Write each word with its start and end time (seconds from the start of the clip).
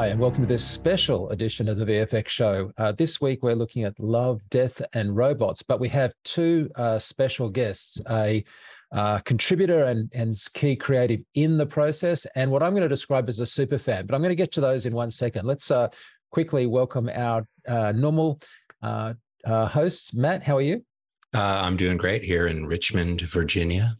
Hi, 0.00 0.06
and 0.06 0.18
welcome 0.18 0.40
to 0.40 0.48
this 0.48 0.64
special 0.64 1.28
edition 1.28 1.68
of 1.68 1.76
the 1.76 1.84
VFX 1.84 2.28
show. 2.28 2.72
Uh, 2.78 2.90
this 2.92 3.20
week, 3.20 3.42
we're 3.42 3.54
looking 3.54 3.84
at 3.84 4.00
love, 4.00 4.40
death, 4.48 4.80
and 4.94 5.14
robots, 5.14 5.62
but 5.62 5.78
we 5.78 5.90
have 5.90 6.14
two 6.24 6.70
uh, 6.76 6.98
special 6.98 7.50
guests 7.50 8.00
a 8.08 8.42
uh, 8.92 9.18
contributor 9.18 9.84
and, 9.84 10.08
and 10.14 10.42
key 10.54 10.74
creative 10.74 11.20
in 11.34 11.58
the 11.58 11.66
process, 11.66 12.26
and 12.34 12.50
what 12.50 12.62
I'm 12.62 12.70
going 12.70 12.80
to 12.82 12.88
describe 12.88 13.28
as 13.28 13.40
a 13.40 13.46
super 13.46 13.76
fan. 13.76 14.06
But 14.06 14.14
I'm 14.14 14.22
going 14.22 14.30
to 14.30 14.36
get 14.36 14.52
to 14.52 14.62
those 14.62 14.86
in 14.86 14.94
one 14.94 15.10
second. 15.10 15.44
Let's 15.44 15.70
uh, 15.70 15.88
quickly 16.30 16.66
welcome 16.66 17.10
our 17.14 17.46
uh, 17.68 17.92
normal 17.92 18.40
uh, 18.82 19.12
hosts. 19.44 20.14
Matt, 20.14 20.42
how 20.42 20.56
are 20.56 20.62
you? 20.62 20.82
I'm 21.34 21.76
doing 21.76 21.98
great 21.98 22.24
here 22.24 22.46
in 22.46 22.64
Richmond, 22.64 23.20
Virginia. 23.20 23.98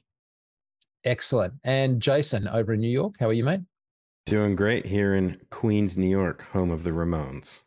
Excellent. 1.05 1.53
And 1.62 2.01
Jason 2.01 2.48
over 2.48 2.73
in 2.73 2.80
New 2.80 2.89
York, 2.89 3.17
how 3.20 3.27
are 3.27 3.34
you, 3.34 3.45
mate? 3.45 3.61
Doing 4.27 4.55
great 4.55 4.87
here 4.87 5.15
in 5.15 5.38
Queens, 5.51 5.98
New 5.98 6.09
York, 6.09 6.42
home 6.52 6.70
of 6.70 6.84
the 6.84 6.91
Ramones. 6.91 7.62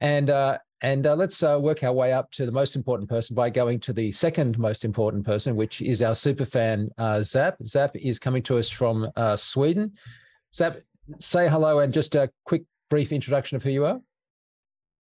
And 0.00 0.30
uh, 0.30 0.58
and 0.82 1.06
uh, 1.06 1.14
let's 1.14 1.42
uh, 1.42 1.58
work 1.60 1.82
our 1.82 1.92
way 1.92 2.12
up 2.12 2.30
to 2.32 2.44
the 2.44 2.52
most 2.52 2.76
important 2.76 3.08
person 3.08 3.34
by 3.34 3.48
going 3.48 3.80
to 3.80 3.92
the 3.92 4.12
second 4.12 4.58
most 4.58 4.84
important 4.84 5.24
person, 5.24 5.56
which 5.56 5.80
is 5.80 6.02
our 6.02 6.14
super 6.14 6.44
fan 6.44 6.90
uh, 6.98 7.22
Zap. 7.22 7.56
Zap 7.64 7.96
is 7.96 8.18
coming 8.18 8.42
to 8.44 8.58
us 8.58 8.68
from 8.68 9.08
uh, 9.16 9.36
Sweden. 9.36 9.92
Zap, 10.54 10.76
say 11.18 11.48
hello 11.48 11.78
and 11.78 11.92
just 11.92 12.14
a 12.14 12.30
quick, 12.44 12.64
brief 12.90 13.10
introduction 13.10 13.56
of 13.56 13.62
who 13.62 13.70
you 13.70 13.86
are. 13.86 14.00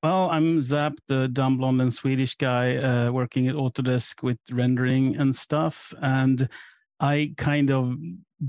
Well, 0.03 0.29
I'm 0.29 0.63
Zap, 0.63 0.93
the 1.07 1.27
dumb 1.27 1.57
blonde 1.57 1.81
and 1.81 1.93
Swedish 1.93 2.35
guy 2.35 2.77
uh, 2.77 3.11
working 3.11 3.47
at 3.47 3.55
Autodesk 3.55 4.23
with 4.23 4.37
rendering 4.51 5.17
and 5.17 5.35
stuff. 5.35 5.93
And 6.01 6.47
I 6.99 7.33
kind 7.35 7.71
of 7.71 7.97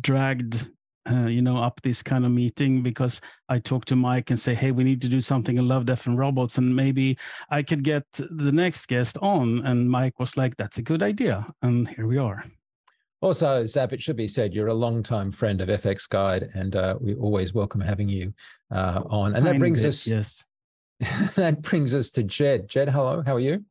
dragged 0.01 0.71
uh, 1.11 1.27
you 1.27 1.43
know, 1.43 1.59
up 1.59 1.81
this 1.83 2.03
kind 2.03 2.25
of 2.25 2.33
meeting 2.33 2.83
because 2.83 3.21
I 3.49 3.59
talked 3.59 3.89
to 3.89 3.97
Mike 3.97 4.31
and 4.31 4.39
say, 4.39 4.55
hey, 4.55 4.71
we 4.71 4.85
need 4.85 5.01
to 5.03 5.09
do 5.09 5.21
something 5.21 5.59
in 5.59 5.69
Love, 5.69 5.87
Death, 5.87 6.07
and 6.07 6.19
Robots, 6.19 6.59
and 6.59 6.75
maybe 6.75 7.19
I 7.51 7.63
could 7.63 7.83
get 7.83 8.05
the 8.13 8.53
next 8.53 8.87
guest 8.87 9.19
on. 9.23 9.65
And 9.65 9.91
Mike 9.91 10.19
was 10.19 10.37
like, 10.37 10.57
that's 10.57 10.79
a 10.79 10.83
good 10.83 11.03
idea, 11.03 11.47
and 11.63 11.89
here 11.89 12.07
we 12.07 12.19
are. 12.19 12.45
Also, 13.21 13.67
Zap, 13.67 13.93
it 13.93 14.01
should 14.01 14.17
be 14.17 14.29
said 14.29 14.55
you're 14.55 14.69
a 14.69 14.75
long-time 14.75 15.33
friend 15.33 15.61
of 15.61 15.69
FX 15.69 16.09
Guide, 16.09 16.51
and 16.55 16.77
uh, 16.77 16.97
we 17.01 17.15
always 17.17 17.53
welcome 17.53 17.81
having 17.81 18.09
you 18.09 18.33
uh, 18.71 19.03
on. 19.11 19.35
And 19.35 19.45
that 19.45 19.59
brings 19.59 19.83
bit, 19.83 19.89
us, 19.89 20.07
yes, 20.07 20.45
that 21.35 21.63
brings 21.63 21.95
us 21.95 22.11
to 22.13 22.23
Jed. 22.23 22.69
Jed, 22.69 22.89
hello, 22.89 23.23
how 23.27 23.35
are 23.35 23.41
you? 23.41 23.65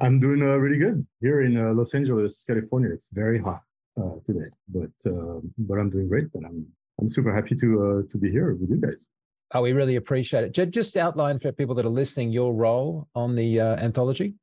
I'm 0.00 0.18
doing 0.18 0.42
uh, 0.42 0.56
really 0.56 0.78
good 0.78 1.06
here 1.20 1.42
in 1.42 1.56
uh, 1.56 1.72
Los 1.74 1.94
Angeles, 1.94 2.42
California. 2.44 2.90
It's 2.90 3.10
very 3.12 3.38
hot 3.38 3.60
uh, 3.96 4.16
today. 4.26 4.48
But 4.68 4.92
uh, 5.06 5.40
but 5.58 5.78
I'm 5.78 5.90
doing 5.90 6.08
great, 6.08 6.28
and 6.34 6.46
I'm 6.46 6.66
I'm 7.00 7.08
super 7.08 7.34
happy 7.34 7.54
to 7.56 7.82
uh, 7.82 8.02
to 8.10 8.18
be 8.18 8.30
here 8.30 8.54
with 8.54 8.70
you 8.70 8.76
guys. 8.76 9.06
Oh, 9.52 9.62
we 9.62 9.72
really 9.72 9.96
appreciate 9.96 10.44
it. 10.44 10.70
Just 10.70 10.96
outline 10.96 11.40
for 11.40 11.50
people 11.50 11.74
that 11.74 11.84
are 11.84 11.88
listening 11.88 12.30
your 12.30 12.54
role 12.54 13.08
on 13.16 13.34
the 13.34 13.60
uh, 13.60 13.76
anthology. 13.76 14.34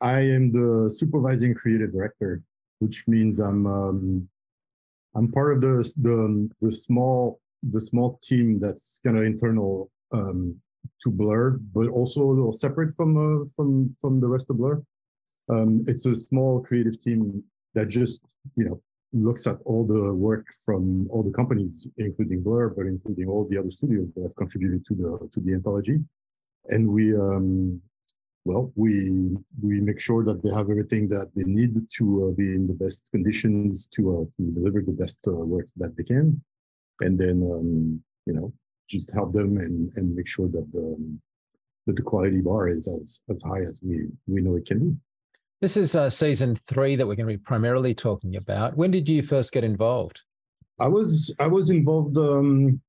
I 0.00 0.18
am 0.20 0.50
the 0.50 0.90
supervising 0.90 1.54
creative 1.54 1.92
director, 1.92 2.42
which 2.80 3.04
means 3.06 3.38
I'm 3.38 3.66
um, 3.66 4.28
I'm 5.14 5.30
part 5.30 5.54
of 5.54 5.60
the 5.60 5.92
the 5.98 6.50
the 6.60 6.72
small 6.72 7.40
the 7.70 7.80
small 7.80 8.18
team 8.22 8.58
that's 8.58 9.00
kind 9.04 9.16
of 9.16 9.24
internal 9.24 9.90
um, 10.12 10.56
to 11.02 11.10
Blur, 11.10 11.58
but 11.72 11.88
also 11.88 12.22
a 12.22 12.32
little 12.32 12.52
separate 12.52 12.96
from 12.96 13.16
uh, 13.16 13.46
from 13.54 13.92
from 14.00 14.20
the 14.20 14.28
rest 14.28 14.50
of 14.50 14.58
Blur. 14.58 14.82
Um, 15.48 15.84
it's 15.86 16.06
a 16.06 16.14
small 16.14 16.60
creative 16.60 16.98
team 16.98 17.44
that 17.74 17.88
just 17.88 18.22
you 18.56 18.64
know 18.64 18.80
looks 19.12 19.46
at 19.46 19.58
all 19.64 19.86
the 19.86 20.12
work 20.12 20.46
from 20.64 21.08
all 21.10 21.22
the 21.22 21.30
companies, 21.30 21.86
including 21.98 22.42
Blur, 22.42 22.68
but 22.68 22.86
including 22.86 23.28
all 23.28 23.46
the 23.46 23.56
other 23.56 23.70
studios 23.70 24.12
that 24.12 24.22
have 24.22 24.36
contributed 24.36 24.84
to 24.86 24.94
the 24.94 25.28
to 25.32 25.40
the 25.40 25.54
anthology, 25.54 25.98
and 26.68 26.88
we 26.88 27.14
um, 27.14 27.80
well 28.44 28.72
we 28.74 29.36
we 29.62 29.80
make 29.80 30.00
sure 30.00 30.24
that 30.24 30.42
they 30.42 30.50
have 30.50 30.70
everything 30.70 31.06
that 31.08 31.30
they 31.36 31.44
need 31.44 31.74
to 31.98 32.28
uh, 32.28 32.30
be 32.32 32.54
in 32.54 32.66
the 32.66 32.74
best 32.74 33.08
conditions 33.12 33.86
to 33.94 34.16
uh, 34.16 34.24
to 34.36 34.52
deliver 34.52 34.80
the 34.82 34.92
best 34.92 35.18
uh, 35.26 35.32
work 35.32 35.66
that 35.76 35.96
they 35.96 36.04
can, 36.04 36.42
and 37.00 37.18
then 37.18 37.42
um, 37.52 38.02
you 38.26 38.32
know 38.32 38.52
just 38.88 39.12
help 39.12 39.32
them 39.32 39.58
and 39.58 39.92
and 39.96 40.14
make 40.14 40.26
sure 40.26 40.48
that 40.48 40.70
the 40.72 41.18
that 41.86 41.96
the 41.96 42.02
quality 42.02 42.40
bar 42.40 42.68
is 42.68 42.88
as 42.88 43.20
as 43.30 43.42
high 43.42 43.60
as 43.60 43.80
we 43.82 44.08
we 44.26 44.40
know 44.40 44.56
it 44.56 44.66
can 44.66 44.78
be. 44.78 44.96
This 45.64 45.78
is 45.78 45.96
uh, 45.96 46.10
season 46.10 46.60
three 46.66 46.94
that 46.94 47.06
we're 47.06 47.14
going 47.14 47.26
to 47.26 47.38
be 47.38 47.42
primarily 47.42 47.94
talking 47.94 48.36
about. 48.36 48.76
When 48.76 48.90
did 48.90 49.08
you 49.08 49.22
first 49.22 49.50
get 49.50 49.64
involved? 49.64 50.20
I 50.78 50.88
was 50.88 51.34
I 51.40 51.46
was 51.46 51.70
involved. 51.70 52.18
Um, 52.18 52.82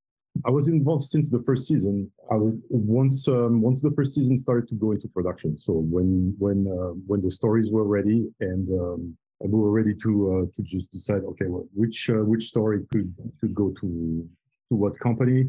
I 0.45 0.49
was 0.49 0.67
involved 0.67 1.05
since 1.05 1.29
the 1.29 1.39
first 1.39 1.67
season. 1.69 2.11
I 2.33 2.35
was, 2.35 2.53
once 2.69 3.29
um, 3.29 3.61
once 3.61 3.79
the 3.79 3.91
first 3.91 4.13
season 4.13 4.35
started 4.35 4.67
to 4.67 4.75
go 4.75 4.91
into 4.91 5.07
production. 5.07 5.57
So 5.57 5.71
when 5.71 6.35
when 6.37 6.67
uh, 6.67 6.91
when 7.07 7.21
the 7.21 7.31
stories 7.31 7.71
were 7.71 7.85
ready 7.85 8.27
and 8.41 8.67
um, 8.81 9.17
we 9.39 9.57
were 9.57 9.71
ready 9.71 9.93
to 10.03 10.11
uh, 10.33 10.45
to 10.53 10.61
just 10.61 10.91
decide, 10.91 11.21
okay, 11.31 11.45
well, 11.47 11.69
which 11.73 12.09
uh, 12.09 12.25
which 12.25 12.43
story 12.43 12.81
could 12.91 13.15
could 13.39 13.55
go 13.55 13.73
to 13.79 14.27
to 14.67 14.75
what 14.75 14.99
company. 14.99 15.45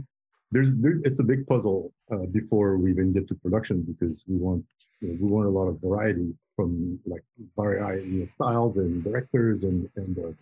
There's 0.52 0.76
there, 0.76 1.00
it's 1.02 1.18
a 1.18 1.24
big 1.24 1.44
puzzle 1.48 1.92
uh, 2.08 2.26
before 2.30 2.78
we 2.78 2.92
even 2.92 3.12
get 3.12 3.26
to 3.26 3.34
production 3.34 3.82
because 3.82 4.22
we 4.28 4.36
want 4.36 4.64
you 5.00 5.08
know, 5.08 5.16
we 5.20 5.28
want 5.28 5.48
a 5.48 5.50
lot 5.50 5.66
of 5.66 5.80
variety 5.82 6.32
from 6.56 6.98
like 7.06 7.22
variety 7.56 8.26
styles 8.26 8.78
and 8.78 9.04
directors 9.04 9.64
and 9.64 9.88
and 9.96 10.18
uh, 10.18 10.32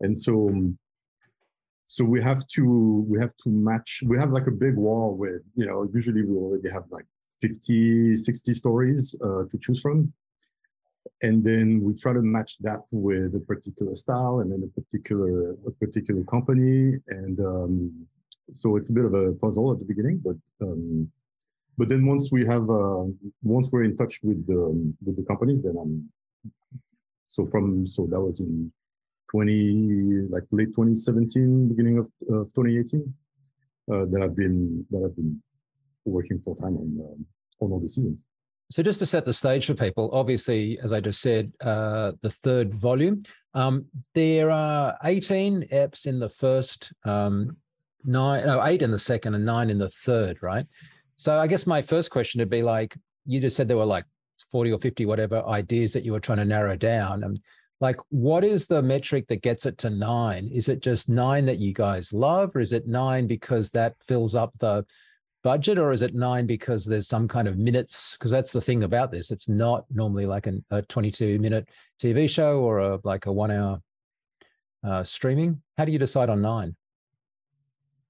and 0.00 0.16
so 0.16 0.48
um, 0.48 0.78
so 1.86 2.04
we 2.04 2.22
have 2.22 2.46
to 2.46 3.04
we 3.08 3.20
have 3.20 3.36
to 3.42 3.48
match 3.50 4.02
we 4.06 4.16
have 4.18 4.30
like 4.30 4.46
a 4.46 4.56
big 4.64 4.76
wall 4.76 5.14
with 5.14 5.42
you 5.54 5.66
know 5.66 5.88
usually 5.92 6.22
we 6.24 6.34
already 6.36 6.70
have 6.70 6.84
like 6.90 7.06
50 7.40 8.14
60 8.16 8.52
stories 8.54 9.14
uh, 9.24 9.44
to 9.50 9.58
choose 9.60 9.80
from. 9.80 10.12
And 11.22 11.42
then 11.44 11.82
we 11.82 11.94
try 11.94 12.12
to 12.12 12.22
match 12.22 12.56
that 12.60 12.80
with 12.90 13.34
a 13.34 13.40
particular 13.40 13.94
style 13.94 14.40
and 14.40 14.52
then 14.52 14.62
a 14.62 14.80
particular 14.80 15.52
a 15.66 15.70
particular 15.72 16.22
company. 16.24 16.98
And 17.08 17.40
um, 17.40 18.06
so 18.52 18.76
it's 18.76 18.90
a 18.90 18.92
bit 18.92 19.04
of 19.04 19.14
a 19.14 19.32
puzzle 19.34 19.72
at 19.72 19.78
the 19.78 19.84
beginning 19.84 20.20
but 20.24 20.36
um, 20.66 21.10
but 21.78 21.88
then 21.88 22.06
once 22.06 22.30
we 22.30 22.44
have 22.46 22.68
uh, 22.68 23.04
once 23.42 23.68
we're 23.70 23.84
in 23.84 23.96
touch 23.96 24.20
with 24.22 24.46
the 24.46 24.94
with 25.04 25.16
the 25.16 25.24
companies, 25.24 25.62
then 25.62 25.76
I'm 25.80 26.08
so 27.26 27.46
from 27.46 27.86
so 27.86 28.06
that 28.10 28.20
was 28.20 28.40
in 28.40 28.72
20 29.30 30.28
like 30.30 30.42
late 30.50 30.68
2017, 30.68 31.68
beginning 31.68 31.98
of, 31.98 32.06
of 32.28 32.46
2018. 32.54 33.14
Uh, 33.90 34.06
that 34.06 34.22
I've 34.22 34.36
been 34.36 34.86
that 34.90 35.04
I've 35.04 35.16
been 35.16 35.42
working 36.04 36.38
full 36.38 36.54
time 36.54 36.76
on 36.76 37.00
um, 37.04 37.26
on 37.60 37.72
all 37.72 37.80
the 37.80 37.88
seasons. 37.88 38.26
So 38.70 38.84
just 38.84 39.00
to 39.00 39.06
set 39.06 39.24
the 39.24 39.32
stage 39.32 39.66
for 39.66 39.74
people, 39.74 40.10
obviously, 40.12 40.78
as 40.80 40.92
I 40.92 41.00
just 41.00 41.20
said, 41.20 41.52
uh, 41.60 42.12
the 42.22 42.30
third 42.30 42.72
volume. 42.72 43.24
Um, 43.52 43.86
there 44.14 44.52
are 44.52 44.96
18 45.02 45.66
eps 45.72 46.06
in 46.06 46.20
the 46.20 46.28
first, 46.28 46.92
um, 47.04 47.56
nine, 48.04 48.46
no, 48.46 48.64
eight 48.64 48.82
in 48.82 48.92
the 48.92 48.98
second, 48.98 49.34
and 49.34 49.44
nine 49.44 49.70
in 49.70 49.78
the 49.78 49.88
third, 49.88 50.40
right? 50.40 50.64
So 51.20 51.38
I 51.38 51.48
guess 51.48 51.66
my 51.66 51.82
first 51.82 52.10
question 52.10 52.38
would 52.38 52.48
be 52.48 52.62
like, 52.62 52.96
you 53.26 53.42
just 53.42 53.54
said 53.54 53.68
there 53.68 53.76
were 53.76 53.84
like 53.84 54.06
40 54.50 54.72
or 54.72 54.78
50, 54.78 55.04
whatever 55.04 55.44
ideas 55.46 55.92
that 55.92 56.02
you 56.02 56.12
were 56.12 56.18
trying 56.18 56.38
to 56.38 56.46
narrow 56.46 56.76
down. 56.76 57.24
And 57.24 57.38
like, 57.78 57.96
what 58.08 58.42
is 58.42 58.66
the 58.66 58.80
metric 58.80 59.26
that 59.28 59.42
gets 59.42 59.66
it 59.66 59.76
to 59.78 59.90
nine? 59.90 60.48
Is 60.50 60.70
it 60.70 60.80
just 60.80 61.10
nine 61.10 61.44
that 61.44 61.58
you 61.58 61.74
guys 61.74 62.14
love, 62.14 62.56
or 62.56 62.60
is 62.60 62.72
it 62.72 62.86
nine 62.86 63.26
because 63.26 63.68
that 63.72 63.96
fills 64.08 64.34
up 64.34 64.54
the 64.60 64.82
budget, 65.44 65.76
or 65.76 65.92
is 65.92 66.00
it 66.00 66.14
nine 66.14 66.46
because 66.46 66.86
there's 66.86 67.08
some 67.08 67.28
kind 67.28 67.48
of 67.48 67.58
minutes? 67.58 68.16
Because 68.18 68.30
that's 68.30 68.52
the 68.52 68.60
thing 68.62 68.84
about 68.84 69.10
this. 69.10 69.30
It's 69.30 69.46
not 69.46 69.84
normally 69.90 70.24
like 70.24 70.46
an, 70.46 70.64
a 70.70 70.80
22 70.80 71.38
minute 71.38 71.68
TV 72.02 72.30
show 72.30 72.60
or 72.60 72.78
a 72.78 72.98
like 73.04 73.26
a 73.26 73.32
one 73.32 73.50
hour 73.50 73.78
uh, 74.88 75.04
streaming. 75.04 75.60
How 75.76 75.84
do 75.84 75.92
you 75.92 75.98
decide 75.98 76.30
on 76.30 76.40
nine? 76.40 76.74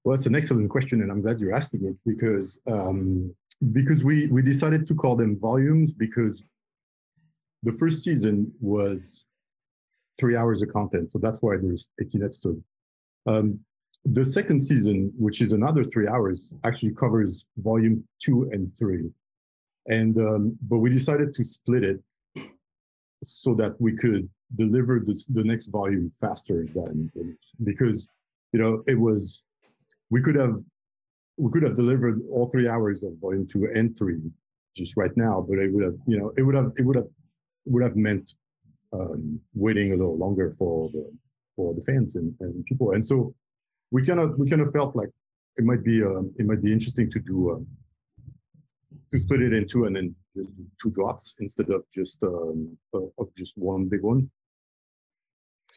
Well, 0.03 0.15
it's 0.15 0.25
an 0.25 0.35
excellent 0.35 0.69
question, 0.69 1.01
and 1.01 1.11
I'm 1.11 1.21
glad 1.21 1.39
you're 1.39 1.53
asking 1.53 1.85
it 1.85 1.95
because 2.05 2.59
um, 2.67 3.33
because 3.71 4.03
we 4.03 4.27
we 4.27 4.41
decided 4.41 4.87
to 4.87 4.95
call 4.95 5.15
them 5.15 5.37
volumes 5.39 5.93
because 5.93 6.43
the 7.63 7.71
first 7.73 8.03
season 8.03 8.51
was 8.59 9.25
three 10.19 10.35
hours 10.35 10.63
of 10.63 10.73
content, 10.73 11.11
so 11.11 11.19
that's 11.19 11.39
why 11.41 11.57
there's 11.57 11.89
18 12.01 12.23
episodes. 12.23 12.63
Um, 13.27 13.59
the 14.05 14.25
second 14.25 14.59
season, 14.59 15.13
which 15.17 15.41
is 15.41 15.51
another 15.51 15.83
three 15.83 16.07
hours, 16.07 16.53
actually 16.63 16.95
covers 16.95 17.45
volume 17.57 18.03
two 18.19 18.49
and 18.51 18.75
three, 18.75 19.11
and 19.85 20.17
um, 20.17 20.57
but 20.67 20.79
we 20.79 20.89
decided 20.89 21.35
to 21.35 21.43
split 21.43 21.83
it 21.83 21.99
so 23.23 23.53
that 23.53 23.79
we 23.79 23.95
could 23.95 24.27
deliver 24.55 24.99
this, 24.99 25.27
the 25.27 25.43
next 25.43 25.67
volume 25.67 26.11
faster 26.19 26.65
than, 26.73 27.11
because 27.63 28.07
you 28.51 28.59
know 28.59 28.83
it 28.87 28.99
was 28.99 29.43
we 30.11 30.21
could 30.21 30.35
have 30.35 30.55
we 31.37 31.51
could 31.51 31.63
have 31.63 31.73
delivered 31.73 32.21
all 32.29 32.49
three 32.51 32.67
hours 32.67 33.01
of 33.03 33.13
volume 33.19 33.47
two 33.47 33.67
and 33.73 33.97
three 33.97 34.19
just 34.75 34.95
right 34.95 35.15
now, 35.17 35.43
but 35.47 35.57
it 35.57 35.73
would 35.73 35.83
have 35.83 35.95
you 36.05 36.19
know 36.19 36.31
it 36.37 36.43
would 36.43 36.55
have 36.55 36.71
it 36.77 36.85
would 36.85 36.97
have 36.97 37.07
would 37.65 37.83
have 37.83 37.95
meant 37.95 38.29
um, 38.93 39.39
waiting 39.53 39.93
a 39.93 39.95
little 39.95 40.17
longer 40.17 40.51
for 40.51 40.89
the 40.91 41.09
for 41.55 41.73
the 41.73 41.81
fans 41.81 42.15
and, 42.15 42.33
and 42.41 42.63
people. 42.65 42.91
And 42.91 43.05
so 43.05 43.33
we 43.91 44.05
kind 44.05 44.19
of 44.19 44.37
we 44.37 44.49
kind 44.49 44.61
of 44.61 44.71
felt 44.71 44.95
like 44.95 45.09
it 45.57 45.63
might 45.63 45.83
be 45.83 46.03
um, 46.03 46.33
it 46.37 46.45
might 46.45 46.61
be 46.61 46.71
interesting 46.71 47.09
to 47.11 47.19
do 47.19 47.51
um, 47.51 47.67
to 49.11 49.19
split 49.19 49.41
it 49.41 49.53
in 49.53 49.67
two 49.67 49.85
and 49.85 49.95
then 49.95 50.15
two 50.81 50.91
drops 50.91 51.35
instead 51.39 51.69
of 51.69 51.83
just 51.93 52.21
um, 52.23 52.77
of 52.93 53.33
just 53.35 53.53
one 53.57 53.87
big 53.87 54.01
one. 54.01 54.29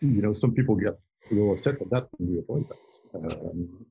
You 0.00 0.22
know, 0.22 0.32
some 0.32 0.52
people 0.52 0.76
get 0.76 0.94
a 1.30 1.34
little 1.34 1.52
upset 1.52 1.80
at 1.80 1.90
that 1.90 2.08
when 2.18 2.32
we 2.32 2.38
avoid 2.38 2.66
that. 2.68 3.18
Um, 3.18 3.86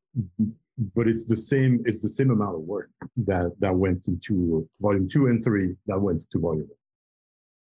but 0.95 1.07
it's 1.07 1.25
the 1.25 1.35
same 1.35 1.81
it's 1.85 1.99
the 1.99 2.09
same 2.09 2.31
amount 2.31 2.55
of 2.55 2.61
work 2.61 2.89
that 3.17 3.53
that 3.59 3.75
went 3.75 4.07
into 4.07 4.67
volume 4.81 5.07
two 5.07 5.27
and 5.27 5.43
three 5.43 5.75
that 5.87 5.99
went 5.99 6.23
to 6.31 6.39
volume 6.39 6.67
one. 6.67 6.77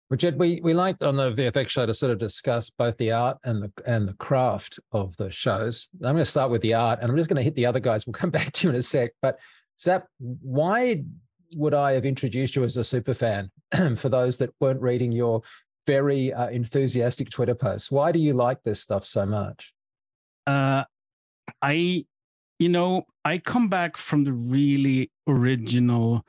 Richard, 0.10 0.40
we, 0.40 0.60
we 0.64 0.74
liked 0.74 1.04
on 1.04 1.18
the 1.18 1.32
VFX 1.32 1.70
show 1.70 1.86
to 1.86 1.94
sort 1.94 2.12
of 2.12 2.18
discuss 2.18 2.72
both 2.72 2.98
the 2.98 3.12
art 3.12 3.38
and 3.44 3.62
the 3.62 3.72
and 3.86 4.08
the 4.08 4.14
craft 4.14 4.80
of 4.92 5.16
the 5.18 5.30
shows. 5.30 5.88
I'm 6.02 6.14
going 6.14 6.18
to 6.18 6.26
start 6.26 6.50
with 6.50 6.64
the 6.64 6.74
art, 6.74 7.00
and 7.00 7.12
I'm 7.12 7.18
just 7.18 7.30
going 7.30 7.38
to 7.38 7.44
hit 7.44 7.56
the 7.56 7.68
other 7.68 7.80
guys. 7.80 8.08
We'll 8.08 8.14
come 8.14 8.30
back 8.32 8.52
to 8.54 8.68
you 8.68 8.70
in 8.72 8.76
a 8.76 8.82
sec. 8.82 9.12
But 9.22 9.38
Zap, 9.80 10.08
why 10.18 11.04
would 11.56 11.76
I 11.76 11.94
have 11.94 12.06
introduced 12.06 12.56
you 12.56 12.64
as 12.64 12.78
a 12.78 12.84
super 12.84 13.14
fan? 13.14 13.52
For 13.98 14.10
those 14.10 14.38
that 14.38 14.50
weren't 14.60 14.82
reading 14.82 15.12
your 15.12 15.44
very 15.86 16.34
uh, 16.34 16.50
enthusiastic 16.50 17.30
Twitter 17.30 17.56
posts, 17.56 17.92
why 17.92 18.12
do 18.12 18.18
you 18.18 18.34
like 18.34 18.64
this 18.64 18.82
stuff 18.82 19.06
so 19.06 19.28
much? 19.28 19.74
Uh, 20.48 20.86
I, 21.62 22.06
you 22.60 22.70
know, 22.70 23.04
I 23.26 23.38
come 23.38 23.70
back 23.70 23.98
from 23.98 24.24
the 24.24 24.34
really 24.34 25.12
original 25.28 26.26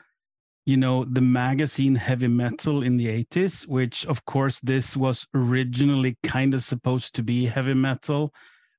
you 0.66 0.76
know 0.76 1.04
the 1.04 1.20
magazine 1.22 1.94
heavy 1.94 2.28
metal 2.28 2.82
in 2.82 2.96
the 2.96 3.08
80s 3.08 3.66
which 3.66 4.06
of 4.06 4.24
course 4.26 4.60
this 4.60 4.96
was 4.96 5.26
originally 5.34 6.16
kind 6.22 6.54
of 6.54 6.62
supposed 6.62 7.14
to 7.16 7.22
be 7.22 7.46
heavy 7.46 7.74
metal. 7.74 8.32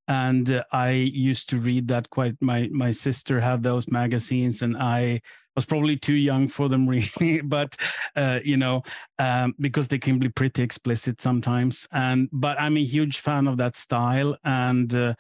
And 0.08 0.50
uh, 0.52 0.64
i 0.72 0.92
used 0.92 1.50
to 1.50 1.58
read 1.58 1.88
that 1.90 2.10
quite 2.10 2.36
my 2.42 2.70
my 2.72 2.92
sister 2.92 3.40
had 3.40 3.64
those 3.64 3.90
magazines 3.90 4.62
and 4.62 4.78
i 4.78 5.22
was 5.56 5.66
probably 5.66 5.98
too 5.98 6.14
young 6.14 6.48
for 6.48 6.70
them 6.70 6.88
really 6.96 7.42
but 7.42 7.76
uh, 8.16 8.40
you 8.44 8.58
know 8.58 8.84
um, 9.20 9.54
because 9.60 9.88
they 9.88 10.00
can 10.00 10.20
be 10.20 10.30
pretty 10.30 10.64
explicit 10.64 11.22
sometimes. 11.22 11.88
And 11.92 12.30
but 12.32 12.60
i'm 12.60 12.78
a 12.78 12.84
huge 12.84 13.20
fan 13.20 13.48
of 13.48 13.58
that 13.58 13.76
style 13.76 14.38
and 14.44 14.94
uh, 14.94 15.16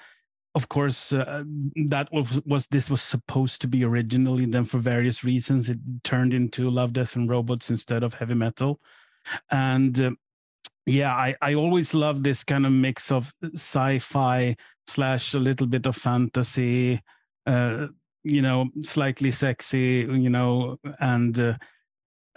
of 0.55 0.67
course 0.69 1.13
uh, 1.13 1.43
that 1.87 2.09
was, 2.11 2.41
was 2.45 2.67
this 2.67 2.89
was 2.89 3.01
supposed 3.01 3.61
to 3.61 3.67
be 3.67 3.83
originally 3.83 4.45
then 4.45 4.65
for 4.65 4.79
various 4.79 5.23
reasons. 5.23 5.69
It 5.69 5.79
turned 6.03 6.33
into 6.33 6.69
love 6.69 6.93
death 6.93 7.15
and 7.15 7.29
robots 7.29 7.69
instead 7.69 8.03
of 8.03 8.13
heavy 8.13 8.35
metal. 8.35 8.81
And 9.49 9.99
uh, 10.01 10.11
yeah 10.85 11.13
I, 11.13 11.35
I 11.41 11.53
always 11.53 11.93
love 11.93 12.23
this 12.23 12.43
kind 12.43 12.65
of 12.65 12.71
mix 12.71 13.11
of 13.11 13.33
sci-fi 13.53 14.55
slash 14.87 15.33
a 15.33 15.39
little 15.39 15.67
bit 15.67 15.85
of 15.85 15.95
fantasy 15.95 16.99
uh, 17.45 17.87
you 18.23 18.41
know 18.41 18.69
slightly 18.83 19.31
sexy 19.31 20.07
you 20.09 20.29
know 20.29 20.77
and 20.99 21.39
uh, 21.39 21.53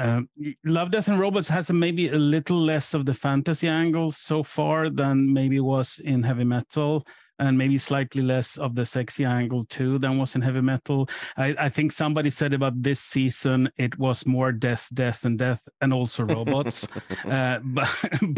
uh, 0.01 0.23
Love, 0.65 0.91
Death, 0.91 1.07
and 1.07 1.21
Robots 1.21 1.49
has 1.49 1.71
maybe 1.71 2.09
a 2.09 2.17
little 2.19 2.61
less 2.61 2.95
of 2.95 3.07
the 3.07 3.15
fantasy 3.15 3.69
angle 3.69 4.11
so 4.11 4.43
far 4.43 4.91
than 4.91 5.33
maybe 5.33 5.61
was 5.61 6.01
in 6.01 6.21
heavy 6.21 6.43
metal 6.43 7.07
and 7.39 7.59
maybe 7.59 7.79
slightly 7.79 8.23
less 8.23 8.57
of 8.57 8.75
the 8.75 8.85
sexy 8.85 9.25
angle 9.25 9.65
too 9.65 9.99
than 9.99 10.19
was 10.19 10.35
in 10.35 10.41
heavy 10.41 10.61
metal. 10.61 11.09
I, 11.37 11.55
I 11.59 11.69
think 11.69 11.93
somebody 11.93 12.31
said 12.31 12.55
about 12.55 12.81
this 12.83 13.01
season 13.01 13.71
it 13.77 13.99
was 13.99 14.27
more 14.27 14.53
death, 14.53 14.89
death, 14.95 15.25
and 15.25 15.39
death, 15.39 15.63
and 15.81 15.93
also 15.93 16.25
robots, 16.25 16.87
uh, 17.27 17.59
but, 17.65 17.89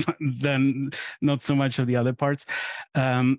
but 0.06 0.16
then 0.20 0.90
not 1.20 1.42
so 1.42 1.54
much 1.54 1.78
of 1.78 1.86
the 1.86 1.96
other 1.96 2.12
parts. 2.12 2.46
Um, 2.94 3.38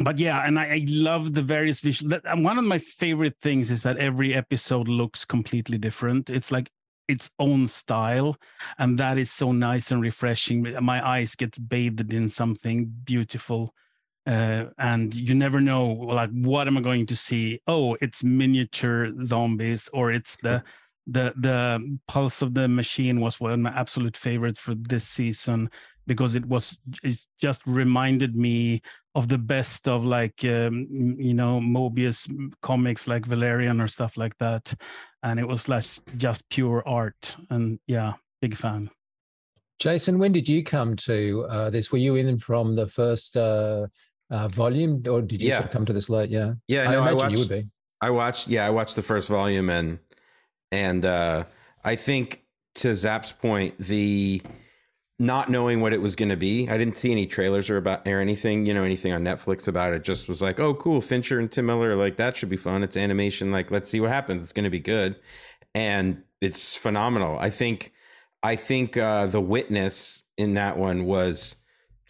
but 0.00 0.18
yeah, 0.18 0.44
and 0.46 0.58
I, 0.58 0.64
I 0.64 0.86
love 0.88 1.34
the 1.34 1.42
various 1.42 1.80
visual. 1.80 2.18
one 2.36 2.58
of 2.58 2.64
my 2.64 2.78
favorite 2.78 3.36
things 3.40 3.70
is 3.70 3.82
that 3.84 3.96
every 3.96 4.34
episode 4.34 4.88
looks 4.88 5.24
completely 5.24 5.78
different. 5.78 6.30
It's 6.30 6.50
like 6.50 6.70
its 7.06 7.30
own 7.38 7.68
style 7.68 8.36
and 8.78 8.98
that 8.98 9.18
is 9.18 9.30
so 9.30 9.52
nice 9.52 9.90
and 9.90 10.00
refreshing 10.00 10.74
my 10.82 11.06
eyes 11.06 11.34
gets 11.34 11.58
bathed 11.58 12.12
in 12.12 12.28
something 12.28 12.90
beautiful 13.04 13.74
uh, 14.26 14.66
and 14.78 15.14
you 15.14 15.34
never 15.34 15.60
know 15.60 15.86
like 15.86 16.30
what 16.30 16.66
am 16.66 16.78
i 16.78 16.80
going 16.80 17.06
to 17.06 17.16
see? 17.16 17.60
Oh 17.66 17.96
it's 18.00 18.24
miniature 18.24 19.12
zombies 19.22 19.88
or 19.92 20.12
it's 20.12 20.36
the 20.42 20.62
the 21.06 21.34
the 21.36 21.98
pulse 22.08 22.40
of 22.40 22.54
the 22.54 22.66
machine 22.66 23.20
was 23.20 23.38
one 23.38 23.52
of 23.52 23.58
my 23.58 23.70
absolute 23.70 24.16
favorite 24.16 24.56
for 24.56 24.74
this 24.74 25.06
season 25.06 25.68
because 26.06 26.34
it 26.34 26.44
was 26.46 26.78
it 27.02 27.18
just 27.40 27.62
reminded 27.66 28.36
me 28.36 28.80
of 29.14 29.28
the 29.28 29.38
best 29.38 29.88
of 29.88 30.04
like 30.04 30.44
um, 30.44 30.86
you 31.18 31.34
know 31.34 31.60
Moebius 31.60 32.28
comics 32.62 33.06
like 33.06 33.26
valerian 33.26 33.80
or 33.80 33.88
stuff 33.88 34.16
like 34.16 34.36
that. 34.38 34.74
And 35.22 35.38
it 35.38 35.46
was 35.46 35.68
like 35.68 35.84
just 36.16 36.48
pure 36.48 36.82
art. 36.86 37.36
And 37.50 37.78
yeah 37.86 38.14
big 38.40 38.56
fan. 38.56 38.90
Jason 39.78 40.18
when 40.18 40.32
did 40.32 40.48
you 40.48 40.64
come 40.64 40.96
to 40.96 41.46
uh, 41.50 41.70
this? 41.70 41.92
Were 41.92 41.98
you 41.98 42.16
in 42.16 42.38
from 42.38 42.74
the 42.74 42.86
first 42.86 43.36
uh, 43.36 43.86
uh, 44.34 44.48
volume, 44.48 45.02
or 45.08 45.22
did 45.22 45.40
you 45.40 45.48
yeah. 45.48 45.66
come 45.68 45.86
to 45.86 45.92
this 45.92 46.10
late? 46.10 46.30
Yeah, 46.30 46.54
yeah. 46.66 46.90
No, 46.90 47.02
I, 47.02 47.10
I 47.10 47.12
watched. 47.12 47.32
You 47.32 47.38
would 47.38 47.48
be. 47.48 47.68
I 48.00 48.10
watched. 48.10 48.48
Yeah, 48.48 48.66
I 48.66 48.70
watched 48.70 48.96
the 48.96 49.02
first 49.02 49.28
volume, 49.28 49.70
and 49.70 49.98
and 50.72 51.06
uh, 51.06 51.44
I 51.84 51.96
think 51.96 52.42
to 52.76 52.96
Zap's 52.96 53.30
point, 53.32 53.78
the 53.78 54.42
not 55.20 55.48
knowing 55.48 55.80
what 55.80 55.92
it 55.92 56.02
was 56.02 56.16
going 56.16 56.30
to 56.30 56.36
be. 56.36 56.68
I 56.68 56.76
didn't 56.76 56.96
see 56.96 57.12
any 57.12 57.26
trailers 57.26 57.70
or 57.70 57.76
about 57.76 58.08
or 58.08 58.20
anything, 58.20 58.66
you 58.66 58.74
know, 58.74 58.82
anything 58.82 59.12
on 59.12 59.22
Netflix 59.22 59.68
about 59.68 59.94
it. 59.94 60.02
Just 60.02 60.28
was 60.28 60.42
like, 60.42 60.58
oh, 60.58 60.74
cool, 60.74 61.00
Fincher 61.00 61.38
and 61.38 61.50
Tim 61.50 61.66
Miller, 61.66 61.94
like 61.94 62.16
that 62.16 62.36
should 62.36 62.48
be 62.48 62.56
fun. 62.56 62.82
It's 62.82 62.96
animation, 62.96 63.52
like 63.52 63.70
let's 63.70 63.88
see 63.88 64.00
what 64.00 64.10
happens. 64.10 64.42
It's 64.42 64.52
going 64.52 64.64
to 64.64 64.70
be 64.70 64.80
good, 64.80 65.16
and 65.74 66.22
it's 66.40 66.74
phenomenal. 66.74 67.38
I 67.38 67.50
think, 67.50 67.92
I 68.42 68.56
think 68.56 68.96
uh, 68.96 69.26
the 69.26 69.40
witness 69.40 70.24
in 70.36 70.54
that 70.54 70.76
one 70.76 71.04
was 71.04 71.54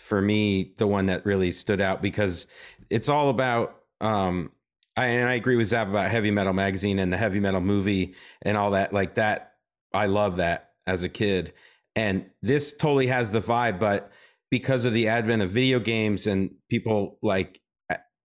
for 0.05 0.21
me 0.21 0.75
the 0.77 0.87
one 0.87 1.07
that 1.07 1.25
really 1.25 1.51
stood 1.51 1.81
out 1.81 2.03
because 2.03 2.47
it's 2.91 3.09
all 3.09 3.31
about 3.31 3.81
um 4.03 4.51
I, 4.97 5.07
and 5.07 5.29
I 5.29 5.35
agree 5.35 5.57
with 5.57 5.69
Zap 5.69 5.89
about 5.89 6.11
Heavy 6.11 6.31
Metal 6.31 6.53
Magazine 6.53 6.99
and 6.99 7.13
the 7.13 7.17
Heavy 7.17 7.41
Metal 7.41 7.61
movie 7.61 8.15
and 8.43 8.57
all 8.57 8.73
that. 8.73 8.93
Like 8.93 9.17
that, 9.17 9.55
I 9.93 10.07
love 10.07 10.37
that 10.37 10.71
as 10.87 11.03
a 11.03 11.09
kid. 11.09 11.53
And 11.97 12.27
this 12.43 12.75
totally 12.75 13.09
has 13.09 13.33
the 13.33 13.41
vibe, 13.41 13.81
but 13.81 14.13
because 14.53 14.85
of 14.85 14.93
the 14.93 15.09
advent 15.09 15.43
of 15.43 15.51
video 15.51 15.81
games 15.81 16.29
and 16.29 16.55
people 16.69 17.19
like 17.23 17.61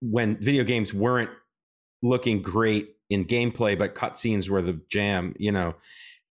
when 0.01 0.35
video 0.37 0.65
games 0.65 0.93
weren't 0.93 1.29
looking 2.01 2.41
great 2.41 2.95
in 3.09 3.23
gameplay, 3.23 3.77
but 3.77 3.95
cutscenes 3.95 4.49
were 4.49 4.61
the 4.61 4.81
jam, 4.89 5.35
you 5.39 5.53
know, 5.53 5.75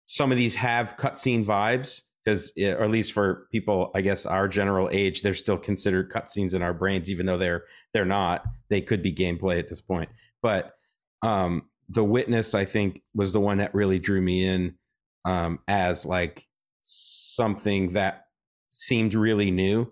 some 0.07 0.31
of 0.31 0.39
these 0.39 0.55
have 0.55 0.95
cutscene 0.97 1.45
vibes 1.45 2.01
because 2.25 2.51
or 2.57 2.83
at 2.83 2.89
least 2.89 3.13
for 3.13 3.47
people 3.51 3.91
i 3.93 4.01
guess 4.01 4.25
our 4.25 4.47
general 4.47 4.89
age 4.91 5.21
they're 5.21 5.33
still 5.35 5.57
considered 5.57 6.11
cutscenes 6.11 6.55
in 6.55 6.61
our 6.63 6.73
brains 6.73 7.09
even 7.09 7.25
though 7.25 7.37
they're 7.37 7.63
they're 7.93 8.05
not. 8.05 8.43
They 8.69 8.81
could 8.81 9.01
be 9.01 9.13
gameplay 9.13 9.57
at 9.57 9.69
this 9.69 9.81
point. 9.81 10.09
But 10.41 10.73
um 11.21 11.63
the 11.89 12.03
witness 12.03 12.53
i 12.55 12.65
think 12.65 13.01
was 13.13 13.31
the 13.31 13.39
one 13.39 13.59
that 13.59 13.73
really 13.73 13.99
drew 13.99 14.21
me 14.21 14.43
in 14.45 14.75
um 15.23 15.59
as 15.67 16.05
like 16.05 16.45
something 16.81 17.89
that 17.93 18.25
seemed 18.69 19.13
really 19.13 19.51
new. 19.51 19.91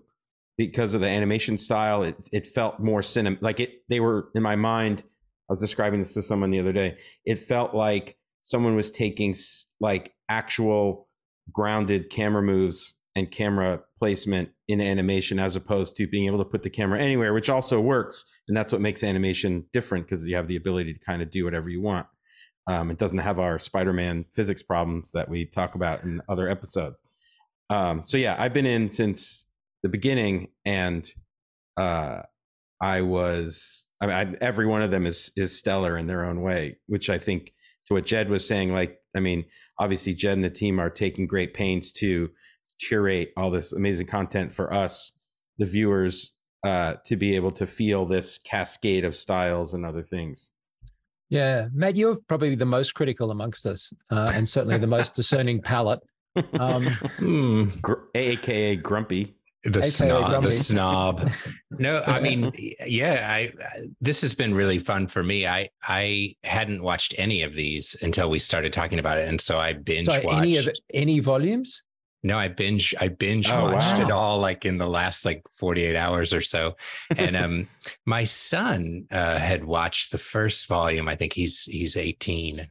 Because 0.55 0.93
of 0.93 1.01
the 1.01 1.07
animation 1.07 1.57
style 1.57 2.03
it 2.03 2.15
it 2.31 2.45
felt 2.45 2.79
more 2.79 3.01
cinema 3.01 3.37
like 3.41 3.59
it 3.59 3.81
they 3.89 3.99
were 3.99 4.29
in 4.35 4.43
my 4.43 4.55
mind 4.55 5.03
i 5.03 5.51
was 5.51 5.59
describing 5.59 5.99
this 5.99 6.13
to 6.13 6.21
someone 6.21 6.51
the 6.51 6.59
other 6.59 6.71
day 6.71 6.95
it 7.25 7.39
felt 7.39 7.73
like 7.73 8.17
someone 8.43 8.75
was 8.75 8.91
taking 8.91 9.33
like 9.79 10.13
actual 10.29 11.07
grounded 11.51 12.09
camera 12.09 12.41
moves 12.41 12.95
and 13.15 13.29
camera 13.29 13.81
placement 13.99 14.49
in 14.67 14.81
animation 14.81 15.39
as 15.39 15.55
opposed 15.55 15.95
to 15.95 16.07
being 16.07 16.25
able 16.25 16.39
to 16.39 16.45
put 16.45 16.63
the 16.63 16.69
camera 16.69 16.99
anywhere, 16.99 17.33
which 17.33 17.49
also 17.49 17.79
works. 17.79 18.25
And 18.47 18.57
that's 18.57 18.71
what 18.71 18.81
makes 18.81 19.03
animation 19.03 19.65
different 19.71 20.05
because 20.05 20.25
you 20.25 20.35
have 20.35 20.47
the 20.47 20.55
ability 20.55 20.93
to 20.93 20.99
kind 20.99 21.21
of 21.21 21.29
do 21.29 21.45
whatever 21.45 21.69
you 21.69 21.81
want. 21.81 22.07
Um, 22.65 22.89
it 22.89 22.97
doesn't 22.97 23.19
have 23.19 23.39
our 23.39 23.59
Spider 23.59 23.93
Man 23.93 24.25
physics 24.33 24.63
problems 24.63 25.11
that 25.11 25.29
we 25.29 25.45
talk 25.45 25.75
about 25.75 26.03
in 26.03 26.21
other 26.29 26.49
episodes. 26.49 27.01
Um, 27.69 28.03
so, 28.05 28.17
yeah, 28.17 28.35
I've 28.37 28.53
been 28.53 28.65
in 28.65 28.89
since 28.89 29.47
the 29.83 29.89
beginning 29.89 30.47
and 30.65 31.07
uh, 31.77 32.21
I 32.81 33.01
was, 33.01 33.87
I 34.01 34.05
mean, 34.07 34.15
I, 34.15 34.35
every 34.43 34.65
one 34.65 34.81
of 34.81 34.91
them 34.91 35.05
is, 35.05 35.31
is 35.35 35.57
stellar 35.57 35.97
in 35.97 36.07
their 36.07 36.25
own 36.25 36.41
way, 36.41 36.77
which 36.87 37.09
I 37.09 37.17
think 37.17 37.53
to 37.87 37.93
what 37.93 38.05
Jed 38.05 38.29
was 38.29 38.47
saying, 38.47 38.73
like, 38.73 38.99
I 39.15 39.19
mean, 39.19 39.45
obviously 39.79 40.13
Jed 40.13 40.33
and 40.33 40.43
the 40.43 40.49
team 40.49 40.79
are 40.79 40.89
taking 40.89 41.27
great 41.27 41.53
pains 41.53 41.91
to 41.93 42.29
curate 42.79 43.31
all 43.37 43.51
this 43.51 43.73
amazing 43.73 44.07
content 44.07 44.53
for 44.53 44.73
us, 44.73 45.11
the 45.57 45.65
viewers, 45.65 46.33
uh, 46.63 46.95
to 47.05 47.15
be 47.15 47.35
able 47.35 47.51
to 47.51 47.65
feel 47.65 48.05
this 48.05 48.37
cascade 48.39 49.05
of 49.05 49.15
styles 49.15 49.73
and 49.73 49.85
other 49.85 50.01
things. 50.01 50.51
Yeah, 51.29 51.67
Matt, 51.73 51.95
you're 51.95 52.17
probably 52.27 52.55
the 52.55 52.65
most 52.65 52.93
critical 52.93 53.31
amongst 53.31 53.65
us, 53.65 53.91
uh, 54.11 54.31
and 54.35 54.47
certainly 54.47 54.77
the 54.77 54.87
most 54.87 55.15
discerning 55.15 55.61
palate. 55.61 55.99
Um, 56.59 56.85
hmm. 57.19 57.65
Gr- 57.79 58.05
AKA 58.15 58.77
grumpy. 58.77 59.35
The 59.63 59.79
AKA 59.79 59.89
snob, 59.89 60.43
the 60.43 60.51
snob. 60.51 61.31
No, 61.79 62.03
I 62.05 62.19
mean, 62.19 62.51
yeah, 62.85 63.27
I 63.29 63.51
this 63.99 64.21
has 64.21 64.35
been 64.35 64.53
really 64.53 64.77
fun 64.77 65.07
for 65.07 65.23
me. 65.23 65.47
I 65.47 65.69
I 65.81 66.35
hadn't 66.43 66.83
watched 66.83 67.15
any 67.17 67.41
of 67.41 67.55
these 67.55 67.95
until 68.01 68.29
we 68.29 68.39
started 68.39 68.71
talking 68.73 68.99
about 68.99 69.17
it, 69.17 69.27
and 69.27 69.41
so 69.41 69.57
I 69.59 69.73
binge 69.73 70.05
So 70.05 70.21
watched. 70.23 70.37
any 70.39 70.57
of 70.57 70.67
it, 70.67 70.79
any 70.93 71.19
volumes? 71.19 71.83
No, 72.21 72.37
I 72.37 72.47
binge 72.47 72.93
I 73.01 73.07
binge 73.09 73.49
Oh, 73.49 73.63
watched 73.63 73.99
it 73.99 74.11
all 74.11 74.39
like 74.39 74.65
in 74.65 74.77
the 74.77 74.87
last 74.87 75.25
like 75.25 75.43
48 75.57 75.95
hours 75.95 76.33
or 76.33 76.41
so. 76.41 76.75
And 77.17 77.35
um 77.35 77.67
my 78.05 78.23
son 78.23 79.05
uh 79.11 79.37
had 79.39 79.65
watched 79.65 80.11
the 80.11 80.17
first 80.17 80.67
volume. 80.67 81.07
I 81.09 81.15
think 81.15 81.33
he's 81.33 81.63
he's 81.63 81.97
18. 81.97 82.67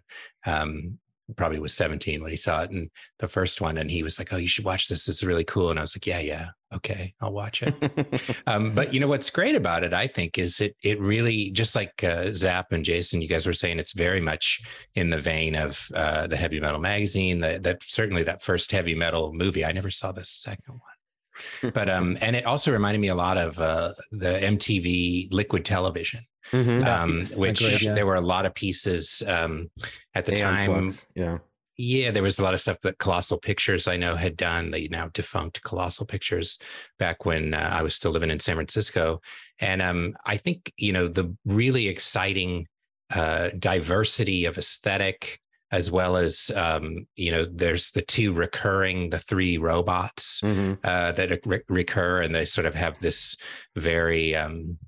Um 0.46 0.98
probably 1.36 1.58
was 1.58 1.74
17 1.74 2.22
when 2.22 2.30
he 2.30 2.36
saw 2.36 2.62
it 2.62 2.70
and 2.70 2.90
the 3.18 3.28
first 3.28 3.60
one 3.60 3.78
and 3.78 3.90
he 3.90 4.02
was 4.02 4.18
like, 4.18 4.32
"Oh, 4.32 4.36
you 4.36 4.48
should 4.48 4.64
watch 4.64 4.88
this. 4.88 5.06
This 5.06 5.16
is 5.16 5.24
really 5.24 5.44
cool." 5.44 5.70
And 5.70 5.78
I 5.78 5.82
was 5.82 5.96
like, 5.96 6.06
"Yeah, 6.06 6.20
yeah. 6.20 6.48
Okay, 6.74 7.14
I'll 7.20 7.32
watch 7.32 7.62
it." 7.62 8.36
um, 8.46 8.72
but 8.74 8.92
you 8.94 9.00
know 9.00 9.08
what's 9.08 9.30
great 9.30 9.54
about 9.54 9.84
it, 9.84 9.92
I 9.92 10.06
think, 10.06 10.38
is 10.38 10.60
it 10.60 10.76
it 10.82 11.00
really 11.00 11.50
just 11.50 11.74
like 11.74 12.02
uh, 12.04 12.32
Zap 12.32 12.72
and 12.72 12.84
Jason, 12.84 13.22
you 13.22 13.28
guys 13.28 13.46
were 13.46 13.52
saying, 13.52 13.78
it's 13.78 13.92
very 13.92 14.20
much 14.20 14.60
in 14.94 15.10
the 15.10 15.20
vein 15.20 15.54
of 15.54 15.86
uh, 15.94 16.26
the 16.26 16.36
heavy 16.36 16.60
metal 16.60 16.80
magazine. 16.80 17.40
That 17.40 17.62
that 17.62 17.82
certainly 17.82 18.22
that 18.24 18.42
first 18.42 18.72
heavy 18.72 18.94
metal 18.94 19.32
movie. 19.32 19.64
I 19.64 19.72
never 19.72 19.90
saw 19.90 20.12
the 20.12 20.24
second 20.24 20.80
one, 20.80 21.72
but 21.72 21.88
um, 21.88 22.18
and 22.22 22.36
it 22.36 22.46
also 22.46 22.72
reminded 22.72 23.00
me 23.00 23.08
a 23.08 23.14
lot 23.14 23.38
of 23.38 23.58
uh, 23.58 23.92
the 24.10 24.38
MTV 24.42 25.32
Liquid 25.32 25.64
Television, 25.64 26.24
Mhm. 26.50 26.86
um, 26.86 27.26
which 27.40 27.60
agreed, 27.60 27.82
yeah. 27.82 27.94
there 27.94 28.06
were 28.06 28.16
a 28.16 28.20
lot 28.20 28.46
of 28.46 28.54
pieces 28.54 29.22
um, 29.26 29.70
at 30.14 30.24
the 30.24 30.32
Aeon 30.32 30.40
time. 30.54 30.66
Flux, 30.88 31.06
Yeah. 31.14 31.38
Yeah, 31.78 32.10
there 32.10 32.22
was 32.22 32.38
a 32.38 32.42
lot 32.42 32.52
of 32.52 32.60
stuff 32.60 32.76
that 32.82 32.98
Colossal 32.98 33.38
Pictures 33.38 33.88
I 33.88 33.96
know 33.96 34.14
had 34.14 34.36
done. 34.36 34.70
The 34.70 34.88
now 34.90 35.08
defunct 35.14 35.62
Colossal 35.62 36.04
Pictures 36.04 36.58
back 36.98 37.24
when 37.24 37.54
uh, 37.54 37.70
I 37.72 37.82
was 37.82 37.94
still 37.94 38.10
living 38.10 38.30
in 38.30 38.38
San 38.38 38.56
Francisco, 38.56 39.20
and 39.58 39.80
um, 39.80 40.14
I 40.26 40.36
think 40.36 40.70
you 40.76 40.92
know 40.92 41.08
the 41.08 41.34
really 41.46 41.88
exciting 41.88 42.68
uh, 43.14 43.48
diversity 43.58 44.44
of 44.44 44.58
aesthetic, 44.58 45.40
as 45.72 45.90
well 45.90 46.16
as 46.18 46.50
um, 46.54 47.06
you 47.16 47.32
know, 47.32 47.46
there's 47.50 47.90
the 47.92 48.02
two 48.02 48.34
recurring, 48.34 49.08
the 49.08 49.18
three 49.18 49.56
robots 49.56 50.40
Mhm. 50.42 50.78
uh, 50.84 51.12
that 51.12 51.40
re- 51.46 51.60
recur, 51.68 52.20
and 52.20 52.34
they 52.34 52.44
sort 52.44 52.66
of 52.66 52.74
have 52.74 52.98
this 53.00 53.34
very 53.76 54.36
um, 54.36 54.78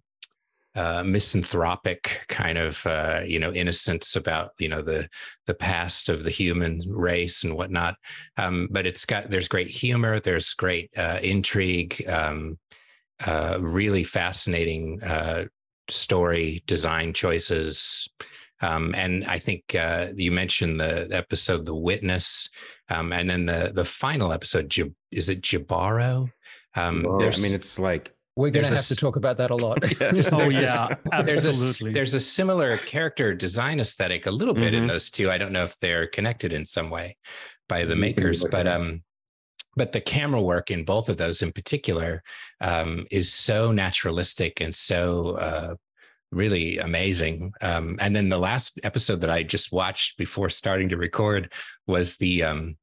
uh, 0.76 1.02
misanthropic 1.04 2.24
kind 2.28 2.58
of 2.58 2.84
uh, 2.86 3.20
you 3.24 3.38
know 3.38 3.52
innocence 3.52 4.16
about 4.16 4.52
you 4.58 4.68
know 4.68 4.82
the 4.82 5.08
the 5.46 5.54
past 5.54 6.08
of 6.08 6.24
the 6.24 6.30
human 6.30 6.80
race 6.88 7.44
and 7.44 7.54
whatnot. 7.54 7.96
Um, 8.36 8.68
but 8.70 8.86
it's 8.86 9.04
got 9.04 9.30
there's 9.30 9.48
great 9.48 9.70
humor, 9.70 10.20
there's 10.20 10.54
great 10.54 10.90
uh, 10.96 11.20
intrigue, 11.22 12.04
um, 12.08 12.58
uh, 13.24 13.58
really 13.60 14.04
fascinating 14.04 15.02
uh, 15.02 15.44
story 15.88 16.62
design 16.66 17.12
choices. 17.12 18.08
Um, 18.60 18.94
and 18.94 19.24
I 19.26 19.38
think 19.38 19.74
uh, 19.74 20.08
you 20.16 20.30
mentioned 20.30 20.80
the 20.80 21.08
episode 21.12 21.66
"The 21.66 21.74
Witness," 21.76 22.48
um, 22.88 23.12
and 23.12 23.28
then 23.28 23.46
the 23.46 23.72
the 23.74 23.84
final 23.84 24.32
episode. 24.32 24.74
Is 25.10 25.28
it 25.28 25.42
Jibaro? 25.42 26.30
Um, 26.74 27.04
Well, 27.04 27.22
I 27.22 27.40
mean, 27.40 27.52
it's 27.54 27.78
like 27.78 28.12
We're 28.36 28.50
going 28.50 28.64
to 28.64 28.70
There's 28.70 28.72
a 28.72 28.76
have 28.76 28.86
to 28.86 28.96
talk 28.96 29.16
about 29.16 29.36
that 29.38 29.50
a 29.50 29.54
lot. 29.54 29.78
Yeah. 30.00 30.10
Just 30.12 30.32
Oh 30.32 30.38
there's 30.38 30.56
this- 30.56 30.70
yeah, 31.12 31.22
there's 31.22 31.46
a 31.46 31.50
s- 31.50 31.58
absolutely. 31.60 31.92
there's 31.92 32.14
a 32.14 32.20
similar 32.20 32.78
character 32.78 33.32
design 33.34 33.78
aesthetic 33.78 34.26
a 34.26 34.30
little 34.30 34.54
bit 34.54 34.74
in 34.74 34.84
Mhm. 34.84 34.88
those 34.88 35.10
two. 35.10 35.30
I 35.30 35.38
don't 35.38 35.52
know 35.52 35.62
if 35.64 35.78
they're 35.80 36.08
connected 36.08 36.52
in 36.52 36.66
some 36.66 36.90
way 36.90 37.16
by 37.68 37.84
the 37.84 37.94
makers, 37.94 38.44
but 38.44 38.66
um, 38.66 39.02
but 39.76 39.92
the 39.92 40.00
camera 40.00 40.40
work 40.42 40.70
in 40.70 40.84
both 40.84 41.08
of 41.08 41.16
those 41.16 41.42
in 41.42 41.52
particular 41.52 42.22
um, 42.60 43.06
is 43.10 43.32
so 43.32 43.70
naturalistic 43.72 44.60
and 44.60 44.74
so 44.74 45.36
uh, 45.36 45.74
really 46.32 46.78
amazing. 46.78 47.52
Um, 47.60 47.96
and 48.00 48.14
then 48.14 48.28
the 48.28 48.38
last 48.38 48.78
episode 48.82 49.20
that 49.20 49.30
I 49.30 49.42
just 49.44 49.72
watched 49.72 50.16
before 50.18 50.48
starting 50.48 50.88
to 50.90 50.96
record 50.96 51.52
was 51.86 52.16
the 52.16 52.42
um, 52.42 52.76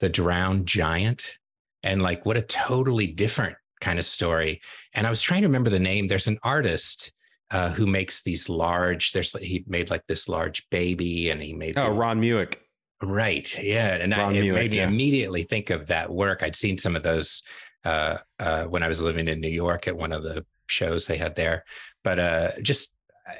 the 0.00 0.08
drowned 0.10 0.66
giant, 0.66 1.38
and 1.82 2.02
like 2.02 2.26
what 2.26 2.36
a 2.36 2.42
totally 2.42 3.06
different 3.06 3.56
kind 3.80 3.98
of 3.98 4.04
story. 4.04 4.60
And 4.94 5.06
I 5.06 5.10
was 5.10 5.22
trying 5.22 5.42
to 5.42 5.48
remember 5.48 5.70
the 5.70 5.78
name. 5.78 6.06
There's 6.06 6.28
an 6.28 6.38
artist 6.42 7.12
uh, 7.50 7.70
who 7.70 7.86
makes 7.86 8.22
these 8.22 8.48
large. 8.48 9.12
There's 9.12 9.32
he 9.38 9.64
made 9.66 9.90
like 9.90 10.06
this 10.06 10.28
large 10.28 10.68
baby, 10.70 11.30
and 11.30 11.42
he 11.42 11.52
made 11.52 11.76
oh, 11.78 11.92
the- 11.92 11.98
Ron 11.98 12.20
Mueck. 12.20 12.56
Right. 13.02 13.58
Yeah. 13.62 13.94
And 13.94 14.12
I, 14.12 14.30
it 14.30 14.42
Mueck, 14.42 14.54
made 14.54 14.70
me 14.72 14.76
yeah. 14.76 14.88
immediately 14.88 15.44
think 15.44 15.70
of 15.70 15.86
that 15.86 16.10
work. 16.10 16.42
I'd 16.42 16.54
seen 16.54 16.76
some 16.76 16.94
of 16.94 17.02
those 17.02 17.42
uh, 17.84 18.18
uh, 18.38 18.64
when 18.64 18.82
I 18.82 18.88
was 18.88 19.00
living 19.00 19.26
in 19.26 19.40
New 19.40 19.48
York 19.48 19.88
at 19.88 19.96
one 19.96 20.12
of 20.12 20.22
the 20.22 20.44
shows 20.68 21.06
they 21.06 21.16
had 21.16 21.34
there. 21.34 21.64
But 22.04 22.18
uh, 22.18 22.50
just, 22.60 22.94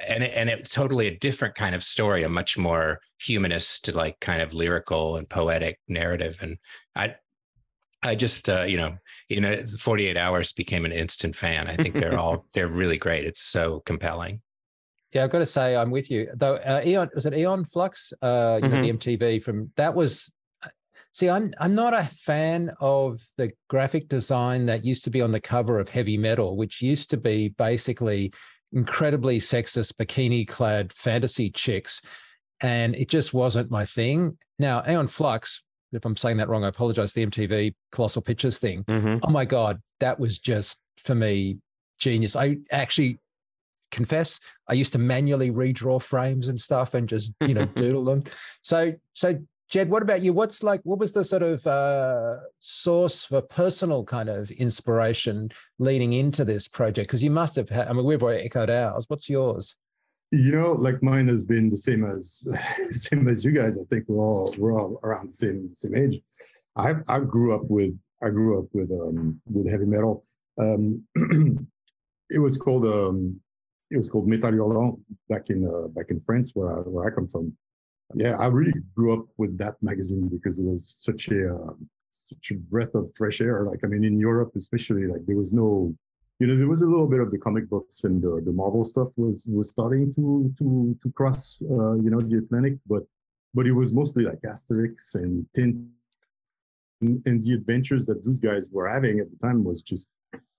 and 0.07 0.23
it, 0.23 0.33
and 0.35 0.49
it's 0.49 0.73
totally 0.73 1.07
a 1.07 1.17
different 1.17 1.53
kind 1.53 1.75
of 1.75 1.83
story, 1.83 2.23
a 2.23 2.29
much 2.29 2.57
more 2.57 2.99
humanist, 3.19 3.93
like 3.93 4.19
kind 4.19 4.41
of 4.41 4.53
lyrical 4.53 5.17
and 5.17 5.29
poetic 5.29 5.79
narrative. 5.87 6.39
And 6.41 6.57
I, 6.95 7.15
I 8.03 8.15
just, 8.15 8.49
uh, 8.49 8.63
you 8.63 8.77
know, 8.77 8.97
you 9.29 9.41
know, 9.41 9.63
48 9.79 10.17
hours 10.17 10.53
became 10.53 10.85
an 10.85 10.91
instant 10.91 11.35
fan. 11.35 11.67
I 11.67 11.75
think 11.75 11.95
they're 11.95 12.17
all, 12.17 12.45
they're 12.53 12.67
really 12.67 12.97
great. 12.97 13.25
It's 13.25 13.41
so 13.41 13.81
compelling. 13.85 14.41
Yeah, 15.13 15.25
I've 15.25 15.29
got 15.29 15.39
to 15.39 15.45
say 15.45 15.75
I'm 15.75 15.91
with 15.91 16.09
you. 16.09 16.29
Though 16.35 16.55
uh, 16.55 16.81
Aeon 16.85 17.09
was 17.13 17.25
it 17.25 17.33
Aeon 17.33 17.65
Flux? 17.65 18.13
Uh, 18.21 18.59
you 18.61 18.69
know, 18.69 18.81
the 18.81 18.93
MTV 18.93 19.43
from 19.43 19.71
that 19.75 19.93
was. 19.93 20.31
See, 21.13 21.27
I'm 21.27 21.53
I'm 21.59 21.75
not 21.75 21.93
a 21.93 22.05
fan 22.05 22.71
of 22.79 23.19
the 23.37 23.51
graphic 23.69 24.07
design 24.07 24.65
that 24.67 24.85
used 24.85 25.03
to 25.03 25.09
be 25.09 25.21
on 25.21 25.33
the 25.33 25.41
cover 25.41 25.77
of 25.77 25.89
Heavy 25.89 26.17
Metal, 26.17 26.55
which 26.55 26.81
used 26.81 27.09
to 27.09 27.17
be 27.17 27.49
basically 27.49 28.31
incredibly 28.71 29.37
sexist 29.37 29.95
bikini-clad 29.95 30.93
fantasy 30.93 31.49
chicks, 31.49 32.01
and 32.61 32.95
it 32.95 33.09
just 33.09 33.33
wasn't 33.33 33.69
my 33.69 33.83
thing. 33.83 34.37
Now, 34.57 34.81
Aeon 34.87 35.09
Flux, 35.09 35.61
if 35.91 36.05
I'm 36.05 36.17
saying 36.17 36.37
that 36.37 36.49
wrong, 36.49 36.63
I 36.63 36.69
apologize. 36.69 37.13
The 37.13 37.25
MTV 37.25 37.73
Colossal 37.91 38.21
Pictures 38.21 38.57
thing. 38.59 38.83
Mhm. 38.85 39.19
Oh 39.23 39.29
my 39.29 39.45
god, 39.45 39.81
that 39.99 40.19
was 40.19 40.39
just 40.39 40.79
for 40.97 41.15
me 41.15 41.57
genius. 41.99 42.35
I 42.35 42.57
actually 42.71 43.19
confess 43.91 44.39
I 44.69 44.73
used 44.73 44.93
to 44.93 44.99
manually 44.99 45.51
redraw 45.51 46.01
frames 46.01 46.47
and 46.47 46.59
stuff 46.59 46.93
and 46.93 47.07
just 47.09 47.33
you 47.41 47.53
know 47.53 47.65
doodle 47.75 48.05
them. 48.05 48.23
So 48.61 48.93
so 49.13 49.37
Jed, 49.69 49.89
what 49.89 50.03
about 50.03 50.21
you? 50.21 50.33
What's 50.33 50.63
like 50.63 50.81
what 50.83 50.99
was 50.99 51.13
the 51.13 51.23
sort 51.23 51.43
of 51.43 51.65
uh, 51.65 52.37
source 52.59 53.23
for 53.23 53.41
personal 53.41 54.03
kind 54.03 54.27
of 54.27 54.51
inspiration 54.51 55.49
leading 55.79 56.11
into 56.13 56.43
this 56.43 56.67
project? 56.67 57.07
Because 57.07 57.23
you 57.23 57.31
must 57.31 57.55
have 57.55 57.69
had. 57.69 57.87
I 57.87 57.93
mean, 57.93 58.05
we've 58.05 58.21
already 58.21 58.43
echoed 58.43 58.69
ours. 58.69 59.05
What's 59.07 59.29
yours? 59.29 59.75
You 60.31 60.53
know, 60.53 60.71
like 60.71 61.03
mine 61.03 61.27
has 61.27 61.43
been 61.43 61.69
the 61.69 61.77
same 61.77 62.05
as 62.05 62.43
same 62.91 63.27
as 63.27 63.43
you 63.43 63.51
guys. 63.51 63.77
I 63.77 63.83
think 63.89 64.05
we're 64.07 64.23
all 64.23 64.55
we're 64.57 64.73
all 64.73 64.99
around 65.03 65.29
the 65.29 65.33
same 65.33 65.73
same 65.73 65.95
age. 65.95 66.21
I 66.75 66.95
I 67.09 67.19
grew 67.19 67.53
up 67.53 67.63
with 67.65 67.97
I 68.23 68.29
grew 68.29 68.59
up 68.59 68.65
with 68.73 68.91
um 68.91 69.41
with 69.45 69.69
heavy 69.69 69.85
metal. 69.85 70.23
Um, 70.57 71.03
it 72.29 72.39
was 72.39 72.57
called 72.57 72.85
um 72.85 73.39
it 73.91 73.97
was 73.97 74.09
called 74.09 74.27
Metal 74.27 74.51
Hurlant 74.51 74.99
back 75.27 75.49
in 75.49 75.67
uh, 75.67 75.89
back 75.89 76.09
in 76.09 76.19
France 76.21 76.51
where 76.53 76.71
I 76.71 76.75
where 76.79 77.05
I 77.05 77.13
come 77.13 77.27
from. 77.27 77.53
Yeah, 78.15 78.37
I 78.37 78.47
really 78.47 78.73
grew 78.95 79.13
up 79.13 79.25
with 79.37 79.57
that 79.57 79.75
magazine 79.81 80.29
because 80.29 80.59
it 80.59 80.63
was 80.63 80.97
such 80.99 81.27
a 81.27 81.53
uh, 81.53 81.73
such 82.09 82.51
a 82.51 82.55
breath 82.55 82.95
of 82.95 83.11
fresh 83.15 83.41
air. 83.41 83.65
Like 83.65 83.79
I 83.83 83.87
mean, 83.87 84.05
in 84.05 84.17
Europe 84.17 84.53
especially, 84.55 85.07
like 85.07 85.25
there 85.25 85.35
was 85.35 85.51
no 85.51 85.93
you 86.41 86.47
know, 86.47 86.55
there 86.55 86.67
was 86.67 86.81
a 86.81 86.87
little 86.87 87.05
bit 87.05 87.19
of 87.19 87.29
the 87.29 87.37
comic 87.37 87.69
books 87.69 88.03
and 88.03 88.19
the, 88.19 88.41
the 88.43 88.51
Marvel 88.51 88.83
stuff 88.83 89.09
was 89.15 89.47
was 89.47 89.69
starting 89.69 90.11
to 90.15 90.51
to 90.57 90.97
to 91.03 91.11
cross, 91.11 91.61
uh, 91.69 91.93
you 92.03 92.09
know, 92.09 92.19
the 92.19 92.37
Atlantic, 92.37 92.79
but 92.87 93.03
but 93.53 93.67
it 93.67 93.73
was 93.73 93.93
mostly 93.93 94.23
like 94.23 94.41
Asterix 94.41 95.13
and 95.13 95.45
Tintin, 95.55 95.89
and, 97.01 97.21
and 97.27 97.43
the 97.43 97.53
adventures 97.53 98.07
that 98.07 98.25
those 98.25 98.39
guys 98.39 98.69
were 98.71 98.89
having 98.89 99.19
at 99.19 99.29
the 99.29 99.37
time 99.37 99.63
was 99.63 99.83
just, 99.83 100.07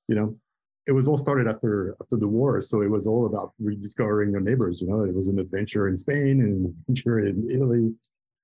you 0.06 0.14
know, 0.14 0.38
it 0.86 0.92
was 0.92 1.08
all 1.08 1.18
started 1.18 1.48
after 1.48 1.96
after 2.00 2.16
the 2.16 2.28
war, 2.28 2.60
so 2.60 2.82
it 2.82 2.90
was 2.96 3.08
all 3.08 3.26
about 3.26 3.52
rediscovering 3.58 4.30
your 4.30 4.40
neighbors. 4.40 4.80
You 4.80 4.86
know, 4.86 5.02
it 5.02 5.12
was 5.12 5.26
an 5.26 5.40
adventure 5.40 5.88
in 5.88 5.96
Spain 5.96 6.42
and 6.42 6.52
an 6.60 6.76
adventure 6.78 7.18
in 7.26 7.50
Italy, 7.50 7.92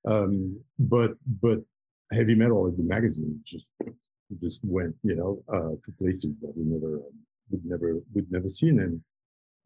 um, 0.09 0.59
but 0.80 1.12
but 1.40 1.61
heavy 2.11 2.35
metal 2.35 2.66
in 2.66 2.76
the 2.76 2.83
magazine 2.83 3.38
just 3.45 3.68
just 4.40 4.59
went, 4.64 4.97
you 5.04 5.14
know, 5.14 5.40
uh, 5.49 5.75
to 5.85 5.92
places 6.00 6.40
that 6.40 6.52
we 6.57 6.64
never 6.64 6.97
um, 6.97 7.12
would 7.50 7.64
never 7.64 8.00
would 8.14 8.31
never 8.31 8.49
seen, 8.49 8.78
him, 8.78 9.02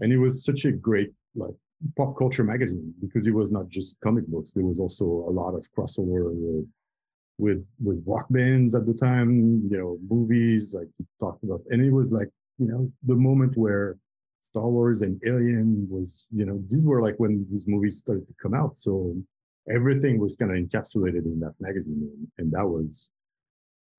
and 0.01 0.13
it 0.13 0.19
was 0.19 0.45
such 0.45 0.65
a 0.65 0.73
great 0.73 1.13
like 1.35 1.55
pop 1.97 2.17
culture 2.17 2.45
magazine 2.45 2.95
because 3.01 3.27
it 3.27 3.35
was 3.35 3.51
not 3.51 3.69
just 3.69 4.01
comic 4.01 4.27
books. 4.27 4.53
There 4.53 4.65
was 4.65 4.79
also 4.79 5.05
a 5.05 5.31
lot 5.31 5.55
of 5.55 5.67
crossover 5.77 6.33
with 6.33 6.67
with 7.39 7.67
with 7.83 8.05
rock 8.07 8.27
bands 8.31 8.75
at 8.75 8.87
the 8.87 8.95
time, 8.95 9.63
you 9.71 9.79
know, 9.79 9.99
movies 10.09 10.75
like 10.75 10.89
you 10.99 11.07
talked 11.19 11.45
about, 11.45 11.63
and 11.71 11.85
it 11.85 11.93
was 11.93 12.13
like 12.13 12.29
you 12.59 12.69
know 12.69 12.91
the 13.05 13.17
moment 13.17 13.57
where 13.57 13.99
Star 14.41 14.69
Wars 14.69 15.03
and 15.03 15.23
Alien 15.25 15.87
was, 15.89 16.27
you 16.35 16.45
know, 16.45 16.61
these 16.67 16.85
were 16.85 17.01
like 17.01 17.15
when 17.19 17.47
these 17.51 17.69
movies 17.69 17.99
started 17.99 18.27
to 18.27 18.35
come 18.43 18.55
out, 18.55 18.77
so 18.77 19.17
everything 19.71 20.19
was 20.19 20.35
kind 20.35 20.51
of 20.51 20.57
encapsulated 20.57 21.25
in 21.25 21.39
that 21.41 21.55
magazine, 21.61 22.03
and, 22.03 22.29
and 22.39 22.53
that 22.53 22.67
was 22.67 23.09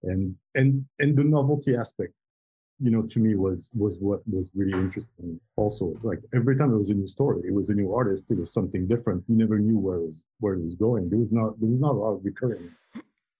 and 0.03 0.35
and 0.55 0.85
and 0.99 1.17
the 1.17 1.23
novelty 1.23 1.75
aspect 1.75 2.13
you 2.79 2.91
know 2.91 3.03
to 3.03 3.19
me 3.19 3.35
was 3.35 3.69
was 3.73 3.99
what 3.99 4.21
was 4.27 4.49
really 4.55 4.73
interesting 4.73 5.39
also 5.55 5.91
it's 5.93 6.03
like 6.03 6.19
every 6.33 6.57
time 6.57 6.73
it 6.73 6.77
was 6.77 6.89
a 6.89 6.93
new 6.93 7.07
story 7.07 7.41
it 7.45 7.53
was 7.53 7.69
a 7.69 7.73
new 7.73 7.93
artist 7.93 8.31
it 8.31 8.37
was 8.37 8.51
something 8.53 8.87
different 8.87 9.23
you 9.27 9.35
never 9.35 9.59
knew 9.59 9.77
where 9.77 9.97
it 9.97 10.05
was 10.05 10.23
where 10.39 10.53
it 10.53 10.61
was 10.61 10.75
going 10.75 11.09
there 11.09 11.19
was 11.19 11.31
not 11.31 11.59
there 11.59 11.69
was 11.69 11.79
not 11.79 11.91
a 11.91 11.99
lot 12.03 12.13
of 12.13 12.25
recurring 12.25 12.69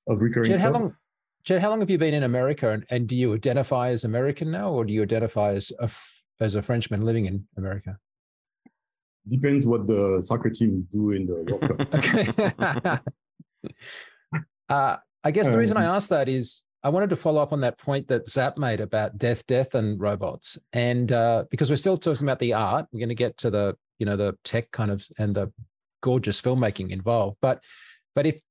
of 0.07 0.21
recurring 0.21 0.51
Jed, 0.51 0.59
how 0.59 0.71
long 0.71 0.95
Jed, 1.43 1.61
how 1.61 1.69
long 1.69 1.79
have 1.81 1.89
you 1.89 1.97
been 1.97 2.13
in 2.13 2.23
America 2.23 2.69
and, 2.69 2.85
and 2.89 3.07
do 3.07 3.15
you 3.15 3.33
identify 3.33 3.89
as 3.89 4.03
American 4.03 4.51
now 4.51 4.71
or 4.71 4.85
do 4.85 4.93
you 4.93 5.01
identify 5.01 5.53
as 5.53 5.71
a 5.79 5.89
as 6.39 6.55
a 6.55 6.61
Frenchman 6.61 7.01
living 7.01 7.25
in 7.25 7.45
America? 7.57 7.97
depends 9.29 9.65
what 9.65 9.87
the 9.87 10.21
soccer 10.21 10.49
team 10.49 10.85
do 10.91 11.11
in 11.11 11.25
the 11.25 11.45
World 11.47 11.61
Cup. 11.61 11.87
Okay. 11.95 12.99
uh, 14.69 14.97
I 15.23 15.31
guess 15.31 15.49
the 15.49 15.57
reason 15.57 15.77
I 15.77 15.85
Um, 15.85 15.95
asked 15.95 16.09
that 16.09 16.27
is 16.27 16.63
I 16.83 16.89
wanted 16.89 17.09
to 17.11 17.15
follow 17.15 17.41
up 17.41 17.53
on 17.53 17.61
that 17.61 17.77
point 17.77 18.07
that 18.09 18.29
Zap 18.29 18.57
made 18.57 18.81
about 18.81 19.17
death, 19.17 19.45
death, 19.47 19.73
and 19.73 19.99
robots, 19.99 20.57
and 20.73 21.11
uh, 21.11 21.45
because 21.49 21.69
we're 21.69 21.77
still 21.77 21.97
talking 21.97 22.27
about 22.27 22.39
the 22.39 22.53
art, 22.53 22.87
we're 22.91 22.99
going 22.99 23.09
to 23.09 23.15
get 23.15 23.37
to 23.37 23.49
the 23.49 23.75
you 23.99 24.05
know 24.05 24.17
the 24.17 24.37
tech 24.43 24.69
kind 24.71 24.91
of 24.91 25.07
and 25.17 25.35
the 25.35 25.51
gorgeous 26.01 26.41
filmmaking 26.41 26.91
involved. 26.91 27.37
But 27.41 27.63
but 28.15 28.25
if 28.25 28.41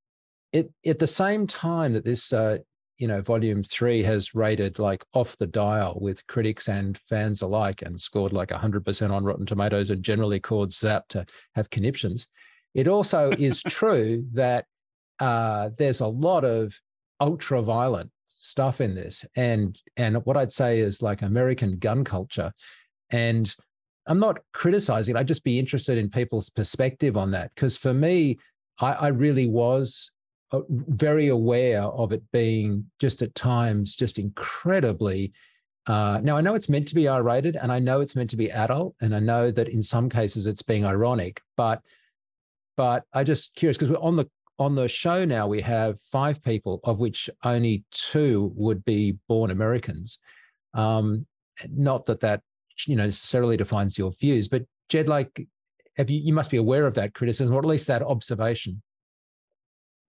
it 0.51 0.71
at 0.85 0.99
the 0.99 1.07
same 1.07 1.45
time 1.45 1.93
that 1.93 2.05
this 2.05 2.33
uh, 2.33 2.57
you 2.97 3.07
know 3.07 3.21
volume 3.21 3.63
three 3.63 4.01
has 4.03 4.33
rated 4.33 4.79
like 4.79 5.03
off 5.13 5.37
the 5.37 5.47
dial 5.47 5.97
with 5.99 6.25
critics 6.27 6.69
and 6.69 6.97
fans 7.09 7.41
alike 7.41 7.81
and 7.81 7.99
scored 7.99 8.33
like 8.33 8.49
100% 8.49 9.11
on 9.11 9.23
rotten 9.23 9.45
tomatoes 9.45 9.89
and 9.89 10.03
generally 10.03 10.39
called 10.39 10.71
zap 10.71 11.07
to 11.09 11.25
have 11.55 11.69
conniptions 11.69 12.27
it 12.73 12.87
also 12.87 13.31
is 13.31 13.61
true 13.67 14.25
that 14.33 14.65
uh, 15.19 15.69
there's 15.77 16.01
a 16.01 16.07
lot 16.07 16.45
of 16.45 16.79
ultra 17.19 17.61
violent 17.61 18.09
stuff 18.43 18.81
in 18.81 18.93
this. 18.93 19.25
And 19.35 19.77
and 19.97 20.17
what 20.25 20.37
i'd 20.37 20.51
say 20.51 20.79
is 20.79 21.01
like 21.01 21.21
american 21.21 21.77
gun 21.77 22.03
culture 22.03 22.51
and 23.11 23.55
i'm 24.07 24.19
not 24.19 24.39
criticizing 24.53 25.15
it 25.15 25.19
i'd 25.19 25.27
just 25.27 25.43
be 25.43 25.57
interested 25.57 25.97
in 25.97 26.09
people's 26.09 26.49
perspective 26.49 27.17
on 27.17 27.31
that. 27.31 27.51
Because 27.55 27.77
for 27.77 27.93
me 27.93 28.37
I, 28.79 28.93
I 28.93 29.07
really 29.07 29.47
was 29.47 30.11
uh, 30.51 30.61
very 30.69 31.29
aware 31.29 31.83
of 31.83 32.11
it 32.11 32.23
being 32.31 32.85
just 32.99 33.21
at 33.21 33.33
times 33.35 33.95
just 33.95 34.19
incredibly 34.19 35.33
uh, 35.87 36.19
now 36.21 36.37
i 36.37 36.41
know 36.41 36.55
it's 36.55 36.69
meant 36.69 36.87
to 36.87 36.95
be 36.95 37.07
r-rated 37.07 37.55
and 37.55 37.71
i 37.71 37.79
know 37.79 38.01
it's 38.01 38.15
meant 38.15 38.29
to 38.29 38.37
be 38.37 38.51
adult 38.51 38.95
and 39.01 39.15
i 39.15 39.19
know 39.19 39.51
that 39.51 39.69
in 39.69 39.83
some 39.83 40.09
cases 40.09 40.47
it's 40.47 40.61
being 40.61 40.85
ironic 40.85 41.41
but 41.57 41.81
but 42.77 43.03
i 43.13 43.23
just 43.23 43.53
curious 43.55 43.77
because 43.77 43.91
we're 43.91 44.01
on 44.01 44.15
the 44.15 44.29
on 44.59 44.75
the 44.75 44.87
show 44.87 45.25
now 45.25 45.47
we 45.47 45.61
have 45.61 45.97
five 46.11 46.41
people 46.43 46.79
of 46.83 46.99
which 46.99 47.29
only 47.43 47.83
two 47.91 48.51
would 48.55 48.83
be 48.85 49.17
born 49.27 49.51
americans 49.51 50.19
um, 50.73 51.25
not 51.69 52.05
that 52.05 52.19
that 52.19 52.41
you 52.87 52.95
know 52.95 53.05
necessarily 53.05 53.57
defines 53.57 53.97
your 53.97 54.11
views 54.19 54.47
but 54.47 54.63
jed 54.89 55.07
like 55.07 55.47
have 55.97 56.09
you 56.09 56.19
you 56.19 56.33
must 56.33 56.51
be 56.51 56.57
aware 56.57 56.85
of 56.85 56.93
that 56.93 57.13
criticism 57.13 57.53
or 57.53 57.59
at 57.59 57.65
least 57.65 57.87
that 57.87 58.01
observation 58.01 58.81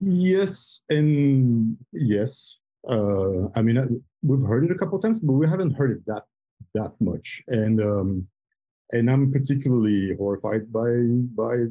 Yes, 0.00 0.82
and 0.90 1.76
yes. 1.92 2.58
Uh, 2.86 3.48
I 3.54 3.62
mean, 3.62 4.02
we've 4.22 4.42
heard 4.42 4.64
it 4.64 4.70
a 4.70 4.74
couple 4.74 4.96
of 4.96 5.02
times, 5.02 5.20
but 5.20 5.32
we 5.32 5.48
haven't 5.48 5.72
heard 5.72 5.92
it 5.92 6.02
that 6.06 6.24
that 6.74 6.92
much. 7.00 7.42
And 7.48 7.80
um, 7.80 8.26
and 8.92 9.10
I'm 9.10 9.32
particularly 9.32 10.14
horrified 10.16 10.70
by 10.72 10.90
by 11.34 11.66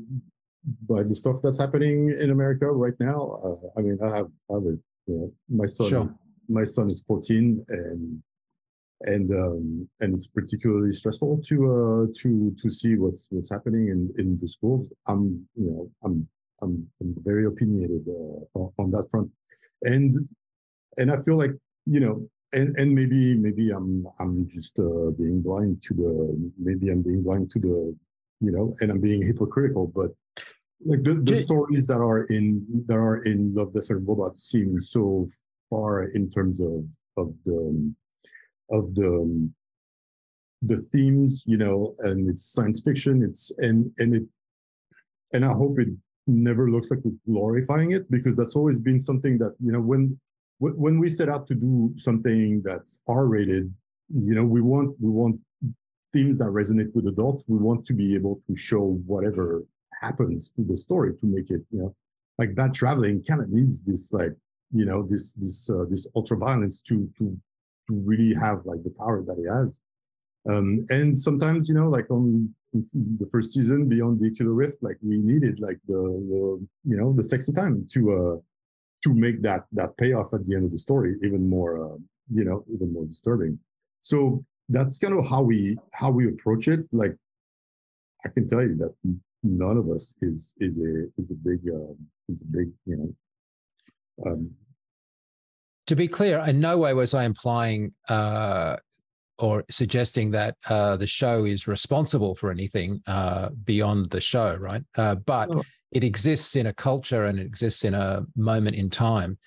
by 0.89 1.03
the 1.03 1.15
stuff 1.15 1.37
that's 1.43 1.57
happening 1.57 2.15
in 2.19 2.31
America 2.31 2.67
right 2.67 2.93
now. 2.99 3.37
Uh, 3.43 3.67
I 3.77 3.81
mean, 3.81 3.97
I 4.03 4.15
have 4.15 4.27
I 4.49 4.53
have 4.53 4.63
a, 4.63 4.77
you 5.07 5.15
know, 5.17 5.33
my 5.49 5.65
son. 5.65 5.89
Sure. 5.89 6.15
My 6.49 6.63
son 6.65 6.89
is 6.89 7.03
14, 7.07 7.65
and 7.69 8.21
and 9.01 9.31
um, 9.31 9.89
and 10.01 10.13
it's 10.13 10.27
particularly 10.27 10.91
stressful 10.91 11.41
to 11.47 11.55
uh, 11.71 12.13
to 12.21 12.55
to 12.61 12.69
see 12.69 12.95
what's 12.95 13.27
what's 13.29 13.49
happening 13.49 13.89
in 13.89 14.13
in 14.17 14.37
the 14.39 14.47
schools. 14.47 14.91
I'm 15.07 15.45
you 15.55 15.69
know 15.69 15.91
I'm 16.03 16.27
I'm, 16.61 16.87
I'm 17.01 17.15
very 17.23 17.45
opinionated 17.45 18.07
uh, 18.07 18.59
on- 18.59 18.73
on 18.77 18.89
that 18.91 19.07
front, 19.09 19.29
and 19.83 20.13
and 20.97 21.11
I 21.11 21.17
feel 21.23 21.37
like 21.37 21.51
you 21.85 21.99
know, 21.99 22.27
and 22.53 22.77
and 22.77 22.93
maybe 22.93 23.35
maybe 23.35 23.71
I'm 23.71 24.05
I'm 24.19 24.47
just 24.47 24.79
uh, 24.79 25.11
being 25.11 25.41
blind 25.41 25.81
to 25.83 25.93
the 25.93 26.51
maybe 26.57 26.89
I'm 26.89 27.01
being 27.01 27.23
blind 27.23 27.49
to 27.51 27.59
the 27.59 27.95
you 28.41 28.51
know, 28.51 28.75
and 28.81 28.91
I'm 28.91 28.99
being 28.99 29.25
hypocritical, 29.25 29.87
but 29.87 30.11
like 30.85 31.03
the, 31.03 31.15
the 31.15 31.37
stories 31.37 31.87
that 31.87 31.97
are 31.97 32.23
in 32.25 32.65
that 32.87 32.97
are 32.97 33.23
in 33.23 33.53
Love 33.53 33.73
Death 33.73 33.89
and 33.89 34.07
Robots 34.07 34.49
seem 34.49 34.79
so 34.79 35.27
far 35.69 36.05
in 36.05 36.29
terms 36.29 36.59
of 36.61 36.85
of 37.17 37.33
the 37.45 37.93
of 38.71 38.93
the 38.95 39.49
the 40.63 40.77
themes, 40.93 41.43
you 41.45 41.57
know, 41.57 41.93
and 41.99 42.29
it's 42.29 42.45
science 42.45 42.81
fiction. 42.81 43.23
It's 43.23 43.51
and 43.57 43.91
and 43.97 44.15
it 44.15 44.23
and 45.33 45.43
I 45.45 45.51
hope 45.53 45.79
it 45.79 45.89
never 46.27 46.69
looks 46.69 46.89
like 46.89 46.99
we're 47.03 47.11
glorifying 47.27 47.91
it 47.91 48.09
because 48.09 48.35
that's 48.35 48.55
always 48.55 48.79
been 48.79 48.99
something 48.99 49.37
that 49.39 49.55
you 49.59 49.71
know 49.71 49.81
when 49.81 50.17
when 50.59 50.99
we 50.99 51.09
set 51.09 51.29
out 51.29 51.47
to 51.47 51.55
do 51.55 51.93
something 51.97 52.61
that's 52.63 52.99
R-rated, 53.07 53.73
you 54.09 54.35
know, 54.35 54.45
we 54.45 54.61
want 54.61 54.95
we 55.01 55.09
want 55.09 55.39
themes 56.13 56.37
that 56.37 56.45
resonate 56.45 56.93
with 56.93 57.07
adults. 57.07 57.43
We 57.47 57.57
want 57.57 57.85
to 57.87 57.93
be 57.93 58.15
able 58.15 58.41
to 58.47 58.55
show 58.55 59.01
whatever 59.05 59.63
happens 60.03 60.51
to 60.55 60.63
the 60.63 60.77
story 60.77 61.13
to 61.13 61.25
make 61.25 61.49
it, 61.49 61.61
you 61.71 61.79
know, 61.79 61.95
like 62.39 62.55
bad 62.55 62.73
traveling 62.73 63.23
kind 63.23 63.41
of 63.41 63.49
needs 63.49 63.81
this 63.81 64.11
like 64.11 64.33
you 64.73 64.85
know 64.85 65.03
this 65.03 65.33
this 65.33 65.69
uh, 65.69 65.85
this 65.89 66.07
ultra 66.15 66.37
violence 66.37 66.81
to 66.81 67.09
to 67.17 67.37
to 67.87 67.93
really 68.09 68.33
have 68.33 68.61
like 68.65 68.83
the 68.83 68.93
power 68.97 69.23
that 69.23 69.37
it 69.37 69.49
has. 69.49 69.79
Um, 70.49 70.85
and 70.89 71.17
sometimes, 71.17 71.69
you 71.69 71.75
know, 71.75 71.89
like 71.89 72.09
on 72.09 72.53
the 72.73 73.27
first 73.31 73.53
season, 73.53 73.87
Beyond 73.87 74.19
the 74.19 74.27
Aquila 74.27 74.51
Rift, 74.51 74.77
like 74.81 74.97
we 75.01 75.21
needed 75.21 75.59
like 75.59 75.79
the, 75.87 76.01
the 76.31 76.67
you 76.89 76.97
know 76.97 77.13
the 77.13 77.23
sexy 77.23 77.53
time 77.53 77.87
to 77.93 77.99
uh 78.11 78.35
to 79.03 79.13
make 79.13 79.41
that 79.41 79.65
that 79.73 79.95
payoff 79.97 80.33
at 80.33 80.43
the 80.45 80.55
end 80.55 80.65
of 80.65 80.71
the 80.71 80.79
story 80.79 81.15
even 81.23 81.47
more 81.47 81.71
uh, 81.85 81.97
you 82.33 82.43
know 82.43 82.65
even 82.73 82.91
more 82.93 83.05
disturbing. 83.05 83.59
So 84.01 84.43
that's 84.69 84.97
kind 84.97 85.13
of 85.17 85.25
how 85.25 85.41
we 85.43 85.77
how 85.91 86.09
we 86.09 86.27
approach 86.27 86.67
it. 86.67 86.81
Like 86.91 87.15
I 88.25 88.29
can 88.29 88.47
tell 88.47 88.63
you 88.63 88.75
that 88.77 88.93
none 89.43 89.77
of 89.77 89.89
us 89.89 90.13
is 90.21 90.53
is 90.59 90.77
a 90.77 91.05
is 91.17 91.31
a 91.31 91.35
big 91.35 91.59
uh, 91.69 91.93
is 92.29 92.41
a 92.41 92.45
big 92.45 92.71
you 92.85 92.95
know 92.97 94.31
um, 94.31 94.51
to 95.87 95.95
be 95.95 96.07
clear, 96.07 96.39
in 96.39 96.59
no 96.59 96.77
way 96.77 96.93
was 96.93 97.13
I 97.13 97.25
implying 97.25 97.93
uh, 98.07 98.77
or 99.37 99.65
suggesting 99.69 100.31
that 100.31 100.55
uh, 100.69 100.95
the 100.95 101.07
show 101.07 101.43
is 101.45 101.67
responsible 101.67 102.35
for 102.35 102.51
anything 102.51 103.01
uh, 103.07 103.49
beyond 103.65 104.09
the 104.09 104.21
show, 104.21 104.55
right? 104.55 104.83
Uh, 104.95 105.15
but 105.15 105.49
No. 105.49 105.63
it 105.91 106.03
exists 106.03 106.55
in 106.55 106.67
a 106.67 106.73
culture 106.73 107.25
and 107.25 107.39
it 107.39 107.45
exists 107.45 107.83
in 107.83 107.93
a 107.93 108.23
moment 108.35 108.75
in 108.75 108.89
time. 108.89 109.37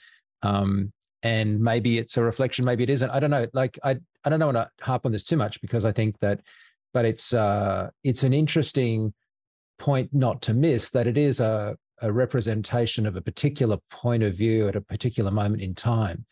Um, 0.42 0.92
and 1.22 1.58
maybe 1.58 1.98
it's 1.98 2.18
a 2.18 2.22
reflection, 2.22 2.64
maybe 2.64 2.82
it 2.82 2.90
isn't. 2.90 3.10
I 3.10 3.18
don't 3.18 3.30
know. 3.30 3.46
Like 3.54 3.78
I, 3.82 3.96
I 4.24 4.28
don't 4.28 4.40
want 4.40 4.56
to 4.56 4.68
harp 4.80 5.06
on 5.06 5.12
this 5.12 5.24
too 5.24 5.36
much 5.36 5.60
because 5.62 5.84
I 5.84 5.92
think 5.92 6.18
that, 6.20 6.40
but 6.92 7.04
it's 7.04 7.32
uh, 7.32 7.90
it's 8.04 8.22
an 8.22 8.34
interesting 8.34 9.14
point 9.78 10.12
not 10.12 10.42
to 10.42 10.54
miss 10.54 10.90
that 10.90 11.06
it 11.06 11.16
is 11.16 11.40
a 11.40 11.76
a 12.02 12.12
representation 12.12 13.06
of 13.06 13.16
a 13.16 13.22
particular 13.22 13.78
point 13.90 14.22
of 14.22 14.34
view 14.34 14.68
at 14.68 14.76
a 14.76 14.80
particular 14.80 15.30
moment 15.30 15.62
in 15.62 15.74
time. 15.74 16.24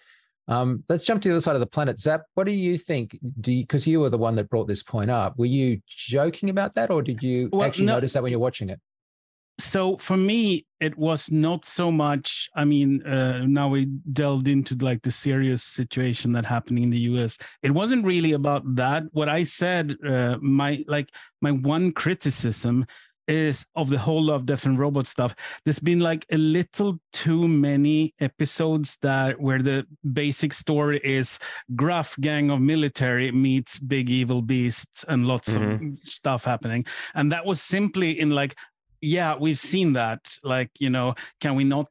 Um, 0.46 0.84
let's 0.90 1.04
jump 1.04 1.22
to 1.22 1.28
the 1.30 1.34
other 1.36 1.40
side 1.40 1.56
of 1.56 1.60
the 1.60 1.66
planet. 1.66 1.98
Zap, 1.98 2.22
what 2.34 2.44
do 2.44 2.52
you 2.52 2.76
think? 2.76 3.18
Do 3.40 3.58
because 3.58 3.86
you, 3.86 4.00
were 4.00 4.10
the 4.10 4.18
one 4.18 4.36
that 4.36 4.50
brought 4.50 4.68
this 4.68 4.82
point 4.82 5.10
up. 5.10 5.38
Were 5.38 5.46
you 5.46 5.80
joking 5.86 6.50
about 6.50 6.74
that, 6.74 6.90
or 6.90 7.00
did 7.00 7.22
you 7.22 7.48
Well, 7.50 7.62
actually 7.62 7.86
no. 7.86 7.94
notice 7.94 8.12
that 8.12 8.22
when 8.22 8.30
you're 8.30 8.40
watching 8.40 8.68
it? 8.68 8.80
so 9.58 9.96
for 9.98 10.16
me 10.16 10.66
it 10.80 10.96
was 10.98 11.30
not 11.30 11.64
so 11.64 11.90
much 11.90 12.48
i 12.56 12.64
mean 12.64 13.00
uh, 13.06 13.44
now 13.46 13.68
we 13.68 13.86
delved 14.12 14.48
into 14.48 14.74
like 14.76 15.00
the 15.02 15.12
serious 15.12 15.62
situation 15.62 16.32
that 16.32 16.44
happening 16.44 16.84
in 16.84 16.90
the 16.90 16.98
us 16.98 17.38
it 17.62 17.70
wasn't 17.70 18.04
really 18.04 18.32
about 18.32 18.62
that 18.74 19.04
what 19.12 19.28
i 19.28 19.44
said 19.44 19.96
uh, 20.06 20.36
my 20.40 20.82
like 20.88 21.08
my 21.40 21.52
one 21.52 21.92
criticism 21.92 22.84
is 23.28 23.66
of 23.74 23.90
the 23.90 23.98
whole 23.98 24.30
of 24.30 24.46
death 24.46 24.66
and 24.66 24.78
robot 24.78 25.06
stuff. 25.06 25.34
There's 25.64 25.78
been 25.78 26.00
like 26.00 26.26
a 26.30 26.36
little 26.36 26.98
too 27.12 27.48
many 27.48 28.12
episodes 28.20 28.98
that 29.02 29.40
where 29.40 29.62
the 29.62 29.86
basic 30.12 30.52
story 30.52 31.00
is 31.04 31.38
gruff 31.74 32.16
gang 32.20 32.50
of 32.50 32.60
military 32.60 33.30
meets 33.32 33.78
big 33.78 34.10
evil 34.10 34.42
beasts 34.42 35.04
and 35.08 35.26
lots 35.26 35.54
of 35.54 35.62
mm-hmm. 35.62 35.94
stuff 36.02 36.44
happening. 36.44 36.84
And 37.14 37.30
that 37.32 37.44
was 37.44 37.60
simply 37.60 38.20
in 38.20 38.30
like 38.30 38.54
yeah 39.04 39.36
we've 39.38 39.58
seen 39.58 39.92
that 39.92 40.20
like 40.42 40.70
you 40.78 40.90
know 40.90 41.14
can 41.40 41.54
we 41.54 41.64
not 41.64 41.88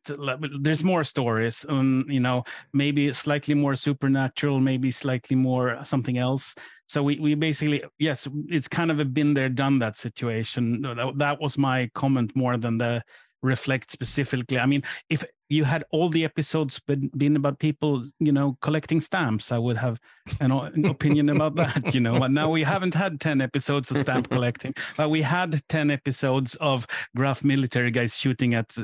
there's 0.61 0.83
more 0.83 1.03
stories 1.03 1.65
um 1.69 2.05
you 2.09 2.19
know 2.19 2.43
maybe 2.73 3.13
slightly 3.13 3.53
more 3.53 3.75
supernatural 3.75 4.59
maybe 4.59 4.91
slightly 4.91 5.35
more 5.35 5.77
something 5.83 6.17
else. 6.17 6.55
So 6.87 7.03
we, 7.03 7.19
we 7.19 7.35
basically 7.35 7.83
yes 7.99 8.27
it's 8.47 8.67
kind 8.67 8.91
of 8.91 8.99
a 8.99 9.05
been 9.05 9.33
there 9.33 9.49
done 9.49 9.79
that 9.79 9.97
situation. 9.97 10.81
That, 10.81 11.13
that 11.17 11.41
was 11.41 11.57
my 11.57 11.89
comment 11.93 12.35
more 12.35 12.57
than 12.57 12.77
the 12.77 13.03
reflect 13.41 13.91
specifically. 13.91 14.59
I 14.59 14.65
mean 14.65 14.83
if 15.09 15.23
you 15.53 15.63
had 15.63 15.83
all 15.91 16.09
the 16.09 16.25
episodes 16.25 16.79
been, 16.79 17.09
been 17.15 17.35
about 17.35 17.59
people, 17.59 18.03
you 18.19 18.31
know, 18.31 18.57
collecting 18.61 18.99
stamps, 18.99 19.51
I 19.51 19.59
would 19.59 19.77
have 19.77 19.99
an, 20.39 20.51
an 20.51 20.85
opinion 20.85 21.29
about 21.29 21.55
that, 21.55 21.93
you 21.93 22.01
know. 22.01 22.19
But 22.19 22.31
now 22.31 22.49
we 22.49 22.63
haven't 22.63 22.95
had 22.95 23.21
10 23.21 23.39
episodes 23.39 23.91
of 23.91 23.97
stamp 23.97 24.29
collecting, 24.29 24.73
but 24.97 25.09
we 25.09 25.21
had 25.21 25.61
10 25.69 25.91
episodes 25.91 26.55
of 26.55 26.87
gruff 27.15 27.43
military 27.43 27.91
guys 27.91 28.17
shooting 28.17 28.55
at 28.55 28.75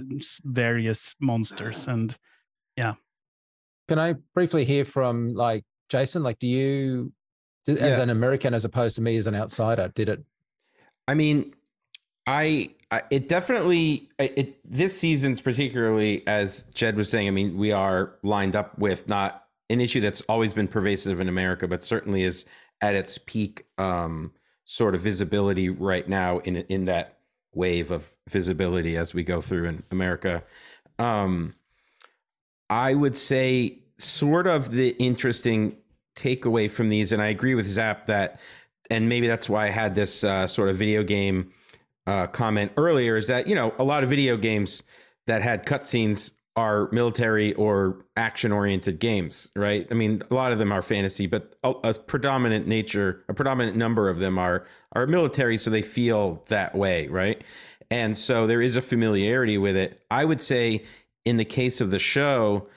various 0.43 1.15
monsters. 1.19 1.87
And 1.87 2.15
yeah. 2.77 2.93
Can 3.87 3.97
I 3.97 4.13
briefly 4.35 4.63
hear 4.63 4.85
from 4.85 5.33
like 5.33 5.63
Jason? 5.89 6.21
Like, 6.21 6.37
do 6.37 6.47
you, 6.47 7.11
as 7.67 7.77
yeah. 7.77 8.01
an 8.01 8.11
American, 8.11 8.53
as 8.53 8.63
opposed 8.63 8.95
to 8.97 9.01
me 9.01 9.17
as 9.17 9.25
an 9.25 9.35
outsider, 9.35 9.91
did 9.95 10.09
it? 10.09 10.23
I 11.07 11.15
mean, 11.15 11.55
I, 12.29 12.69
I 12.91 13.01
it 13.09 13.27
definitely 13.27 14.07
it 14.19 14.59
this 14.63 14.97
season's 14.97 15.41
particularly 15.41 16.25
as 16.27 16.63
Jed 16.75 16.95
was 16.95 17.09
saying. 17.09 17.27
I 17.27 17.31
mean, 17.31 17.57
we 17.57 17.71
are 17.71 18.13
lined 18.21 18.55
up 18.55 18.77
with 18.77 19.07
not 19.07 19.45
an 19.71 19.81
issue 19.81 19.99
that's 19.99 20.21
always 20.21 20.53
been 20.53 20.67
pervasive 20.67 21.19
in 21.19 21.27
America, 21.27 21.67
but 21.67 21.83
certainly 21.83 22.23
is 22.23 22.45
at 22.81 22.93
its 22.93 23.17
peak 23.17 23.65
um, 23.79 24.31
sort 24.65 24.93
of 24.93 25.01
visibility 25.01 25.69
right 25.69 26.07
now 26.07 26.37
in 26.39 26.57
in 26.57 26.85
that 26.85 27.17
wave 27.55 27.89
of 27.89 28.13
visibility 28.29 28.95
as 28.95 29.15
we 29.15 29.23
go 29.23 29.41
through 29.41 29.65
in 29.65 29.83
America. 29.89 30.43
Um, 30.99 31.55
I 32.69 32.93
would 32.93 33.17
say 33.17 33.79
sort 33.97 34.45
of 34.45 34.69
the 34.69 34.89
interesting 34.99 35.75
takeaway 36.15 36.69
from 36.69 36.89
these, 36.89 37.11
and 37.11 37.23
I 37.23 37.29
agree 37.29 37.55
with 37.55 37.67
Zap 37.67 38.05
that, 38.05 38.39
and 38.91 39.09
maybe 39.09 39.27
that's 39.27 39.49
why 39.49 39.65
I 39.65 39.69
had 39.69 39.95
this 39.95 40.23
uh, 40.23 40.45
sort 40.45 40.69
of 40.69 40.77
video 40.77 41.01
game 41.01 41.51
uh, 42.07 42.27
comment 42.27 42.71
earlier 42.77 43.17
is 43.17 43.27
that 43.27 43.47
you 43.47 43.55
know 43.55 43.73
a 43.77 43.83
lot 43.83 44.03
of 44.03 44.09
video 44.09 44.37
games 44.37 44.83
that 45.27 45.41
had 45.41 45.65
cutscenes 45.65 46.33
are 46.55 46.89
military 46.91 47.53
or 47.53 48.05
action 48.17 48.51
oriented 48.51 48.99
games, 48.99 49.51
right? 49.55 49.87
I 49.89 49.93
mean, 49.93 50.21
a 50.29 50.33
lot 50.33 50.51
of 50.51 50.59
them 50.59 50.73
are 50.73 50.81
fantasy, 50.81 51.25
but 51.25 51.55
a, 51.63 51.69
a, 51.83 51.93
predominant 51.93 52.67
nature, 52.67 53.23
a 53.29 53.33
predominant 53.33 53.77
number 53.77 54.09
of 54.09 54.19
them 54.19 54.37
are 54.37 54.65
are 54.93 55.07
military, 55.07 55.57
so 55.57 55.69
they 55.69 55.81
feel 55.81 56.43
that 56.49 56.75
way, 56.75 57.07
right? 57.07 57.43
And 57.91 58.17
so 58.17 58.45
there 58.45 58.61
is 58.61 58.75
a 58.75 58.81
familiarity 58.81 59.57
with 59.57 59.77
it. 59.77 60.03
I 60.11 60.25
would 60.25 60.41
say, 60.41 60.83
in 61.25 61.37
the 61.37 61.45
case 61.45 61.79
of 61.79 61.91
the 61.91 61.99
show, 61.99 62.67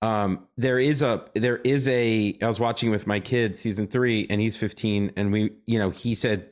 um, 0.00 0.46
there 0.56 0.78
is 0.78 1.02
a 1.02 1.24
there 1.34 1.56
is 1.58 1.88
a 1.88 2.36
I 2.40 2.46
was 2.46 2.60
watching 2.60 2.90
with 2.90 3.06
my 3.06 3.18
kid 3.18 3.56
season 3.56 3.88
three 3.88 4.26
and 4.30 4.40
he's 4.40 4.56
15 4.56 5.12
and 5.16 5.32
we 5.32 5.50
you 5.66 5.78
know 5.78 5.90
he 5.90 6.14
said 6.14 6.50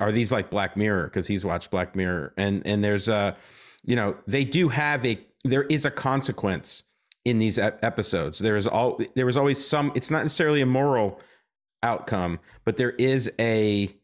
are 0.00 0.10
these 0.10 0.32
like 0.32 0.50
Black 0.50 0.76
Mirror? 0.76 1.04
Because 1.04 1.26
he's 1.26 1.44
watched 1.44 1.70
Black 1.70 1.94
Mirror 1.94 2.32
and 2.36 2.62
and 2.66 2.82
there's 2.82 3.08
a 3.08 3.36
you 3.84 3.96
know 3.96 4.16
they 4.26 4.44
do 4.44 4.68
have 4.68 5.04
a 5.04 5.20
there 5.44 5.64
is 5.64 5.84
a 5.84 5.90
consequence 5.90 6.84
in 7.24 7.38
these 7.38 7.58
episodes. 7.58 8.38
There 8.38 8.56
is 8.56 8.66
all 8.66 8.98
there 9.14 9.26
was 9.26 9.36
always 9.36 9.64
some 9.64 9.92
it's 9.94 10.10
not 10.10 10.22
necessarily 10.22 10.62
a 10.62 10.66
moral 10.66 11.20
outcome 11.82 12.38
but 12.64 12.76
there 12.76 12.90
is 12.90 13.30
a 13.38 13.94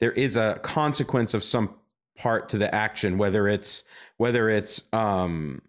there 0.00 0.12
is 0.12 0.36
a 0.36 0.58
consequence 0.62 1.34
of 1.34 1.44
some 1.44 1.74
part 2.16 2.48
to 2.48 2.58
the 2.58 2.72
action 2.74 3.18
whether 3.18 3.46
it's 3.46 3.84
whether 4.16 4.48
it's 4.48 4.82
um 4.92 5.62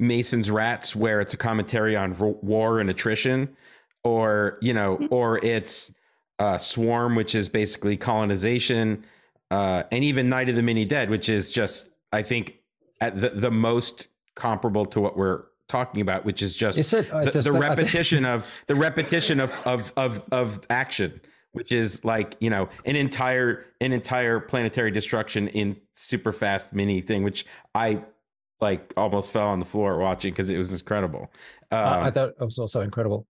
Mason's 0.00 0.50
Rats, 0.50 0.96
where 0.96 1.20
it's 1.20 1.34
a 1.34 1.36
commentary 1.36 1.94
on 1.94 2.16
war 2.18 2.80
and 2.80 2.90
attrition, 2.90 3.54
or 4.02 4.58
you 4.60 4.72
know, 4.72 4.96
mm-hmm. 4.96 5.14
or 5.14 5.44
it's 5.44 5.92
uh, 6.38 6.58
Swarm, 6.58 7.14
which 7.14 7.34
is 7.34 7.48
basically 7.48 7.96
colonization, 7.96 9.04
uh, 9.50 9.84
and 9.92 10.02
even 10.02 10.28
Night 10.28 10.48
of 10.48 10.56
the 10.56 10.62
Mini 10.62 10.84
Dead, 10.84 11.10
which 11.10 11.28
is 11.28 11.50
just 11.50 11.90
I 12.12 12.22
think 12.22 12.58
at 13.00 13.20
the 13.20 13.28
the 13.30 13.50
most 13.50 14.08
comparable 14.34 14.86
to 14.86 15.00
what 15.00 15.16
we're 15.16 15.44
talking 15.68 16.00
about, 16.00 16.24
which 16.24 16.42
is 16.42 16.56
just, 16.56 16.92
it, 16.92 17.12
uh, 17.12 17.24
the, 17.24 17.30
just 17.30 17.46
the, 17.46 17.52
repetition 17.52 18.24
of 18.24 18.46
the 18.66 18.74
repetition 18.74 19.38
of 19.38 19.52
of 19.64 19.92
of 19.96 20.24
of 20.32 20.60
action 20.70 21.20
which 21.52 21.72
is 21.72 22.04
like 22.04 22.36
you 22.38 22.48
know 22.48 22.68
an 22.84 22.94
entire 22.94 23.66
an 23.80 23.92
entire 23.92 24.38
planetary 24.38 24.92
destruction 24.92 25.48
in 25.48 25.76
super 25.94 26.30
fast 26.30 26.72
mini 26.72 27.00
thing 27.00 27.24
which 27.24 27.44
i 27.74 28.00
like 28.60 28.92
almost 28.96 29.32
fell 29.32 29.48
on 29.48 29.58
the 29.58 29.64
floor 29.64 29.98
watching 29.98 30.32
because 30.32 30.50
it 30.50 30.58
was 30.58 30.72
incredible. 30.72 31.30
Um, 31.70 31.78
uh, 31.78 32.00
I 32.02 32.10
thought 32.10 32.30
it 32.30 32.44
was 32.44 32.58
also 32.58 32.80
incredible. 32.80 33.26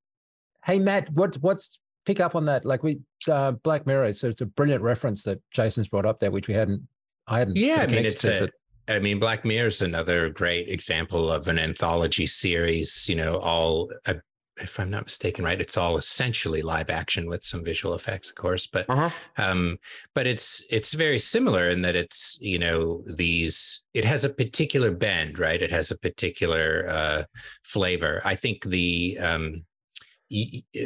Hey 0.64 0.78
Matt, 0.78 1.10
what 1.12 1.36
what's 1.40 1.78
pick 2.04 2.20
up 2.20 2.34
on 2.34 2.44
that? 2.46 2.64
Like 2.64 2.82
we 2.82 3.00
uh, 3.28 3.52
Black 3.52 3.86
Mirror, 3.86 4.12
so 4.14 4.28
it's 4.28 4.40
a 4.40 4.46
brilliant 4.46 4.82
reference 4.82 5.22
that 5.24 5.40
Jason's 5.50 5.88
brought 5.88 6.06
up 6.06 6.20
there, 6.20 6.30
which 6.30 6.48
we 6.48 6.54
hadn't. 6.54 6.86
I 7.26 7.38
hadn't. 7.38 7.56
Yeah, 7.56 7.82
I 7.82 7.86
mean 7.86 8.04
it's 8.04 8.22
to, 8.22 8.36
a. 8.36 8.40
But... 8.40 8.50
I 8.88 8.98
mean, 8.98 9.20
Black 9.20 9.44
Mirror 9.44 9.68
is 9.68 9.82
another 9.82 10.30
great 10.30 10.68
example 10.68 11.30
of 11.30 11.46
an 11.48 11.58
anthology 11.58 12.26
series. 12.26 13.08
You 13.08 13.16
know, 13.16 13.36
all 13.38 13.90
uh, 14.06 14.14
if 14.60 14.78
I'm 14.78 14.90
not 14.90 15.04
mistaken, 15.04 15.44
right, 15.44 15.60
it's 15.60 15.76
all 15.76 15.96
essentially 15.96 16.62
live 16.62 16.90
action 16.90 17.28
with 17.28 17.42
some 17.42 17.64
visual 17.64 17.94
effects, 17.94 18.30
of 18.30 18.36
course. 18.36 18.66
But 18.66 18.88
uh-huh. 18.88 19.10
um, 19.36 19.78
but 20.14 20.26
it's 20.26 20.64
it's 20.70 20.92
very 20.92 21.18
similar 21.18 21.70
in 21.70 21.82
that 21.82 21.96
it's 21.96 22.38
you 22.40 22.58
know 22.58 23.02
these 23.06 23.82
it 23.94 24.04
has 24.04 24.24
a 24.24 24.30
particular 24.30 24.90
bend, 24.90 25.38
right? 25.38 25.62
It 25.62 25.70
has 25.70 25.90
a 25.90 25.98
particular 25.98 26.86
uh, 26.88 27.24
flavor. 27.64 28.20
I 28.24 28.34
think 28.34 28.64
the 28.64 29.18
um, 29.20 29.64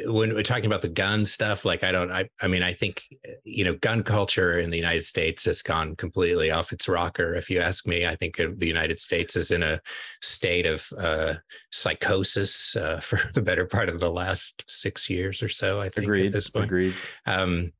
when 0.06 0.32
we're 0.32 0.42
talking 0.42 0.66
about 0.66 0.80
the 0.80 0.88
gun 0.88 1.26
stuff, 1.26 1.66
like 1.66 1.84
I 1.84 1.92
don't, 1.92 2.10
I, 2.10 2.28
I 2.40 2.48
mean, 2.48 2.62
I 2.62 2.72
think 2.72 3.02
you 3.44 3.64
know, 3.64 3.74
gun 3.74 4.02
culture 4.02 4.58
in 4.58 4.70
the 4.70 4.76
United 4.76 5.04
States 5.04 5.44
has 5.44 5.60
gone 5.60 5.96
completely 5.96 6.50
off 6.50 6.72
its 6.72 6.88
rocker. 6.88 7.34
If 7.34 7.50
you 7.50 7.60
ask 7.60 7.86
me, 7.86 8.06
I 8.06 8.16
think 8.16 8.36
the 8.36 8.66
United 8.66 8.98
States 8.98 9.36
is 9.36 9.50
in 9.50 9.62
a 9.62 9.80
state 10.22 10.64
of 10.64 10.86
uh, 10.98 11.34
psychosis 11.70 12.74
uh, 12.76 13.00
for 13.02 13.20
the 13.34 13.42
better 13.42 13.66
part 13.66 13.90
of 13.90 14.00
the 14.00 14.10
last 14.10 14.64
six 14.66 15.10
years 15.10 15.42
or 15.42 15.50
so. 15.50 15.78
I 15.78 15.90
think 15.90 16.06
agreed. 16.06 16.26
at 16.26 16.32
this 16.32 16.48
point, 16.48 16.64
agreed. 16.64 16.94
Um, 17.26 17.70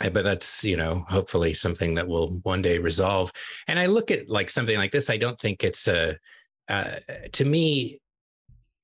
eh, 0.00 0.08
but 0.08 0.24
that's 0.24 0.64
you 0.64 0.78
know 0.78 1.04
hopefully 1.06 1.52
something 1.52 1.94
that 1.96 2.08
will 2.08 2.40
one 2.44 2.62
day 2.62 2.78
resolve. 2.78 3.30
And 3.68 3.78
I 3.78 3.86
look 3.86 4.10
at 4.10 4.30
like 4.30 4.48
something 4.48 4.78
like 4.78 4.92
this. 4.92 5.10
I 5.10 5.18
don't 5.18 5.38
think 5.38 5.64
it's 5.64 5.86
a 5.86 6.16
uh, 6.68 6.96
to 7.32 7.44
me 7.44 8.00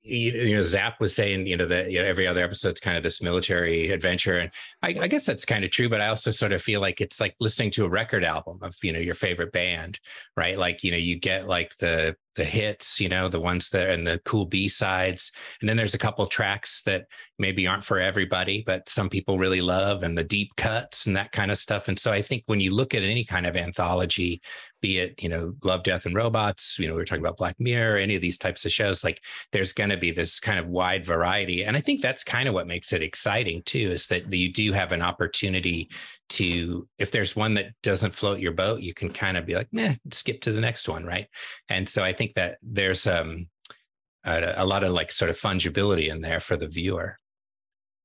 you 0.03 0.57
know, 0.57 0.63
Zap 0.63 1.01
was 1.01 1.15
saying, 1.15 1.47
you 1.47 1.57
know, 1.57 1.67
that 1.67 1.91
you 1.91 2.01
know, 2.01 2.07
every 2.07 2.27
other 2.27 2.43
episode's 2.43 2.81
kind 2.81 2.97
of 2.97 3.03
this 3.03 3.21
military 3.21 3.91
adventure, 3.91 4.39
and 4.39 4.51
I, 4.83 4.97
I, 5.03 5.09
guess 5.09 5.27
that's 5.27 5.45
kind 5.45 5.65
of 5.65 5.71
true. 5.71 5.89
But 5.89 6.01
I 6.01 6.09
also 6.09 6.31
sort 6.31 6.53
of 6.53 6.63
feel 6.63 6.81
like 6.81 7.01
it's 7.01 7.21
like 7.21 7.35
listening 7.39 7.71
to 7.73 7.85
a 7.85 7.89
record 7.89 8.25
album 8.25 8.59
of 8.63 8.75
you 8.83 8.93
know 8.93 8.99
your 8.99 9.15
favorite 9.15 9.53
band, 9.53 10.01
right? 10.37 10.57
Like 10.57 10.83
you 10.83 10.91
know, 10.91 10.97
you 10.97 11.19
get 11.19 11.47
like 11.47 11.77
the 11.79 12.17
the 12.37 12.45
hits, 12.45 13.01
you 13.01 13.09
know, 13.09 13.29
the 13.29 13.41
ones 13.41 13.71
that 13.71 13.91
and 13.91 14.07
the 14.07 14.21
cool 14.25 14.47
B 14.47 14.69
sides. 14.69 15.33
And 15.61 15.69
then 15.69 15.77
there's 15.77 15.95
a 15.95 15.99
couple 15.99 16.27
tracks 16.27 16.83
that 16.83 17.07
maybe 17.39 17.67
aren't 17.67 17.85
for 17.85 18.01
everybody, 18.01 18.63
but 18.65 18.89
some 18.89 19.09
people 19.09 19.39
really 19.39 19.61
love 19.61 20.03
and 20.03 20.17
the 20.17 20.25
deep 20.25 20.51
cuts 20.57 21.07
and 21.07 21.17
that 21.17 21.33
kind 21.33 21.51
of 21.51 21.59
stuff. 21.59 21.89
And 21.89 21.99
so 21.99 22.13
I 22.13 22.23
think 22.23 22.45
when 22.47 22.61
you 22.61 22.73
look 22.73 22.95
at 22.95 23.03
any 23.03 23.25
kind 23.25 23.47
of 23.47 23.57
anthology, 23.57 24.41
be 24.81 24.99
it, 24.99 25.23
you 25.23 25.29
know, 25.29 25.55
Love, 25.65 25.83
Death 25.83 26.07
and 26.07 26.15
Robots, 26.15 26.79
you 26.79 26.89
know, 26.89 26.95
we 26.95 27.03
are 27.03 27.05
talking 27.05 27.25
about 27.25 27.37
Black 27.37 27.57
Mirror, 27.59 27.99
any 27.99 28.15
of 28.15 28.23
these 28.23 28.39
types 28.39 28.65
of 28.65 28.73
shows, 28.73 29.05
like 29.05 29.21
there's 29.53 29.73
going 29.73 29.91
to 29.91 29.97
be 29.97 30.11
this 30.11 30.39
kind 30.39 30.59
of 30.59 30.69
wide 30.69 31.05
variety. 31.05 31.65
And 31.65 31.77
I 31.77 31.81
think 31.81 32.01
that's 32.01 32.25
kind 32.25 32.49
of 32.49 32.55
what 32.55 32.67
makes 32.67 32.93
it 32.93 33.03
exciting 33.03 33.63
too, 33.65 33.91
is 33.91 34.07
that 34.07 34.33
you 34.33 34.53
do 34.53 34.73
have 34.73 34.93
an 34.93 35.03
opportunity 35.03 35.91
to 36.31 36.89
if 36.99 37.11
there's 37.11 37.37
one 37.37 37.55
that 37.55 37.73
doesn't 37.83 38.15
float 38.15 38.39
your 38.39 38.53
boat 38.53 38.81
you 38.81 38.95
can 38.95 39.13
kind 39.13 39.37
of 39.37 39.45
be 39.45 39.55
like 39.55 39.69
nah 39.73 39.93
skip 40.13 40.41
to 40.41 40.53
the 40.53 40.61
next 40.61 40.89
one 40.89 41.05
right 41.05 41.27
and 41.69 41.89
so 41.89 42.03
i 42.03 42.13
think 42.13 42.35
that 42.35 42.57
there's 42.63 43.07
um 43.07 43.47
a, 44.25 44.55
a 44.57 44.65
lot 44.65 44.85
of 44.85 44.93
like 44.93 45.11
sort 45.11 45.31
of 45.31 45.39
fungibility 45.39 46.09
in 46.09 46.21
there 46.21 46.41
for 46.41 46.57
the 46.57 46.69
viewer 46.69 47.19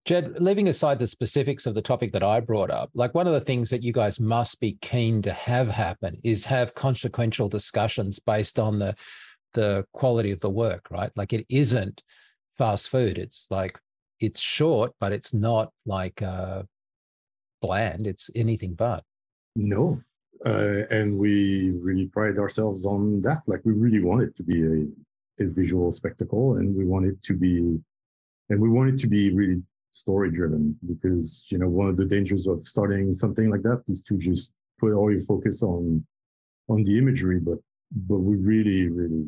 Jed, 0.05 0.39
leaving 0.39 0.67
aside 0.67 0.99
the 0.99 1.07
specifics 1.07 1.65
of 1.65 1.73
the 1.73 1.81
topic 1.81 2.11
that 2.13 2.21
I 2.21 2.39
brought 2.39 2.69
up, 2.69 2.91
like 2.93 3.15
one 3.15 3.25
of 3.25 3.33
the 3.33 3.41
things 3.41 3.71
that 3.71 3.81
you 3.81 3.91
guys 3.91 4.19
must 4.19 4.59
be 4.59 4.77
keen 4.81 5.23
to 5.23 5.33
have 5.33 5.67
happen 5.67 6.15
is 6.23 6.45
have 6.45 6.75
consequential 6.75 7.49
discussions 7.49 8.19
based 8.19 8.59
on 8.59 8.77
the 8.77 8.95
the 9.55 9.83
quality 9.93 10.29
of 10.29 10.39
the 10.41 10.49
work, 10.49 10.85
right? 10.91 11.11
Like 11.15 11.33
it 11.33 11.45
isn't 11.49 12.03
fast 12.57 12.89
food. 12.89 13.17
It's 13.17 13.47
like 13.49 13.79
it's 14.19 14.39
short, 14.39 14.91
but 14.99 15.11
it's 15.11 15.33
not 15.33 15.71
like 15.87 16.21
uh, 16.21 16.63
bland. 17.65 18.07
It's 18.07 18.29
anything 18.35 18.73
but. 18.73 19.03
No. 19.55 20.01
Uh, 20.45 20.81
and 20.91 21.17
we 21.17 21.71
really 21.71 22.07
pride 22.07 22.37
ourselves 22.37 22.85
on 22.85 23.21
that. 23.21 23.41
Like 23.47 23.61
we 23.63 23.73
really 23.73 24.03
want 24.03 24.23
it 24.23 24.35
to 24.37 24.43
be 24.43 24.61
a, 24.63 25.43
a 25.43 25.47
visual 25.47 25.91
spectacle 25.91 26.57
and 26.57 26.75
we 26.75 26.85
want 26.85 27.05
it 27.05 27.21
to 27.23 27.33
be, 27.33 27.79
and 28.49 28.61
we 28.61 28.69
want 28.69 28.89
it 28.89 28.99
to 28.99 29.07
be 29.07 29.33
really 29.33 29.61
story 29.91 30.29
driven 30.29 30.77
because, 30.85 31.45
you 31.49 31.57
know, 31.57 31.69
one 31.69 31.87
of 31.87 31.97
the 31.97 32.05
dangers 32.05 32.47
of 32.47 32.61
starting 32.61 33.13
something 33.13 33.49
like 33.49 33.63
that 33.63 33.81
is 33.87 34.01
to 34.01 34.17
just 34.17 34.51
put 34.77 34.93
all 34.93 35.09
your 35.09 35.21
focus 35.21 35.63
on, 35.63 36.05
on 36.67 36.83
the 36.83 36.97
imagery, 36.97 37.39
but, 37.39 37.59
but 38.09 38.19
we 38.19 38.35
really, 38.35 38.89
really 38.89 39.25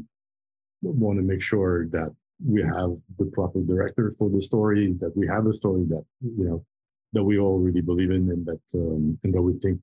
want 0.82 1.18
to 1.18 1.24
make 1.24 1.42
sure 1.42 1.88
that 1.88 2.14
we 2.46 2.62
have 2.62 2.92
the 3.18 3.26
proper 3.34 3.62
director 3.62 4.12
for 4.18 4.30
the 4.30 4.42
story, 4.42 4.94
that 5.00 5.16
we 5.16 5.26
have 5.26 5.48
a 5.48 5.54
story 5.54 5.86
that, 5.88 6.04
you 6.22 6.44
know, 6.44 6.66
that 7.18 7.24
we 7.32 7.36
all 7.44 7.58
really 7.66 7.86
believe 7.92 8.12
in 8.12 8.24
and 8.34 8.46
that 8.50 8.66
um, 8.82 9.18
and 9.24 9.32
that 9.34 9.42
we 9.48 9.54
think 9.64 9.78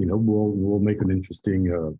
you 0.00 0.06
know 0.08 0.16
we'll 0.16 0.52
we'll 0.64 0.86
make 0.90 1.00
an 1.06 1.10
interesting 1.10 1.62
uh, 1.78 1.92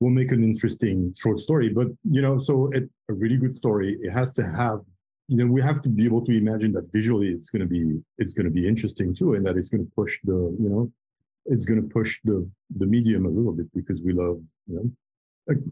will 0.00 0.10
make 0.10 0.32
an 0.32 0.44
interesting 0.44 1.14
short 1.16 1.38
story. 1.38 1.68
But 1.68 1.88
you 2.04 2.22
know, 2.22 2.38
so 2.38 2.68
it, 2.68 2.88
a 3.08 3.14
really 3.14 3.36
good 3.36 3.56
story, 3.56 3.96
it 4.00 4.10
has 4.10 4.32
to 4.32 4.42
have, 4.42 4.80
you 5.28 5.38
know, 5.38 5.50
we 5.50 5.60
have 5.62 5.82
to 5.82 5.88
be 5.88 6.04
able 6.04 6.24
to 6.26 6.36
imagine 6.36 6.72
that 6.72 6.92
visually 6.92 7.28
it's 7.28 7.50
going 7.50 7.62
to 7.62 7.68
be 7.68 8.00
it's 8.18 8.32
going 8.32 8.46
to 8.46 8.56
be 8.60 8.66
interesting 8.66 9.14
too, 9.14 9.34
and 9.34 9.44
that 9.46 9.56
it's 9.56 9.68
going 9.68 9.84
to 9.84 9.92
push 9.94 10.18
the, 10.24 10.38
you 10.62 10.68
know, 10.68 10.92
it's 11.46 11.64
going 11.64 11.82
to 11.82 11.88
push 11.88 12.20
the 12.24 12.48
the 12.76 12.86
medium 12.86 13.26
a 13.26 13.28
little 13.28 13.52
bit 13.52 13.66
because 13.74 14.02
we 14.02 14.12
love, 14.12 14.40
you 14.66 14.76
know. 14.76 14.90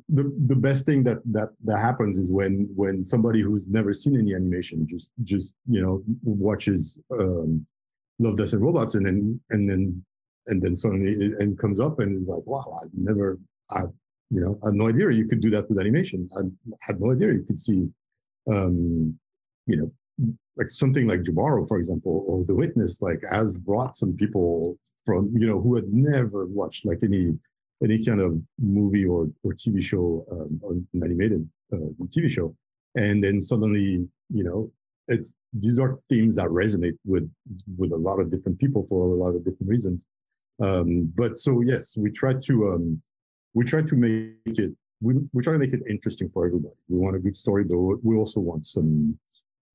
The 0.08 0.32
the 0.46 0.56
best 0.56 0.86
thing 0.86 1.04
that 1.04 1.18
that 1.26 1.50
that 1.64 1.78
happens 1.78 2.18
is 2.18 2.30
when 2.30 2.66
when 2.74 3.02
somebody 3.02 3.42
who's 3.42 3.66
never 3.66 3.92
seen 3.92 4.18
any 4.18 4.34
animation 4.34 4.86
just 4.88 5.10
just 5.22 5.54
you 5.68 5.82
know 5.82 6.02
watches 6.22 6.98
um, 7.20 7.66
Love 8.18 8.36
Death 8.36 8.52
and 8.52 8.62
Robots 8.62 8.94
and 8.94 9.06
then 9.06 9.40
and 9.50 9.68
then 9.68 10.04
and 10.46 10.62
then 10.62 10.74
suddenly 10.74 11.12
it 11.12 11.40
and 11.40 11.58
comes 11.58 11.80
up 11.80 12.00
and 12.00 12.20
it's 12.20 12.28
like 12.28 12.46
wow 12.46 12.80
I 12.82 12.86
never 12.94 13.38
I 13.70 13.84
you 14.30 14.40
know, 14.40 14.58
I 14.62 14.68
had 14.68 14.74
no 14.74 14.88
idea 14.88 15.10
you 15.10 15.26
could 15.26 15.40
do 15.40 15.50
that 15.50 15.68
with 15.68 15.78
animation. 15.78 16.28
I 16.36 16.42
had 16.80 17.00
no 17.00 17.12
idea 17.12 17.32
you 17.32 17.44
could 17.46 17.58
see, 17.58 17.88
um, 18.50 19.18
you 19.66 19.76
know, 19.76 19.92
like 20.56 20.70
something 20.70 21.06
like 21.06 21.20
Jibaro, 21.20 21.66
for 21.68 21.78
example, 21.78 22.24
or 22.26 22.44
The 22.44 22.54
Witness, 22.54 23.02
like 23.02 23.22
has 23.30 23.58
brought 23.58 23.94
some 23.94 24.14
people 24.14 24.78
from, 25.04 25.32
you 25.36 25.46
know, 25.46 25.60
who 25.60 25.76
had 25.76 25.92
never 25.92 26.46
watched 26.46 26.86
like 26.86 27.00
any 27.02 27.38
any 27.84 28.02
kind 28.02 28.20
of 28.20 28.40
movie 28.58 29.04
or 29.04 29.28
or 29.44 29.52
TV 29.52 29.82
show, 29.82 30.24
um, 30.30 30.58
or 30.62 30.72
an 30.72 30.86
animated 31.04 31.48
uh, 31.72 31.92
TV 32.06 32.28
show, 32.28 32.56
and 32.96 33.22
then 33.22 33.40
suddenly, 33.40 34.08
you 34.30 34.44
know, 34.44 34.72
it's 35.08 35.34
these 35.52 35.78
are 35.78 35.98
themes 36.08 36.36
that 36.36 36.46
resonate 36.46 36.98
with 37.04 37.30
with 37.76 37.92
a 37.92 37.96
lot 37.96 38.20
of 38.20 38.30
different 38.30 38.58
people 38.58 38.86
for 38.88 39.02
a 39.02 39.06
lot 39.06 39.34
of 39.34 39.44
different 39.44 39.68
reasons. 39.68 40.06
Um, 40.60 41.12
but 41.16 41.36
so 41.36 41.60
yes, 41.60 41.96
we 41.96 42.10
try 42.10 42.34
to 42.34 42.72
um, 42.72 43.02
we 43.54 43.64
try 43.64 43.82
to 43.82 43.96
make 43.96 44.58
it 44.58 44.72
we, 45.00 45.14
we 45.32 45.42
try 45.42 45.52
to 45.52 45.58
make 45.58 45.72
it 45.72 45.82
interesting 45.88 46.30
for 46.32 46.46
everybody. 46.46 46.74
We 46.88 46.98
want 46.98 47.16
a 47.16 47.18
good 47.18 47.36
story, 47.36 47.64
but 47.64 47.76
we 47.76 48.16
also 48.16 48.40
want 48.40 48.66
some 48.66 49.18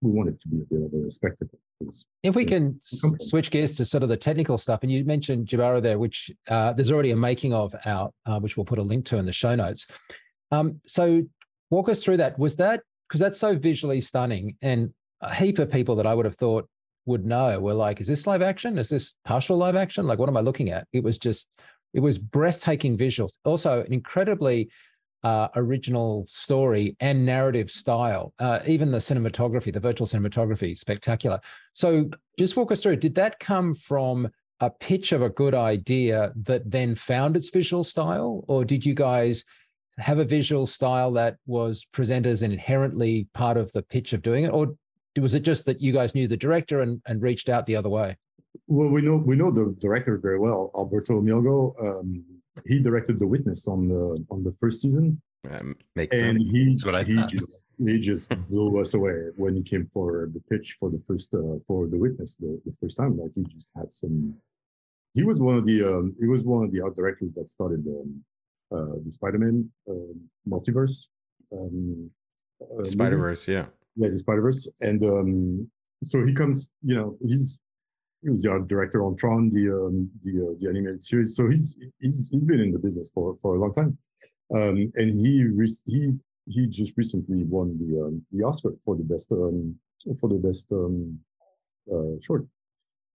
we 0.02 0.12
want 0.12 0.30
it 0.30 0.41
to 0.41 0.48
be 0.48 0.62
a 0.62 0.65
bit 0.65 0.82
of 0.84 1.06
a 1.06 1.12
spectacle. 1.12 1.60
If 2.24 2.36
we 2.36 2.46
can 2.46 2.80
switch 2.82 3.52
gears 3.52 3.76
to 3.78 3.86
sort 3.86 4.04
of 4.04 4.10
the 4.10 4.17
technical 4.17 4.58
stuff, 4.58 4.80
and 4.84 4.91
you 4.91 5.04
mentioned 5.06 5.48
Jibaro 5.48 5.82
there, 5.82 6.00
which 6.00 6.32
uh, 6.48 6.74
there's 6.74 6.91
already 6.91 7.12
a 7.12 7.15
making 7.15 7.54
of 7.54 7.76
out, 7.86 8.13
uh, 8.26 8.39
which 8.39 8.58
we'll 8.58 8.65
put 8.65 8.80
a 8.80 8.84
link 8.84 9.06
to 9.08 9.17
in 9.17 9.26
the 9.26 9.32
show 9.32 9.56
notes. 9.56 9.88
Um, 10.52 10.82
so 10.86 11.24
walk 11.70 11.89
us 11.89 12.04
through 12.04 12.17
that. 12.17 12.38
Was 12.38 12.56
that 12.58 12.82
because 13.08 13.20
that's 13.20 13.39
so 13.39 13.56
visually 13.56 14.02
stunning, 14.02 14.58
and 14.62 14.91
a 15.22 15.34
heap 15.34 15.60
of 15.60 15.72
people 15.72 15.96
that 15.96 16.08
I 16.08 16.14
would 16.14 16.26
have 16.26 16.36
thought 16.36 16.68
would 17.06 17.26
know 17.26 17.60
were 17.60 17.74
like, 17.74 18.02
"Is 18.02 18.08
this 18.08 18.28
live 18.28 18.42
action? 18.42 18.78
Is 18.78 18.90
this 18.90 19.16
partial 19.26 19.58
live 19.58 19.76
action? 19.76 20.08
Like, 20.08 20.20
what 20.20 20.30
am 20.30 20.38
I 20.38 20.42
looking 20.42 20.70
at?" 20.70 20.88
It 20.94 21.04
was 21.04 21.18
just 21.18 21.48
it 21.94 22.00
was 22.00 22.18
breathtaking 22.18 22.98
visuals. 22.98 23.32
Also, 23.44 23.82
an 23.82 23.94
incredibly 23.94 24.70
uh, 25.24 25.50
original 25.56 26.26
story 26.28 26.96
and 27.00 27.26
narrative 27.26 27.70
style. 27.70 28.34
Uh, 28.40 28.60
even 28.66 28.92
the 28.92 28.98
cinematography, 28.98 29.72
the 29.72 29.80
virtual 29.80 30.08
cinematography, 30.08 30.78
spectacular. 30.78 31.40
So, 31.74 32.10
just 32.40 32.56
walk 32.56 32.72
us 32.72 32.82
through. 32.82 32.98
Did 32.98 33.16
that 33.16 33.40
come 33.40 33.74
from 33.74 34.30
a 34.62 34.70
pitch 34.70 35.12
of 35.12 35.22
a 35.22 35.30
good 35.30 35.56
idea 35.56 36.32
that 36.36 36.70
then 36.70 36.96
found 36.96 37.36
its 37.36 37.50
visual 37.50 37.84
style, 37.84 38.44
or 38.48 38.64
did 38.64 38.86
you 38.86 38.94
guys 38.94 39.44
have 39.98 40.20
a 40.20 40.26
visual 40.26 40.66
style 40.66 41.12
that 41.12 41.38
was 41.46 41.86
presented 41.92 42.32
as 42.32 42.42
an 42.42 42.52
inherently 42.52 43.28
part 43.34 43.58
of 43.58 43.72
the 43.74 43.82
pitch 43.82 44.14
of 44.14 44.22
doing 44.22 44.46
it, 44.46 44.50
or 44.50 44.76
was 45.19 45.34
it 45.34 45.41
just 45.41 45.65
that 45.65 45.82
you 45.82 45.91
guys 45.91 46.15
knew 46.15 46.28
the 46.28 46.38
director 46.38 46.82
and, 46.82 47.02
and 47.06 47.21
reached 47.21 47.50
out 47.50 47.65
the 47.65 47.76
other 47.76 47.89
way? 47.89 48.17
Well, 48.67 48.89
we 48.89 49.02
know 49.02 49.17
we 49.17 49.36
know 49.36 49.52
the 49.52 49.76
director 49.80 50.17
very 50.17 50.39
well, 50.39 50.71
Alberto 50.76 51.21
Mielgo. 51.21 51.74
Um, 51.82 52.24
he 52.67 52.82
directed 52.82 53.19
The 53.19 53.28
Witness 53.28 53.67
on 53.67 53.88
the 53.88 54.26
on 54.30 54.43
the 54.43 54.52
first 54.54 54.82
season. 54.82 55.21
Um, 55.50 55.76
makes 55.95 56.15
and 56.15 56.39
sense. 56.39 56.52
he 56.52 56.65
That's 56.65 56.86
what 56.86 56.95
I 56.95 57.04
he 57.04 57.15
thought. 57.15 57.32
just 57.32 57.63
he 57.84 58.00
just 58.00 58.30
blew 58.50 58.80
us 58.80 58.93
away 58.93 59.30
when 59.38 59.56
he 59.56 59.63
came 59.63 59.89
for 59.93 60.30
the 60.34 60.39
pitch 60.52 60.78
for 60.80 60.89
the 60.89 61.02
first 61.08 61.34
uh, 61.34 61.58
for 61.67 61.88
The 61.88 61.97
Witness 61.97 62.36
the, 62.36 62.62
the 62.65 62.71
first 62.74 62.97
time. 62.97 63.17
Like 63.17 63.32
he 63.36 63.43
just 63.43 63.71
had 63.76 63.91
some. 63.91 64.36
He 65.13 65.24
was 65.24 65.39
one 65.39 65.58
of 65.58 65.65
the 65.65 65.84
um, 65.84 66.15
he 66.19 66.28
was 66.28 66.43
one 66.43 66.63
of 66.63 66.71
the 66.71 66.82
art 66.82 66.95
directors 66.95 67.34
that 67.34 67.50
started 67.50 67.86
um, 67.88 68.24
uh, 68.71 68.95
the 69.04 69.12
Spider-Man 69.12 69.69
uh, 69.89 69.93
multiverse. 70.47 71.08
Um, 71.52 72.10
uh. 72.80 72.84
Spider 72.84 73.17
Verse, 73.17 73.47
yeah. 73.47 73.65
Yeah, 73.96 74.10
the 74.10 74.18
Spider 74.18 74.42
Verse, 74.42 74.68
and 74.82 75.04
um, 75.04 75.72
so 76.04 76.26
he 76.26 76.34
comes. 76.34 76.72
You 76.84 76.96
know, 76.96 77.18
he's 77.26 77.60
he 78.24 78.30
was 78.30 78.42
the 78.42 78.52
art 78.52 78.68
director 78.68 79.04
on 79.04 79.16
Tron, 79.16 79.50
the 79.50 79.70
um, 79.72 80.10
the 80.22 80.32
uh, 80.48 80.54
the 80.60 80.70
animated 80.70 81.04
series. 81.04 81.36
So 81.36 81.50
he's 81.50 81.76
he's 82.00 82.30
he's 82.32 82.44
been 82.44 82.60
in 82.60 82.72
the 82.72 82.80
business 82.80 83.10
for 83.14 83.36
for 83.42 83.56
a 83.56 83.60
long 83.60 83.74
time, 83.74 83.98
um, 84.54 84.92
and 84.96 85.10
he 85.12 85.44
re- 85.46 85.82
he 85.86 86.18
he 86.46 86.68
just 86.68 86.98
recently 86.98 87.44
won 87.44 87.78
the 87.78 88.02
um, 88.02 88.26
the 88.32 88.44
Oscar 88.44 88.74
for 88.84 88.96
the 88.96 89.04
best 89.04 89.32
um, 89.32 89.76
for 90.20 90.30
the 90.30 90.40
best 90.40 90.72
um, 90.72 91.20
uh, 91.94 92.20
short 92.22 92.46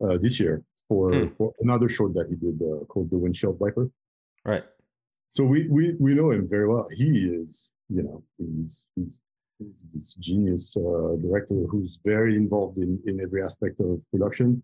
uh, 0.04 0.18
this 0.18 0.38
year 0.38 0.62
for 0.88 1.10
Hmm. 1.12 1.26
for 1.36 1.52
another 1.60 1.88
short 1.88 2.14
that 2.14 2.28
he 2.28 2.36
did 2.36 2.60
uh, 2.62 2.84
called 2.84 3.10
The 3.10 3.18
Windshield 3.18 3.58
Wiper. 3.58 3.90
Right. 4.44 4.64
So 5.28 5.42
we 5.44 5.66
we 5.68 5.94
we 5.98 6.14
know 6.14 6.30
him 6.30 6.46
very 6.48 6.68
well. 6.68 6.88
He 6.94 7.26
is 7.26 7.70
you 7.88 8.02
know 8.02 8.22
he's 8.38 8.84
he's 8.94 9.22
this 9.60 10.14
genius 10.14 10.76
uh, 10.76 11.16
director 11.16 11.54
who's 11.70 12.00
very 12.04 12.36
involved 12.36 12.78
in 12.78 13.00
in 13.06 13.20
every 13.20 13.42
aspect 13.42 13.80
of 13.80 14.04
production. 14.10 14.62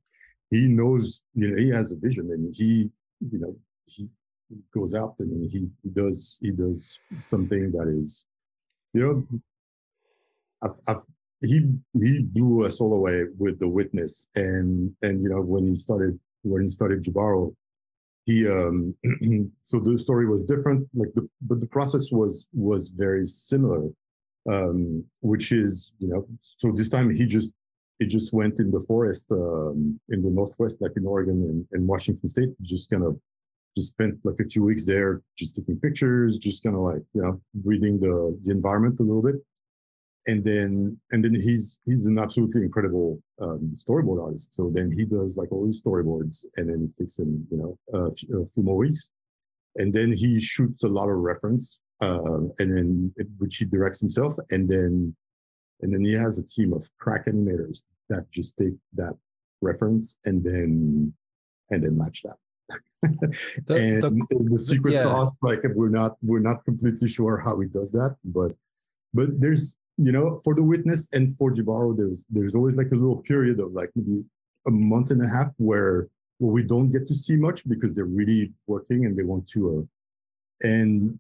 He 0.50 0.68
knows 0.68 1.22
you 1.34 1.48
know 1.48 1.56
he 1.56 1.68
has 1.70 1.92
a 1.92 1.96
vision 1.96 2.30
and 2.30 2.54
he 2.54 2.90
you 3.20 3.38
know 3.38 3.56
he 3.86 4.08
goes 4.74 4.94
out 4.94 5.14
and 5.20 5.50
he, 5.50 5.70
he 5.82 5.90
does 5.90 6.38
he 6.42 6.50
does 6.50 6.98
something 7.20 7.72
that 7.72 7.88
is 7.88 8.26
you 8.92 9.02
know 9.02 9.40
I've, 10.62 10.78
I've 10.86 11.02
he 11.40 11.68
he 11.94 12.22
blew 12.22 12.66
us 12.66 12.80
all 12.80 12.94
away 12.94 13.24
with 13.38 13.58
the 13.58 13.68
witness 13.68 14.26
and 14.34 14.94
and 15.02 15.22
you 15.22 15.30
know 15.30 15.40
when 15.40 15.66
he 15.66 15.74
started 15.74 16.18
when 16.42 16.62
he 16.62 16.68
started 16.68 17.02
Jibaro 17.02 17.54
he 18.26 18.46
um 18.46 18.94
so 19.62 19.80
the 19.80 19.98
story 19.98 20.28
was 20.28 20.44
different 20.44 20.86
like 20.94 21.12
the 21.14 21.26
but 21.42 21.60
the 21.60 21.66
process 21.66 22.08
was 22.12 22.48
was 22.52 22.90
very 22.90 23.24
similar 23.26 23.88
um 24.48 25.04
which 25.20 25.52
is 25.52 25.94
you 25.98 26.08
know 26.08 26.26
so 26.40 26.72
this 26.72 26.88
time 26.88 27.08
he 27.10 27.24
just 27.24 27.52
he 27.98 28.06
just 28.06 28.32
went 28.32 28.58
in 28.58 28.70
the 28.70 28.80
forest 28.80 29.26
um 29.30 29.98
in 30.08 30.22
the 30.22 30.30
northwest 30.30 30.78
like 30.80 30.92
in 30.96 31.06
oregon 31.06 31.42
and, 31.44 31.66
and 31.72 31.88
washington 31.88 32.28
state 32.28 32.48
just 32.60 32.90
kind 32.90 33.04
of 33.04 33.16
just 33.76 33.92
spent 33.92 34.14
like 34.24 34.38
a 34.40 34.44
few 34.44 34.62
weeks 34.62 34.84
there 34.84 35.22
just 35.38 35.54
taking 35.54 35.78
pictures 35.78 36.38
just 36.38 36.62
kind 36.62 36.74
of 36.74 36.82
like 36.82 37.02
you 37.14 37.22
know 37.22 37.40
reading 37.64 38.00
the 38.00 38.36
the 38.42 38.50
environment 38.50 38.98
a 38.98 39.02
little 39.02 39.22
bit 39.22 39.36
and 40.26 40.44
then 40.44 40.98
and 41.10 41.24
then 41.24 41.34
he's 41.34 41.80
he's 41.84 42.06
an 42.06 42.18
absolutely 42.18 42.62
incredible 42.62 43.20
um, 43.40 43.72
storyboard 43.74 44.22
artist. 44.22 44.54
So 44.54 44.70
then 44.72 44.90
he 44.90 45.04
does 45.04 45.36
like 45.36 45.50
all 45.50 45.66
his 45.66 45.82
storyboards, 45.82 46.44
and 46.56 46.68
then 46.68 46.90
it 46.90 47.00
takes 47.00 47.18
him 47.18 47.46
you 47.50 47.56
know 47.56 47.78
a 47.92 48.06
a 48.40 48.46
few 48.46 48.62
more 48.62 48.76
weeks, 48.76 49.10
and 49.76 49.92
then 49.92 50.12
he 50.12 50.38
shoots 50.38 50.84
a 50.84 50.88
lot 50.88 51.08
of 51.08 51.16
reference, 51.16 51.78
um, 52.02 52.52
and 52.58 52.76
then 52.76 53.14
it, 53.16 53.28
which 53.38 53.56
he 53.56 53.64
directs 53.64 54.00
himself, 54.00 54.34
and 54.50 54.68
then 54.68 55.14
and 55.80 55.92
then 55.92 56.04
he 56.04 56.12
has 56.12 56.38
a 56.38 56.42
team 56.42 56.72
of 56.72 56.88
crack 56.98 57.26
animators 57.26 57.84
that 58.10 58.30
just 58.30 58.56
take 58.56 58.74
that 58.94 59.14
reference 59.60 60.16
and 60.24 60.44
then 60.44 61.12
and 61.70 61.82
then 61.82 61.96
match 61.96 62.22
that. 62.24 62.36
The- 63.66 63.74
and 63.74 64.02
the- 64.02 64.48
the, 64.50 64.58
secret 64.58 64.94
yeah. 64.94 65.02
sauce, 65.04 65.34
like 65.42 65.60
we're 65.74 65.88
not 65.88 66.16
we're 66.22 66.40
not 66.40 66.64
completely 66.64 67.08
sure 67.08 67.38
how 67.38 67.58
he 67.60 67.68
does 67.68 67.92
that, 67.92 68.16
but 68.24 68.52
but 69.14 69.40
there's 69.40 69.76
you 69.96 70.12
know 70.12 70.40
for 70.44 70.54
the 70.54 70.62
witness 70.62 71.08
and 71.12 71.36
for 71.38 71.52
Jibaro, 71.52 71.96
there's 71.96 72.26
there's 72.30 72.54
always 72.54 72.76
like 72.76 72.90
a 72.92 72.96
little 72.96 73.22
period 73.22 73.60
of 73.60 73.72
like 73.72 73.90
maybe 73.94 74.24
a 74.66 74.70
month 74.70 75.10
and 75.10 75.22
a 75.22 75.28
half 75.28 75.50
where 75.58 76.08
where 76.38 76.52
we 76.52 76.62
don't 76.62 76.90
get 76.90 77.06
to 77.08 77.14
see 77.14 77.36
much 77.36 77.68
because 77.68 77.94
they're 77.94 78.16
really 78.20 78.52
working 78.66 79.06
and 79.06 79.16
they 79.16 79.22
want 79.22 79.48
to 79.50 79.60
uh, 79.78 80.66
and 80.66 81.18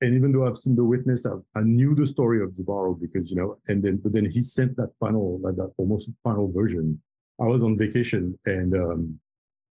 and 0.00 0.14
even 0.14 0.32
though 0.32 0.46
I've 0.46 0.56
seen 0.56 0.76
the 0.76 0.84
witness, 0.84 1.26
I, 1.26 1.32
I 1.58 1.62
knew 1.62 1.94
the 1.94 2.06
story 2.06 2.42
of 2.42 2.50
Jibaro 2.52 2.98
because 2.98 3.30
you 3.30 3.36
know, 3.36 3.56
and 3.68 3.82
then 3.82 3.96
but 3.96 4.12
then 4.12 4.28
he 4.28 4.42
sent 4.42 4.76
that 4.76 4.92
final 4.98 5.38
like 5.40 5.56
that 5.56 5.72
almost 5.76 6.10
final 6.24 6.50
version. 6.52 7.00
I 7.40 7.46
was 7.46 7.62
on 7.62 7.78
vacation 7.78 8.38
and 8.46 8.74
um 8.74 9.20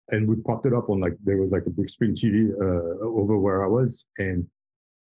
and 0.10 0.28
we 0.28 0.36
popped 0.38 0.66
it 0.66 0.74
up 0.74 0.90
on 0.90 1.00
like 1.00 1.18
there 1.24 1.38
was 1.38 1.52
like 1.52 1.66
a 1.66 1.70
big 1.70 1.90
screen 1.90 2.16
TV 2.16 2.52
uh, 2.52 3.06
over 3.06 3.38
where 3.38 3.63
I 3.63 3.68
was, 3.68 4.06
and 4.18 4.48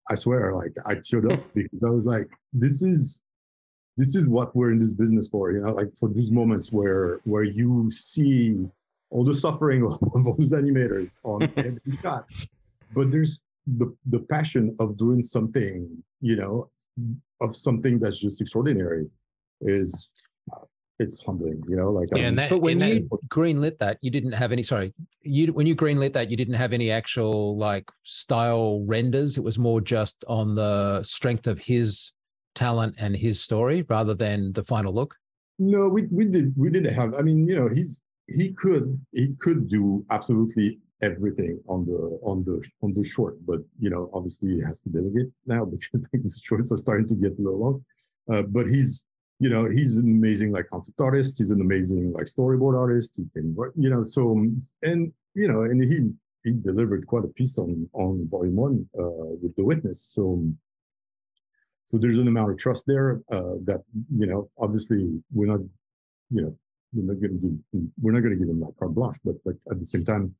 I 0.10 0.16
swear, 0.16 0.54
like 0.54 0.74
I 0.86 1.02
showed 1.04 1.32
up 1.32 1.42
because 1.54 1.84
I 1.84 1.90
was 1.90 2.06
like, 2.06 2.30
this 2.54 2.82
is 2.82 3.22
this 3.98 4.16
is 4.16 4.28
what 4.28 4.56
we're 4.56 4.72
in 4.72 4.78
this 4.78 4.94
business 4.94 5.28
for, 5.28 5.52
you 5.52 5.62
know, 5.62 5.72
like 5.72 5.92
for 5.94 6.10
these 6.10 6.32
moments 6.32 6.72
where 6.72 7.20
where 7.24 7.44
you 7.44 7.90
see 7.92 8.66
all 9.10 9.24
the 9.24 9.34
suffering 9.34 9.84
of 9.86 9.98
all 10.02 10.36
those 10.38 10.54
animators 10.54 11.18
on 11.24 11.44
every 11.58 11.82
shot, 12.02 12.26
but 12.94 13.12
there's 13.12 13.42
the 13.76 13.96
the 14.08 14.20
passion 14.20 14.76
of 14.80 14.98
doing 14.98 15.22
something, 15.22 15.90
you 16.22 16.36
know, 16.36 16.70
of 17.42 17.56
something 17.56 18.00
that's 18.00 18.18
just 18.20 18.40
extraordinary 18.42 19.06
is 19.62 20.12
uh, 20.54 20.66
it's 21.00 21.24
humbling. 21.24 21.62
You 21.68 21.76
know, 21.76 21.90
like 21.92 22.10
Yeah, 22.12 22.20
um, 22.20 22.30
and 22.30 22.38
that- 22.40 22.50
But 22.50 22.60
when 22.62 22.82
in 22.82 22.88
you 22.90 23.10
greenlit 23.30 23.78
that, 23.80 23.98
you 24.02 24.10
didn't 24.10 24.32
have 24.32 24.52
any. 24.52 24.64
Sorry, 24.64 24.94
you 25.22 25.52
when 25.54 25.68
you 25.68 25.76
greenlit 25.76 26.14
that, 26.14 26.32
you 26.32 26.38
didn't 26.38 26.54
have 26.56 26.72
any 26.74 26.90
actual 26.92 27.58
like 27.58 27.90
style 28.04 28.84
renders. 28.86 29.38
It 29.38 29.44
was 29.44 29.60
more 29.60 29.82
just 29.82 30.24
on 30.28 30.56
the 30.56 31.04
strength 31.04 31.48
of 31.48 31.60
his 31.60 32.14
talent 32.56 32.96
and 32.98 33.16
his 33.16 33.42
story, 33.44 33.84
rather 33.90 34.14
than 34.16 34.54
the 34.54 34.64
final 34.64 34.94
look. 34.94 35.14
No, 35.60 35.90
we 35.90 36.04
we 36.12 36.26
did 36.26 36.54
we 36.56 36.70
didn't 36.70 36.94
have. 36.94 37.14
I 37.16 37.22
mean, 37.22 37.48
you 37.48 37.56
know, 37.56 37.68
he's 37.68 38.02
he 38.28 38.54
could 38.54 39.00
he 39.12 39.34
could 39.40 39.68
do 39.68 40.06
absolutely 40.10 40.80
everything 41.02 41.60
on 41.68 41.86
the 41.86 42.20
on 42.24 42.44
the 42.44 42.64
on 42.82 42.94
the 42.94 43.04
short, 43.04 43.38
but 43.46 43.62
you 43.80 43.90
know, 43.90 44.10
obviously 44.14 44.56
he 44.56 44.62
has 44.62 44.80
to 44.82 44.90
delegate 44.90 45.32
now 45.46 45.66
because 45.74 46.02
the 46.12 46.42
shorts 46.42 46.72
are 46.72 46.78
starting 46.78 47.08
to 47.08 47.16
get 47.16 47.38
a 47.38 47.42
little 47.42 47.60
long. 47.60 47.86
Uh, 48.32 48.42
but 48.42 48.68
he's 48.68 49.06
you 49.40 49.50
know 49.50 49.66
he's 49.66 49.98
an 49.98 50.06
amazing 50.06 50.52
like 50.52 50.70
concept 50.70 51.00
artist. 51.00 51.38
He's 51.38 51.52
an 51.52 51.62
amazing 51.62 52.14
like 52.14 52.26
storyboard 52.26 52.78
artist. 52.78 53.16
He 53.18 53.26
can 53.34 53.56
you 53.76 53.90
know. 53.90 54.06
So 54.06 54.32
and 54.84 55.12
you 55.34 55.48
know, 55.48 55.62
and 55.64 55.82
he 55.82 56.10
he 56.44 56.54
delivered 56.64 57.06
quite 57.08 57.26
a 57.26 57.30
piece 57.30 57.58
on 57.58 57.90
on 57.94 58.28
volume 58.30 58.56
one 58.56 58.90
uh, 58.98 59.36
with 59.42 59.56
the 59.56 59.64
witness. 59.64 60.02
So 60.02 60.44
so 61.86 61.98
there's 61.98 62.20
an 62.20 62.28
amount 62.28 62.52
of 62.52 62.58
trust 62.58 62.86
there 62.86 63.22
uh, 63.32 63.56
that 63.66 63.84
you 64.14 64.28
know 64.28 64.50
obviously 64.60 65.22
we're 65.32 65.48
not 65.48 65.62
you 66.30 66.42
know 66.42 66.58
we're 66.94 67.14
not 67.14 67.22
going 67.22 67.40
to 67.40 67.48
give 67.48 67.82
we're 68.02 68.12
not 68.12 68.20
going 68.20 68.34
to 68.34 68.40
give 68.40 68.50
him 68.50 68.60
that 68.60 68.74
carte 68.78 68.94
blanche 68.94 69.18
but 69.24 69.36
like 69.46 69.56
at 69.72 69.80
the 69.80 69.86
same 69.86 70.04
time 70.04 70.36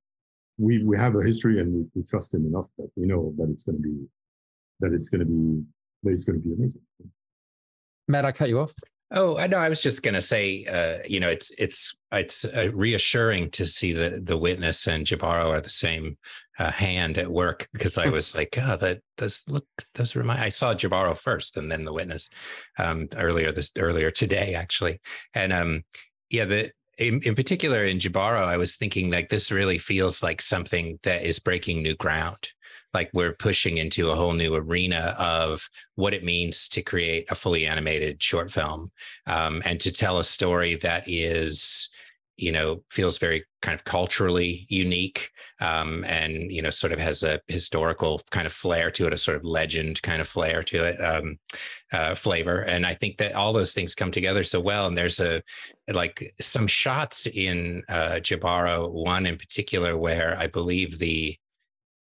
we 0.58 0.84
we 0.84 0.98
have 0.98 1.16
a 1.16 1.24
history 1.24 1.60
and 1.60 1.74
we, 1.74 1.86
we 1.96 2.04
trust 2.04 2.34
him 2.34 2.46
enough 2.46 2.70
that 2.78 2.90
we 2.96 3.06
know 3.06 3.34
that 3.38 3.50
it's 3.50 3.64
going 3.64 3.78
to 3.78 3.82
be 3.82 4.06
that 4.80 4.94
it's 4.94 5.10
going 5.10 5.20
to 5.20 5.26
be 5.26 5.64
that 6.04 6.12
it's 6.12 6.24
going 6.24 6.42
to 6.42 6.48
be 6.48 6.54
amazing 6.54 6.82
Matt, 8.08 8.26
I 8.26 8.32
cut 8.32 8.50
you 8.50 8.60
off. 8.60 8.74
Oh, 9.12 9.38
I 9.38 9.48
know. 9.48 9.58
I 9.58 9.70
was 9.70 9.82
just 9.82 10.04
going 10.04 10.16
to 10.16 10.22
say, 10.22 10.66
uh, 10.66 11.02
you 11.08 11.22
know, 11.22 11.30
it's 11.30 11.52
it's 11.58 11.96
it's 12.12 12.44
uh, 12.44 12.70
reassuring 12.74 13.52
to 13.52 13.66
see 13.66 13.94
that 13.94 14.26
the 14.26 14.38
witness 14.38 14.86
and 14.88 15.06
Jibaro 15.06 15.48
are 15.48 15.62
the 15.62 15.70
same 15.70 16.18
uh, 16.60 16.72
hand 16.72 17.18
at 17.18 17.32
work 17.32 17.70
because 17.72 17.98
I 17.98 18.10
was 18.10 18.36
like, 18.36 18.58
oh, 18.62 18.76
that 18.78 19.00
does 19.16 19.44
look 19.48 19.66
does 19.94 20.16
remind. 20.18 20.42
I 20.42 20.50
saw 20.50 20.74
Jibaro 20.74 21.18
first 21.18 21.56
and 21.56 21.72
then 21.72 21.86
the 21.86 21.94
witness 21.94 22.30
um, 22.78 23.08
earlier 23.16 23.54
this 23.54 23.72
earlier 23.78 24.12
today 24.12 24.56
actually, 24.56 25.00
and 25.34 25.54
um, 25.54 25.84
yeah, 26.30 26.44
the 26.44 26.72
in, 26.98 27.22
in 27.24 27.36
particular 27.36 27.84
in 27.84 28.00
Jibaro, 28.00 28.44
I 28.44 28.58
was 28.58 28.76
thinking 28.76 29.12
like 29.12 29.30
this 29.30 29.52
really 29.52 29.78
feels 29.78 30.24
like 30.24 30.42
something 30.42 31.00
that 31.04 31.24
is 31.24 31.40
breaking 31.40 31.82
new 31.82 31.96
ground. 31.96 32.50
Like 32.94 33.10
we're 33.14 33.34
pushing 33.34 33.78
into 33.78 34.10
a 34.10 34.16
whole 34.16 34.34
new 34.34 34.56
arena 34.56 35.16
of 35.20 35.68
what 35.96 36.14
it 36.14 36.24
means 36.24 36.68
to 36.70 36.82
create 36.82 37.30
a 37.30 37.36
fully 37.36 37.68
animated 37.68 38.24
short 38.24 38.52
film 38.52 38.90
um, 39.28 39.62
and 39.66 39.80
to 39.82 39.92
tell 39.92 40.18
a 40.18 40.24
story 40.24 40.76
that 40.76 41.04
is 41.06 41.90
you 42.38 42.52
know 42.52 42.84
feels 42.90 43.18
very 43.18 43.44
kind 43.62 43.74
of 43.74 43.84
culturally 43.84 44.66
unique 44.70 45.32
um, 45.60 46.04
and 46.06 46.52
you 46.52 46.62
know 46.62 46.70
sort 46.70 46.94
of 46.94 47.00
has 47.00 47.24
a 47.24 47.42
historical 47.48 48.22
kind 48.30 48.46
of 48.46 48.54
flair 48.54 48.92
to 48.92 49.08
it 49.08 49.14
a 49.14 49.18
sort 49.18 49.36
of 49.36 49.44
legend 49.44 50.02
kind 50.04 50.22
of 50.22 50.28
flair 50.28 50.64
to 50.64 50.86
it 50.86 51.04
um, 51.04 51.38
uh, 51.92 52.14
flavor. 52.16 52.62
And 52.62 52.86
i 52.86 52.94
think 52.94 53.18
that 53.18 53.34
all 53.34 53.54
those 53.54 53.74
things 53.74 53.96
come 53.96 54.12
together 54.12 54.44
so 54.44 54.60
well 54.60 54.88
and 54.88 54.96
there's 54.96 55.20
a 55.20 55.42
like 55.92 56.34
some 56.40 56.68
shots 56.68 57.28
in 57.28 57.84
uh, 57.90 58.20
one 58.92 59.26
in 59.26 59.38
particular 59.38 59.98
where 59.98 60.38
i 60.38 60.48
believe 60.48 61.00
the 61.00 61.38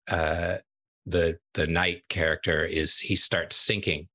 uh, 0.07 0.57
the 1.05 1.37
the 1.53 1.67
knight 1.67 2.03
character 2.09 2.63
is 2.63 2.99
he 2.99 3.15
starts 3.15 3.55
sinking 3.55 4.07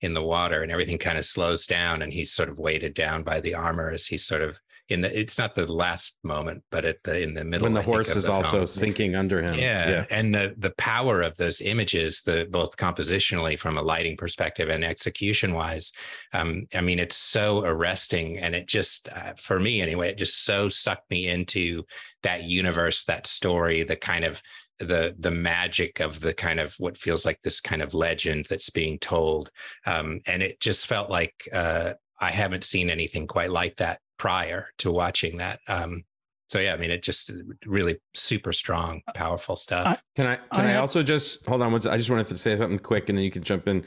in 0.00 0.14
the 0.14 0.22
water 0.22 0.62
and 0.62 0.70
everything 0.70 0.98
kind 0.98 1.18
of 1.18 1.24
slows 1.24 1.66
down 1.66 2.02
and 2.02 2.12
he's 2.12 2.32
sort 2.32 2.48
of 2.48 2.58
weighted 2.58 2.94
down 2.94 3.22
by 3.22 3.40
the 3.40 3.54
armor 3.54 3.90
as 3.90 4.06
he's 4.06 4.24
sort 4.24 4.42
of 4.42 4.58
in 4.88 5.02
the 5.02 5.18
it's 5.18 5.36
not 5.38 5.54
the 5.54 5.70
last 5.70 6.18
moment 6.24 6.62
but 6.70 6.84
at 6.84 6.96
the 7.04 7.20
in 7.20 7.34
the 7.34 7.44
middle 7.44 7.64
when 7.64 7.74
the 7.74 7.80
I 7.80 7.84
horse 7.84 8.16
is 8.16 8.24
the 8.24 8.32
also 8.32 8.50
film. 8.50 8.66
sinking 8.66 9.14
under 9.14 9.42
him. 9.42 9.58
yeah, 9.58 10.06
and 10.10 10.34
the 10.34 10.54
the 10.56 10.72
power 10.78 11.20
of 11.22 11.36
those 11.36 11.60
images 11.60 12.22
the 12.22 12.46
both 12.50 12.76
compositionally 12.76 13.58
from 13.58 13.76
a 13.76 13.82
lighting 13.82 14.16
perspective 14.16 14.68
and 14.70 14.84
execution 14.84 15.52
wise 15.52 15.92
um 16.32 16.66
i 16.74 16.80
mean 16.80 16.98
it's 16.98 17.16
so 17.16 17.64
arresting 17.64 18.38
and 18.38 18.54
it 18.54 18.66
just 18.66 19.08
uh, 19.10 19.34
for 19.36 19.60
me 19.60 19.80
anyway 19.80 20.08
it 20.08 20.18
just 20.18 20.44
so 20.44 20.68
sucked 20.68 21.10
me 21.10 21.28
into 21.28 21.82
that 22.22 22.44
universe 22.44 23.04
that 23.04 23.26
story 23.26 23.82
the 23.82 23.96
kind 23.96 24.24
of 24.24 24.40
the 24.78 25.14
the 25.18 25.30
magic 25.30 26.00
of 26.00 26.20
the 26.20 26.32
kind 26.32 26.60
of 26.60 26.74
what 26.78 26.96
feels 26.96 27.26
like 27.26 27.40
this 27.42 27.60
kind 27.60 27.82
of 27.82 27.94
legend 27.94 28.46
that's 28.48 28.70
being 28.70 28.98
told 28.98 29.50
um 29.86 30.20
and 30.26 30.42
it 30.42 30.60
just 30.60 30.86
felt 30.86 31.10
like 31.10 31.34
uh 31.52 31.92
i 32.20 32.30
haven't 32.30 32.64
seen 32.64 32.88
anything 32.88 33.26
quite 33.26 33.50
like 33.50 33.76
that 33.76 34.00
prior 34.18 34.68
to 34.78 34.90
watching 34.90 35.36
that 35.38 35.60
um 35.68 36.04
so 36.48 36.58
yeah 36.58 36.74
i 36.74 36.76
mean 36.76 36.90
it 36.90 37.02
just 37.02 37.30
really 37.66 37.96
super 38.14 38.52
strong 38.52 39.00
powerful 39.14 39.54
stuff 39.56 39.86
I- 39.86 39.98
Can 40.16 40.26
I 40.26 40.36
can 40.36 40.46
I 40.52 40.64
I, 40.64 40.66
have- 40.72 40.80
also 40.80 41.02
just 41.02 41.46
hold 41.46 41.62
on 41.62 41.72
one 41.72 41.80
sec. 41.82 41.92
I 41.92 41.96
just 41.96 42.10
wanted 42.10 42.26
to 42.26 42.36
say 42.38 42.56
something 42.56 42.78
quick 42.78 43.08
and 43.08 43.16
then 43.16 43.24
you 43.24 43.30
can 43.30 43.42
jump 43.42 43.68
in. 43.68 43.84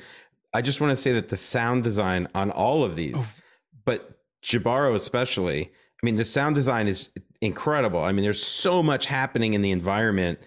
I 0.53 0.61
just 0.61 0.79
want 0.81 0.91
to 0.91 0.97
say 1.01 1.11
that 1.13 1.29
the 1.29 1.37
sound 1.37 1.83
design 1.83 2.27
on 2.35 2.51
all 2.51 2.83
of 2.83 2.95
these, 2.95 3.15
Oh. 3.17 3.29
but 3.85 4.19
Jibaro 4.43 4.95
especially, 4.95 5.63
I 5.65 6.05
mean 6.05 6.15
the 6.15 6.25
sound 6.25 6.55
design 6.55 6.87
is 6.87 7.09
incredible. 7.41 8.03
I 8.03 8.11
mean 8.11 8.23
there's 8.23 8.41
so 8.43 8.81
much 8.83 9.05
happening 9.05 9.53
in 9.53 9.61
the 9.61 9.71
environment 9.71 10.39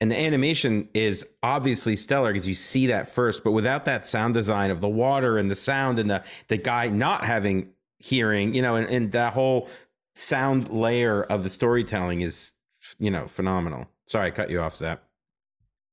and 0.00 0.10
the 0.10 0.18
animation 0.18 0.88
is 0.94 1.24
obviously 1.44 1.94
stellar 1.96 2.32
because 2.32 2.48
you 2.48 2.54
see 2.54 2.88
that 2.88 3.08
first, 3.08 3.44
but 3.44 3.52
without 3.52 3.84
that 3.84 4.04
sound 4.04 4.34
design 4.34 4.70
of 4.72 4.80
the 4.80 4.88
water 4.88 5.38
and 5.38 5.48
the 5.50 5.54
sound 5.56 5.98
and 5.98 6.10
the 6.10 6.22
the 6.48 6.56
guy 6.56 6.88
not 6.88 7.24
having 7.24 7.68
hearing, 8.02 8.54
you 8.54 8.62
know, 8.62 8.76
and, 8.76 8.88
and 8.88 9.12
that 9.12 9.32
whole 9.32 9.68
sound 10.14 10.68
layer 10.68 11.22
of 11.24 11.42
the 11.42 11.48
storytelling 11.48 12.20
is 12.20 12.52
you 12.98 13.10
know 13.10 13.26
phenomenal. 13.26 13.86
Sorry, 14.06 14.28
I 14.28 14.30
cut 14.30 14.50
you 14.50 14.60
off, 14.60 14.76
Zap. 14.76 15.02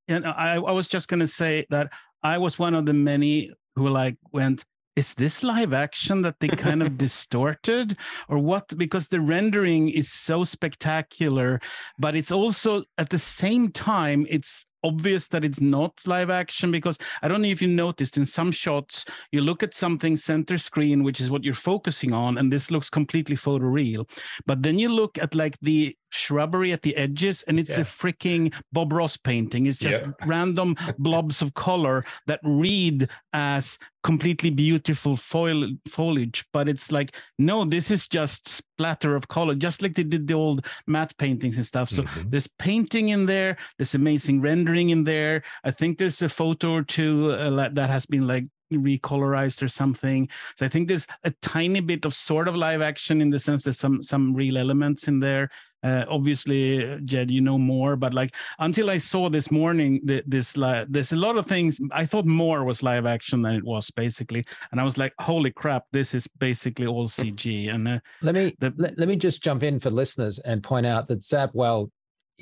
And 0.08 0.26
I, 0.26 0.56
I 0.56 0.72
was 0.72 0.88
just 0.88 1.08
going 1.08 1.20
to 1.20 1.28
say 1.28 1.66
that 1.70 1.92
I 2.24 2.38
was 2.38 2.58
one 2.58 2.74
of 2.74 2.86
the 2.86 2.94
many 2.94 3.54
who 3.76 3.90
like 3.90 4.18
went, 4.32 4.66
is 4.96 5.14
this 5.14 5.44
live 5.44 5.72
action 5.72 6.24
that 6.24 6.40
they 6.40 6.48
kind 6.48 6.82
of 6.82 6.98
distorted 6.98 7.96
or 8.28 8.40
what? 8.40 8.76
Because 8.78 9.08
the 9.08 9.22
rendering 9.22 9.90
is 9.90 10.12
so 10.12 10.44
spectacular, 10.44 11.62
but 12.00 12.16
it's 12.16 12.32
also 12.32 12.84
at 12.98 13.10
the 13.10 13.20
same 13.20 13.72
time, 13.72 14.26
it's 14.30 14.66
obvious 14.84 15.28
that 15.30 15.46
it's 15.46 15.62
not 15.62 16.00
live 16.06 16.30
action 16.30 16.72
because 16.72 16.98
I 17.22 17.28
don't 17.28 17.42
know 17.42 17.48
if 17.50 17.62
you 17.62 17.68
noticed 17.68 18.18
in 18.18 18.26
some 18.26 18.52
shots, 18.52 19.06
you 19.32 19.42
look 19.42 19.64
at 19.64 19.74
something 19.74 20.18
center 20.18 20.58
screen, 20.58 21.04
which 21.04 21.22
is 21.22 21.30
what 21.30 21.44
you're 21.44 21.54
focusing 21.54 22.14
on, 22.14 22.38
and 22.38 22.52
this 22.52 22.72
looks 22.72 22.90
completely 22.90 23.36
photoreal. 23.36 24.10
But 24.46 24.64
then 24.64 24.80
you 24.80 24.90
look 24.90 25.18
at 25.18 25.36
like 25.36 25.58
the 25.62 25.96
shrubbery 26.12 26.72
at 26.72 26.82
the 26.82 26.96
edges, 26.96 27.44
and 27.44 27.60
it's 27.60 27.78
Yeah. 27.78 27.82
a 27.82 27.86
freaking 27.86 28.54
Bob 28.72 28.94
Ross 28.94 29.18
painting. 29.18 29.68
It's 29.68 29.78
just 29.78 30.02
Yeah. 30.02 30.12
random 30.26 30.76
blobs 30.98 31.42
of 31.42 31.54
color 31.54 32.06
that 32.28 32.40
read 32.44 33.08
as 33.34 33.78
completely 34.04 34.50
beautiful 34.50 35.16
foil 35.18 35.68
foliage. 35.88 36.46
But 36.52 36.68
it's 36.70 36.92
like, 36.92 37.16
no, 37.38 37.66
this 37.66 37.92
is 37.92 38.08
just 38.08 38.64
splatter 38.80 39.14
of 39.14 39.28
color, 39.28 39.56
just 39.56 39.82
like 39.82 39.94
they 39.94 40.04
did 40.04 40.26
the 40.26 40.34
old 40.34 40.66
matte 40.88 41.14
paintings 41.18 41.58
and 41.58 41.66
stuff. 41.66 41.90
So 41.90 42.04
Mhm. 42.04 42.32
there's 42.32 42.48
painting 42.48 43.10
in 43.10 43.26
there, 43.26 43.58
there's 43.78 43.94
amazing 43.94 44.40
rendering 44.40 44.90
in 44.90 45.04
there. 45.04 45.44
I 45.66 45.72
think 45.72 45.98
there's 45.98 46.22
a 46.22 46.30
photo 46.30 46.72
or 46.72 46.84
two 46.84 47.32
uh, 47.34 47.70
that 47.74 47.90
has 47.90 48.06
been 48.06 48.26
like 48.26 48.46
recolorized 48.72 49.64
or 49.64 49.68
something. 49.68 50.28
So 50.58 50.66
I 50.66 50.70
think 50.70 50.88
there's 50.88 51.08
a 51.24 51.32
tiny 51.42 51.80
bit 51.80 52.06
of 52.06 52.14
sort 52.14 52.48
of 52.48 52.56
live 52.56 52.82
action 52.82 53.22
in 53.22 53.30
the 53.30 53.40
sense 53.40 53.64
there's 53.64 53.80
some 53.80 54.04
some 54.04 54.34
real 54.34 54.58
elements 54.58 55.08
in 55.08 55.20
there. 55.20 55.50
Uh, 55.82 56.04
obviously, 56.10 57.00
Jed, 57.06 57.32
you 57.32 57.40
know 57.40 57.58
more, 57.58 57.96
but 57.96 58.14
like 58.14 58.36
until 58.60 58.90
I 58.90 58.98
saw 58.98 59.30
this 59.30 59.50
morning, 59.50 60.06
th- 60.06 60.26
this 60.28 60.58
li- 60.58 60.86
there's 60.90 61.14
a 61.14 61.16
lot 61.16 61.38
of 61.38 61.46
things. 61.46 61.80
I 61.94 62.06
thought 62.06 62.26
more 62.26 62.66
was 62.66 62.84
live 62.84 63.06
action 63.06 63.42
than 63.42 63.56
it 63.56 63.64
was 63.64 63.90
basically, 63.92 64.46
and 64.72 64.82
I 64.82 64.84
was 64.84 64.98
like, 64.98 65.14
holy 65.22 65.52
crap, 65.52 65.86
this 65.94 66.14
is 66.14 66.28
basically 66.28 66.86
all 66.86 67.08
CG. 67.08 67.74
And 67.74 67.88
uh, 67.88 68.00
Let 68.22 68.36
me 68.36 68.56
The- 68.60 68.74
let, 68.78 69.00
let 69.00 69.08
me 69.08 69.16
just 69.16 69.42
jump 69.42 69.64
in 69.64 69.80
for 69.80 69.90
listeners 69.90 70.40
and 70.40 70.62
point 70.62 70.86
out 70.86 71.08
that 71.08 71.24
Zap, 71.24 71.52
while 71.54 71.90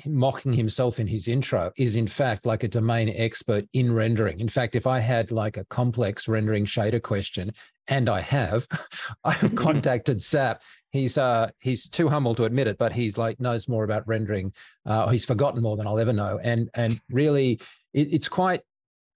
mocking 0.06 0.52
himself 0.52 1.00
in 1.00 1.06
his 1.06 1.28
intro, 1.28 1.70
is 1.76 1.96
in 1.96 2.06
fact 2.06 2.46
like 2.46 2.64
a 2.64 2.68
domain 2.68 3.12
expert 3.16 3.64
in 3.72 3.92
rendering. 3.92 4.40
In 4.40 4.48
fact, 4.48 4.76
if 4.76 4.86
I 4.86 5.00
had 5.00 5.30
like 5.30 5.56
a 5.56 5.64
complex 5.66 6.28
rendering 6.28 6.64
shader 6.64 7.02
question, 7.02 7.52
and 7.88 8.08
I 8.08 8.20
have, 8.20 8.66
I 9.24 9.32
have 9.32 9.54
contacted 9.56 10.22
Zap. 10.22 10.62
He's 10.90 11.18
uh 11.18 11.50
he's 11.60 11.88
too 11.88 12.08
humble 12.08 12.34
to 12.36 12.44
admit 12.44 12.66
it, 12.66 12.78
but 12.78 12.92
he's 12.92 13.18
like 13.18 13.40
knows 13.40 13.68
more 13.68 13.84
about 13.84 14.06
rendering. 14.06 14.52
Uh, 14.86 15.08
he's 15.08 15.24
forgotten 15.24 15.62
more 15.62 15.76
than 15.76 15.86
I'll 15.86 15.98
ever 15.98 16.12
know, 16.12 16.38
and 16.42 16.70
and 16.74 17.00
really, 17.10 17.60
it, 17.92 18.08
it's 18.12 18.28
quite. 18.28 18.62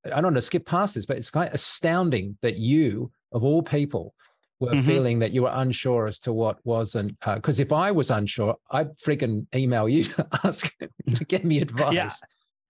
I 0.05 0.17
don't 0.17 0.25
want 0.25 0.37
to 0.37 0.43
skip 0.43 0.67
past 0.67 0.97
this, 0.97 1.07
but 1.07 1.17
it's 1.17 1.31
quite 1.31 1.55
astounding 1.55 2.37
that 2.43 2.57
you, 2.57 3.13
of 3.31 3.45
all 3.45 3.63
people, 3.63 4.15
were 4.63 4.73
Mhm. 4.73 4.85
feeling 4.87 5.19
that 5.19 5.33
you 5.33 5.43
were 5.43 5.53
unsure 5.65 6.07
as 6.07 6.19
to 6.21 6.33
what 6.33 6.57
wasn't. 6.65 7.11
Because 7.35 7.59
if 7.61 7.73
I 7.73 7.91
was 7.91 8.11
unsure, 8.11 8.55
I'd 8.71 8.97
freaking 8.99 9.47
email 9.55 9.89
you 9.89 10.05
to 10.05 10.27
ask 10.45 10.73
to 11.17 11.25
get 11.25 11.45
me 11.45 11.61
advice. 11.67 12.21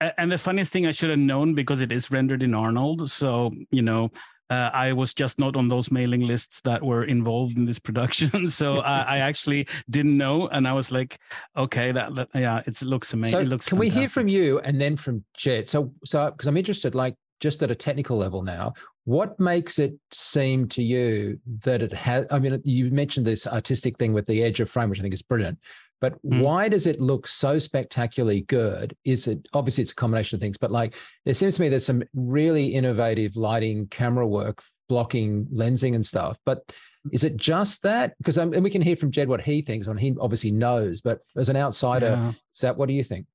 A- 0.01 0.19
And 0.19 0.31
the 0.31 0.37
funniest 0.37 0.71
thing, 0.73 0.85
I 0.87 0.91
should 0.91 1.09
have 1.11 1.19
known 1.19 1.53
because 1.53 1.79
it 1.81 1.91
is 1.91 2.11
rendered 2.11 2.43
in 2.43 2.53
Arnold. 2.53 3.09
So, 3.09 3.51
you 3.71 3.83
know, 3.83 4.09
Uh, 4.49 4.69
I 4.87 4.93
was 4.93 5.13
just 5.15 5.39
not 5.39 5.55
on 5.55 5.67
those 5.69 5.89
mailing 5.89 6.23
lists 6.27 6.61
that 6.61 6.81
were 6.83 7.05
involved 7.07 7.57
in 7.57 7.65
this 7.65 7.79
production, 7.79 8.29
so 8.61 8.67
I, 8.95 8.97
I, 9.15 9.17
actually 9.29 9.61
didn't 9.89 10.17
know, 10.17 10.47
and 10.53 10.67
I 10.67 10.73
was 10.73 10.91
like, 10.91 11.17
okay, 11.55 11.93
that, 11.93 12.13
that 12.15 12.27
yeah, 12.35 12.61
it 12.67 12.75
looks 12.83 13.13
amazing. 13.13 13.39
So 13.39 13.41
it 13.45 13.47
looks. 13.47 13.65
Can 13.69 13.77
fantastic. 13.77 13.95
we 13.95 13.99
hear 13.99 14.09
from 14.09 14.27
you 14.27 14.59
and 14.65 14.75
then 14.81 14.97
from 14.97 15.23
Jed? 15.43 15.69
So, 15.69 15.77
so 16.05 16.17
because 16.29 16.47
I'm 16.49 16.57
interested, 16.57 16.93
like 16.93 17.15
just 17.39 17.63
at 17.63 17.71
a 17.71 17.75
technical 17.87 18.17
level 18.17 18.41
now, 18.43 18.73
what 19.05 19.39
makes 19.39 19.79
it 19.79 19.93
seem 20.11 20.67
to 20.69 20.83
you 20.83 21.39
that 21.63 21.81
it 21.81 21.93
has? 21.93 22.25
I 22.31 22.39
mean, 22.39 22.61
you 22.63 22.89
mentioned 22.91 23.25
this 23.25 23.45
artistic 23.45 23.97
thing 23.97 24.13
with 24.13 24.25
the 24.27 24.43
edge 24.43 24.59
of 24.59 24.69
frame, 24.69 24.89
which 24.89 24.99
I 24.99 25.01
think 25.01 25.13
is 25.13 25.21
brilliant. 25.21 25.59
But 25.99 26.21
mm. 26.25 26.41
why 26.41 26.67
does 26.67 26.85
it 26.85 26.99
look 26.99 27.27
so 27.27 27.59
spectacularly 27.59 28.41
good? 28.41 28.95
Is 29.05 29.27
it 29.27 29.47
obviously 29.53 29.83
it's 29.83 29.91
a 29.91 29.95
combination 29.95 30.35
of 30.35 30.41
things, 30.41 30.57
but 30.57 30.71
like 30.71 30.95
it 31.25 31.35
seems 31.35 31.55
to 31.55 31.61
me 31.61 31.69
there's 31.69 31.85
some 31.85 32.03
really 32.13 32.67
innovative 32.67 33.35
lighting, 33.35 33.87
camera 33.87 34.27
work, 34.27 34.61
blocking, 34.89 35.45
lensing, 35.45 35.95
and 35.95 36.05
stuff. 36.05 36.37
But 36.45 36.63
is 37.11 37.23
it 37.23 37.37
just 37.37 37.83
that? 37.83 38.17
Because 38.17 38.37
um, 38.37 38.53
and 38.53 38.63
we 38.63 38.69
can 38.69 38.81
hear 38.81 38.95
from 38.95 39.11
Jed 39.11 39.27
what 39.27 39.41
he 39.41 39.61
thinks, 39.61 39.87
and 39.87 39.99
he 39.99 40.15
obviously 40.19 40.51
knows. 40.51 41.01
But 41.01 41.19
as 41.37 41.49
an 41.49 41.57
outsider, 41.57 42.19
yeah. 42.21 42.29
is 42.29 42.61
that 42.61 42.77
what 42.77 42.87
do 42.87 42.93
you 42.93 43.03
think? 43.03 43.25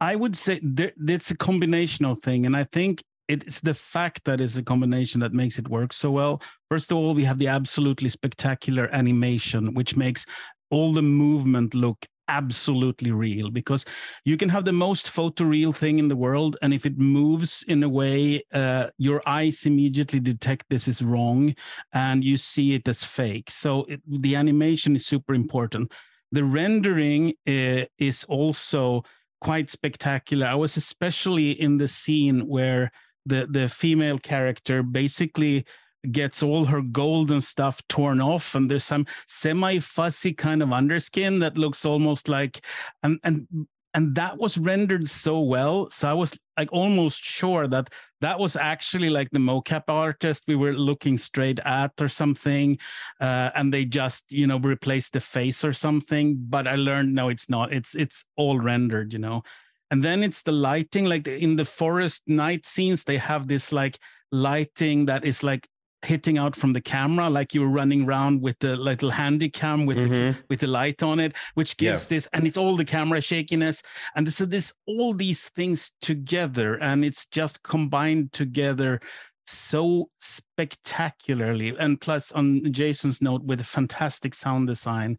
I 0.00 0.16
would 0.16 0.36
say 0.36 0.60
there, 0.62 0.92
it's 1.06 1.30
a 1.30 1.36
combinational 1.36 2.20
thing, 2.20 2.46
and 2.46 2.56
I 2.56 2.64
think 2.64 3.02
it's 3.30 3.60
the 3.60 3.74
fact 3.74 4.24
that 4.24 4.40
it's 4.40 4.56
a 4.56 4.62
combination 4.62 5.20
that 5.20 5.32
makes 5.32 5.58
it 5.58 5.68
work 5.68 5.92
so 5.92 6.10
well. 6.10 6.42
First 6.68 6.90
of 6.90 6.98
all, 6.98 7.14
we 7.14 7.24
have 7.24 7.38
the 7.38 7.48
absolutely 7.48 8.08
spectacular 8.08 8.88
animation, 8.92 9.74
which 9.74 9.96
makes 9.96 10.26
all 10.70 10.92
the 10.92 11.02
movement 11.02 11.74
look 11.74 12.06
absolutely 12.28 13.10
real 13.10 13.50
because 13.50 13.84
you 14.24 14.36
can 14.36 14.48
have 14.48 14.64
the 14.64 14.72
most 14.72 15.08
photoreal 15.08 15.74
thing 15.74 15.98
in 15.98 16.06
the 16.06 16.14
world 16.14 16.56
and 16.62 16.72
if 16.72 16.86
it 16.86 16.96
moves 16.96 17.64
in 17.66 17.82
a 17.82 17.88
way 17.88 18.40
uh, 18.52 18.86
your 18.98 19.20
eyes 19.26 19.66
immediately 19.66 20.20
detect 20.20 20.64
this 20.70 20.86
is 20.86 21.02
wrong 21.02 21.52
and 21.92 22.22
you 22.22 22.36
see 22.36 22.74
it 22.74 22.88
as 22.88 23.02
fake. 23.02 23.50
So 23.50 23.84
it, 23.88 24.00
the 24.06 24.36
animation 24.36 24.94
is 24.94 25.06
super 25.06 25.34
important. 25.34 25.90
The 26.30 26.44
rendering 26.44 27.30
uh, 27.48 27.86
is 27.98 28.24
also 28.28 29.02
quite 29.40 29.70
spectacular. 29.70 30.46
I 30.46 30.54
was 30.54 30.76
especially 30.76 31.50
in 31.60 31.78
the 31.78 31.88
scene 31.88 32.46
where 32.46 32.92
the 33.26 33.46
the 33.50 33.68
female 33.68 34.18
character 34.18 34.82
basically 34.82 35.64
gets 36.12 36.42
all 36.42 36.64
her 36.64 36.80
golden 36.80 37.40
stuff 37.40 37.82
torn 37.88 38.20
off 38.20 38.54
and 38.54 38.70
there's 38.70 38.84
some 38.84 39.06
semi 39.26 39.78
fuzzy 39.78 40.32
kind 40.32 40.62
of 40.62 40.70
underskin 40.70 41.38
that 41.40 41.58
looks 41.58 41.84
almost 41.84 42.28
like 42.28 42.64
and 43.02 43.18
and 43.22 43.46
and 43.94 44.14
that 44.14 44.38
was 44.38 44.56
rendered 44.56 45.08
so 45.08 45.40
well 45.40 45.90
so 45.90 46.08
i 46.08 46.12
was 46.12 46.38
like 46.56 46.72
almost 46.72 47.22
sure 47.22 47.66
that 47.66 47.90
that 48.20 48.38
was 48.38 48.56
actually 48.56 49.10
like 49.10 49.28
the 49.30 49.38
mocap 49.38 49.84
artist 49.88 50.44
we 50.46 50.56
were 50.56 50.72
looking 50.72 51.18
straight 51.18 51.58
at 51.64 51.92
or 52.00 52.08
something 52.08 52.78
uh, 53.20 53.50
and 53.54 53.72
they 53.72 53.84
just 53.84 54.30
you 54.32 54.46
know 54.46 54.58
replaced 54.58 55.12
the 55.12 55.20
face 55.20 55.64
or 55.64 55.72
something 55.72 56.36
but 56.48 56.66
i 56.66 56.74
learned 56.76 57.14
no 57.14 57.28
it's 57.28 57.48
not. 57.48 57.72
It's 57.72 57.94
it's 57.94 58.24
all 58.36 58.58
rendered 58.58 59.12
you 59.12 59.18
know 59.18 59.42
and 59.90 60.02
then 60.02 60.22
it's 60.22 60.42
the 60.42 60.52
lighting 60.52 61.04
like 61.04 61.26
in 61.26 61.56
the 61.56 61.64
forest 61.64 62.22
night 62.26 62.64
scenes 62.66 63.04
they 63.04 63.16
have 63.16 63.48
this 63.48 63.72
like 63.72 63.98
lighting 64.32 65.06
that 65.06 65.24
is 65.24 65.42
like 65.42 65.68
hitting 66.02 66.38
out 66.38 66.56
from 66.56 66.72
the 66.72 66.80
camera 66.80 67.28
like 67.28 67.52
you 67.52 67.60
were 67.60 67.68
running 67.68 68.06
around 68.06 68.40
with 68.40 68.58
the 68.60 68.74
little 68.76 69.10
handy 69.10 69.50
cam 69.50 69.84
with 69.84 69.98
mm-hmm. 69.98 70.12
the 70.12 70.36
with 70.48 70.60
the 70.60 70.66
light 70.66 71.02
on 71.02 71.20
it 71.20 71.36
which 71.54 71.76
gives 71.76 72.04
yeah. 72.04 72.16
this 72.16 72.28
and 72.32 72.46
it's 72.46 72.56
all 72.56 72.74
the 72.74 72.84
camera 72.84 73.20
shakiness 73.20 73.82
and 74.16 74.32
so 74.32 74.46
this 74.46 74.72
all 74.86 75.12
these 75.12 75.50
things 75.50 75.92
together 76.00 76.76
and 76.76 77.04
it's 77.04 77.26
just 77.26 77.62
combined 77.62 78.32
together 78.32 78.98
so 79.46 80.08
spectacularly 80.20 81.74
and 81.78 82.00
plus 82.00 82.32
on 82.32 82.72
jason's 82.72 83.20
note 83.20 83.42
with 83.44 83.60
a 83.60 83.64
fantastic 83.64 84.32
sound 84.32 84.66
design 84.66 85.18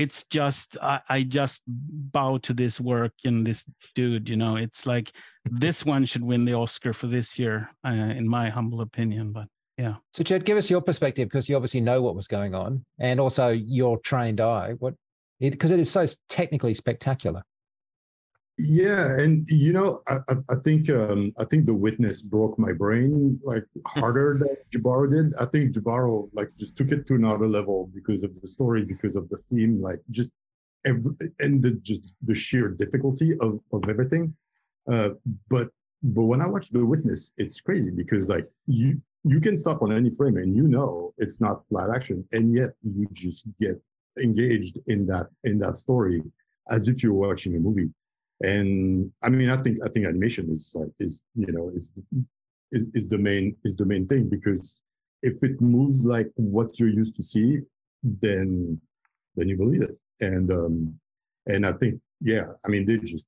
it's 0.00 0.24
just 0.30 0.78
I, 0.82 1.00
I, 1.08 1.22
just 1.24 1.62
bow 1.66 2.38
to 2.38 2.54
this 2.54 2.80
work 2.80 3.12
and 3.24 3.46
this 3.46 3.66
dude 3.94 4.28
you 4.28 4.36
know 4.36 4.56
it's 4.56 4.86
like 4.86 5.12
this 5.44 5.84
one 5.84 6.06
should 6.06 6.24
win 6.24 6.44
the 6.44 6.54
oscar 6.54 6.92
for 6.92 7.06
this 7.06 7.38
year 7.38 7.70
uh, 7.86 7.90
in 7.90 8.26
my 8.26 8.48
humble 8.48 8.80
opinion 8.80 9.32
but 9.32 9.46
yeah. 9.80 9.94
So, 10.12 10.22
Jed, 10.22 10.44
give 10.44 10.58
us 10.58 10.68
your 10.68 10.82
perspective 10.82 11.28
because 11.28 11.48
you 11.48 11.56
obviously 11.56 11.80
know 11.80 12.02
what 12.02 12.14
was 12.14 12.28
going 12.28 12.54
on, 12.54 12.84
and 12.98 13.18
also 13.18 13.48
your 13.48 13.98
trained 14.00 14.38
eye. 14.38 14.74
What, 14.78 14.92
because 15.40 15.70
it, 15.70 15.78
it 15.78 15.80
is 15.80 15.90
so 15.90 16.04
technically 16.28 16.74
spectacular. 16.74 17.42
Yeah, 18.62 19.18
and 19.18 19.48
you 19.48 19.72
know, 19.72 20.02
I, 20.06 20.18
I 20.50 20.56
think 20.64 20.90
um, 20.90 21.32
I 21.38 21.44
think 21.46 21.64
the 21.64 21.74
witness 21.74 22.20
broke 22.20 22.58
my 22.58 22.72
brain 22.72 23.40
like 23.42 23.64
harder 23.86 24.36
than 24.40 24.54
Jibaro 24.70 25.10
did. 25.10 25.34
I 25.40 25.46
think 25.46 25.74
Jibaro 25.74 26.28
like 26.34 26.50
just 26.58 26.76
took 26.76 26.92
it 26.92 27.06
to 27.06 27.14
another 27.14 27.46
level 27.46 27.90
because 27.94 28.22
of 28.22 28.38
the 28.38 28.46
story, 28.46 28.84
because 28.84 29.16
of 29.16 29.28
the 29.30 29.38
theme, 29.48 29.80
like 29.80 30.00
just 30.10 30.32
every, 30.84 31.12
and 31.38 31.62
the 31.62 31.72
just 31.82 32.12
the 32.22 32.34
sheer 32.34 32.68
difficulty 32.68 33.32
of 33.40 33.60
of 33.72 33.88
everything. 33.88 34.34
Uh, 34.86 35.10
but 35.48 35.70
but 36.02 36.24
when 36.24 36.42
I 36.42 36.46
watch 36.46 36.68
the 36.70 36.84
witness, 36.84 37.32
it's 37.38 37.60
crazy 37.62 37.90
because 37.90 38.28
like 38.28 38.46
you 38.66 39.00
you 39.24 39.40
can 39.40 39.56
stop 39.56 39.80
on 39.80 39.90
any 39.92 40.10
frame 40.10 40.36
and 40.36 40.54
you 40.54 40.64
know 40.64 41.14
it's 41.16 41.40
not 41.40 41.62
live 41.70 41.90
action 41.94 42.26
and 42.32 42.52
yet 42.52 42.70
you 42.82 43.06
just 43.12 43.46
get 43.58 43.80
engaged 44.22 44.78
in 44.86 45.06
that 45.06 45.28
in 45.44 45.58
that 45.58 45.76
story 45.76 46.22
as 46.68 46.88
if 46.88 47.02
you're 47.02 47.12
watching 47.12 47.56
a 47.56 47.58
movie 47.58 47.90
and 48.42 49.10
i 49.22 49.28
mean 49.28 49.50
i 49.50 49.56
think 49.62 49.78
i 49.84 49.88
think 49.88 50.06
animation 50.06 50.50
is 50.50 50.72
like 50.74 50.88
is 50.98 51.22
you 51.34 51.52
know 51.52 51.70
is 51.74 51.92
is, 52.72 52.86
is 52.94 53.08
the 53.08 53.18
main 53.18 53.54
is 53.64 53.76
the 53.76 53.84
main 53.84 54.06
thing 54.06 54.28
because 54.28 54.80
if 55.22 55.42
it 55.42 55.60
moves 55.60 56.04
like 56.04 56.30
what 56.36 56.78
you're 56.78 56.88
used 56.88 57.14
to 57.14 57.22
see 57.22 57.58
then 58.02 58.80
then 59.36 59.48
you 59.48 59.56
believe 59.56 59.82
it 59.82 59.96
and 60.20 60.50
um 60.50 60.94
and 61.46 61.66
i 61.66 61.72
think 61.72 62.00
yeah 62.20 62.46
i 62.64 62.68
mean 62.68 62.84
they 62.84 62.96
just 62.98 63.26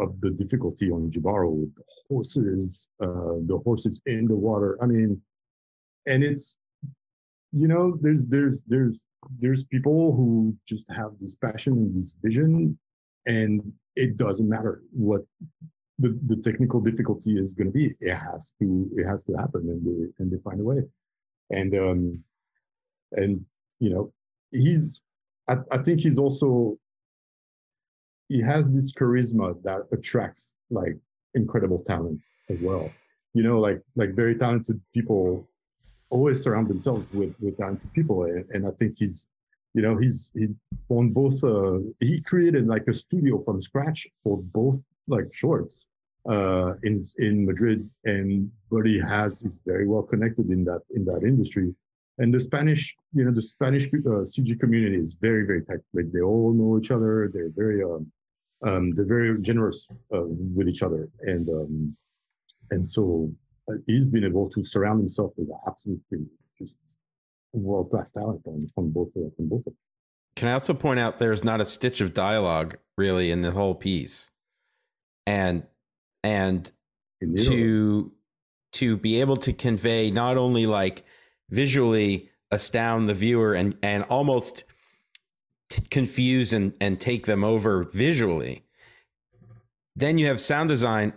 of 0.00 0.20
the 0.20 0.30
difficulty 0.30 0.90
on 0.90 1.10
Jibaro 1.10 1.50
with 1.50 1.74
the 1.76 1.84
horses, 2.08 2.88
uh, 3.00 3.38
the 3.46 3.60
horses 3.64 4.00
in 4.06 4.26
the 4.26 4.36
water. 4.36 4.76
I 4.82 4.86
mean, 4.86 5.20
and 6.06 6.24
it's 6.24 6.58
you 7.52 7.68
know, 7.68 7.96
there's 8.00 8.26
there's 8.26 8.62
there's 8.64 9.00
there's 9.38 9.64
people 9.64 10.14
who 10.14 10.56
just 10.66 10.90
have 10.90 11.12
this 11.20 11.34
passion 11.34 11.74
and 11.74 11.94
this 11.94 12.16
vision, 12.20 12.76
and 13.26 13.72
it 13.96 14.16
doesn't 14.16 14.48
matter 14.48 14.82
what 14.92 15.22
the, 15.98 16.18
the 16.26 16.36
technical 16.36 16.80
difficulty 16.80 17.38
is 17.38 17.52
going 17.52 17.68
to 17.68 17.72
be. 17.72 17.94
It 18.00 18.14
has 18.14 18.52
to 18.60 18.90
it 18.96 19.04
has 19.04 19.24
to 19.24 19.34
happen, 19.34 19.68
and 19.68 19.86
they 19.86 20.12
and 20.18 20.30
they 20.30 20.38
find 20.42 20.60
a 20.60 20.64
way. 20.64 20.82
And 21.50 21.74
um, 21.74 22.24
and 23.12 23.44
you 23.80 23.90
know, 23.90 24.12
he's 24.50 25.02
I, 25.48 25.58
I 25.70 25.78
think 25.78 26.00
he's 26.00 26.18
also 26.18 26.78
he 28.28 28.40
has 28.40 28.70
this 28.70 28.92
charisma 28.92 29.62
that 29.62 29.82
attracts 29.92 30.54
like 30.70 30.96
incredible 31.34 31.78
talent 31.78 32.20
as 32.48 32.60
well. 32.60 32.90
You 33.34 33.42
know, 33.42 33.60
like 33.60 33.80
like 33.94 34.14
very 34.14 34.34
talented 34.36 34.80
people 34.92 35.48
always 36.10 36.42
surround 36.42 36.68
themselves 36.68 37.12
with 37.12 37.34
with 37.40 37.56
talented 37.56 37.92
people, 37.92 38.24
and, 38.24 38.44
and 38.50 38.66
I 38.66 38.70
think 38.78 38.96
he's, 38.96 39.28
you 39.74 39.82
know, 39.82 39.96
he's 39.96 40.30
he 40.34 40.48
on 40.88 41.10
both. 41.10 41.42
Uh, 41.42 41.78
he 42.00 42.20
created 42.20 42.66
like 42.66 42.86
a 42.86 42.94
studio 42.94 43.42
from 43.42 43.60
scratch 43.60 44.06
for 44.22 44.38
both 44.38 44.78
like 45.08 45.32
shorts 45.32 45.88
uh, 46.28 46.74
in 46.84 47.02
in 47.18 47.44
Madrid, 47.44 47.90
and 48.04 48.50
but 48.70 48.86
he 48.86 48.98
has 48.98 49.42
is 49.42 49.60
very 49.66 49.86
well 49.86 50.02
connected 50.02 50.48
in 50.50 50.64
that 50.64 50.82
in 50.94 51.04
that 51.04 51.22
industry. 51.24 51.74
And 52.18 52.32
the 52.32 52.38
Spanish, 52.38 52.94
you 53.12 53.24
know, 53.24 53.32
the 53.32 53.42
Spanish 53.42 53.88
uh, 53.88 54.22
CG 54.22 54.58
community 54.60 54.96
is 54.96 55.14
very 55.20 55.44
very 55.44 55.64
tight. 55.64 55.80
Like 55.92 56.12
they 56.12 56.20
all 56.20 56.52
know 56.52 56.78
each 56.78 56.92
other. 56.92 57.28
They're 57.32 57.50
very 57.54 57.82
um, 57.82 58.10
um, 58.62 58.92
they're 58.92 59.04
very 59.04 59.40
generous 59.42 59.88
uh, 60.14 60.22
with 60.56 60.68
each 60.68 60.84
other, 60.84 61.08
and 61.22 61.48
um, 61.48 61.96
and 62.70 62.86
so 62.86 63.28
uh, 63.68 63.74
he's 63.88 64.06
been 64.06 64.24
able 64.24 64.48
to 64.50 64.62
surround 64.62 65.00
himself 65.00 65.32
with 65.36 65.48
absolutely 65.66 66.26
just 66.56 66.76
world 67.58 67.90
class 67.90 68.10
talent 68.10 68.42
on, 68.46 68.68
on 68.76 68.90
both 68.90 69.12
on 69.16 69.32
both 69.38 69.60
of 69.60 69.64
them. 69.64 69.76
Can 70.36 70.48
I 70.48 70.52
also 70.52 70.74
point 70.74 70.98
out 70.98 71.18
there's 71.18 71.44
not 71.44 71.60
a 71.60 71.66
stitch 71.66 72.00
of 72.00 72.12
dialogue 72.12 72.76
really 72.96 73.30
in 73.30 73.42
the 73.42 73.52
whole 73.52 73.74
piece, 73.74 74.30
and 75.26 75.64
and 76.22 76.70
to 77.22 78.12
to 78.72 78.96
be 78.96 79.20
able 79.20 79.36
to 79.36 79.52
convey 79.52 80.10
not 80.10 80.36
only 80.36 80.66
like 80.66 81.04
visually 81.50 82.30
astound 82.50 83.06
the 83.06 83.14
viewer 83.14 83.54
and 83.54 83.76
and 83.82 84.04
almost 84.04 84.64
confuse 85.90 86.52
and, 86.52 86.76
and 86.80 87.00
take 87.00 87.26
them 87.26 87.44
over 87.44 87.84
visually. 87.84 88.64
Then 89.96 90.18
you 90.18 90.26
have 90.26 90.40
sound 90.40 90.68
design 90.68 91.12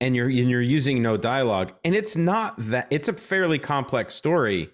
and 0.00 0.16
you're 0.16 0.28
and 0.28 0.50
you're 0.50 0.60
using 0.60 1.02
no 1.02 1.16
dialogue. 1.16 1.72
And 1.84 1.94
it's 1.94 2.16
not 2.16 2.54
that 2.58 2.88
it's 2.90 3.08
a 3.08 3.12
fairly 3.12 3.58
complex 3.58 4.14
story 4.14 4.70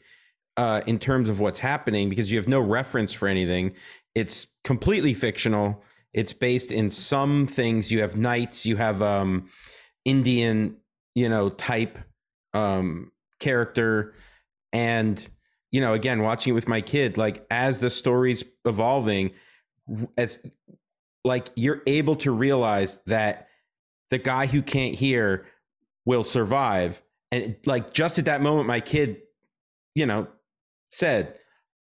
uh, 0.56 0.82
in 0.86 0.98
terms 0.98 1.28
of 1.28 1.40
what's 1.40 1.60
happening 1.60 2.08
because 2.08 2.30
you 2.30 2.38
have 2.38 2.48
no 2.48 2.60
reference 2.60 3.12
for 3.12 3.28
anything. 3.28 3.72
It's 4.14 4.46
completely 4.64 5.14
fictional. 5.14 5.82
It's 6.12 6.32
based 6.32 6.72
in 6.72 6.90
some 6.90 7.46
things. 7.46 7.90
You 7.92 8.00
have 8.00 8.16
knights, 8.16 8.66
you 8.66 8.76
have 8.76 9.00
um, 9.00 9.48
Indian, 10.04 10.76
you 11.14 11.28
know, 11.28 11.48
type 11.48 11.98
um, 12.52 13.12
character 13.38 14.14
and 14.72 15.28
you 15.72 15.80
know 15.80 15.94
again 15.94 16.22
watching 16.22 16.52
it 16.52 16.54
with 16.54 16.68
my 16.68 16.80
kid 16.80 17.16
like 17.16 17.44
as 17.50 17.80
the 17.80 17.90
story's 17.90 18.44
evolving 18.64 19.32
as 20.16 20.38
like 21.24 21.48
you're 21.56 21.82
able 21.86 22.14
to 22.16 22.30
realize 22.30 23.00
that 23.06 23.48
the 24.10 24.18
guy 24.18 24.46
who 24.46 24.62
can't 24.62 24.94
hear 24.94 25.46
will 26.04 26.24
survive 26.24 27.02
and 27.32 27.56
like 27.66 27.92
just 27.92 28.18
at 28.18 28.26
that 28.26 28.42
moment 28.42 28.66
my 28.68 28.80
kid 28.80 29.22
you 29.94 30.06
know 30.06 30.28
said 30.90 31.38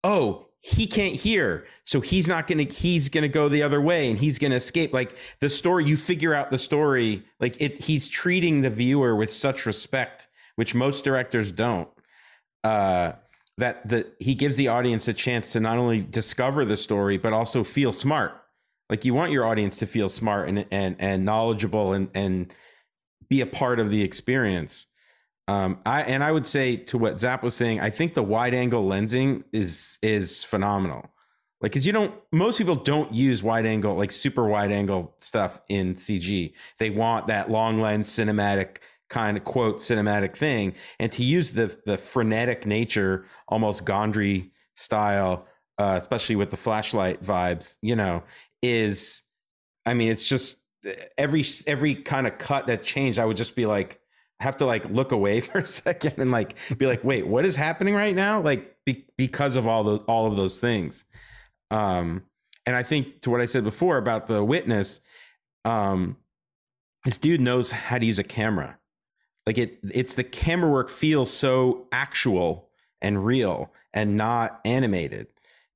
oh 0.03 0.47
he 0.61 0.85
can't 0.85 1.15
hear 1.15 1.65
so 1.85 1.99
he's 1.99 2.27
not 2.27 2.47
gonna 2.47 2.63
he's 2.63 3.09
gonna 3.09 3.27
go 3.27 3.49
the 3.49 3.63
other 3.63 3.81
way 3.81 4.09
and 4.09 4.19
he's 4.19 4.37
gonna 4.37 4.55
escape. 4.55 4.93
Like 4.93 5.15
the 5.39 5.49
story 5.49 5.85
you 5.85 5.97
figure 5.97 6.33
out 6.33 6.51
the 6.51 6.59
story 6.59 7.23
like 7.39 7.59
it 7.59 7.83
he's 7.83 8.07
treating 8.07 8.61
the 8.61 8.69
viewer 8.69 9.15
with 9.15 9.33
such 9.33 9.65
respect 9.65 10.27
which 10.55 10.75
most 10.75 11.03
directors 11.03 11.51
don't 11.51 11.89
uh 12.63 13.13
that 13.57 13.87
the 13.87 14.11
he 14.19 14.35
gives 14.35 14.55
the 14.55 14.67
audience 14.67 15.07
a 15.07 15.13
chance 15.13 15.51
to 15.53 15.59
not 15.59 15.79
only 15.79 16.01
discover 16.01 16.63
the 16.63 16.77
story 16.77 17.17
but 17.17 17.33
also 17.33 17.63
feel 17.63 17.91
smart. 17.91 18.33
Like 18.89 19.03
you 19.03 19.13
want 19.13 19.31
your 19.31 19.45
audience 19.45 19.77
to 19.79 19.87
feel 19.87 20.09
smart 20.09 20.47
and 20.47 20.65
and 20.69 20.95
and 20.99 21.25
knowledgeable 21.25 21.93
and 21.93 22.09
and 22.13 22.53
be 23.29 23.41
a 23.41 23.47
part 23.47 23.79
of 23.79 23.89
the 23.89 24.03
experience 24.03 24.85
um, 25.47 25.79
I 25.85 26.03
and 26.03 26.23
I 26.23 26.31
would 26.31 26.47
say 26.47 26.77
to 26.77 26.97
what 26.97 27.19
Zap 27.19 27.43
was 27.43 27.55
saying, 27.55 27.79
I 27.79 27.89
think 27.89 28.13
the 28.13 28.23
wide 28.23 28.53
angle 28.53 28.87
lensing 28.87 29.43
is 29.51 29.97
is 30.01 30.43
phenomenal. 30.43 31.11
Like, 31.61 31.73
cause 31.73 31.85
you 31.85 31.93
don't, 31.93 32.11
most 32.31 32.57
people 32.57 32.73
don't 32.73 33.13
use 33.13 33.43
wide 33.43 33.67
angle, 33.67 33.95
like 33.95 34.11
super 34.11 34.47
wide 34.47 34.71
angle 34.71 35.15
stuff 35.19 35.61
in 35.69 35.93
CG. 35.93 36.53
They 36.79 36.89
want 36.89 37.27
that 37.27 37.51
long 37.51 37.79
lens 37.79 38.09
cinematic 38.09 38.77
kind 39.11 39.37
of 39.37 39.43
quote 39.43 39.77
cinematic 39.77 40.35
thing. 40.35 40.73
And 40.99 41.11
to 41.11 41.23
use 41.23 41.51
the 41.51 41.77
the 41.85 41.97
frenetic 41.97 42.65
nature, 42.65 43.25
almost 43.47 43.85
Gondry 43.85 44.49
style, 44.75 45.45
uh, 45.77 45.95
especially 45.97 46.35
with 46.35 46.49
the 46.49 46.57
flashlight 46.57 47.23
vibes, 47.23 47.77
you 47.81 47.95
know, 47.95 48.23
is, 48.63 49.21
I 49.85 49.93
mean, 49.93 50.09
it's 50.09 50.27
just 50.27 50.59
every 51.17 51.43
every 51.67 51.95
kind 51.95 52.25
of 52.25 52.37
cut 52.39 52.67
that 52.67 52.81
changed. 52.83 53.19
I 53.19 53.25
would 53.25 53.37
just 53.37 53.55
be 53.55 53.65
like, 53.65 54.00
have 54.41 54.57
to 54.57 54.65
like 54.65 54.85
look 54.89 55.11
away 55.11 55.39
for 55.41 55.59
a 55.59 55.65
second 55.65 56.15
and 56.17 56.31
like 56.31 56.55
be 56.77 56.87
like, 56.87 57.03
wait, 57.03 57.27
what 57.27 57.45
is 57.45 57.55
happening 57.55 57.95
right 57.95 58.15
now? 58.15 58.41
Like 58.41 58.75
be- 58.85 59.05
because 59.17 59.55
of 59.55 59.67
all 59.67 59.83
the 59.83 59.97
all 60.07 60.27
of 60.27 60.35
those 60.35 60.59
things. 60.59 61.05
Um, 61.69 62.23
and 62.65 62.75
I 62.75 62.83
think 62.83 63.21
to 63.21 63.29
what 63.29 63.41
I 63.41 63.45
said 63.45 63.63
before 63.63 63.97
about 63.97 64.27
the 64.27 64.43
witness, 64.43 65.01
um, 65.65 66.17
this 67.05 67.17
dude 67.17 67.41
knows 67.41 67.71
how 67.71 67.97
to 67.97 68.05
use 68.05 68.19
a 68.19 68.23
camera. 68.23 68.77
Like 69.45 69.57
it, 69.57 69.79
it's 69.91 70.15
the 70.15 70.23
camera 70.23 70.69
work 70.69 70.89
feels 70.89 71.31
so 71.31 71.87
actual 71.91 72.69
and 73.01 73.25
real 73.25 73.73
and 73.93 74.17
not 74.17 74.59
animated 74.65 75.27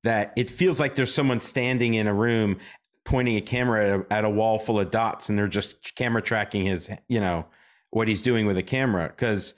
that 0.04 0.32
it 0.36 0.48
feels 0.48 0.78
like 0.78 0.94
there's 0.94 1.12
someone 1.12 1.40
standing 1.40 1.94
in 1.94 2.06
a 2.06 2.14
room 2.14 2.58
pointing 3.04 3.36
a 3.36 3.40
camera 3.40 3.88
at 3.88 4.00
a, 4.00 4.12
at 4.12 4.24
a 4.24 4.30
wall 4.30 4.58
full 4.58 4.78
of 4.78 4.90
dots 4.90 5.28
and 5.28 5.38
they're 5.38 5.48
just 5.48 5.94
camera 5.96 6.22
tracking 6.22 6.64
his, 6.64 6.88
you 7.08 7.18
know, 7.18 7.44
what 7.96 8.08
he's 8.08 8.20
doing 8.20 8.44
with 8.44 8.58
a 8.58 8.62
camera 8.62 9.08
because 9.08 9.54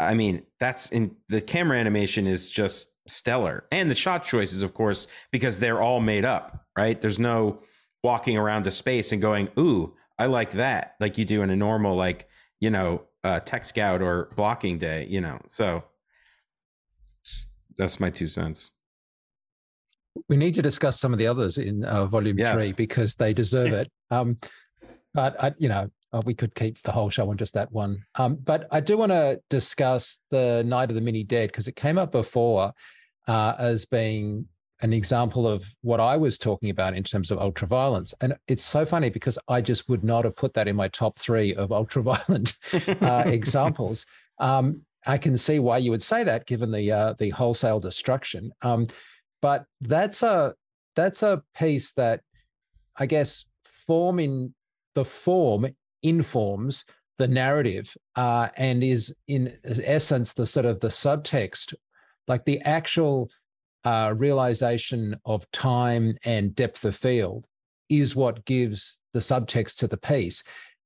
I 0.00 0.14
mean 0.14 0.44
that's 0.58 0.88
in 0.88 1.14
the 1.28 1.42
camera 1.42 1.76
animation 1.76 2.26
is 2.26 2.50
just 2.50 2.88
stellar. 3.06 3.66
And 3.70 3.90
the 3.90 3.94
shot 3.94 4.24
choices 4.24 4.62
of 4.62 4.72
course 4.72 5.06
because 5.30 5.60
they're 5.60 5.82
all 5.82 6.00
made 6.00 6.24
up 6.24 6.64
right? 6.74 6.98
There's 6.98 7.18
no 7.18 7.60
walking 8.02 8.38
around 8.38 8.66
a 8.66 8.70
space 8.70 9.12
and 9.12 9.20
going 9.20 9.50
ooh 9.58 9.94
I 10.18 10.24
like 10.24 10.52
that 10.52 10.94
like 11.00 11.18
you 11.18 11.26
do 11.26 11.42
in 11.42 11.50
a 11.50 11.56
normal 11.56 11.96
like 11.96 12.26
you 12.60 12.70
know 12.70 13.02
uh, 13.22 13.40
tech 13.40 13.66
scout 13.66 14.00
or 14.00 14.30
blocking 14.36 14.78
day 14.78 15.06
you 15.10 15.20
know? 15.20 15.38
So 15.46 15.84
that's 17.76 18.00
my 18.00 18.08
two 18.08 18.26
cents. 18.26 18.72
We 20.30 20.38
need 20.38 20.54
to 20.54 20.62
discuss 20.62 20.98
some 20.98 21.12
of 21.12 21.18
the 21.18 21.26
others 21.26 21.58
in 21.58 21.84
uh, 21.84 22.06
volume 22.06 22.38
yes. 22.38 22.54
three 22.54 22.72
because 22.72 23.16
they 23.16 23.34
deserve 23.34 23.72
it. 23.82 23.92
Um 24.10 24.38
but 25.12 25.38
I, 25.44 25.52
you 25.58 25.68
know 25.68 25.90
uh, 26.16 26.22
we 26.24 26.34
could 26.34 26.54
keep 26.54 26.80
the 26.82 26.92
whole 26.92 27.10
show 27.10 27.28
on 27.28 27.36
just 27.36 27.54
that 27.54 27.70
one. 27.72 28.04
Um, 28.14 28.36
but 28.36 28.66
I 28.70 28.80
do 28.80 28.96
want 28.96 29.12
to 29.12 29.40
discuss 29.50 30.18
the 30.30 30.62
Night 30.64 30.88
of 30.88 30.94
the 30.94 31.00
Mini 31.00 31.24
Dead 31.24 31.50
because 31.50 31.68
it 31.68 31.76
came 31.76 31.98
up 31.98 32.12
before 32.12 32.72
uh, 33.28 33.54
as 33.58 33.84
being 33.84 34.46
an 34.80 34.92
example 34.92 35.46
of 35.46 35.64
what 35.82 36.00
I 36.00 36.16
was 36.16 36.38
talking 36.38 36.70
about 36.70 36.94
in 36.94 37.02
terms 37.02 37.30
of 37.30 37.38
ultraviolence. 37.38 38.14
And 38.20 38.34
it's 38.48 38.64
so 38.64 38.84
funny 38.84 39.10
because 39.10 39.38
I 39.48 39.60
just 39.60 39.88
would 39.88 40.04
not 40.04 40.24
have 40.24 40.36
put 40.36 40.54
that 40.54 40.68
in 40.68 40.76
my 40.76 40.88
top 40.88 41.18
three 41.18 41.54
of 41.54 41.68
ultraviolent 41.80 42.54
uh, 43.02 43.24
examples. 43.28 44.06
Um, 44.38 44.82
I 45.06 45.18
can 45.18 45.38
see 45.38 45.58
why 45.60 45.78
you 45.78 45.90
would 45.90 46.02
say 46.02 46.24
that, 46.24 46.46
given 46.46 46.72
the 46.72 46.90
uh, 46.90 47.14
the 47.18 47.30
wholesale 47.30 47.78
destruction. 47.78 48.50
Um, 48.62 48.88
but 49.40 49.64
that's 49.80 50.22
a 50.22 50.54
that's 50.96 51.22
a 51.22 51.42
piece 51.56 51.92
that 51.92 52.22
I 52.96 53.06
guess 53.06 53.44
form 53.86 54.18
in 54.18 54.52
the 54.94 55.04
form 55.04 55.66
informs 56.08 56.84
the 57.18 57.26
narrative 57.28 57.96
uh, 58.16 58.48
and 58.56 58.84
is 58.84 59.14
in 59.28 59.56
essence 59.64 60.32
the 60.32 60.46
sort 60.46 60.66
of 60.66 60.80
the 60.80 60.88
subtext 60.88 61.74
like 62.28 62.44
the 62.44 62.60
actual 62.62 63.30
uh, 63.84 64.12
realization 64.16 65.16
of 65.24 65.50
time 65.52 66.16
and 66.24 66.54
depth 66.54 66.84
of 66.84 66.96
field 66.96 67.46
is 67.88 68.16
what 68.16 68.44
gives 68.44 68.98
the 69.14 69.20
subtext 69.20 69.76
to 69.76 69.86
the 69.86 69.96
piece. 69.96 70.42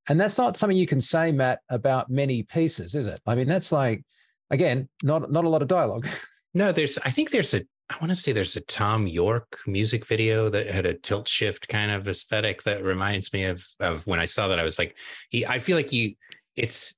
And 0.08 0.20
that's 0.20 0.36
not 0.36 0.56
something 0.56 0.76
you 0.76 0.86
can 0.86 1.00
say 1.00 1.32
matt 1.32 1.60
about 1.70 2.10
many 2.10 2.42
pieces 2.42 2.94
is 2.94 3.06
it? 3.06 3.20
I 3.26 3.34
mean 3.34 3.48
that's 3.48 3.72
like 3.72 4.04
again 4.50 4.88
not 5.02 5.30
not 5.32 5.44
a 5.44 5.48
lot 5.48 5.62
of 5.62 5.68
dialogue. 5.68 6.06
No 6.52 6.72
there's 6.72 6.98
i 7.04 7.12
think 7.12 7.30
there's 7.30 7.54
a 7.54 7.62
I 7.90 7.96
want 8.00 8.10
to 8.10 8.16
say 8.16 8.32
there's 8.32 8.56
a 8.56 8.60
Thom 8.60 9.08
Yorke 9.08 9.58
music 9.66 10.06
video 10.06 10.48
that 10.48 10.68
had 10.68 10.86
a 10.86 10.94
tilt 10.94 11.26
shift 11.26 11.66
kind 11.68 11.90
of 11.90 12.06
aesthetic 12.06 12.62
that 12.62 12.84
reminds 12.84 13.32
me 13.32 13.44
of 13.44 13.66
of 13.80 14.06
when 14.06 14.20
I 14.20 14.26
saw 14.26 14.46
that 14.48 14.60
I 14.60 14.64
was 14.64 14.78
like, 14.78 14.96
he, 15.28 15.44
I 15.44 15.58
feel 15.58 15.76
like 15.76 15.92
you, 15.92 16.14
it's 16.54 16.94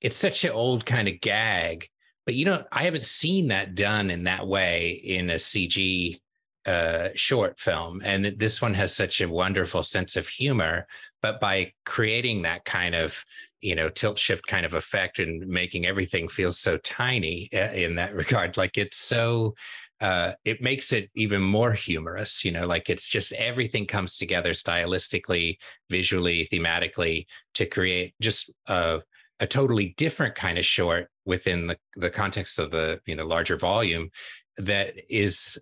it's 0.00 0.16
such 0.16 0.42
an 0.42 0.50
old 0.50 0.84
kind 0.84 1.06
of 1.06 1.20
gag, 1.20 1.88
but 2.26 2.34
you 2.34 2.44
know, 2.46 2.64
I 2.72 2.82
haven't 2.82 3.04
seen 3.04 3.48
that 3.48 3.76
done 3.76 4.10
in 4.10 4.24
that 4.24 4.46
way 4.46 5.00
in 5.04 5.30
a 5.30 5.34
CG 5.34 6.18
uh, 6.66 7.10
short 7.14 7.60
film, 7.60 8.00
and 8.04 8.34
this 8.36 8.60
one 8.60 8.74
has 8.74 8.94
such 8.94 9.20
a 9.20 9.28
wonderful 9.28 9.84
sense 9.84 10.16
of 10.16 10.26
humor. 10.26 10.86
But 11.22 11.40
by 11.40 11.72
creating 11.86 12.42
that 12.42 12.64
kind 12.64 12.96
of 12.96 13.24
you 13.60 13.76
know 13.76 13.88
tilt 13.88 14.18
shift 14.18 14.46
kind 14.48 14.66
of 14.66 14.74
effect 14.74 15.20
and 15.20 15.46
making 15.46 15.86
everything 15.86 16.26
feel 16.28 16.52
so 16.52 16.76
tiny 16.78 17.48
uh, 17.54 17.72
in 17.72 17.94
that 17.96 18.14
regard, 18.16 18.56
like 18.56 18.76
it's 18.78 18.96
so 18.96 19.54
uh, 20.00 20.32
it 20.44 20.60
makes 20.60 20.92
it 20.92 21.10
even 21.14 21.40
more 21.40 21.72
humorous. 21.72 22.44
You 22.44 22.52
know, 22.52 22.66
like 22.66 22.90
it's 22.90 23.08
just 23.08 23.32
everything 23.32 23.86
comes 23.86 24.18
together 24.18 24.50
stylistically, 24.50 25.56
visually, 25.90 26.48
thematically 26.52 27.26
to 27.54 27.66
create 27.66 28.14
just 28.20 28.52
a, 28.66 29.00
a 29.40 29.46
totally 29.46 29.94
different 29.96 30.34
kind 30.34 30.58
of 30.58 30.64
short 30.64 31.08
within 31.24 31.66
the 31.66 31.78
the 31.96 32.10
context 32.10 32.58
of 32.58 32.70
the 32.70 33.00
you 33.06 33.16
know 33.16 33.26
larger 33.26 33.56
volume 33.56 34.10
that 34.58 34.94
is 35.08 35.58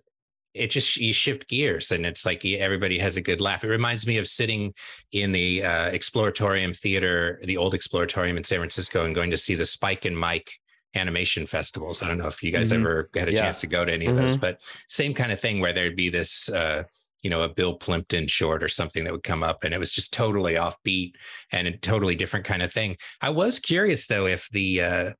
it 0.53 0.69
just 0.69 0.97
you 0.97 1.11
shift 1.11 1.49
gears 1.49 1.91
and 1.91 2.05
it's 2.05 2.25
like 2.25 2.45
everybody 2.45 2.99
has 2.99 3.17
a 3.17 3.21
good 3.21 3.41
laugh 3.41 3.63
it 3.63 3.69
reminds 3.69 4.05
me 4.05 4.17
of 4.17 4.27
sitting 4.27 4.73
in 5.11 5.31
the 5.31 5.63
uh, 5.63 5.89
exploratorium 5.91 6.77
theater 6.77 7.39
the 7.43 7.57
old 7.57 7.73
exploratorium 7.73 8.37
in 8.37 8.43
san 8.43 8.59
francisco 8.59 9.05
and 9.05 9.15
going 9.15 9.31
to 9.31 9.37
see 9.37 9.55
the 9.55 9.65
spike 9.65 10.05
and 10.05 10.17
mike 10.17 10.51
animation 10.95 11.45
festivals. 11.45 12.01
I 12.03 12.07
don't 12.07 12.17
know 12.17 12.27
if 12.27 12.43
you 12.43 12.51
guys 12.51 12.71
mm-hmm. 12.71 12.81
ever 12.81 13.09
had 13.15 13.29
a 13.29 13.33
yeah. 13.33 13.41
chance 13.41 13.61
to 13.61 13.67
go 13.67 13.83
to 13.85 13.91
any 13.91 14.05
mm-hmm. 14.05 14.15
of 14.15 14.21
those, 14.21 14.31
mm-hmm. 14.33 14.41
but 14.41 14.61
same 14.87 15.13
kind 15.13 15.31
of 15.31 15.39
thing 15.39 15.59
where 15.59 15.73
there'd 15.73 15.95
be 15.95 16.09
this, 16.09 16.49
uh, 16.49 16.83
you 17.21 17.29
know, 17.29 17.43
a 17.43 17.49
Bill 17.49 17.75
Plympton 17.75 18.27
short 18.27 18.61
or 18.63 18.67
something 18.67 19.03
that 19.03 19.13
would 19.13 19.23
come 19.23 19.43
up, 19.43 19.63
and 19.63 19.73
it 19.73 19.79
was 19.79 19.91
just 19.91 20.13
totally 20.13 20.55
offbeat 20.55 21.13
and 21.51 21.67
a 21.67 21.77
totally 21.77 22.15
different 22.15 22.45
kind 22.45 22.61
of 22.61 22.71
thing. 22.71 22.97
I 23.21 23.29
was 23.29 23.59
curious 23.59 24.07
though 24.07 24.27
if 24.27 24.47
the 24.51 24.81
uh, 24.81 25.11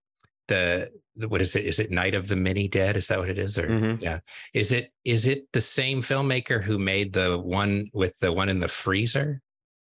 the, 0.47 0.89
the 1.15 1.27
what 1.27 1.41
is 1.41 1.55
it? 1.55 1.65
Is 1.65 1.79
it 1.79 1.91
Night 1.91 2.15
of 2.15 2.27
the 2.27 2.35
Mini 2.35 2.67
Dead? 2.67 2.97
Is 2.97 3.07
that 3.07 3.19
what 3.19 3.29
it 3.29 3.39
is? 3.39 3.57
Or 3.57 3.67
mm-hmm. 3.67 4.03
yeah, 4.03 4.19
is 4.53 4.71
it 4.71 4.91
is 5.05 5.27
it 5.27 5.45
the 5.53 5.61
same 5.61 6.01
filmmaker 6.01 6.61
who 6.61 6.77
made 6.77 7.13
the 7.13 7.39
one 7.39 7.89
with 7.93 8.17
the 8.19 8.31
one 8.31 8.49
in 8.49 8.59
the 8.59 8.67
freezer? 8.67 9.41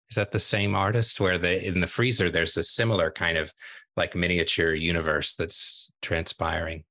Is 0.10 0.16
that 0.16 0.32
the 0.32 0.40
same 0.40 0.76
artist 0.76 1.20
where 1.20 1.38
the 1.38 1.66
in 1.66 1.80
the 1.80 1.88
freezer 1.88 2.32
there's 2.32 2.58
a 2.58 2.64
similar 2.64 3.12
kind 3.12 3.38
of 3.38 3.54
like 4.00 4.16
miniature 4.16 4.74
universe 4.74 5.36
that's 5.36 5.92
transpiring? 6.02 6.84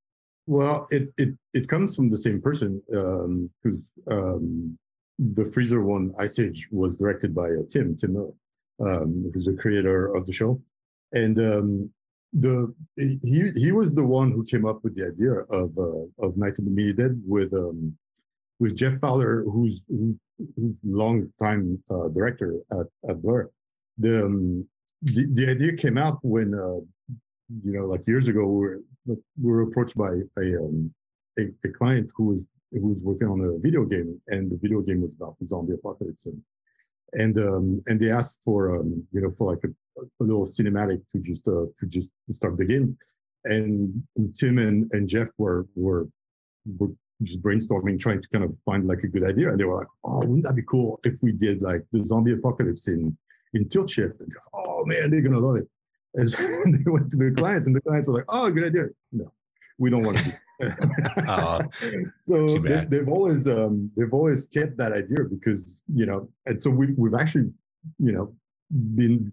Well, 0.46 0.86
it 0.90 1.12
it 1.18 1.30
it 1.52 1.68
comes 1.68 1.96
from 1.96 2.09
the 2.09 2.16
same 2.16 2.40
person 2.40 2.80
because 2.86 3.90
um, 4.11 4.16
um, 4.16 4.78
the 5.18 5.44
Freezer 5.44 5.82
one 5.82 6.12
Ice 6.18 6.38
Age 6.38 6.68
was 6.70 6.96
directed 6.96 7.34
by 7.34 7.48
uh, 7.48 7.64
Tim 7.68 7.96
Tim 7.96 8.12
Miller, 8.14 8.34
um, 8.80 9.30
who's 9.34 9.46
the 9.46 9.59
creator 9.62 10.14
of 10.14 10.24
the 10.24 10.32
show, 10.32 10.61
and 11.12 11.36
um, 11.38 11.90
the 12.32 12.72
he 12.96 13.50
he 13.54 13.72
was 13.72 13.92
the 13.92 14.04
one 14.04 14.30
who 14.30 14.44
came 14.44 14.64
up 14.64 14.82
with 14.84 14.94
the 14.94 15.06
idea 15.06 15.32
of 15.61 15.76
uh, 15.76 16.24
of 16.24 16.36
Night 16.36 16.59
of 16.59 16.64
the 16.64 16.70
Mini 16.70 16.92
Dead 16.92 17.20
with 17.26 17.52
um, 17.52 17.96
with 18.61 18.76
Jeff 18.76 18.98
Fowler, 18.98 19.44
who's 19.44 19.84
who, 19.88 20.16
who's 20.56 20.76
long 20.84 21.30
time 21.38 21.82
uh, 21.90 22.09
director 22.09 22.56
at 22.72 22.86
at 23.09 23.22
Blur. 23.22 23.50
The, 23.98 24.24
um, 24.24 24.66
the 25.02 25.26
the 25.32 25.50
idea 25.50 25.72
came 25.74 25.98
out 25.98 26.18
when 26.22 26.54
uh, 26.54 26.80
you 27.49 27.72
know, 27.72 27.86
like 27.86 28.07
years 28.07 28.28
ago, 28.28 28.46
we 28.46 28.66
were 28.66 28.80
we 29.07 29.16
were 29.51 29.62
approached 29.62 29.96
by 29.96 30.11
a, 30.38 30.59
um, 30.59 30.92
a 31.38 31.42
a 31.64 31.70
client 31.70 32.12
who 32.16 32.24
was 32.24 32.46
who 32.72 32.86
was 32.86 33.03
working 33.03 33.28
on 33.28 33.40
a 33.40 33.59
video 33.59 33.84
game, 33.84 34.20
and 34.28 34.51
the 34.51 34.59
video 34.61 34.80
game 34.80 35.03
was 35.03 35.14
about 35.14 35.36
the 35.38 35.46
zombie 35.46 35.74
apocalypse, 35.74 36.26
and 36.26 36.42
and 37.14 37.38
um, 37.38 37.82
and 37.86 37.99
they 37.99 38.11
asked 38.11 38.40
for 38.44 38.78
um, 38.78 39.07
you 39.12 39.20
know 39.20 39.30
for 39.30 39.51
like 39.51 39.64
a, 39.64 40.01
a 40.01 40.24
little 40.24 40.44
cinematic 40.44 41.01
to 41.12 41.18
just 41.18 41.49
uh, 41.49 41.66
to 41.78 41.86
just 41.86 42.12
start 42.28 42.57
the 42.57 42.64
game, 42.64 42.96
and, 43.44 44.03
and 44.16 44.34
Tim 44.34 44.59
and, 44.59 44.90
and 44.92 45.09
Jeff 45.09 45.28
were 45.38 45.66
were 45.74 46.07
were 46.78 46.90
just 47.22 47.42
brainstorming, 47.42 47.99
trying 47.99 48.22
to 48.22 48.28
kind 48.28 48.44
of 48.44 48.55
find 48.64 48.86
like 48.86 49.03
a 49.03 49.09
good 49.09 49.24
idea, 49.24 49.49
and 49.49 49.59
they 49.59 49.64
were 49.64 49.76
like, 49.76 49.88
"Oh, 50.05 50.18
wouldn't 50.18 50.44
that 50.44 50.55
be 50.57 50.62
cool 50.62 51.01
if 51.05 51.18
we 51.22 51.32
did 51.32 51.62
like 51.62 51.84
the 51.92 52.05
zombie 52.05 52.32
apocalypse 52.32 52.88
in 52.88 53.16
in 53.55 53.68
tilt 53.68 53.90
shift?" 53.90 54.20
And 54.20 54.32
oh 54.53 54.84
man, 54.84 55.11
they're 55.11 55.22
gonna 55.22 55.38
love 55.38 55.57
it. 55.57 55.68
And 56.14 56.30
so 56.30 56.38
they 56.38 56.90
went 56.90 57.11
to 57.11 57.16
the 57.16 57.30
client, 57.36 57.66
and 57.66 57.74
the 57.74 57.80
clients 57.80 58.09
were 58.09 58.14
like, 58.14 58.24
"Oh, 58.28 58.50
good 58.50 58.64
idea." 58.64 58.86
No, 59.12 59.32
we 59.78 59.90
don't 59.90 60.04
want 60.04 60.18
to. 60.18 60.24
do 60.24 60.32
Oh, 61.28 61.61
so 62.18 62.59
they, 62.59 62.84
they've 62.88 63.09
always 63.09 63.46
um, 63.46 63.90
they've 63.96 64.12
always 64.12 64.46
kept 64.46 64.76
that 64.78 64.92
idea 64.92 65.24
because 65.30 65.82
you 65.92 66.06
know, 66.06 66.28
and 66.46 66.61
so 66.61 66.70
we 66.70 66.88
we've 66.96 67.14
actually 67.14 67.50
you 67.98 68.12
know 68.12 68.34
been 68.70 69.32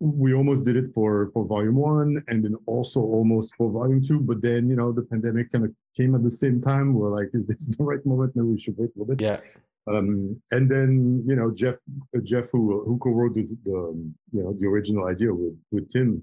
we 0.00 0.32
almost 0.32 0.64
did 0.64 0.76
it 0.76 0.92
for 0.94 1.30
for 1.32 1.44
volume 1.44 1.76
one 1.76 2.24
and 2.28 2.42
then 2.42 2.56
also 2.66 3.00
almost 3.00 3.54
for 3.56 3.70
volume 3.70 4.02
two 4.02 4.18
but 4.18 4.40
then 4.40 4.68
you 4.68 4.74
know 4.74 4.90
the 4.90 5.02
pandemic 5.02 5.52
kind 5.52 5.64
of 5.64 5.70
came 5.94 6.14
at 6.14 6.22
the 6.22 6.30
same 6.30 6.58
time 6.58 6.94
we're 6.94 7.10
like 7.10 7.28
is 7.34 7.46
this 7.46 7.66
the 7.66 7.84
right 7.84 8.04
moment 8.06 8.34
maybe 8.34 8.48
we 8.48 8.58
should 8.58 8.74
wait 8.78 8.88
a 8.96 8.98
little 8.98 9.14
bit 9.14 9.20
Yeah. 9.20 9.40
Um, 9.88 10.40
and 10.50 10.70
then 10.70 11.22
you 11.26 11.36
know 11.36 11.50
Jeff 11.50 11.76
uh, 12.16 12.20
Jeff 12.22 12.48
who 12.50 12.82
who 12.84 12.98
co-wrote 12.98 13.34
the, 13.34 13.46
the 13.64 13.74
um, 13.74 14.14
you 14.32 14.42
know 14.42 14.54
the 14.58 14.66
original 14.66 15.06
idea 15.06 15.32
with 15.32 15.58
with 15.70 15.90
Tim 15.92 16.22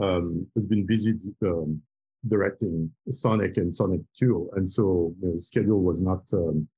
um, 0.00 0.46
has 0.54 0.66
been 0.66 0.86
busy 0.86 1.14
um, 1.44 1.80
directing 2.28 2.90
Sonic 3.08 3.56
and 3.56 3.74
Sonic 3.74 4.00
2 4.18 4.50
and 4.54 4.68
so 4.68 5.14
you 5.20 5.28
know, 5.28 5.32
the 5.32 5.38
schedule 5.38 5.80
was 5.80 6.02
not 6.02 6.22
um, 6.32 6.68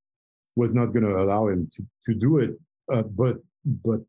was 0.57 0.75
not 0.75 0.87
going 0.87 1.05
to 1.05 1.17
allow 1.17 1.49
him 1.49 1.69
to 1.73 1.85
to 2.05 2.15
do 2.15 2.39
it. 2.39 2.53
Uh, 2.93 3.03
but 3.03 3.37
but 3.65 4.03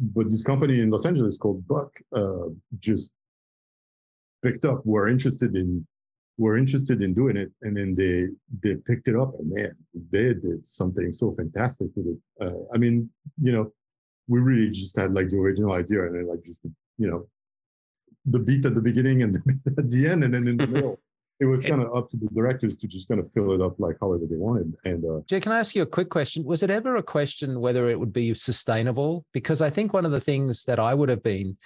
but 0.00 0.30
this 0.30 0.42
company 0.42 0.80
in 0.80 0.90
Los 0.90 1.04
Angeles 1.04 1.36
called 1.36 1.66
Buck 1.68 1.92
uh, 2.14 2.48
just 2.78 3.12
picked 4.42 4.64
up 4.64 4.84
were 4.84 5.08
interested 5.08 5.54
in 5.54 5.86
were 6.40 6.56
interested 6.56 7.02
in 7.02 7.12
doing 7.12 7.36
it 7.36 7.50
and 7.62 7.76
then 7.76 7.94
they 7.94 8.14
they 8.62 8.74
picked 8.88 9.08
it 9.08 9.16
up 9.22 9.32
and 9.38 9.50
man 9.52 9.74
they 10.10 10.32
did 10.32 10.64
something 10.64 11.12
so 11.12 11.34
fantastic 11.36 11.88
with 11.94 12.06
it 12.12 12.18
uh, 12.44 12.60
i 12.74 12.78
mean 12.78 13.08
you 13.40 13.52
know 13.52 13.70
we 14.26 14.40
really 14.40 14.70
just 14.70 14.96
had 14.96 15.12
like 15.12 15.28
the 15.28 15.36
original 15.36 15.72
idea 15.72 16.00
and 16.06 16.14
then 16.14 16.26
like 16.26 16.42
just 16.42 16.60
you 16.96 17.08
know 17.10 17.28
the 18.26 18.38
beat 18.38 18.64
at 18.64 18.74
the 18.74 18.80
beginning 18.80 19.22
and 19.22 19.34
the 19.34 19.40
beat 19.46 19.78
at 19.78 19.90
the 19.90 20.08
end 20.08 20.24
and 20.24 20.32
then 20.32 20.48
in 20.48 20.56
the 20.56 20.66
middle 20.74 20.98
it 21.40 21.46
was 21.46 21.62
kind 21.62 21.80
of 21.82 21.94
up 21.96 22.06
to 22.10 22.18
the 22.18 22.28
directors 22.34 22.76
to 22.76 22.86
just 22.86 23.08
kind 23.08 23.18
of 23.18 23.30
fill 23.32 23.52
it 23.52 23.62
up 23.62 23.74
like 23.78 23.96
however 24.00 24.24
they 24.28 24.36
wanted 24.36 24.74
and 24.84 25.04
uh 25.04 25.20
Jay, 25.26 25.40
can 25.40 25.52
I 25.52 25.58
ask 25.58 25.74
you 25.74 25.82
a 25.82 25.86
quick 25.96 26.10
question? 26.10 26.44
Was 26.44 26.62
it 26.62 26.70
ever 26.70 26.96
a 26.96 27.02
question 27.02 27.60
whether 27.60 27.88
it 27.90 27.98
would 27.98 28.12
be 28.12 28.34
sustainable? 28.34 29.24
Because 29.32 29.60
I 29.62 29.70
think 29.70 29.92
one 29.92 30.04
of 30.04 30.12
the 30.12 30.20
things 30.20 30.64
that 30.64 30.78
I 30.78 30.92
would 30.94 31.08
have 31.08 31.22
been 31.22 31.56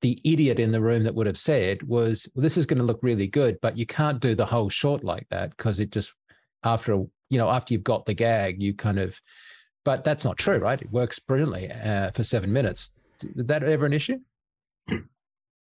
the 0.00 0.20
idiot 0.24 0.58
in 0.58 0.72
the 0.72 0.80
room 0.80 1.02
that 1.04 1.14
would 1.14 1.26
have 1.26 1.38
said 1.38 1.82
was, 1.82 2.28
well, 2.34 2.42
this 2.42 2.56
is 2.56 2.66
going 2.66 2.78
to 2.78 2.84
look 2.84 3.00
really 3.02 3.26
good, 3.26 3.58
but 3.60 3.76
you 3.76 3.86
can't 3.86 4.20
do 4.20 4.34
the 4.34 4.46
whole 4.46 4.68
short 4.68 5.02
like 5.02 5.26
that 5.30 5.56
because 5.56 5.80
it 5.80 5.90
just, 5.90 6.12
after, 6.64 6.94
a, 6.94 6.98
you 7.30 7.38
know, 7.38 7.48
after 7.48 7.74
you've 7.74 7.84
got 7.84 8.06
the 8.06 8.14
gag, 8.14 8.62
you 8.62 8.74
kind 8.74 8.98
of, 8.98 9.20
but 9.84 10.04
that's 10.04 10.24
not 10.24 10.38
true, 10.38 10.58
right? 10.58 10.80
It 10.80 10.90
works 10.90 11.18
brilliantly 11.18 11.70
uh, 11.72 12.10
for 12.12 12.22
seven 12.22 12.52
minutes. 12.52 12.92
Is 13.22 13.46
that 13.46 13.62
ever 13.62 13.86
an 13.86 13.92
issue? 13.92 14.18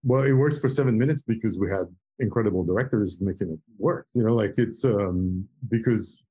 well 0.07 0.23
it 0.23 0.33
works 0.33 0.61
for 0.61 0.69
seven 0.69 0.97
minutes 0.97 1.21
because 1.21 1.59
we 1.59 1.69
had 1.69 1.87
incredible 2.21 2.65
directors 2.65 3.19
making 3.21 3.51
it 3.51 3.59
work 3.79 4.07
you 4.15 4.23
know 4.23 4.35
like 4.35 4.55
it's 4.57 4.85
um 4.85 5.47
because 5.69 6.23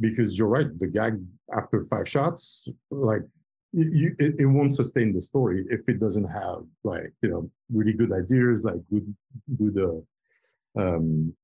because 0.00 0.38
you're 0.38 0.48
right 0.48 0.78
the 0.78 0.86
gag 0.86 1.20
after 1.56 1.84
five 1.84 2.08
shots 2.08 2.68
like 2.90 3.22
you, 3.76 4.16
it, 4.18 4.34
it 4.38 4.46
won't 4.46 4.74
sustain 4.74 5.12
the 5.12 5.20
story 5.20 5.66
if 5.68 5.80
it 5.86 6.00
doesn't 6.00 6.26
have 6.26 6.62
like 6.82 7.12
you 7.22 7.28
know 7.28 7.50
really 7.72 7.92
good 7.92 8.10
ideas 8.10 8.64
like 8.64 8.76
good 8.90 9.14
good 9.58 9.76
uh, 9.78 10.80
um 10.80 11.34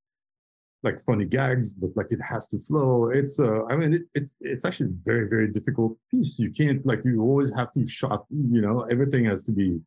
like 0.82 0.98
funny 1.00 1.24
gags 1.24 1.72
but 1.72 1.90
like 1.94 2.10
it 2.10 2.20
has 2.20 2.48
to 2.48 2.58
flow. 2.58 3.10
It's 3.10 3.38
uh 3.38 3.64
i 3.66 3.76
mean 3.76 3.94
it, 3.94 4.02
it's 4.14 4.34
it's 4.40 4.64
actually 4.64 4.90
very 5.04 5.28
very 5.28 5.48
difficult 5.48 5.96
piece. 6.10 6.38
You 6.38 6.50
can't 6.50 6.84
like 6.86 7.02
you 7.04 7.20
always 7.22 7.52
have 7.54 7.70
to 7.72 7.86
shot 7.86 8.24
you 8.30 8.62
know 8.62 8.82
everything 8.90 9.26
has 9.26 9.42
to 9.44 9.52
be 9.52 9.78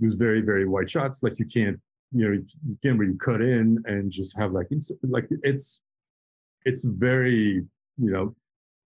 these 0.00 0.16
very 0.16 0.40
very 0.40 0.66
wide 0.66 0.90
shots. 0.90 1.22
Like 1.22 1.38
you 1.38 1.46
can't 1.46 1.78
you 2.12 2.24
know 2.24 2.32
you 2.32 2.76
can't 2.82 2.98
really 2.98 3.18
cut 3.18 3.40
in 3.40 3.82
and 3.86 4.10
just 4.10 4.36
have 4.36 4.52
like 4.52 4.66
it's 4.70 4.90
like 5.02 5.28
it's 5.42 5.80
it's 6.64 6.84
very 6.84 7.64
you 8.04 8.10
know 8.10 8.34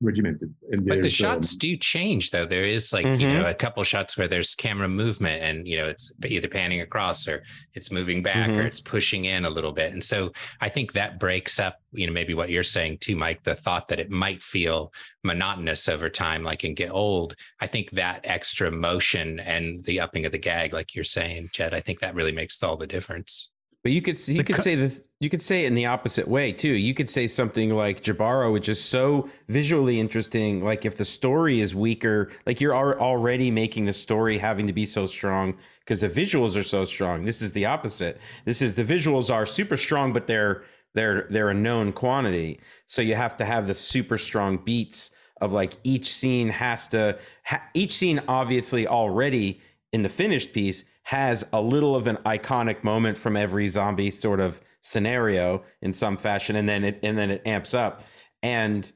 regimented 0.01 0.55
and 0.71 0.87
But 0.87 0.97
the 0.97 1.01
there's, 1.03 1.13
shots 1.13 1.53
um, 1.53 1.59
do 1.59 1.77
change, 1.77 2.31
though. 2.31 2.45
There 2.47 2.65
is 2.65 2.93
like, 2.93 3.05
you 3.05 3.13
Mhm. 3.27 3.39
know, 3.39 3.45
a 3.47 3.55
couple 3.55 3.83
shots 3.83 4.17
where 4.17 4.29
there's 4.29 4.55
camera 4.55 4.89
movement 4.89 5.43
and, 5.43 5.67
you 5.67 5.77
know, 5.77 5.87
it's 5.87 6.13
either 6.25 6.49
panning 6.49 6.83
across 6.83 7.27
or 7.27 7.43
it's 7.75 7.91
moving 7.91 8.23
back 8.23 8.51
or 8.51 8.63
Mhm. 8.63 8.67
it's 8.67 8.81
pushing 8.81 9.25
in 9.25 9.45
a 9.45 9.51
little 9.51 9.73
bit. 9.73 9.93
And 9.93 10.03
so 10.03 10.33
I 10.61 10.69
think 10.69 10.93
that 10.93 11.19
breaks 11.19 11.59
up, 11.59 11.83
you 11.93 12.07
know, 12.07 12.13
maybe 12.13 12.35
what 12.35 12.49
you're 12.51 12.63
saying 12.63 12.99
too, 12.99 13.17
Mike, 13.17 13.43
the 13.43 13.57
thought 13.57 13.89
that 13.89 13.99
it 13.99 14.11
might 14.11 14.43
feel 14.43 14.93
monotonous 15.25 15.89
over 15.89 16.09
time, 16.09 16.45
like 16.45 16.63
and 16.65 16.77
get 16.77 16.91
old. 16.91 17.35
I 17.61 17.67
think 17.67 17.91
that 17.93 18.21
extra 18.25 18.71
motion 18.71 19.41
and 19.41 19.85
the 19.85 20.01
upping 20.01 20.27
of 20.27 20.33
the 20.33 20.39
gag, 20.39 20.73
like 20.73 20.95
you're 20.95 21.05
saying, 21.05 21.51
Jed, 21.53 21.75
I 21.75 21.81
think 21.81 22.01
that 22.01 22.15
really 22.15 22.33
makes 22.33 22.63
all 22.63 22.77
the 22.77 22.87
difference. 22.87 23.51
But 23.89 23.95
you 23.95 24.03
could 24.03 24.29
you 24.29 24.37
The 24.37 24.45
could 24.45 24.57
co- 24.57 24.63
say 24.63 24.75
the 24.75 25.01
you 25.19 25.31
could 25.31 25.41
say 25.41 25.65
it 25.65 25.69
in 25.69 25.75
the 25.75 25.87
opposite 25.87 26.29
way 26.29 26.53
too. 26.53 26.69
You 26.69 26.93
could 26.93 27.09
say 27.09 27.27
something 27.27 27.71
like 27.71 28.03
Jibaro, 28.03 28.53
which 28.53 28.69
is 28.69 28.79
so 28.79 29.31
visually 29.49 29.99
interesting. 29.99 30.63
Like 30.63 30.85
if 30.85 30.97
the 30.97 31.07
story 31.07 31.63
is 31.63 31.75
weaker, 31.75 32.31
like 32.45 32.61
you're 32.61 32.77
already 32.77 33.51
making 33.51 33.87
the 33.87 33.95
story 33.95 34.37
having 34.37 34.67
to 34.67 34.75
be 34.75 34.85
so 34.85 35.07
strong 35.07 35.57
because 35.81 36.03
the 36.03 36.09
visuals 36.11 36.55
are 36.55 36.63
so 36.63 36.85
strong. 36.85 37.25
This 37.25 37.41
is 37.41 37.51
the 37.53 37.65
opposite. 37.65 38.21
This 38.45 38.61
is 38.61 38.75
the 38.75 38.85
visuals 38.85 39.33
are 39.35 39.47
super 39.47 39.79
strong, 39.79 40.13
but 40.13 40.27
they're 40.27 40.65
they're 40.93 41.27
they're 41.31 41.49
a 41.49 41.55
known 41.55 41.91
quantity. 41.91 42.61
So 42.89 43.01
you 43.01 43.15
have 43.15 43.39
to 43.39 43.47
have 43.47 43.67
the 43.67 43.75
super 43.75 44.19
strong 44.19 44.59
beats 44.59 45.13
of 45.41 45.55
like 45.55 45.79
each 45.83 46.13
scene 46.13 46.51
has 46.51 46.89
to 46.89 47.19
ha- 47.45 47.65
each 47.73 47.93
scene 47.93 48.21
obviously 48.29 48.87
already 48.87 49.63
in 49.95 50.03
the 50.03 50.11
finished 50.11 50.53
piece 50.53 50.85
has 51.09 51.45
a 51.53 51.61
little 51.61 51.97
of 51.97 52.07
an 52.07 52.17
iconic 52.27 52.85
moment 52.85 53.17
from 53.17 53.37
every 53.37 53.69
zombie 53.69 54.11
sort 54.11 54.41
of 54.41 54.61
scenario 54.81 55.63
in 55.83 55.93
some 55.93 56.17
fashion 56.17 56.57
and 56.57 56.69
then 56.69 56.85
it 56.85 56.99
and 57.03 57.17
then 57.17 57.31
it 57.31 57.47
amps 57.47 57.75
up. 57.75 58.03
And 58.43 58.91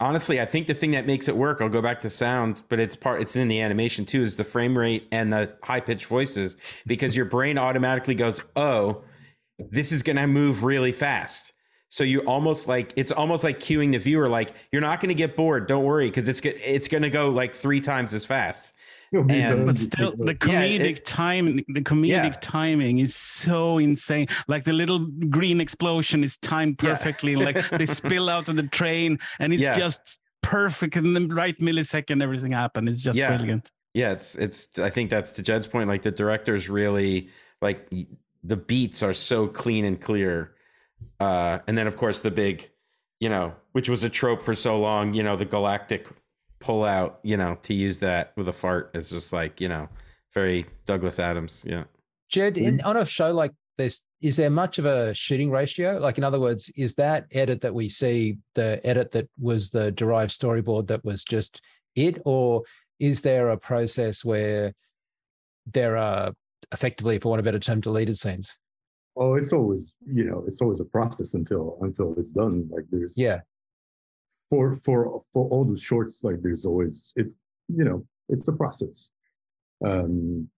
honestly 0.00 0.40
i 0.40 0.44
think 0.44 0.66
the 0.66 0.74
thing 0.74 0.90
that 0.90 1.06
makes 1.06 1.28
it 1.28 1.36
work 1.36 1.62
i'll 1.62 1.68
go 1.68 1.80
back 1.80 2.00
to 2.00 2.10
sound 2.10 2.62
but 2.68 2.80
it's 2.80 2.96
part 2.96 3.22
it's 3.22 3.36
in 3.36 3.46
the 3.46 3.60
animation 3.60 4.04
too 4.04 4.22
is 4.22 4.34
the 4.34 4.42
frame 4.42 4.76
rate 4.76 5.06
and 5.12 5.32
the 5.32 5.56
high 5.62 5.78
pitched 5.78 6.06
voices 6.06 6.56
because 6.84 7.16
your 7.16 7.24
brain 7.24 7.56
automatically 7.56 8.16
goes 8.16 8.42
oh 8.56 9.04
this 9.58 9.92
is 9.92 10.02
to 10.02 10.26
move 10.26 10.64
really 10.64 10.92
fast. 10.92 11.52
So 11.88 12.02
you 12.02 12.20
almost 12.20 12.66
like 12.66 12.92
it's 12.96 13.12
almost 13.12 13.44
like 13.44 13.60
cueing 13.60 13.92
the 13.92 13.98
viewer 13.98 14.28
like 14.28 14.52
you're 14.72 14.82
not 14.82 15.00
going 15.00 15.10
to 15.10 15.14
get 15.14 15.36
bored 15.36 15.68
don't 15.68 15.84
worry 15.84 16.08
because 16.08 16.26
it's 16.26 16.40
it's 16.42 16.88
going 16.88 17.04
to 17.04 17.10
go 17.10 17.28
like 17.30 17.54
three 17.54 17.80
times 17.80 18.12
as 18.14 18.26
fast 18.26 18.74
and- 19.20 19.66
but 19.66 19.74
before 19.74 19.76
still 19.76 20.10
the- 20.16 20.24
the 20.34 20.36
Yeah, 20.50 20.62
comedic 20.62 20.96
it- 20.98 21.04
time 21.04 21.56
the 21.68 21.82
comedic 21.82 22.08
Yeah. 22.08 22.30
timing 22.40 22.98
is 22.98 23.14
so 23.14 23.78
insane 23.78 24.26
like 24.48 24.64
the 24.64 24.72
little 24.72 25.00
green 25.30 25.60
explosion 25.60 26.24
is 26.24 26.36
timed 26.38 26.80
Yeah. 26.82 26.90
perfectly 26.94 27.36
like 27.36 27.68
they 27.70 27.86
spill 28.00 28.28
out 28.28 28.48
of 28.48 28.56
the 28.56 28.64
train 28.68 29.18
and 29.40 29.52
it's 29.52 29.62
Yeah. 29.62 29.78
just 29.78 30.20
perfect 30.42 30.96
in 30.96 31.12
the 31.14 31.26
right 31.34 31.56
millisecond 31.58 32.22
everything 32.22 32.52
happened 32.52 32.88
it's 32.88 33.02
just 33.02 33.18
Yeah. 33.18 33.36
brilliant 33.36 33.70
yeah 33.94 34.12
it's 34.12 34.34
it's 34.36 34.78
i 34.78 34.90
think 34.90 35.08
that's 35.10 35.32
to 35.32 35.42
jed's 35.42 35.66
point 35.66 35.88
like 35.88 36.02
the 36.02 36.10
directors 36.10 36.68
really 36.68 37.28
like 37.62 37.88
the 38.42 38.56
beats 38.56 39.02
are 39.02 39.14
so 39.14 39.46
clean 39.46 39.84
and 39.86 40.00
clear 40.00 40.52
uh 41.20 41.58
and 41.66 41.78
then 41.78 41.86
of 41.86 41.96
course 41.96 42.20
the 42.20 42.30
big 42.30 42.68
you 43.20 43.28
know 43.28 43.54
which 43.72 43.88
was 43.88 44.04
a 44.04 44.08
trope 44.10 44.42
for 44.42 44.54
so 44.54 44.78
long 44.78 45.14
you 45.14 45.22
know 45.22 45.36
the 45.36 45.44
galactic 45.46 46.08
pull 46.64 46.84
out 46.84 47.20
you 47.22 47.36
know 47.36 47.58
to 47.62 47.74
use 47.74 47.98
that 47.98 48.32
with 48.36 48.48
a 48.48 48.52
fart 48.52 48.90
is 48.94 49.10
just 49.10 49.32
like 49.32 49.60
you 49.60 49.68
know 49.68 49.88
very 50.32 50.64
douglas 50.86 51.18
adams 51.18 51.64
yeah. 51.66 51.84
Jed, 52.30 52.58
in, 52.58 52.78
mm-hmm. 52.78 52.86
on 52.86 52.96
a 52.96 53.04
show 53.04 53.30
like 53.30 53.52
this, 53.78 54.02
is 54.20 54.36
there 54.36 54.50
much 54.50 54.78
of 54.78 54.86
a 54.86 55.14
shooting 55.14 55.50
ratio? 55.50 55.98
Like, 55.98 56.18
in 56.18 56.24
other 56.24 56.40
words, 56.40 56.70
is 56.76 56.94
that 56.96 57.26
edit 57.30 57.60
that 57.60 57.74
we 57.74 57.88
see 57.88 58.38
the 58.54 58.80
edit 58.84 59.12
that 59.12 59.28
was 59.38 59.70
the 59.70 59.92
derived 59.92 60.32
storyboard 60.32 60.88
that 60.88 61.04
was 61.04 61.22
just 61.22 61.60
it, 61.94 62.20
or 62.24 62.62
is 62.98 63.20
there 63.20 63.50
a 63.50 63.56
process 63.56 64.24
where 64.24 64.74
there 65.72 65.96
are 65.96 66.32
effectively, 66.72 67.18
for 67.18 67.28
want 67.28 67.38
of 67.38 67.46
a 67.46 67.48
better 67.48 67.58
term, 67.60 67.80
deleted 67.80 68.18
scenes? 68.18 68.52
oh 69.16 69.34
it's 69.34 69.52
always 69.52 69.96
you 70.12 70.24
know 70.24 70.42
it's 70.44 70.60
always 70.60 70.80
a 70.80 70.84
process 70.84 71.34
until 71.34 71.78
until 71.82 72.14
it's 72.18 72.32
done. 72.32 72.68
Like 72.68 72.84
there's 72.90 73.16
Yeah, 73.16 73.40
for 74.50 74.74
for 74.74 75.20
for 75.32 75.48
all 75.50 75.64
the 75.64 75.78
shorts 75.78 76.22
like 76.22 76.42
there's 76.42 76.64
always 76.64 77.12
it's 77.16 77.36
you 77.68 77.84
know 77.84 78.06
it's 78.28 78.46
a 78.48 78.52
process. 78.52 79.10
Um 79.84 80.48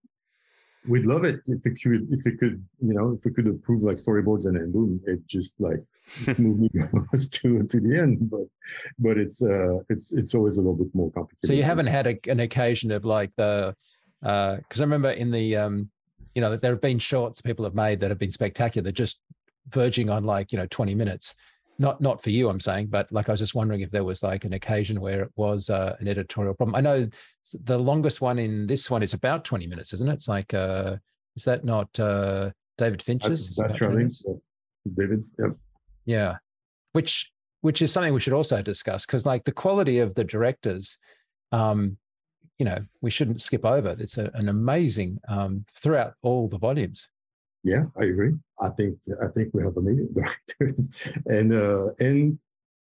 we'd 0.87 1.05
love 1.05 1.25
it 1.25 1.41
if 1.47 1.65
it 1.65 1.81
could 1.81 2.07
if 2.11 2.25
it 2.25 2.39
could 2.39 2.63
you 2.79 2.93
know 2.93 3.11
if 3.11 3.25
we 3.25 3.31
could 3.31 3.47
approve 3.47 3.83
like 3.83 3.97
storyboards 3.97 4.45
and 4.45 4.55
then 4.55 4.71
boom 4.71 5.01
it 5.05 5.25
just 5.27 5.59
like 5.59 5.83
smoothly 6.05 6.69
goes 7.11 7.27
to 7.29 7.63
to 7.63 7.79
the 7.79 7.99
end. 7.99 8.29
But 8.29 8.47
but 8.99 9.17
it's 9.17 9.41
uh 9.41 9.79
it's 9.89 10.11
it's 10.11 10.33
always 10.33 10.57
a 10.57 10.61
little 10.61 10.75
bit 10.75 10.93
more 10.93 11.11
complicated. 11.11 11.47
So 11.47 11.53
you 11.53 11.63
haven't 11.63 11.87
had 11.87 12.07
a, 12.07 12.17
an 12.29 12.41
occasion 12.41 12.91
of 12.91 13.05
like 13.05 13.31
the 13.35 13.75
uh 14.25 14.55
because 14.57 14.81
i 14.81 14.83
remember 14.83 15.11
in 15.11 15.29
the 15.29 15.55
um 15.55 15.89
you 16.33 16.41
know 16.41 16.55
there 16.55 16.71
have 16.71 16.81
been 16.81 16.99
shorts 16.99 17.41
people 17.41 17.63
have 17.65 17.75
made 17.75 17.99
that 17.99 18.09
have 18.09 18.17
been 18.17 18.31
spectacular 18.31 18.91
just 18.91 19.19
verging 19.69 20.09
on 20.09 20.23
like 20.23 20.51
you 20.51 20.57
know 20.57 20.67
20 20.69 20.95
minutes 20.95 21.35
not 21.79 22.01
not 22.01 22.21
for 22.21 22.29
you 22.29 22.49
i'm 22.49 22.59
saying 22.59 22.87
but 22.87 23.11
like 23.11 23.29
i 23.29 23.31
was 23.31 23.39
just 23.39 23.55
wondering 23.55 23.81
if 23.81 23.91
there 23.91 24.03
was 24.03 24.23
like 24.23 24.45
an 24.45 24.53
occasion 24.53 24.99
where 24.99 25.23
it 25.23 25.31
was 25.35 25.69
uh, 25.69 25.95
an 25.99 26.07
editorial 26.07 26.53
problem. 26.53 26.75
I 26.75 26.81
know 26.81 27.07
the 27.63 27.77
longest 27.77 28.21
one 28.21 28.39
in 28.39 28.67
this 28.67 28.89
one 28.89 29.03
is 29.03 29.13
about 29.13 29.45
20 29.45 29.67
minutes 29.67 29.93
isn't 29.93 30.09
it? 30.09 30.13
It's 30.13 30.27
like 30.27 30.53
uh 30.53 30.95
is 31.35 31.43
that 31.43 31.63
not 31.63 31.99
uh 31.99 32.51
david 32.77 33.01
fincher's? 33.01 33.55
That's, 33.55 33.79
that's 33.79 34.23
david 34.95 35.23
yep. 35.39 35.51
Yeah. 36.05 36.37
Which 36.93 37.31
which 37.61 37.81
is 37.81 37.91
something 37.91 38.13
we 38.13 38.19
should 38.19 38.33
also 38.33 38.61
discuss 38.61 39.05
because 39.05 39.25
like 39.25 39.43
the 39.43 39.51
quality 39.51 39.99
of 39.99 40.15
the 40.15 40.23
directors 40.23 40.97
um 41.51 41.97
you 42.59 42.65
know 42.65 42.79
we 43.01 43.11
shouldn't 43.11 43.41
skip 43.41 43.65
over. 43.65 43.95
It's 43.99 44.17
a, 44.17 44.31
an 44.33 44.49
amazing 44.49 45.19
um 45.27 45.65
throughout 45.75 46.13
all 46.23 46.47
the 46.47 46.57
volumes 46.57 47.07
yeah, 47.63 47.83
I 47.99 48.05
agree. 48.05 48.33
I 48.61 48.69
think 48.69 48.97
I 49.21 49.27
think 49.33 49.53
we 49.53 49.63
have 49.63 49.77
amazing 49.77 50.09
directors, 50.13 50.89
and 51.25 51.53
uh, 51.53 51.87
and 51.99 52.37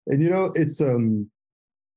and 0.07 0.21
you 0.21 0.29
know, 0.29 0.51
it's 0.55 0.81
um 0.81 1.29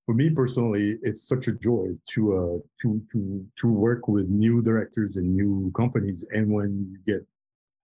for 0.07 0.15
me 0.15 0.31
personally, 0.31 0.97
it's 1.03 1.29
such 1.29 1.49
a 1.49 1.53
joy 1.53 1.89
to 2.11 2.35
uh 2.35 2.59
to 2.83 3.03
to 3.13 3.47
to 3.57 3.69
work 3.69 4.09
with 4.09 4.29
new 4.29 4.63
directors 4.63 5.17
and 5.17 5.37
new 5.37 5.73
companies, 5.77 6.27
and 6.33 6.51
when 6.51 6.89
you 6.91 6.99
get, 7.15 7.27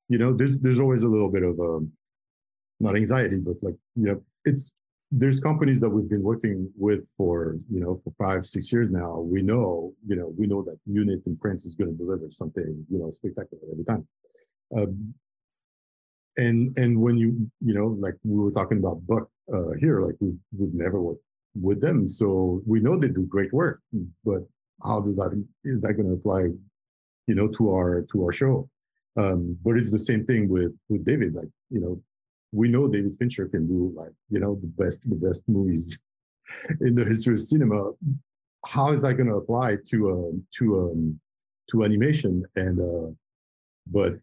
you 0.09 0.19
know, 0.19 0.33
there's 0.33 0.59
there's 0.59 0.79
always 0.81 1.03
a 1.03 1.09
little 1.09 1.31
bit 1.31 1.43
of 1.43 1.59
um 1.61 1.93
not 2.81 2.97
anxiety, 2.97 3.39
but 3.39 3.57
like 3.63 3.77
you 3.97 4.07
know, 4.07 4.23
it's 4.45 4.73
there's 5.13 5.39
companies 5.39 5.81
that 5.81 5.91
we've 5.91 6.09
been 6.09 6.23
working 6.23 6.71
with 6.77 7.09
for 7.17 7.57
you 7.71 7.81
know 7.81 7.95
for 7.97 8.13
five 8.19 8.47
six 8.47 8.73
years 8.73 8.91
now. 8.91 9.21
We 9.21 9.43
know 9.43 9.95
you 10.07 10.17
know 10.17 10.35
we 10.39 10.47
know 10.47 10.63
that 10.63 10.79
unit 10.87 11.23
in 11.27 11.37
france 11.37 11.65
is 11.65 11.75
going 11.75 11.91
to 11.91 11.97
deliver 11.97 12.31
something 12.31 12.85
you 12.91 12.99
know 12.99 13.11
spectacular 13.11 13.63
every 13.71 13.85
time 13.85 14.07
um, 14.77 15.15
and 16.37 16.77
and 16.77 17.01
when 17.01 17.17
you 17.17 17.51
you 17.61 17.75
know 17.75 17.89
like 17.99 18.15
we 18.25 18.43
were 18.43 18.51
talking 18.51 18.79
about 18.79 19.07
Buck 19.07 19.29
uh, 19.53 19.73
here, 19.79 20.01
like 20.01 20.17
we've 20.21 20.39
we've 20.57 20.75
never 20.75 21.01
worked 21.01 21.23
with 21.55 21.81
them, 21.81 22.09
so 22.09 22.63
we 22.67 22.81
know 22.81 22.99
they 22.99 23.09
do 23.09 23.27
great 23.27 23.53
work. 23.53 23.81
But 24.25 24.43
how 24.83 25.01
does 25.01 25.17
that 25.17 25.45
is 25.65 25.81
that 25.83 25.95
going 25.95 26.09
to 26.09 26.15
apply, 26.15 26.49
you 27.27 27.35
know, 27.35 27.49
to 27.49 27.73
our 27.73 28.03
to 28.13 28.25
our 28.25 28.33
show? 28.33 28.69
Um, 29.17 29.57
but 29.65 29.77
it's 29.77 29.93
the 29.93 29.99
same 29.99 30.25
thing 30.25 30.49
with 30.49 30.77
with 30.89 31.05
David. 31.05 31.35
Like 31.35 31.49
you 31.71 31.81
know, 31.81 32.03
we 32.53 32.69
know 32.69 32.89
David 32.89 33.17
Fincher 33.19 33.47
can 33.47 33.67
do 33.67 33.93
like 33.95 34.13
you 34.31 34.41
know 34.41 34.57
the 34.61 34.67
best 34.67 35.09
the 35.09 35.17
best 35.17 35.49
movies 35.49 35.99
in 36.81 36.95
the 36.95 37.05
history 37.05 37.35
of 37.35 37.41
cinema. 37.41 37.93
How 38.67 38.93
is 38.93 39.03
that 39.03 39.15
going 39.15 39.29
to 39.29 39.37
apply 39.37 39.77
to 39.91 40.11
um, 40.11 40.47
to 40.59 40.81
um, 40.81 41.21
to 41.71 41.85
animation? 41.85 42.45
And 42.57 42.81
uh, 42.81 43.13
but 43.87 44.15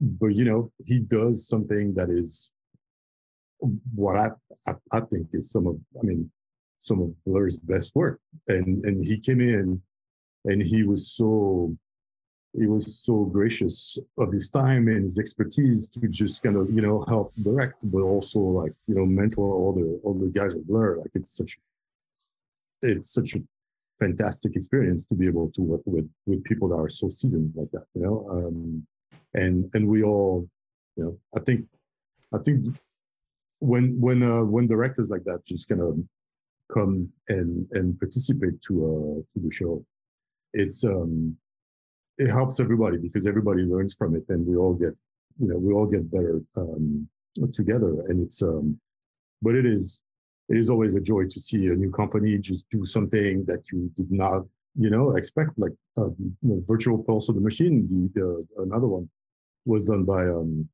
but 0.00 0.28
you 0.28 0.44
know 0.44 0.70
he 0.84 1.00
does 1.00 1.48
something 1.48 1.94
that 1.94 2.10
is 2.10 2.50
what 3.94 4.16
I, 4.16 4.30
I, 4.66 4.74
I 4.92 5.00
think 5.00 5.28
is 5.32 5.50
some 5.50 5.66
of 5.66 5.76
I 5.98 6.06
mean 6.06 6.30
some 6.78 7.00
of 7.02 7.24
Blur's 7.24 7.56
best 7.56 7.94
work, 7.94 8.20
and 8.48 8.84
and 8.84 9.04
he 9.04 9.18
came 9.18 9.40
in 9.40 9.80
and 10.44 10.62
he 10.62 10.84
was 10.84 11.12
so 11.12 11.76
he 12.56 12.66
was 12.66 13.04
so 13.04 13.24
gracious 13.24 13.98
of 14.16 14.32
his 14.32 14.48
time 14.48 14.88
and 14.88 15.02
his 15.02 15.18
expertise 15.18 15.88
to 15.88 16.08
just 16.08 16.42
kind 16.42 16.56
of 16.56 16.70
you 16.70 16.80
know 16.80 17.04
help 17.08 17.32
direct, 17.42 17.90
but 17.90 18.02
also 18.02 18.38
like 18.38 18.72
you 18.86 18.94
know 18.94 19.06
mentor 19.06 19.54
all 19.54 19.72
the 19.72 20.00
all 20.04 20.14
the 20.14 20.28
guys 20.28 20.54
at 20.54 20.66
Blur. 20.66 20.96
Like 20.96 21.10
it's 21.14 21.36
such 21.36 21.56
it's 22.82 23.12
such 23.12 23.34
a 23.34 23.40
fantastic 23.98 24.54
experience 24.54 25.06
to 25.06 25.16
be 25.16 25.26
able 25.26 25.50
to 25.50 25.62
work 25.62 25.82
with 25.84 26.08
with 26.26 26.44
people 26.44 26.68
that 26.68 26.76
are 26.76 26.88
so 26.88 27.08
seasoned 27.08 27.52
like 27.56 27.70
that. 27.72 27.86
You 27.94 28.02
know. 28.02 28.26
Um, 28.30 28.86
and 29.38 29.70
and 29.74 29.86
we 29.86 30.02
all, 30.02 30.48
you 30.96 31.04
know, 31.04 31.18
I 31.36 31.40
think, 31.44 31.66
I 32.34 32.38
think 32.44 32.66
when 33.60 33.84
when 34.00 34.22
uh, 34.22 34.44
when 34.44 34.66
directors 34.66 35.08
like 35.08 35.24
that 35.24 35.44
just 35.44 35.68
kind 35.68 35.80
of 35.80 35.98
come 36.72 37.08
and 37.28 37.66
and 37.72 37.98
participate 37.98 38.60
to 38.66 38.72
uh 38.92 39.16
to 39.32 39.38
the 39.44 39.50
show, 39.50 39.84
it's 40.52 40.84
um 40.84 41.36
it 42.18 42.28
helps 42.28 42.58
everybody 42.60 42.98
because 42.98 43.26
everybody 43.26 43.62
learns 43.62 43.94
from 43.94 44.14
it 44.16 44.24
and 44.28 44.46
we 44.46 44.56
all 44.56 44.74
get 44.74 44.94
you 45.38 45.48
know 45.48 45.56
we 45.56 45.72
all 45.72 45.86
get 45.86 46.10
better 46.10 46.42
um 46.56 47.08
together 47.52 47.92
and 48.08 48.20
it's 48.20 48.42
um 48.42 48.76
but 49.40 49.54
it 49.54 49.64
is 49.64 50.00
it 50.48 50.56
is 50.56 50.68
always 50.68 50.94
a 50.96 51.00
joy 51.00 51.22
to 51.24 51.40
see 51.40 51.66
a 51.66 51.76
new 51.76 51.92
company 51.92 52.36
just 52.38 52.68
do 52.70 52.84
something 52.84 53.44
that 53.44 53.62
you 53.70 53.90
did 53.96 54.10
not 54.10 54.42
you 54.74 54.90
know 54.90 55.16
expect 55.16 55.50
like 55.56 55.72
uh, 55.96 56.10
you 56.18 56.34
know, 56.42 56.60
virtual 56.66 56.98
pulse 57.04 57.28
of 57.28 57.36
the 57.36 57.40
machine 57.40 57.86
the, 57.88 58.20
the 58.20 58.62
another 58.62 58.88
one 58.88 59.08
was 59.68 59.84
done 59.84 60.04
by 60.04 60.22
um, 60.22 60.68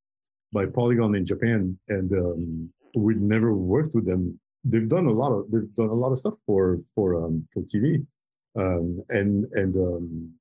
by 0.53 0.65
Polygon 0.67 1.15
in 1.17 1.27
Japan, 1.27 1.77
and 1.89 2.13
um, 2.13 2.71
we'd 2.97 3.21
never 3.21 3.55
worked 3.55 3.95
with 3.95 4.07
them. 4.07 4.39
They've 4.65 4.89
done 4.89 5.07
a 5.07 5.13
lot 5.13 5.33
of 5.33 5.51
they've 5.51 5.75
done 5.75 5.89
a 5.89 6.01
lot 6.05 6.13
of 6.13 6.19
stuff 6.19 6.37
for 6.47 6.79
for 6.95 7.23
um, 7.23 7.47
for 7.53 7.63
TV, 7.63 8.07
um, 8.57 9.03
and 9.11 9.45
and 9.53 9.77
um, 9.77 10.33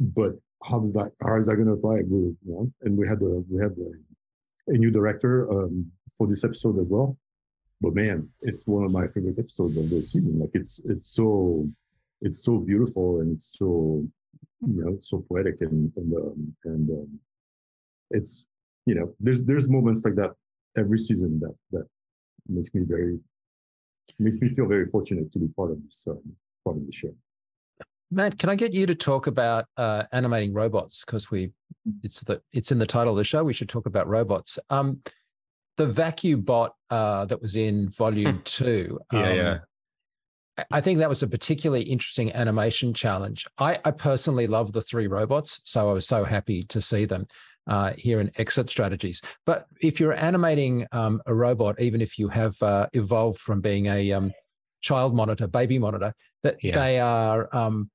but 0.00 0.32
how 0.64 0.80
does 0.80 0.92
that 0.92 1.12
how 1.22 1.36
is 1.36 1.46
that 1.46 1.56
going 1.56 1.68
to 1.68 1.74
apply 1.74 1.98
you 1.98 2.36
know? 2.44 2.72
And 2.82 2.96
we 2.96 3.06
had 3.06 3.20
the 3.20 3.44
we 3.50 3.62
had 3.62 3.76
the, 3.76 3.92
a 4.68 4.78
new 4.78 4.90
director 4.90 5.50
um, 5.50 5.90
for 6.16 6.26
this 6.26 6.42
episode 6.42 6.78
as 6.78 6.88
well. 6.88 7.16
But 7.82 7.94
man, 7.94 8.28
it's 8.42 8.66
one 8.66 8.84
of 8.84 8.90
my 8.90 9.06
favorite 9.06 9.38
episodes 9.38 9.76
of 9.76 9.88
the 9.88 10.02
season. 10.02 10.38
Like 10.38 10.50
it's 10.54 10.80
it's 10.86 11.06
so 11.06 11.68
it's 12.22 12.44
so 12.44 12.58
beautiful 12.58 13.20
and 13.20 13.32
it's 13.34 13.56
so 13.58 14.04
you 14.60 14.84
know 14.84 14.98
so 15.00 15.24
poetic 15.28 15.60
and 15.60 15.92
and 15.96 16.12
um, 16.14 16.56
and 16.64 16.90
um, 16.90 17.20
it's 18.10 18.46
you 18.86 18.94
know 18.94 19.12
there's 19.20 19.44
there's 19.44 19.68
moments 19.68 20.04
like 20.04 20.14
that 20.16 20.32
every 20.76 20.98
season 20.98 21.38
that 21.40 21.54
that 21.72 21.86
makes 22.48 22.72
me 22.74 22.82
very 22.84 23.18
makes 24.18 24.36
me 24.40 24.48
feel 24.48 24.66
very 24.66 24.86
fortunate 24.86 25.32
to 25.32 25.38
be 25.38 25.48
part 25.48 25.70
of 25.70 25.82
this 25.84 26.04
um, 26.08 26.20
part 26.64 26.76
of 26.76 26.86
the 26.86 26.92
show. 26.92 27.14
Matt, 28.12 28.38
can 28.38 28.48
I 28.48 28.56
get 28.56 28.72
you 28.72 28.86
to 28.86 28.94
talk 28.94 29.28
about 29.28 29.66
uh, 29.76 30.02
animating 30.12 30.52
robots 30.52 31.04
because 31.04 31.30
we 31.30 31.50
it's 32.02 32.20
the 32.20 32.42
it's 32.52 32.72
in 32.72 32.78
the 32.78 32.86
title 32.86 33.12
of 33.12 33.16
the 33.16 33.24
show. 33.24 33.44
We 33.44 33.52
should 33.52 33.68
talk 33.68 33.86
about 33.86 34.08
robots. 34.08 34.58
Um, 34.68 35.00
the 35.76 35.86
vacuum 35.86 36.42
bot 36.42 36.74
uh, 36.90 37.24
that 37.26 37.40
was 37.40 37.56
in 37.56 37.88
volume 37.90 38.42
two. 38.44 38.98
yeah, 39.12 39.28
um, 39.28 39.36
yeah. 39.36 39.58
I 40.70 40.80
think 40.80 40.98
that 40.98 41.08
was 41.08 41.22
a 41.22 41.28
particularly 41.28 41.82
interesting 41.84 42.32
animation 42.32 42.92
challenge. 42.92 43.46
I, 43.56 43.78
I, 43.84 43.92
personally 43.92 44.46
love 44.46 44.72
the 44.72 44.82
three 44.82 45.06
robots, 45.06 45.60
so 45.64 45.88
I 45.88 45.92
was 45.94 46.06
so 46.06 46.22
happy 46.22 46.64
to 46.64 46.82
see 46.82 47.06
them 47.06 47.26
uh, 47.66 47.92
here 47.96 48.20
in 48.20 48.30
exit 48.36 48.68
strategies. 48.68 49.20
But 49.46 49.66
if 49.80 50.00
you're 50.00 50.12
animating 50.12 50.86
um, 50.92 51.22
a 51.26 51.34
robot, 51.34 51.80
even 51.80 52.00
if 52.00 52.18
you 52.18 52.28
have 52.28 52.60
uh, 52.62 52.86
evolved 52.92 53.40
from 53.40 53.60
being 53.60 53.86
a 53.86 54.12
um, 54.12 54.32
child 54.80 55.14
monitor, 55.14 55.46
baby 55.46 55.78
monitor, 55.78 56.14
that 56.42 56.56
yeah. 56.62 56.74
they 56.74 56.98
are 56.98 57.54
um, 57.54 57.90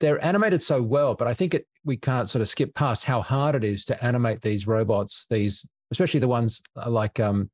they're 0.00 0.22
animated 0.24 0.62
so 0.62 0.82
well. 0.82 1.14
But 1.14 1.28
I 1.28 1.34
think 1.34 1.54
it 1.54 1.66
we 1.84 1.96
can't 1.96 2.28
sort 2.28 2.42
of 2.42 2.48
skip 2.48 2.74
past 2.74 3.04
how 3.04 3.22
hard 3.22 3.54
it 3.54 3.64
is 3.64 3.84
to 3.86 4.04
animate 4.04 4.42
these 4.42 4.66
robots, 4.66 5.26
these 5.30 5.68
especially 5.90 6.20
the 6.20 6.28
ones 6.28 6.60
uh, 6.76 6.90
like 6.90 7.20
um, 7.20 7.50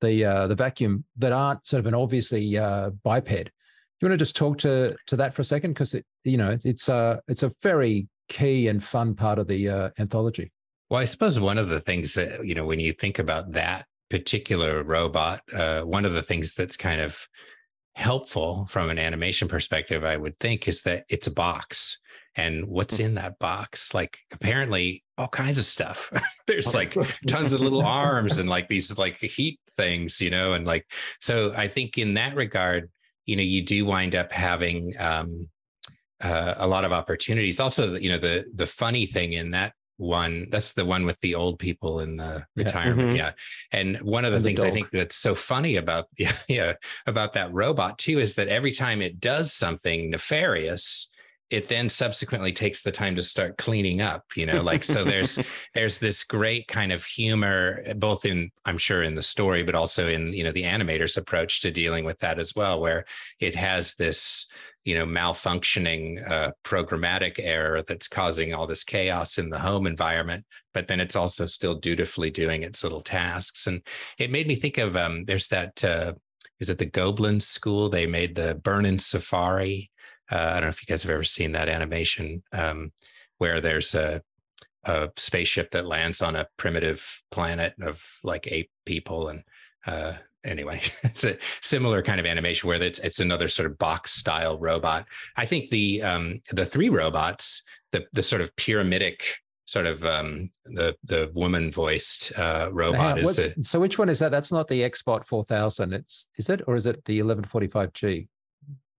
the 0.00 0.24
uh, 0.24 0.46
the 0.46 0.54
vacuum 0.54 1.04
that 1.18 1.32
aren't 1.32 1.66
sort 1.66 1.80
of 1.80 1.86
an 1.86 1.94
obviously 1.94 2.56
uh, 2.56 2.90
biped. 3.02 3.28
Do 3.28 4.06
you 4.06 4.08
want 4.08 4.18
to 4.18 4.24
just 4.24 4.36
talk 4.36 4.58
to 4.58 4.96
to 5.06 5.16
that 5.16 5.34
for 5.34 5.42
a 5.42 5.44
second? 5.44 5.72
Because 5.72 5.94
it, 5.94 6.04
you 6.24 6.36
know, 6.36 6.56
it's 6.64 6.88
a 6.88 6.94
uh, 6.94 7.16
it's 7.28 7.42
a 7.42 7.52
very 7.62 8.08
key 8.28 8.68
and 8.68 8.82
fun 8.82 9.14
part 9.14 9.38
of 9.38 9.46
the 9.46 9.68
uh, 9.68 9.90
anthology. 9.98 10.50
Well, 10.90 11.00
I 11.00 11.06
suppose 11.06 11.40
one 11.40 11.58
of 11.58 11.68
the 11.68 11.80
things 11.80 12.14
that, 12.14 12.46
you 12.46 12.54
know, 12.54 12.66
when 12.66 12.80
you 12.80 12.92
think 12.92 13.18
about 13.18 13.52
that 13.52 13.86
particular 14.10 14.82
robot, 14.82 15.42
uh, 15.52 15.82
one 15.82 16.04
of 16.04 16.12
the 16.12 16.22
things 16.22 16.54
that's 16.54 16.76
kind 16.76 17.00
of 17.00 17.18
helpful 17.94 18.66
from 18.68 18.90
an 18.90 18.98
animation 18.98 19.48
perspective, 19.48 20.04
I 20.04 20.16
would 20.16 20.38
think, 20.40 20.68
is 20.68 20.82
that 20.82 21.04
it's 21.08 21.26
a 21.26 21.32
box. 21.32 21.98
And 22.36 22.66
what's 22.66 22.96
hmm. 22.96 23.04
in 23.04 23.14
that 23.14 23.38
box? 23.38 23.94
Like, 23.94 24.18
apparently, 24.32 25.04
all 25.16 25.28
kinds 25.28 25.58
of 25.58 25.64
stuff. 25.64 26.10
There's 26.46 26.74
like 26.76 26.96
tons 27.26 27.52
of 27.52 27.60
little 27.60 27.84
arms 27.84 28.38
and 28.38 28.48
like 28.48 28.68
these 28.68 28.98
like 28.98 29.18
heat 29.18 29.60
things, 29.76 30.20
you 30.20 30.30
know, 30.30 30.52
and 30.52 30.66
like, 30.66 30.86
so 31.20 31.52
I 31.56 31.68
think 31.68 31.98
in 31.98 32.14
that 32.14 32.34
regard, 32.34 32.90
you 33.26 33.36
know, 33.36 33.42
you 33.42 33.62
do 33.62 33.86
wind 33.86 34.14
up 34.14 34.32
having, 34.32 34.92
um, 34.98 35.48
uh, 36.20 36.54
a 36.58 36.66
lot 36.66 36.84
of 36.84 36.92
opportunities. 36.92 37.60
Also, 37.60 37.94
you 37.94 38.10
know, 38.10 38.18
the 38.18 38.44
the 38.54 38.66
funny 38.66 39.06
thing 39.06 39.32
in 39.32 39.50
that 39.50 39.74
one 39.96 40.48
that's 40.50 40.72
the 40.72 40.84
one 40.84 41.06
with 41.06 41.20
the 41.20 41.34
old 41.34 41.58
people 41.58 42.00
in 42.00 42.16
the 42.16 42.44
yeah. 42.56 42.64
retirement 42.64 43.08
mm-hmm. 43.08 43.16
yeah 43.16 43.32
and 43.70 43.96
one 43.98 44.24
of 44.24 44.32
the 44.32 44.36
and 44.36 44.44
things 44.44 44.60
the 44.60 44.66
i 44.66 44.70
think 44.70 44.90
that's 44.90 45.14
so 45.16 45.34
funny 45.34 45.76
about 45.76 46.06
yeah, 46.18 46.32
yeah 46.48 46.72
about 47.06 47.32
that 47.32 47.52
robot 47.52 47.96
too 47.98 48.18
is 48.18 48.34
that 48.34 48.48
every 48.48 48.72
time 48.72 49.00
it 49.00 49.20
does 49.20 49.52
something 49.52 50.10
nefarious 50.10 51.08
it 51.50 51.68
then 51.68 51.88
subsequently 51.88 52.52
takes 52.52 52.82
the 52.82 52.90
time 52.90 53.14
to 53.14 53.22
start 53.22 53.56
cleaning 53.56 54.00
up 54.00 54.24
you 54.34 54.46
know 54.46 54.60
like 54.62 54.82
so 54.82 55.04
there's 55.04 55.38
there's 55.74 55.98
this 56.00 56.24
great 56.24 56.66
kind 56.66 56.90
of 56.90 57.04
humor 57.04 57.84
both 57.96 58.24
in 58.24 58.50
i'm 58.64 58.78
sure 58.78 59.04
in 59.04 59.14
the 59.14 59.22
story 59.22 59.62
but 59.62 59.76
also 59.76 60.08
in 60.08 60.32
you 60.32 60.42
know 60.42 60.52
the 60.52 60.64
animator's 60.64 61.16
approach 61.16 61.60
to 61.60 61.70
dealing 61.70 62.04
with 62.04 62.18
that 62.18 62.40
as 62.40 62.54
well 62.56 62.80
where 62.80 63.04
it 63.38 63.54
has 63.54 63.94
this 63.94 64.46
you 64.84 64.94
know 64.94 65.06
malfunctioning 65.06 66.28
uh, 66.30 66.52
programmatic 66.64 67.38
error 67.38 67.82
that's 67.82 68.08
causing 68.08 68.54
all 68.54 68.66
this 68.66 68.84
chaos 68.84 69.38
in 69.38 69.48
the 69.48 69.58
home 69.58 69.86
environment 69.86 70.44
but 70.72 70.88
then 70.88 71.00
it's 71.00 71.16
also 71.16 71.46
still 71.46 71.74
dutifully 71.74 72.30
doing 72.30 72.62
its 72.62 72.82
little 72.82 73.00
tasks 73.00 73.66
and 73.66 73.82
it 74.18 74.30
made 74.30 74.46
me 74.46 74.54
think 74.54 74.78
of 74.78 74.96
um, 74.96 75.24
there's 75.24 75.48
that 75.48 75.82
uh, 75.84 76.12
is 76.60 76.70
it 76.70 76.78
the 76.78 76.86
goblin 76.86 77.40
school 77.40 77.88
they 77.88 78.06
made 78.06 78.34
the 78.34 78.54
burning 78.62 78.98
safari 78.98 79.90
uh, 80.30 80.36
I 80.36 80.52
don't 80.54 80.62
know 80.62 80.68
if 80.68 80.82
you 80.82 80.86
guys 80.86 81.02
have 81.02 81.10
ever 81.10 81.24
seen 81.24 81.52
that 81.52 81.68
animation 81.68 82.42
um, 82.52 82.92
where 83.38 83.60
there's 83.60 83.94
a, 83.94 84.22
a, 84.84 85.10
spaceship 85.16 85.70
that 85.72 85.86
lands 85.86 86.22
on 86.22 86.36
a 86.36 86.46
primitive 86.56 87.22
planet 87.30 87.74
of 87.82 88.02
like 88.22 88.48
eight 88.50 88.70
people. 88.86 89.28
And 89.28 89.42
uh, 89.86 90.14
anyway, 90.44 90.80
it's 91.02 91.24
a 91.24 91.36
similar 91.60 92.02
kind 92.02 92.20
of 92.20 92.26
animation 92.26 92.68
where 92.68 92.82
it's, 92.82 92.98
it's 93.00 93.20
another 93.20 93.48
sort 93.48 93.70
of 93.70 93.78
box 93.78 94.12
style 94.12 94.58
robot. 94.58 95.06
I 95.36 95.46
think 95.46 95.70
the 95.70 96.02
um, 96.02 96.40
the 96.52 96.66
three 96.66 96.88
robots, 96.88 97.62
the 97.92 98.04
the 98.12 98.22
sort 98.22 98.42
of 98.42 98.54
pyramidic 98.56 99.24
sort 99.66 99.86
of 99.86 100.04
um, 100.04 100.50
the 100.66 100.94
the 101.04 101.30
woman 101.34 101.70
voiced 101.70 102.38
uh, 102.38 102.68
robot 102.72 103.18
is 103.18 103.26
what, 103.26 103.38
a, 103.38 103.64
so 103.64 103.80
which 103.80 103.98
one 103.98 104.08
is 104.08 104.18
that 104.18 104.30
that's 104.30 104.52
not 104.52 104.68
the 104.68 104.82
xbot 104.82 105.24
4000 105.24 105.94
it's 105.94 106.26
is 106.36 106.50
it 106.50 106.60
or 106.66 106.76
is 106.76 106.84
it 106.84 107.02
the 107.06 107.18
1145g 107.18 108.28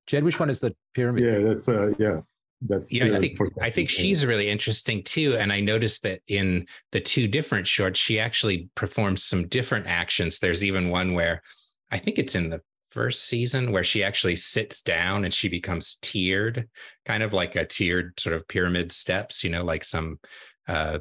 Jed, 0.08 0.24
which 0.24 0.40
one 0.40 0.50
is 0.50 0.60
the 0.60 0.76
pyramid? 0.94 1.24
Yeah, 1.24 1.40
that's 1.40 1.68
uh, 1.68 1.92
yeah, 1.98 2.20
that's 2.62 2.92
yeah. 2.92 3.06
I 3.06 3.20
think 3.20 3.40
I 3.62 3.70
think 3.70 3.90
she's 3.90 4.26
really 4.26 4.50
interesting 4.50 5.04
too. 5.04 5.36
And 5.38 5.52
I 5.52 5.60
noticed 5.60 6.04
that 6.04 6.22
in 6.28 6.68
the 6.92 7.02
two 7.02 7.28
different 7.28 7.68
shorts, 7.68 8.00
she 8.00 8.20
actually 8.20 8.70
performs 8.76 9.24
some 9.24 9.48
different 9.48 9.88
actions. 9.88 10.40
There's 10.40 10.64
even 10.64 10.90
one 10.90 11.14
where 11.14 11.42
I 11.92 11.98
think 11.98 12.18
it's 12.18 12.36
in 12.36 12.50
the 12.50 12.62
first 12.92 13.26
season 13.26 13.72
where 13.72 13.84
she 13.84 14.04
actually 14.04 14.38
sits 14.38 14.82
down 14.82 15.26
and 15.26 15.34
she 15.34 15.50
becomes 15.50 15.98
tiered, 16.02 16.70
kind 17.06 17.24
of 17.24 17.34
like 17.34 17.56
a 17.58 17.66
tiered 17.66 18.18
sort 18.20 18.36
of 18.36 18.48
pyramid 18.48 18.92
steps. 18.92 19.44
You 19.44 19.50
know, 19.50 19.64
like 19.64 19.84
some 19.84 20.20
uh, 20.68 21.00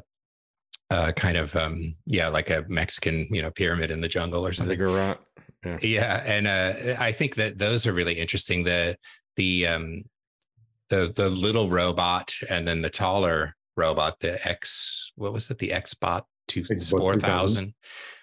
uh, 0.89 1.11
kind 1.13 1.37
of 1.37 1.55
um, 1.55 1.95
yeah, 2.05 2.27
like 2.27 2.49
a 2.49 2.65
Mexican 2.67 3.27
you 3.31 3.41
know 3.41 3.51
pyramid 3.51 3.91
in 3.91 4.01
the 4.01 4.07
jungle 4.07 4.45
or 4.45 4.53
something. 4.53 4.77
Ziggurat. 4.77 5.19
Yeah. 5.63 5.79
yeah, 5.81 6.23
and 6.25 6.47
uh, 6.47 6.95
I 6.99 7.11
think 7.11 7.35
that 7.35 7.57
those 7.57 7.87
are 7.87 7.93
really 7.93 8.19
interesting. 8.19 8.63
The 8.63 8.97
the 9.35 9.65
um, 9.65 10.03
the 10.89 11.11
the 11.15 11.29
little 11.29 11.69
robot 11.69 12.33
and 12.49 12.67
then 12.67 12.81
the 12.81 12.89
taller 12.89 13.55
robot, 13.77 14.19
the 14.19 14.45
X, 14.47 15.11
what 15.15 15.33
was 15.33 15.49
it? 15.49 15.57
The 15.57 15.69
Xbot 15.69 16.23
two 16.47 16.63
four 16.89 17.19
thousand? 17.19 17.73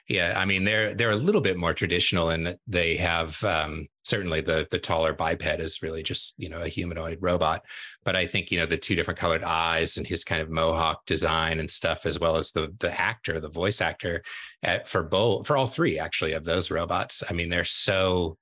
Yeah 0.09 0.35
i 0.37 0.45
mean 0.45 0.65
they're 0.65 0.95
they're 0.95 1.13
a 1.13 1.17
little 1.17 1.41
bit 1.41 1.57
more 1.57 1.73
traditional 1.73 2.31
in 2.31 2.45
that 2.45 2.59
they 2.67 2.97
have 2.97 3.43
um, 3.45 3.87
certainly 4.03 4.41
the 4.41 4.67
the 4.71 4.79
taller 4.79 5.13
biped 5.13 5.61
is 5.61 5.81
really 5.81 6.03
just 6.03 6.35
you 6.37 6.49
know 6.49 6.61
a 6.61 6.69
humanoid 6.69 7.19
robot. 7.21 7.65
But 8.05 8.17
i 8.17 8.27
think 8.27 8.51
you 8.51 8.59
know 8.59 8.67
the 8.67 8.77
two 8.77 8.97
different 8.97 9.19
colored 9.19 9.45
eyes 9.45 9.97
and 9.97 10.07
his 10.07 10.25
kind 10.25 10.43
of 10.43 10.51
mohawk 10.51 11.07
design 11.07 11.61
and 11.61 11.71
stuff 11.71 12.05
as 12.05 12.19
well 12.19 12.37
as 12.37 12.51
the 12.51 12.75
the 12.81 13.01
actor 13.01 13.41
the 13.41 13.49
voice 13.49 13.81
actor 13.81 14.23
at, 14.63 14.83
uh, 14.83 14.85
for 14.85 15.05
both 15.05 15.47
for 15.47 15.57
all 15.57 15.69
three 15.69 15.99
actually 15.99 16.33
of 16.33 16.45
those 16.45 16.71
robots. 16.71 17.23
I 17.29 17.33
mean 17.33 17.49
they're 17.49 17.65
so 17.65 18.37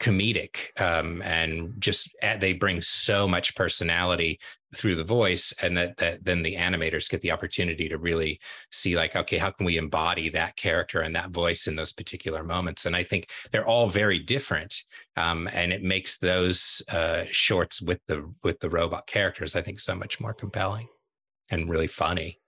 comedic 0.00 0.78
um, 0.80 1.22
and 1.22 1.72
just 1.78 2.10
add, 2.22 2.40
they 2.40 2.52
bring 2.52 2.80
so 2.80 3.26
much 3.26 3.54
personality 3.54 4.38
through 4.74 4.94
the 4.94 5.04
voice 5.04 5.54
and 5.62 5.76
that 5.76 5.96
that 5.96 6.22
then 6.24 6.42
the 6.42 6.54
animators 6.54 7.08
get 7.08 7.20
the 7.22 7.30
opportunity 7.30 7.88
to 7.88 7.96
really 7.96 8.38
see 8.70 8.94
like 8.94 9.16
okay 9.16 9.38
how 9.38 9.50
can 9.50 9.64
we 9.64 9.78
embody 9.78 10.28
that 10.28 10.54
character 10.56 11.00
and 11.00 11.14
that 11.14 11.30
voice 11.30 11.66
in 11.66 11.76
those 11.76 11.92
particular 11.92 12.44
moments? 12.44 12.84
And 12.84 12.94
i 12.94 13.02
think 13.02 13.28
they're 13.52 13.66
all 13.66 13.88
very 13.88 14.18
different 14.18 14.74
um, 15.16 15.48
and 15.52 15.72
it 15.72 15.82
makes 15.82 16.18
those 16.18 16.82
uh, 16.90 17.24
shorts 17.30 17.80
with 17.80 18.00
the 18.06 18.30
with 18.42 18.60
the 18.60 18.70
robot 18.70 19.06
characters 19.06 19.56
i 19.56 19.62
think 19.62 19.80
so 19.80 19.94
much 19.94 20.20
more 20.20 20.34
compelling 20.34 20.88
and 21.50 21.70
really 21.70 21.86
funny. 21.86 22.40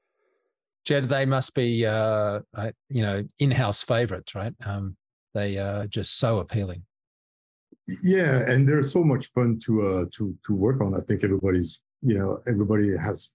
Jed 0.84 1.08
they 1.08 1.24
must 1.24 1.54
be 1.54 1.86
uh, 1.86 2.40
you 2.88 3.02
know 3.02 3.22
in-house 3.38 3.82
favorites 3.82 4.34
right? 4.34 4.52
Um, 4.64 4.96
they 5.34 5.56
are 5.58 5.86
just 5.86 6.18
so 6.18 6.38
appealing 6.38 6.82
yeah 8.02 8.50
and 8.50 8.68
they're 8.68 8.82
so 8.82 9.02
much 9.02 9.32
fun 9.32 9.58
to 9.64 9.82
uh 9.82 10.04
to 10.12 10.36
to 10.44 10.54
work 10.54 10.80
on. 10.80 10.94
I 10.94 11.00
think 11.06 11.24
everybody's 11.24 11.80
you 12.02 12.18
know 12.18 12.40
everybody 12.46 12.96
has 12.96 13.32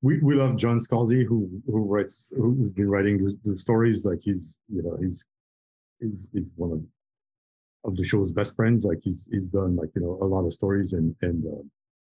we, 0.00 0.18
we 0.20 0.36
love 0.36 0.56
john 0.56 0.78
scalzi 0.78 1.24
who 1.24 1.50
who 1.66 1.84
writes 1.84 2.28
who's 2.36 2.70
been 2.70 2.88
writing 2.88 3.18
the, 3.18 3.36
the 3.44 3.56
stories. 3.56 4.04
Like 4.04 4.20
he's 4.22 4.58
you 4.68 4.82
know 4.82 4.96
he's 5.00 5.24
he's, 6.00 6.28
he's 6.32 6.52
one 6.56 6.72
of 6.72 6.82
of 7.84 7.96
the 7.96 8.04
show's 8.04 8.32
best 8.32 8.54
friends. 8.54 8.84
Like 8.84 8.98
he's 9.02 9.28
he's 9.30 9.50
done 9.50 9.76
like 9.76 9.90
you 9.94 10.02
know 10.02 10.18
a 10.20 10.24
lot 10.24 10.46
of 10.46 10.54
stories 10.54 10.92
and 10.92 11.14
and 11.22 11.44
uh, 11.46 11.62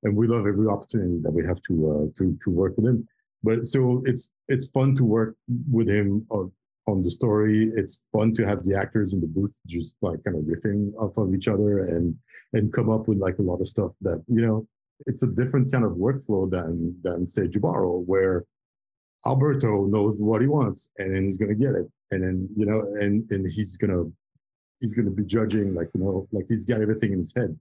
and 0.04 0.16
we 0.16 0.28
love 0.28 0.48
every 0.48 0.68
opportunity 0.68 1.20
that 1.22 1.32
we 1.32 1.46
have 1.46 1.62
to 1.64 1.90
uh 1.90 2.06
to 2.18 2.38
to 2.44 2.50
work 2.50 2.76
with 2.78 2.88
him. 2.88 3.08
But 3.44 3.66
so 3.66 4.02
it's 4.06 4.32
it's 4.48 4.68
fun 4.70 4.96
to 4.96 5.04
work 5.04 5.36
with 5.72 5.88
him 5.88 6.26
uh, 6.32 6.46
on 6.88 7.02
the 7.02 7.10
story. 7.10 7.72
It's 7.76 8.04
fun 8.12 8.34
to 8.36 8.46
have 8.46 8.64
the 8.64 8.76
actors 8.78 9.14
in 9.14 9.22
the 9.22 9.28
booth 9.28 9.60
just 9.66 9.98
like 10.02 10.24
kind 10.24 10.38
of 10.38 10.44
riffing 10.44 10.94
off 10.98 11.18
of 11.18 11.34
each 11.34 11.48
other 11.48 11.80
and 11.80 12.16
and 12.54 12.72
come 12.72 12.90
up 12.90 13.08
with 13.08 13.18
like 13.18 13.40
a 13.40 13.42
lot 13.42 13.62
of 13.62 13.68
stuff 13.68 13.94
that 14.02 14.24
you 14.28 14.46
know 14.46 14.68
it's 15.08 15.24
a 15.24 15.28
different 15.28 15.72
kind 15.72 15.84
of 15.84 15.94
workflow 15.94 16.50
than 16.50 16.96
than 17.04 17.26
say 17.28 17.44
Jibaro 17.48 18.06
where 18.06 18.46
Alberto 19.26 19.86
knows 19.86 20.16
what 20.20 20.42
he 20.42 20.48
wants 20.48 20.90
and 20.98 21.16
then 21.16 21.26
he's 21.26 21.38
gonna 21.38 21.56
get 21.56 21.76
it 21.76 21.88
and 22.12 22.24
then 22.24 22.50
you 22.56 22.66
know 22.66 22.80
and 23.02 23.30
and 23.32 23.52
he's 23.52 23.78
gonna 23.78 24.04
he's 24.80 24.94
gonna 24.94 25.10
be 25.10 25.24
judging 25.24 25.74
like 25.74 25.90
you 25.94 26.02
know 26.02 26.28
like 26.32 26.46
he's 26.48 26.66
got 26.66 26.82
everything 26.82 27.14
in 27.14 27.20
his 27.20 27.34
head. 27.36 27.58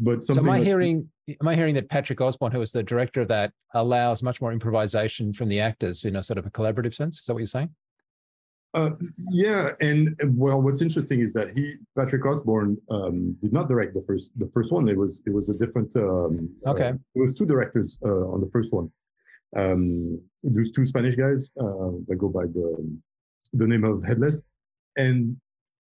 But 0.00 0.24
so 0.24 0.36
am 0.36 0.50
I 0.50 0.58
like, 0.58 0.64
hearing 0.64 1.08
am 1.40 1.46
I 1.46 1.54
hearing 1.54 1.76
that 1.76 1.88
Patrick 1.88 2.20
Osborne, 2.20 2.50
who 2.50 2.60
is 2.60 2.72
the 2.72 2.82
director 2.82 3.20
of 3.20 3.28
that, 3.28 3.52
allows 3.74 4.24
much 4.24 4.40
more 4.40 4.52
improvisation 4.52 5.32
from 5.32 5.48
the 5.48 5.60
actors 5.60 6.04
in 6.04 6.16
a 6.16 6.22
sort 6.22 6.38
of 6.38 6.46
a 6.46 6.50
collaborative 6.50 6.94
sense? 6.94 7.20
Is 7.20 7.26
that 7.26 7.34
what 7.34 7.38
you're 7.38 7.46
saying? 7.46 7.70
Uh, 8.74 8.90
yeah, 9.30 9.70
and 9.80 10.16
well, 10.36 10.60
what's 10.60 10.82
interesting 10.82 11.20
is 11.20 11.32
that 11.32 11.50
he, 11.56 11.74
Patrick 11.96 12.26
Osborne, 12.26 12.76
um, 12.90 13.36
did 13.40 13.52
not 13.52 13.68
direct 13.68 13.94
the 13.94 14.00
first 14.00 14.32
the 14.36 14.48
first 14.48 14.72
one. 14.72 14.88
It 14.88 14.96
was 14.96 15.22
it 15.26 15.30
was 15.30 15.48
a 15.48 15.54
different. 15.54 15.94
Um, 15.94 16.50
uh, 16.66 16.70
okay. 16.70 16.88
Uh, 16.88 16.94
it 17.14 17.20
was 17.20 17.34
two 17.34 17.46
directors 17.46 17.98
uh, 18.04 18.32
on 18.32 18.40
the 18.40 18.50
first 18.50 18.72
one. 18.72 18.90
Um, 19.54 20.20
those 20.42 20.72
two 20.72 20.84
Spanish 20.84 21.14
guys 21.14 21.50
uh, 21.60 21.92
that 22.08 22.16
go 22.18 22.28
by 22.28 22.46
the 22.46 22.98
the 23.52 23.66
name 23.66 23.84
of 23.84 24.02
Headless, 24.02 24.42
and 24.96 25.36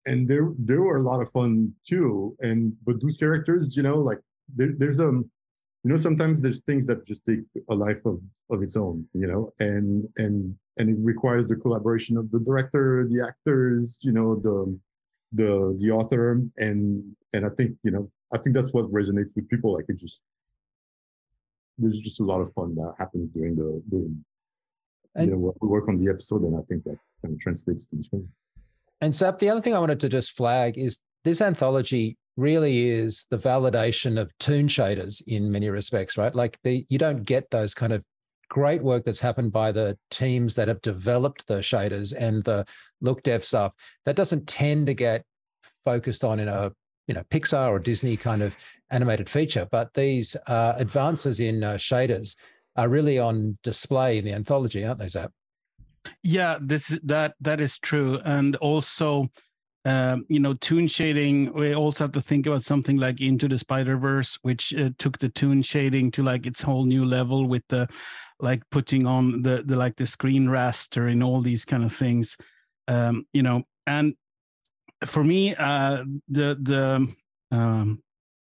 and 0.05 0.29
there 0.29 0.53
there 0.59 0.83
were 0.83 0.97
a 0.97 1.03
lot 1.03 1.23
of 1.23 1.31
fun 1.31 1.73
too. 1.87 2.37
And 2.41 2.75
but 2.85 3.01
those 3.01 3.17
characters, 3.17 3.75
you 3.75 3.83
know, 3.83 3.97
like 3.97 4.19
there, 4.55 4.75
there's 4.77 4.99
a 4.99 5.09
um, 5.09 5.31
you 5.83 5.91
know 5.91 5.97
sometimes 5.97 6.43
there's 6.43 6.61
things 6.61 6.85
that 6.87 7.07
just 7.07 7.25
take 7.25 7.41
a 7.71 7.75
life 7.75 8.05
of 8.05 8.21
of 8.51 8.63
its 8.63 8.77
own 8.77 9.07
you 9.15 9.27
know 9.27 9.53
and 9.59 10.07
and 10.19 10.55
and 10.79 10.89
it 10.89 10.97
requires 11.01 11.47
the 11.47 11.57
collaboration 11.57 12.17
of 12.17 12.31
the 12.31 12.41
director 12.41 13.07
the 13.09 13.25
actors 13.27 13.99
you 14.03 14.13
know 14.13 14.37
the 14.37 14.79
the 15.33 15.77
the 15.79 15.91
author. 15.91 16.41
And 16.59 17.17
and 17.33 17.47
i 17.47 17.49
think 17.57 17.77
you 17.83 17.91
know 17.91 18.11
i 18.33 18.39
think 18.39 18.55
that's 18.55 18.73
what 18.73 18.93
resonates 18.93 19.35
with 19.35 19.49
people. 19.49 19.75
Like 19.75 19.87
it 19.89 19.99
just 19.99 20.23
there's 21.79 22.01
just 22.01 22.21
a 22.21 22.25
lot 22.25 22.41
of 22.41 22.53
fun 22.53 22.75
that 22.75 22.95
happens 22.99 23.31
during 23.31 23.55
the, 23.55 23.83
the 23.91 24.15
and, 25.15 25.27
you 25.27 25.33
know 25.33 25.55
we 25.61 25.69
work 25.69 25.89
on 25.89 25.97
the 25.97 26.11
episode 26.11 26.43
and 26.43 26.57
i 26.57 26.63
think 26.69 26.85
that 26.85 26.97
kind 27.23 27.35
of 27.35 27.41
translates 27.41 27.87
to 27.87 27.97
the 27.97 28.03
screen 28.03 28.29
and 29.01 29.15
Zap, 29.15 29.39
the 29.39 29.49
other 29.49 29.63
thing 29.63 29.75
i 29.75 29.79
wanted 29.79 29.99
to 30.01 30.09
just 30.09 30.37
flag 30.37 30.77
is 30.77 31.01
this 31.25 31.41
anthology 31.41 32.19
really 32.37 32.89
is 32.89 33.27
the 33.31 33.39
validation 33.39 34.21
of 34.21 34.37
toon 34.39 34.67
shaders 34.67 35.23
in 35.27 35.51
many 35.51 35.69
respects, 35.69 36.17
right? 36.17 36.35
Like 36.35 36.59
the 36.65 36.87
you 36.89 36.99
don't 36.99 37.25
get 37.25 37.51
those 37.51 37.75
kind 37.75 37.93
of 37.93 38.03
great 38.53 38.83
work 38.83 39.03
that's 39.03 39.19
happened 39.19 39.51
by 39.51 39.73
the 39.73 39.97
teams 40.11 40.55
that 40.55 40.69
have 40.69 40.83
developed 40.83 41.47
the 41.47 41.55
shaders 41.55 42.13
and 42.15 42.45
the 42.45 42.63
look 43.01 43.23
dev 43.23 43.43
stuff. 43.43 43.73
That 44.05 44.15
doesn't 44.15 44.47
tend 44.47 44.89
to 44.89 44.95
get 44.95 45.25
focused 45.87 46.23
on 46.23 46.39
in 46.39 46.49
a 46.49 46.71
you 47.07 47.15
know 47.15 47.23
Pixar 47.31 47.71
or 47.71 47.79
Disney 47.79 48.15
kind 48.15 48.43
of 48.43 48.55
animated 48.91 49.27
feature, 49.31 49.67
but 49.71 49.89
these 49.95 50.37
uh, 50.49 50.75
advances 50.77 51.41
in 51.41 51.65
uh, 51.65 51.77
shaders 51.77 52.37
are 52.77 52.91
really 52.91 53.19
on 53.19 53.57
display 53.63 54.19
in 54.19 54.25
the 54.27 54.35
anthology, 54.35 54.85
aren't 54.85 54.99
they, 54.99 55.09
Zap? 55.09 55.33
Yeah, 56.23 56.59
this 56.61 57.01
that 57.05 57.33
that 57.41 57.59
is 57.59 57.79
true, 57.79 58.21
and 58.27 58.57
also 58.57 59.31
um, 59.85 60.25
you 60.29 60.39
know, 60.39 60.55
toon 60.55 60.87
shading. 60.87 61.53
We 61.55 61.75
also 61.75 62.05
have 62.05 62.13
to 62.13 62.21
think 62.21 62.47
about 62.47 62.63
something 62.63 62.99
like 62.99 63.21
Into 63.21 63.49
the 63.49 63.59
Spider 63.59 63.97
Verse, 63.97 64.39
which 64.43 64.75
uh, 64.75 64.91
took 64.99 65.19
the 65.19 65.29
toon 65.29 65.63
shading 65.63 66.11
to 66.13 66.23
like 66.23 66.47
its 66.47 66.61
whole 66.61 66.85
new 66.85 67.05
level 67.05 67.49
with 67.49 67.65
the 67.69 67.89
like 68.43 68.63
putting 68.71 69.07
on 69.07 69.41
the 69.41 69.63
the 69.65 69.77
like 69.77 69.97
the 69.97 70.07
screen 70.07 70.47
raster 70.47 71.11
and 71.11 71.23
all 71.23 71.41
these 71.41 71.65
kind 71.65 71.85
of 71.85 71.95
things. 71.95 72.37
Um, 72.89 73.25
you 73.33 73.43
know, 73.43 73.63
and 73.87 74.15
for 75.07 75.25
me, 75.25 75.55
uh, 75.55 76.05
the 76.29 76.59
the 76.61 77.15
um, 77.57 78.03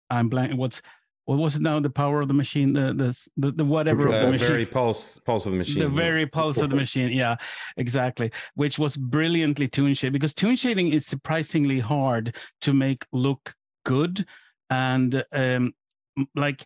I'm 0.08 0.28
blank. 0.28 0.56
What's 0.56 0.80
what 1.24 1.38
was 1.38 1.56
it 1.56 1.62
now? 1.62 1.78
The 1.78 1.90
power 1.90 2.22
of 2.22 2.28
the 2.28 2.34
machine, 2.34 2.72
the 2.72 2.94
the 2.94 3.28
the, 3.36 3.52
the 3.52 3.64
whatever 3.64 4.04
the 4.04 4.14
of 4.14 4.20
the 4.22 4.30
machine. 4.30 4.48
very 4.48 4.64
pulse 4.64 5.18
pulse 5.18 5.44
of 5.44 5.52
the 5.52 5.58
machine. 5.58 5.80
The 5.80 5.88
yeah. 5.88 5.94
very 5.94 6.26
pulse 6.26 6.58
of 6.58 6.70
the 6.70 6.76
machine, 6.76 7.12
yeah, 7.12 7.36
exactly. 7.76 8.30
Which 8.54 8.78
was 8.78 8.96
brilliantly 8.96 9.68
toon 9.68 9.94
shaded 9.94 10.14
because 10.14 10.32
toon 10.32 10.56
shading 10.56 10.92
is 10.92 11.04
surprisingly 11.04 11.80
hard 11.80 12.36
to 12.62 12.72
make 12.72 13.04
look 13.12 13.54
good, 13.84 14.24
and 14.70 15.22
um, 15.32 15.74
like 16.34 16.64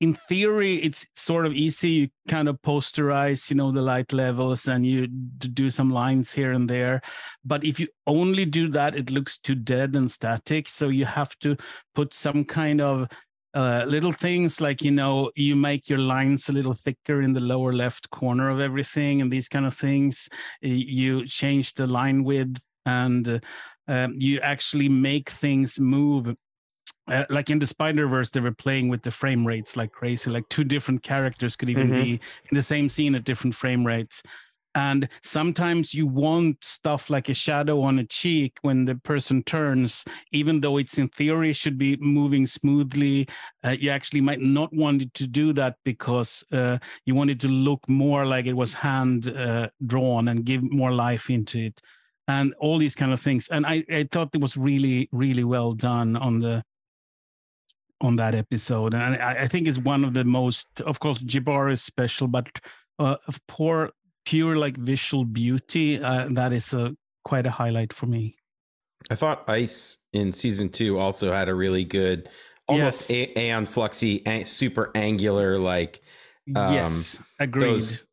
in 0.00 0.14
theory 0.14 0.76
it's 0.76 1.06
sort 1.14 1.46
of 1.46 1.52
easy. 1.52 1.90
You 1.90 2.08
kind 2.28 2.48
of 2.48 2.60
posterize 2.62 3.50
you 3.50 3.56
know 3.56 3.70
the 3.70 3.82
light 3.82 4.12
levels 4.12 4.66
and 4.68 4.84
you 4.86 5.06
do 5.06 5.70
some 5.70 5.90
lines 5.90 6.32
here 6.32 6.52
and 6.52 6.68
there. 6.68 7.02
But 7.44 7.64
if 7.64 7.78
you 7.78 7.86
only 8.06 8.44
do 8.44 8.68
that 8.68 8.94
it 8.94 9.10
looks 9.10 9.38
too 9.38 9.54
dead 9.54 9.96
and 9.96 10.10
static. 10.10 10.68
So 10.68 10.88
you 10.88 11.04
have 11.04 11.38
to 11.40 11.56
put 11.94 12.14
some 12.14 12.44
kind 12.44 12.80
of 12.80 13.08
uh, 13.52 13.84
little 13.86 14.12
things 14.12 14.60
like 14.60 14.80
you 14.80 14.92
know 14.92 15.30
you 15.34 15.56
make 15.56 15.88
your 15.88 15.98
lines 15.98 16.48
a 16.48 16.52
little 16.52 16.74
thicker 16.74 17.22
in 17.22 17.32
the 17.32 17.40
lower 17.40 17.72
left 17.72 18.08
corner 18.10 18.48
of 18.48 18.60
everything 18.60 19.20
and 19.20 19.30
these 19.30 19.48
kind 19.48 19.66
of 19.66 19.74
things. 19.74 20.28
You 20.62 21.26
change 21.26 21.74
the 21.74 21.86
line 21.86 22.24
width 22.24 22.60
and 22.86 23.28
uh, 23.28 23.40
um, 23.88 24.14
you 24.16 24.40
actually 24.40 24.88
make 24.88 25.28
things 25.28 25.80
move 25.80 26.34
uh, 27.10 27.24
like 27.30 27.50
in 27.50 27.58
the 27.58 27.66
Spider 27.66 28.06
Verse, 28.06 28.30
they 28.30 28.40
were 28.40 28.52
playing 28.52 28.88
with 28.88 29.02
the 29.02 29.10
frame 29.10 29.46
rates 29.46 29.76
like 29.76 29.92
crazy. 29.92 30.30
Like 30.30 30.48
two 30.48 30.64
different 30.64 31.02
characters 31.02 31.56
could 31.56 31.70
even 31.70 31.88
Mhm. 31.88 31.96
be 31.96 32.20
in 32.50 32.56
the 32.56 32.62
same 32.62 32.88
scene 32.88 33.14
at 33.14 33.24
different 33.24 33.54
frame 33.54 33.86
rates. 33.86 34.22
And 34.76 35.08
sometimes 35.24 35.92
you 35.94 36.06
want 36.06 36.62
stuff 36.64 37.10
like 37.10 37.28
a 37.28 37.34
shadow 37.34 37.80
on 37.82 37.98
a 37.98 38.04
cheek 38.04 38.56
when 38.62 38.84
the 38.84 38.94
person 38.94 39.42
turns, 39.42 40.04
even 40.30 40.60
though 40.60 40.76
it's 40.76 40.96
in 40.96 41.08
theory 41.08 41.52
should 41.52 41.76
be 41.76 41.96
moving 41.96 42.46
smoothly. 42.46 43.26
Uh, 43.64 43.70
you 43.70 43.90
actually 43.90 44.20
might 44.20 44.40
not 44.40 44.72
want 44.72 45.02
it 45.02 45.12
to 45.14 45.26
do 45.26 45.52
that 45.54 45.74
because 45.84 46.44
uh, 46.52 46.78
you 47.04 47.16
want 47.16 47.30
it 47.30 47.40
to 47.40 47.48
look 47.48 47.80
more 47.88 48.24
like 48.24 48.46
it 48.46 48.52
was 48.52 48.72
hand 48.72 49.28
uh, 49.36 49.68
drawn 49.86 50.28
and 50.28 50.44
give 50.44 50.62
more 50.62 50.92
life 50.92 51.30
into 51.30 51.58
it, 51.58 51.80
and 52.28 52.54
all 52.60 52.78
these 52.78 52.94
kind 52.94 53.12
of 53.12 53.20
things. 53.20 53.48
And 53.48 53.66
I, 53.66 53.84
I 53.90 54.08
thought 54.12 54.30
it 54.34 54.40
was 54.40 54.56
really, 54.56 55.08
really 55.10 55.44
well 55.44 55.72
done 55.72 56.16
on 56.16 56.38
the 56.38 56.62
on 58.00 58.16
that 58.16 58.34
episode, 58.34 58.94
and 58.94 59.16
I, 59.16 59.42
I 59.42 59.48
think 59.48 59.68
it's 59.68 59.78
one 59.78 60.04
of 60.04 60.14
the 60.14 60.24
most. 60.24 60.80
Of 60.82 61.00
course, 61.00 61.18
Jibaro 61.18 61.72
is 61.72 61.82
special, 61.82 62.26
but 62.28 62.48
uh, 62.98 63.16
of 63.26 63.40
poor, 63.46 63.90
pure 64.24 64.56
like 64.56 64.76
visual 64.76 65.24
beauty, 65.24 66.02
uh, 66.02 66.28
that 66.32 66.52
is 66.52 66.72
a 66.72 66.94
quite 67.24 67.46
a 67.46 67.50
highlight 67.50 67.92
for 67.92 68.06
me. 68.06 68.36
I 69.10 69.14
thought 69.14 69.48
Ice 69.48 69.98
in 70.12 70.32
season 70.32 70.68
two 70.70 70.98
also 70.98 71.32
had 71.32 71.48
a 71.48 71.54
really 71.54 71.84
good, 71.84 72.28
almost 72.68 73.10
Yes. 73.10 73.28
a- 73.36 73.38
Aeon 73.40 73.66
Fluxy, 73.66 74.22
an- 74.26 74.44
super 74.44 74.90
angular, 74.94 75.58
like 75.58 76.00
Um, 76.56 76.72
yes, 76.74 77.20
agreed. 77.38 77.70
those 77.70 78.04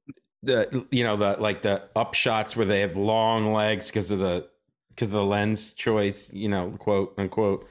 the 0.44 0.86
you 0.92 1.04
know 1.04 1.16
the 1.18 1.38
like 1.40 1.62
the 1.62 1.84
up 1.96 2.14
shots 2.14 2.56
where 2.56 2.66
they 2.66 2.82
have 2.82 2.96
long 2.98 3.54
legs 3.54 3.88
because 3.88 4.12
of 4.12 4.20
the 4.20 4.48
because 4.90 5.10
of 5.10 5.14
the 5.14 5.24
lens 5.24 5.74
choice, 5.74 6.30
you 6.34 6.50
know, 6.50 6.72
quote 6.80 7.14
unquote. 7.18 7.68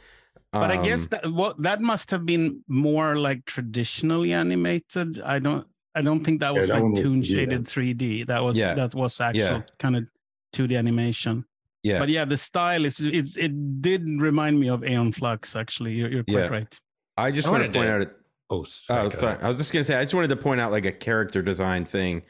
But 0.60 0.70
I 0.70 0.76
guess 0.82 1.02
Um, 1.04 1.08
that 1.10 1.32
what 1.32 1.62
that 1.62 1.80
must 1.80 2.10
have 2.10 2.24
been 2.26 2.62
more 2.68 3.16
like 3.16 3.44
traditionally 3.44 4.32
animated. 4.32 5.20
I 5.20 5.38
don't. 5.38 5.66
I 5.94 6.02
don't 6.02 6.22
think 6.22 6.40
that 6.40 6.52
Yeah, 6.52 6.60
was 6.60 6.68
that 6.68 6.74
like 6.82 6.92
was 6.92 7.00
toon 7.00 7.22
2D, 7.22 7.26
yeah. 7.30 7.36
shaded 7.36 7.64
3D. 7.64 8.26
That 8.26 8.42
was 8.44 8.58
Yeah. 8.58 8.74
that 8.74 8.94
was 8.94 9.18
actual 9.20 9.40
Yeah. 9.40 9.62
kind 9.78 9.96
of 9.96 10.10
2D 10.52 10.76
animation. 10.76 11.44
yeah, 11.82 11.98
But 11.98 12.08
yeah, 12.10 12.24
the 12.24 12.36
style 12.36 12.84
is 12.84 13.00
it's 13.00 13.36
it 13.36 13.52
did 13.80 14.02
remind 14.20 14.58
me 14.60 14.68
of 14.68 14.84
Aeon 14.84 15.12
Flux. 15.12 15.56
Actually, 15.56 15.92
you're, 15.94 16.10
you're 16.10 16.24
quite 16.24 16.34
Yeah. 16.36 16.48
right. 16.48 16.80
I 17.16 17.30
just 17.30 17.48
I 17.48 17.50
want 17.52 17.62
to 17.64 17.70
point 17.70 17.86
to- 17.86 17.92
out. 17.94 18.02
It, 18.02 18.12
Oh, 18.48 18.60
Oh, 18.60 18.64
sorry. 18.64 19.08
go 19.08 19.18
sorry. 19.18 19.38
I 19.42 19.48
was 19.48 19.58
just 19.58 19.72
gonna 19.72 19.82
say. 19.84 19.96
I 19.96 20.02
just 20.02 20.14
wanted 20.14 20.28
to 20.28 20.36
point 20.36 20.60
out 20.60 20.70
like 20.70 20.86
a 20.86 20.92
character 20.92 21.42
design 21.42 21.84
thing. 21.84 22.22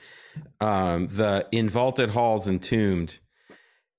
Um, 0.60 1.08
the 1.08 1.46
in 1.52 1.68
vaulted 1.68 2.10
halls 2.10 2.48
entombed. 2.48 3.18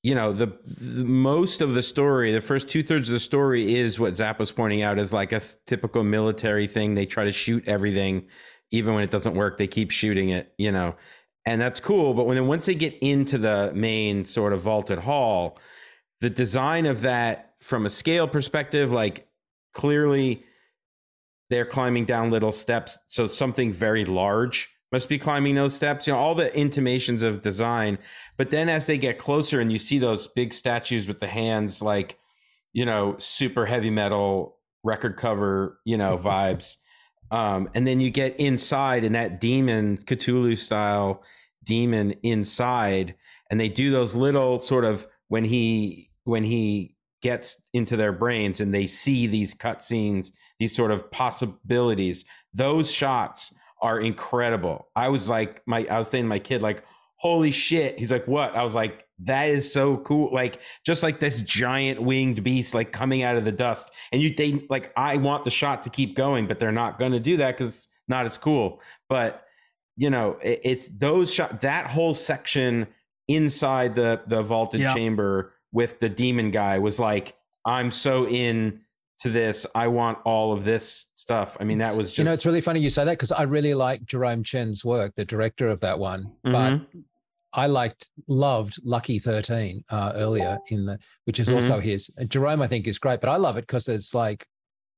You 0.08 0.16
know, 0.16 0.32
the, 0.32 0.58
the 0.66 1.04
most 1.04 1.60
of 1.60 1.76
the 1.76 1.82
story, 1.84 2.32
the 2.32 2.40
first 2.40 2.70
two 2.70 2.82
thirds 2.82 3.10
of 3.10 3.14
the 3.14 3.20
story 3.20 3.76
is 3.76 4.00
what 4.00 4.16
Zap 4.16 4.40
was 4.40 4.54
pointing 4.54 4.82
out 4.82 5.00
is 5.00 5.12
like 5.12 5.34
a 5.34 5.42
typical 5.66 6.02
military 6.02 6.66
thing. 6.66 6.96
They 6.96 7.06
try 7.06 7.26
to 7.26 7.34
shoot 7.34 7.68
everything, 7.68 8.28
even 8.72 8.94
when 8.94 9.04
it 9.04 9.12
doesn't 9.12 9.36
work. 9.36 9.58
They 9.58 9.68
keep 9.68 9.92
shooting 9.92 10.30
it. 10.30 10.54
You 10.58 10.72
know, 10.72 10.96
and 11.46 11.60
that's 11.60 11.82
cool. 11.82 12.14
But 12.14 12.24
when 12.24 12.38
then 12.38 12.48
once 12.48 12.66
they 12.68 12.74
get 12.74 12.96
into 13.02 13.38
the 13.38 13.74
main 13.76 14.24
sort 14.24 14.54
of 14.54 14.62
vaulted 14.62 15.00
hall, 15.00 15.60
the 16.22 16.30
design 16.30 16.86
of 16.86 17.02
that 17.02 17.56
from 17.60 17.86
a 17.86 17.90
scale 17.90 18.30
perspective, 18.30 18.94
like 18.94 19.28
clearly 19.74 20.42
they're 21.50 21.66
climbing 21.66 22.06
down 22.06 22.32
little 22.32 22.54
steps. 22.54 22.98
So 23.08 23.28
something 23.28 23.74
very 23.74 24.06
large 24.06 24.74
must 24.92 25.10
be 25.10 25.18
climbing 25.18 25.56
those 25.56 25.76
steps. 25.76 26.08
You 26.08 26.14
know, 26.14 26.20
all 26.20 26.36
the 26.36 26.56
intimations 26.58 27.24
of 27.24 27.42
design. 27.42 28.00
But 28.38 28.50
then 28.50 28.70
as 28.70 28.86
they 28.86 28.98
get 28.98 29.18
closer 29.18 29.60
and 29.60 29.72
you 29.72 29.80
see 29.80 30.00
those 30.00 30.28
big 30.28 30.54
statues 30.54 31.08
with 31.08 31.20
the 31.20 31.28
hands, 31.28 31.82
like, 31.82 32.18
you 32.74 32.86
know, 32.86 33.16
super 33.18 33.66
heavy 33.66 33.90
metal 33.90 34.58
record 34.84 35.18
cover, 35.18 35.80
you 35.86 35.98
know, 35.98 36.18
vibes. 36.22 36.78
Um, 37.30 37.70
and 37.74 37.86
then 37.86 38.00
you 38.00 38.10
get 38.10 38.40
inside 38.40 39.04
in 39.04 39.14
that 39.14 39.42
demon 39.42 39.98
Cthulhu 39.98 40.58
style 40.58 41.24
demon 41.66 42.14
inside, 42.24 43.16
and 43.52 43.60
they 43.60 43.70
do 43.70 43.92
those 43.92 44.16
little 44.16 44.58
sort 44.58 44.86
of 44.86 45.08
when 45.28 45.44
he 45.44 46.10
when 46.24 46.44
he 46.44 46.96
gets 47.22 47.62
into 47.74 47.98
their 47.98 48.14
brains 48.14 48.62
and 48.62 48.74
they 48.74 48.88
see 48.88 49.28
these 49.28 49.54
cutscenes, 49.54 50.32
these 50.60 50.76
sort 50.76 50.92
of 50.92 51.10
possibilities. 51.12 52.24
Those 52.54 52.92
shots 52.92 53.54
are 53.82 54.00
incredible. 54.00 54.90
I 54.96 55.10
was 55.10 55.30
like, 55.30 55.62
my 55.66 55.86
I 55.90 55.98
was 56.00 56.10
saying 56.10 56.26
to 56.26 56.28
my 56.30 56.40
kid, 56.40 56.62
like, 56.62 56.84
holy 57.16 57.52
shit. 57.52 57.98
He's 57.98 58.12
like, 58.12 58.28
what? 58.28 58.56
I 58.56 58.64
was 58.64 58.76
like, 58.76 59.06
that 59.20 59.50
is 59.50 59.72
so 59.72 59.98
cool. 59.98 60.32
Like, 60.34 60.60
just 60.86 61.02
like 61.04 61.20
this 61.20 61.42
giant 61.42 62.02
winged 62.02 62.44
beast, 62.44 62.74
like 62.76 62.92
coming 62.92 63.24
out 63.24 63.38
of 63.38 63.46
the 63.46 63.52
dust. 63.52 63.92
And 64.12 64.22
you 64.22 64.34
they 64.34 64.64
like, 64.70 64.92
I 64.96 65.18
want 65.18 65.44
the 65.44 65.52
shot 65.52 65.84
to 65.84 65.90
keep 65.90 66.16
going, 66.16 66.48
but 66.48 66.60
they're 66.60 66.72
not 66.72 67.00
gonna 67.00 67.20
do 67.20 67.38
that 67.38 67.58
because 67.58 67.76
it's 67.76 67.88
not 68.08 68.26
as 68.26 68.38
cool. 68.38 68.82
But 69.10 69.44
you 69.96 70.10
know, 70.12 70.38
it, 70.44 70.62
it's 70.64 70.88
those 70.90 71.34
shot 71.34 71.62
that 71.62 71.88
whole 71.88 72.14
section 72.14 72.88
inside 73.28 73.96
the 73.96 74.22
the 74.28 74.42
vaulted 74.42 74.82
Yeah. 74.82 74.94
chamber 74.94 75.54
with 75.72 76.00
the 76.00 76.10
demon 76.10 76.52
guy 76.52 76.80
was 76.80 77.00
like, 77.00 77.36
I'm 77.66 77.92
so 77.92 78.28
in 78.28 78.82
to 79.20 79.30
this. 79.30 79.66
I 79.74 79.88
want 79.88 80.20
all 80.26 80.52
of 80.54 80.64
this 80.64 81.08
stuff. 81.16 81.58
I 81.60 81.64
mean, 81.64 81.80
that 81.80 81.96
was 81.96 82.10
just 82.10 82.18
you 82.20 82.24
know, 82.26 82.34
it's 82.34 82.46
really 82.46 82.62
funny 82.62 82.80
you 82.80 82.90
say 82.90 83.04
that 83.06 83.12
because 83.14 83.32
I 83.32 83.44
really 83.44 83.74
like 83.74 84.04
Jerome 84.06 84.44
Chen's 84.44 84.86
work, 84.86 85.14
the 85.16 85.26
director 85.26 85.68
of 85.70 85.80
that 85.82 85.98
one. 85.98 86.32
But 86.44 86.52
Mhm. 86.52 86.86
I 87.54 87.66
liked, 87.68 88.10
loved 88.28 88.78
Lucky 88.84 89.18
Thirteen 89.20 89.84
uh, 89.90 90.12
earlier 90.16 90.60
in 90.68 90.86
the, 90.86 91.00
which 91.26 91.40
is 91.40 91.48
Mhm. 91.48 91.56
also 91.56 91.80
his. 91.80 92.12
Jerome, 92.28 92.62
I 92.62 92.68
think, 92.68 92.88
is 92.88 93.00
great, 93.00 93.22
but 93.22 93.30
I 93.30 93.38
love 93.38 93.58
it 93.58 93.62
because 93.62 93.88
it's 93.88 94.14
like, 94.14 94.46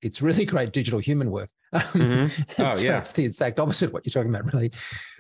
it's 0.02 0.22
really 0.22 0.46
great 0.46 0.74
digital 0.74 1.00
human 1.00 1.32
work. 1.32 1.50
Mhm. 1.74 2.32
Oh, 2.60 2.76
so 2.76 2.84
yeah. 2.86 2.98
it's 2.98 3.12
the 3.14 3.24
exact 3.26 3.60
opposite 3.60 3.88
of 3.88 3.94
what 3.94 4.06
you're 4.06 4.12
talking 4.12 4.34
about, 4.36 4.52
really. 4.54 4.72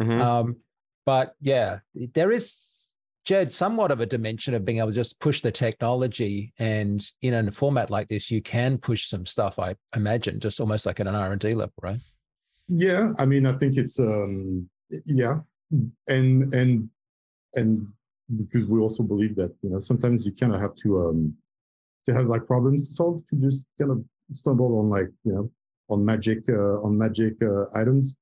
Mhm. 0.02 0.20
Um, 0.22 0.58
but 1.06 1.36
yeah, 1.39 1.80
there 2.14 2.32
is 2.32 2.58
Jed 3.26 3.51
somewhat 3.51 3.91
of 3.91 3.99
a 3.99 4.05
dimension 4.05 4.53
of 4.53 4.65
being 4.65 4.80
able 4.80 4.89
to 4.89 4.95
just 4.95 5.20
push 5.20 5.41
the 5.41 5.51
technology, 5.51 6.53
and 6.57 7.05
in 7.22 7.34
a 7.34 7.51
format 7.51 7.89
like 7.89 8.07
this, 8.07 8.32
you 8.32 8.41
can 8.41 8.78
push 8.78 9.07
some 9.07 9.26
stuff. 9.26 9.59
I 9.59 9.76
imagine, 9.95 10.39
just 10.39 10.59
almost 10.59 10.86
like 10.86 10.99
at 10.99 11.07
an 11.07 11.15
R 11.15 11.32
and 11.32 11.39
D 11.39 11.53
level, 11.53 11.74
right? 11.82 11.99
Yeah, 12.67 13.13
I 13.17 13.26
mean, 13.26 13.45
I 13.45 13.57
think 13.57 13.78
it's 13.78 13.99
um, 13.99 14.70
yeah, 15.05 15.39
and 16.07 16.53
and 16.53 16.89
and 17.55 17.88
because 18.38 18.67
we 18.67 18.80
also 18.80 19.03
believe 19.03 19.36
that 19.36 19.53
you 19.61 19.70
know 19.70 19.80
sometimes 19.80 20.26
you 20.26 20.32
kind 20.32 20.53
of 20.53 20.61
have 20.61 20.76
to 20.76 20.99
um 20.99 21.34
to 22.05 22.13
have 22.13 22.28
like 22.28 22.45
problems 22.45 22.88
to 22.88 22.93
solve 22.93 23.26
to 23.28 23.36
just 23.36 23.65
kind 23.80 23.91
of 23.91 24.03
stumble 24.32 24.80
on 24.80 24.89
like 24.89 25.09
you 25.24 25.34
know 25.34 25.51
on 25.89 26.05
magic 26.05 26.39
uh, 26.49 26.82
on 26.82 26.97
magic 26.97 27.34
uh, 27.41 27.65
items. 27.76 28.15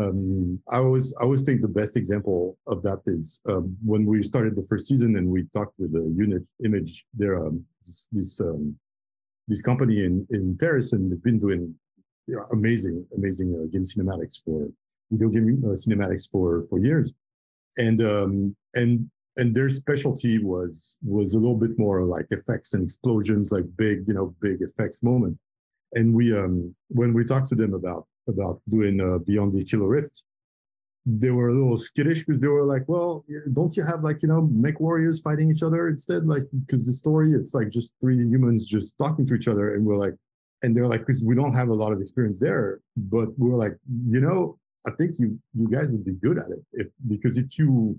Um, 0.00 0.60
I 0.70 0.78
always 0.78 1.12
I 1.18 1.22
always 1.22 1.42
think 1.42 1.60
the 1.60 1.68
best 1.80 1.96
example 1.96 2.58
of 2.66 2.82
that 2.82 3.00
is 3.06 3.40
um, 3.48 3.76
when 3.84 4.06
we 4.06 4.22
started 4.22 4.54
the 4.56 4.66
first 4.66 4.86
season 4.86 5.16
and 5.16 5.26
we 5.28 5.44
talked 5.52 5.74
with 5.78 5.92
the 5.92 6.06
unit 6.24 6.42
image. 6.64 7.04
They're 7.14 7.38
um, 7.38 7.64
this 7.82 8.06
this, 8.12 8.40
um, 8.40 8.76
this 9.48 9.62
company 9.62 10.04
in 10.04 10.26
in 10.30 10.56
Paris 10.58 10.92
and 10.92 11.10
they've 11.10 11.22
been 11.22 11.38
doing 11.38 11.74
you 12.26 12.36
know, 12.36 12.44
amazing 12.52 13.06
amazing 13.16 13.48
uh, 13.54 13.66
game 13.72 13.84
cinematics 13.84 14.40
for 14.44 14.68
video 15.10 15.28
game 15.28 15.62
uh, 15.64 15.76
cinematics 15.82 16.30
for 16.30 16.62
for 16.68 16.78
years, 16.78 17.12
and 17.76 18.00
um, 18.00 18.56
and 18.74 19.10
and 19.36 19.54
their 19.54 19.68
specialty 19.68 20.38
was 20.38 20.96
was 21.04 21.34
a 21.34 21.38
little 21.38 21.56
bit 21.56 21.78
more 21.78 22.04
like 22.04 22.26
effects 22.30 22.74
and 22.74 22.82
explosions, 22.82 23.50
like 23.50 23.64
big 23.76 24.06
you 24.06 24.14
know 24.14 24.34
big 24.40 24.62
effects 24.62 25.02
moment. 25.02 25.36
And 25.94 26.14
we 26.14 26.36
um 26.36 26.74
when 26.88 27.12
we 27.12 27.24
talked 27.24 27.48
to 27.48 27.54
them 27.54 27.74
about 27.74 28.06
about 28.28 28.60
doing 28.68 29.00
uh, 29.00 29.18
Beyond 29.18 29.52
the 29.52 29.60
Aquila 29.60 29.86
Rift, 29.86 30.22
they 31.06 31.30
were 31.30 31.48
a 31.48 31.52
little 31.52 31.78
skittish 31.78 32.20
because 32.20 32.40
they 32.40 32.48
were 32.48 32.64
like, 32.64 32.84
well, 32.86 33.24
don't 33.52 33.76
you 33.76 33.82
have 33.82 34.02
like 34.02 34.22
you 34.22 34.28
know 34.28 34.42
mech 34.52 34.80
warriors 34.80 35.20
fighting 35.20 35.50
each 35.50 35.62
other 35.62 35.88
instead? 35.88 36.26
Like 36.26 36.44
because 36.60 36.84
the 36.84 36.92
story 36.92 37.32
it's 37.32 37.54
like 37.54 37.70
just 37.70 37.94
three 38.00 38.16
humans 38.18 38.66
just 38.66 38.98
talking 38.98 39.26
to 39.26 39.34
each 39.34 39.48
other, 39.48 39.74
and 39.74 39.84
we're 39.84 39.96
like, 39.96 40.14
and 40.62 40.76
they're 40.76 40.86
like, 40.86 41.00
because 41.00 41.24
we 41.24 41.34
don't 41.34 41.54
have 41.54 41.68
a 41.68 41.74
lot 41.74 41.92
of 41.92 42.00
experience 42.00 42.38
there, 42.38 42.80
but 42.96 43.28
we 43.38 43.50
are 43.50 43.56
like, 43.56 43.76
you 44.06 44.20
know, 44.20 44.58
I 44.86 44.90
think 44.92 45.16
you 45.18 45.38
you 45.54 45.68
guys 45.68 45.88
would 45.88 46.04
be 46.04 46.12
good 46.12 46.38
at 46.38 46.50
it 46.50 46.64
if 46.72 46.88
because 47.08 47.38
if 47.38 47.58
you 47.58 47.98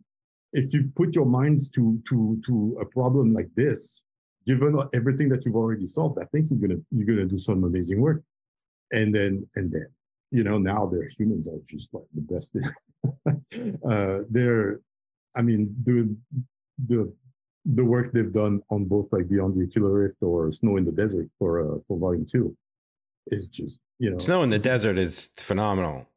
if 0.53 0.73
you 0.73 0.91
put 0.95 1.15
your 1.15 1.25
minds 1.25 1.69
to 1.71 2.01
to 2.09 2.41
to 2.45 2.77
a 2.79 2.85
problem 2.85 3.33
like 3.33 3.49
this, 3.55 4.03
given 4.45 4.77
everything 4.93 5.29
that 5.29 5.45
you've 5.45 5.55
already 5.55 5.87
solved, 5.87 6.19
I 6.19 6.25
think 6.25 6.49
you're 6.49 6.59
gonna 6.59 6.81
you're 6.91 7.07
gonna 7.07 7.25
do 7.25 7.37
some 7.37 7.63
amazing 7.63 8.01
work. 8.01 8.23
And 8.91 9.13
then 9.13 9.47
and 9.55 9.71
then, 9.71 9.87
you 10.31 10.43
know, 10.43 10.57
now 10.57 10.87
their 10.87 11.07
humans 11.07 11.47
are 11.47 11.59
just 11.65 11.93
like 11.93 12.05
the 12.13 12.21
best. 12.21 12.57
uh, 13.89 14.23
they're, 14.29 14.79
I 15.35 15.41
mean, 15.41 15.75
the 15.83 16.15
the 16.87 17.13
the 17.65 17.85
work 17.85 18.11
they've 18.11 18.31
done 18.31 18.61
on 18.71 18.85
both 18.85 19.07
like 19.11 19.29
Beyond 19.29 19.55
the 19.55 19.65
Aquila 19.65 19.91
Rift 19.91 20.15
or 20.21 20.51
Snow 20.51 20.77
in 20.77 20.83
the 20.83 20.91
Desert 20.91 21.29
for 21.37 21.61
uh, 21.61 21.79
for 21.87 21.97
Volume 21.97 22.25
Two 22.25 22.55
is 23.27 23.47
just 23.47 23.79
you 23.99 24.11
know 24.11 24.17
Snow 24.17 24.43
in 24.43 24.49
the 24.49 24.59
Desert 24.59 24.97
is 24.97 25.29
phenomenal. 25.37 26.07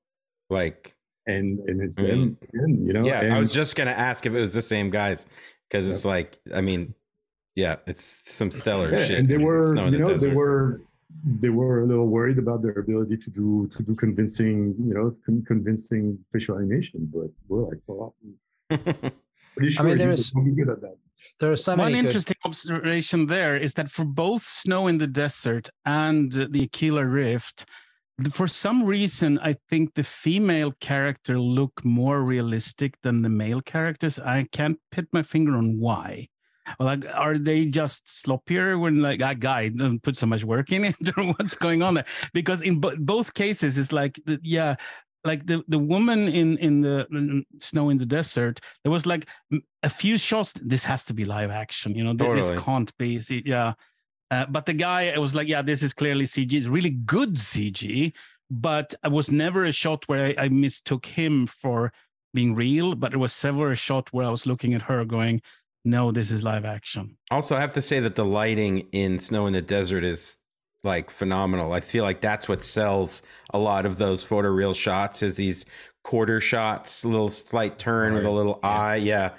Like 0.48 0.94
and 1.26 1.58
and 1.68 1.82
it's 1.82 1.96
mm-hmm. 1.96 2.08
them 2.08 2.38
again, 2.42 2.86
you 2.86 2.92
know. 2.92 3.04
Yeah, 3.04 3.20
and, 3.20 3.34
I 3.34 3.38
was 3.38 3.52
just 3.52 3.76
gonna 3.76 3.90
ask 3.90 4.26
if 4.26 4.32
it 4.32 4.40
was 4.40 4.54
the 4.54 4.62
same 4.62 4.90
guys 4.90 5.26
because 5.68 5.88
it's 5.88 6.04
like 6.04 6.38
I 6.54 6.60
mean, 6.60 6.94
yeah, 7.54 7.76
it's 7.86 8.04
some 8.04 8.50
stellar 8.50 8.92
yeah, 8.92 9.04
shit. 9.04 9.18
And 9.18 9.28
they 9.28 9.38
were, 9.38 9.74
you 9.74 9.98
know, 9.98 10.16
they 10.16 10.32
were 10.32 10.82
Hmm. 11.22 11.40
they 11.40 11.50
were 11.50 11.82
a 11.82 11.86
little 11.86 12.08
worried 12.08 12.38
about 12.38 12.62
their 12.62 12.72
ability 12.72 13.16
to 13.18 13.30
do 13.30 13.68
to 13.68 13.82
do 13.82 13.94
convincing, 13.94 14.74
you 14.78 14.94
know, 14.94 15.16
con- 15.24 15.44
convincing 15.46 16.18
facial 16.32 16.56
animation, 16.56 17.08
but 17.12 17.30
we're 17.48 17.64
like, 17.64 17.80
oh, 17.88 18.14
well, 18.70 18.78
pretty 19.56 19.70
sure 19.70 19.86
I 19.86 19.88
mean, 19.88 19.98
there 19.98 20.10
is 20.10 20.30
be 20.30 20.50
good 20.50 20.70
at 20.70 20.80
that. 20.80 20.96
There 21.40 21.52
are 21.52 21.56
so 21.56 21.76
One 21.76 21.92
many 21.92 21.98
interesting 22.06 22.36
good... 22.42 22.48
observation 22.48 23.26
there 23.26 23.56
is 23.56 23.74
that 23.74 23.90
for 23.90 24.04
both 24.04 24.42
Snow 24.42 24.88
in 24.88 24.98
the 24.98 25.06
Desert 25.06 25.70
and 25.84 26.32
the 26.32 26.64
Aquila 26.64 27.06
Rift, 27.06 27.66
for 28.30 28.46
some 28.46 28.84
reason, 28.84 29.38
I 29.40 29.56
think 29.70 29.94
the 29.94 30.04
female 30.04 30.72
character 30.80 31.38
look 31.38 31.84
more 31.84 32.22
realistic 32.22 33.00
than 33.02 33.22
the 33.22 33.28
male 33.28 33.60
characters. 33.60 34.18
I 34.18 34.46
can't 34.52 34.78
put 34.92 35.08
my 35.12 35.22
finger 35.22 35.56
on 35.56 35.78
why. 35.78 36.28
Like, 36.78 37.04
are 37.12 37.38
they 37.38 37.66
just 37.66 38.06
sloppier 38.06 38.80
when 38.80 39.00
like 39.00 39.20
that 39.20 39.40
guy 39.40 39.68
doesn't 39.76 40.02
put 40.02 40.16
so 40.16 40.26
much 40.26 40.44
work 40.44 40.72
in 40.72 40.84
it, 40.84 40.96
or 41.16 41.24
what's 41.34 41.56
going 41.56 41.82
on 41.82 41.94
there? 41.94 42.06
Because 42.32 42.62
in 42.62 42.80
bo- 42.80 42.96
both 42.98 43.34
cases, 43.34 43.78
it's 43.78 43.92
like, 43.92 44.20
yeah, 44.42 44.76
like 45.24 45.46
the 45.46 45.64
the 45.68 45.78
woman 45.78 46.28
in 46.28 46.58
in 46.58 46.80
the 46.80 47.06
in 47.10 47.44
snow 47.60 47.90
in 47.90 47.98
the 47.98 48.06
desert. 48.06 48.60
There 48.82 48.92
was 48.92 49.06
like 49.06 49.26
a 49.82 49.90
few 49.90 50.18
shots. 50.18 50.52
This 50.52 50.84
has 50.84 51.04
to 51.04 51.14
be 51.14 51.24
live 51.24 51.50
action, 51.50 51.94
you 51.94 52.04
know. 52.04 52.14
Totally. 52.14 52.40
This 52.40 52.62
can't 52.62 52.96
be. 52.98 53.20
Yeah, 53.44 53.74
uh, 54.30 54.46
but 54.46 54.66
the 54.66 54.72
guy, 54.72 55.02
it 55.02 55.20
was 55.20 55.34
like, 55.34 55.48
yeah, 55.48 55.62
this 55.62 55.82
is 55.82 55.94
clearly 55.94 56.24
CG. 56.24 56.52
It's 56.52 56.66
really 56.66 56.90
good 56.90 57.34
CG, 57.34 58.12
but 58.50 58.94
it 59.04 59.12
was 59.12 59.30
never 59.30 59.64
a 59.64 59.72
shot 59.72 60.06
where 60.08 60.26
I, 60.26 60.34
I 60.44 60.48
mistook 60.48 61.06
him 61.06 61.46
for 61.46 61.92
being 62.32 62.54
real. 62.54 62.94
But 62.94 63.12
there 63.12 63.18
was 63.18 63.32
several 63.32 63.74
shot 63.74 64.12
where 64.12 64.26
I 64.26 64.30
was 64.30 64.46
looking 64.46 64.74
at 64.74 64.82
her 64.82 65.04
going, 65.04 65.40
no, 65.84 66.10
this 66.10 66.30
is 66.30 66.42
live 66.42 66.64
action. 66.64 67.16
Also, 67.30 67.56
I 67.56 67.60
have 67.60 67.74
to 67.74 67.82
say 67.82 68.00
that 68.00 68.14
the 68.14 68.24
lighting 68.24 68.88
in 68.92 69.18
Snow 69.18 69.46
in 69.46 69.52
the 69.52 69.62
Desert 69.62 70.02
is 70.04 70.38
like 70.82 71.10
phenomenal. 71.10 71.72
I 71.72 71.80
feel 71.80 72.04
like 72.04 72.20
that's 72.20 72.48
what 72.48 72.64
sells 72.64 73.22
a 73.52 73.58
lot 73.58 73.86
of 73.86 73.98
those 73.98 74.24
photoreal 74.24 74.74
shots 74.74 75.22
is 75.22 75.36
these 75.36 75.64
quarter 76.02 76.40
shots, 76.40 77.04
little 77.04 77.30
slight 77.30 77.78
turn 77.78 78.12
right. 78.12 78.18
with 78.18 78.26
a 78.26 78.30
little 78.30 78.60
yeah. 78.62 78.70
eye. 78.70 78.96
Yeah. 78.96 79.30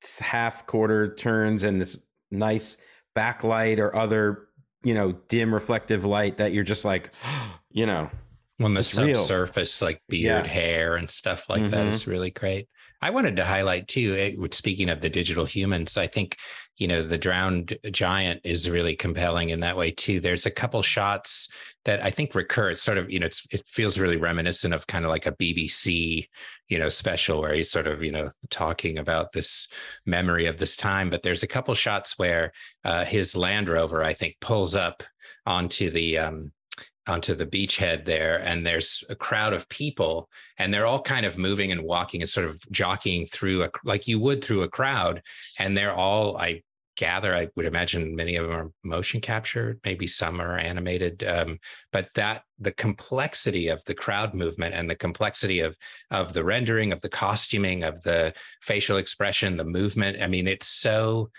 It's 0.00 0.18
half 0.18 0.66
quarter 0.66 1.14
turns 1.14 1.64
and 1.64 1.80
this 1.80 1.98
nice 2.30 2.76
backlight 3.16 3.78
or 3.78 3.94
other, 3.94 4.48
you 4.82 4.94
know, 4.94 5.12
dim 5.28 5.52
reflective 5.52 6.04
light 6.04 6.38
that 6.38 6.52
you're 6.52 6.64
just 6.64 6.84
like, 6.84 7.10
you 7.70 7.86
know, 7.86 8.10
when 8.58 8.74
the 8.74 8.82
subsurface 8.82 9.82
like 9.82 10.00
beard 10.08 10.46
yeah. 10.46 10.50
hair 10.50 10.96
and 10.96 11.10
stuff 11.10 11.48
like 11.48 11.60
mm-hmm. 11.60 11.72
that 11.72 11.86
is 11.86 12.06
really 12.06 12.30
great. 12.30 12.68
I 13.02 13.10
wanted 13.10 13.36
to 13.36 13.44
highlight 13.44 13.88
too, 13.88 14.14
it, 14.14 14.38
eh, 14.38 14.48
speaking 14.52 14.88
of 14.88 15.00
the 15.00 15.10
digital 15.10 15.44
humans, 15.44 15.96
I 15.96 16.06
think, 16.06 16.36
you 16.78 16.88
know, 16.88 17.06
the 17.06 17.18
drowned 17.18 17.76
giant 17.90 18.40
is 18.44 18.70
really 18.70 18.96
compelling 18.96 19.50
in 19.50 19.60
that 19.60 19.76
way 19.76 19.90
too. 19.90 20.20
There's 20.20 20.46
a 20.46 20.50
couple 20.50 20.82
shots 20.82 21.48
that 21.84 22.02
I 22.02 22.10
think 22.10 22.34
recur. 22.34 22.70
It's 22.70 22.82
sort 22.82 22.98
of, 22.98 23.10
you 23.10 23.18
know, 23.20 23.26
it 23.26 23.62
feels 23.66 23.98
really 23.98 24.16
reminiscent 24.16 24.74
of 24.74 24.86
kind 24.86 25.04
of 25.04 25.10
like 25.10 25.26
a 25.26 25.32
BBC, 25.32 26.28
you 26.68 26.78
know, 26.78 26.88
special 26.88 27.40
where 27.40 27.54
he's 27.54 27.70
sort 27.70 27.86
of, 27.86 28.02
you 28.02 28.12
know, 28.12 28.28
talking 28.50 28.98
about 28.98 29.32
this 29.32 29.68
memory 30.04 30.46
of 30.46 30.58
this 30.58 30.76
time. 30.76 31.10
But 31.10 31.22
there's 31.22 31.42
a 31.42 31.48
couple 31.48 31.74
shots 31.74 32.18
where 32.18 32.52
uh, 32.84 33.04
his 33.04 33.36
Land 33.36 33.68
Rover, 33.68 34.02
I 34.02 34.14
think, 34.14 34.36
pulls 34.40 34.74
up 34.74 35.02
onto 35.46 35.90
the, 35.90 36.18
um, 36.18 36.52
onto 37.06 37.34
the 37.34 37.46
beachhead 37.46 38.04
there 38.04 38.40
and 38.42 38.66
there's 38.66 39.04
a 39.08 39.14
crowd 39.14 39.52
of 39.52 39.68
people 39.68 40.28
and 40.58 40.72
they're 40.72 40.86
all 40.86 41.00
kind 41.00 41.24
of 41.24 41.38
moving 41.38 41.72
and 41.72 41.82
walking 41.82 42.20
and 42.20 42.28
sort 42.28 42.46
of 42.46 42.60
jockeying 42.70 43.26
through 43.26 43.62
a 43.62 43.70
like 43.84 44.08
you 44.08 44.18
would 44.18 44.42
through 44.42 44.62
a 44.62 44.68
crowd 44.68 45.22
and 45.58 45.76
they're 45.76 45.94
all 45.94 46.36
i 46.38 46.60
gather 46.96 47.34
i 47.34 47.46
would 47.54 47.66
imagine 47.66 48.16
many 48.16 48.36
of 48.36 48.46
them 48.46 48.56
are 48.56 48.70
motion 48.82 49.20
captured 49.20 49.78
maybe 49.84 50.06
some 50.06 50.40
are 50.40 50.56
animated 50.56 51.22
um, 51.24 51.58
but 51.92 52.08
that 52.14 52.42
the 52.58 52.72
complexity 52.72 53.68
of 53.68 53.84
the 53.84 53.94
crowd 53.94 54.34
movement 54.34 54.74
and 54.74 54.88
the 54.88 54.96
complexity 54.96 55.60
of 55.60 55.76
of 56.10 56.32
the 56.32 56.42
rendering 56.42 56.92
of 56.92 57.00
the 57.02 57.08
costuming 57.08 57.82
of 57.84 58.02
the 58.02 58.32
facial 58.62 58.96
expression 58.96 59.56
the 59.56 59.64
movement 59.64 60.20
i 60.22 60.26
mean 60.26 60.48
it's 60.48 60.68
so 60.68 61.30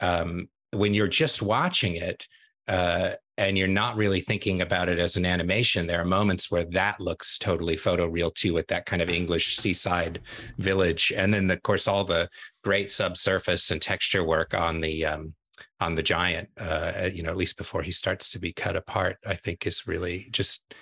um, 0.00 0.48
when 0.72 0.92
you're 0.92 1.06
just 1.06 1.40
watching 1.40 1.94
it 1.94 2.26
uh, 2.66 3.12
and 3.36 3.58
you're 3.58 3.66
not 3.66 3.96
really 3.96 4.20
thinking 4.20 4.60
about 4.60 4.88
it 4.88 4.98
as 4.98 5.16
an 5.16 5.26
animation, 5.26 5.86
there 5.86 6.00
are 6.00 6.04
moments 6.04 6.50
where 6.50 6.64
that 6.66 7.00
looks 7.00 7.36
totally 7.38 7.76
photoreal 7.76 8.32
too, 8.34 8.54
with 8.54 8.66
that 8.68 8.86
kind 8.86 9.02
of 9.02 9.08
English 9.08 9.56
seaside 9.56 10.20
village, 10.58 11.12
and 11.16 11.34
then 11.34 11.50
of 11.50 11.62
course 11.62 11.88
all 11.88 12.04
the 12.04 12.28
great 12.62 12.90
subsurface 12.90 13.70
and 13.70 13.82
texture 13.82 14.24
work 14.24 14.54
on 14.54 14.80
the 14.80 15.04
um, 15.04 15.34
on 15.80 15.94
the 15.94 16.02
giant. 16.02 16.48
Uh, 16.58 17.10
you 17.12 17.22
know, 17.22 17.30
at 17.30 17.36
least 17.36 17.58
before 17.58 17.82
he 17.82 17.90
starts 17.90 18.30
to 18.30 18.38
be 18.38 18.52
cut 18.52 18.76
apart, 18.76 19.16
I 19.26 19.34
think 19.34 19.66
is 19.66 19.86
really 19.86 20.28
just 20.30 20.74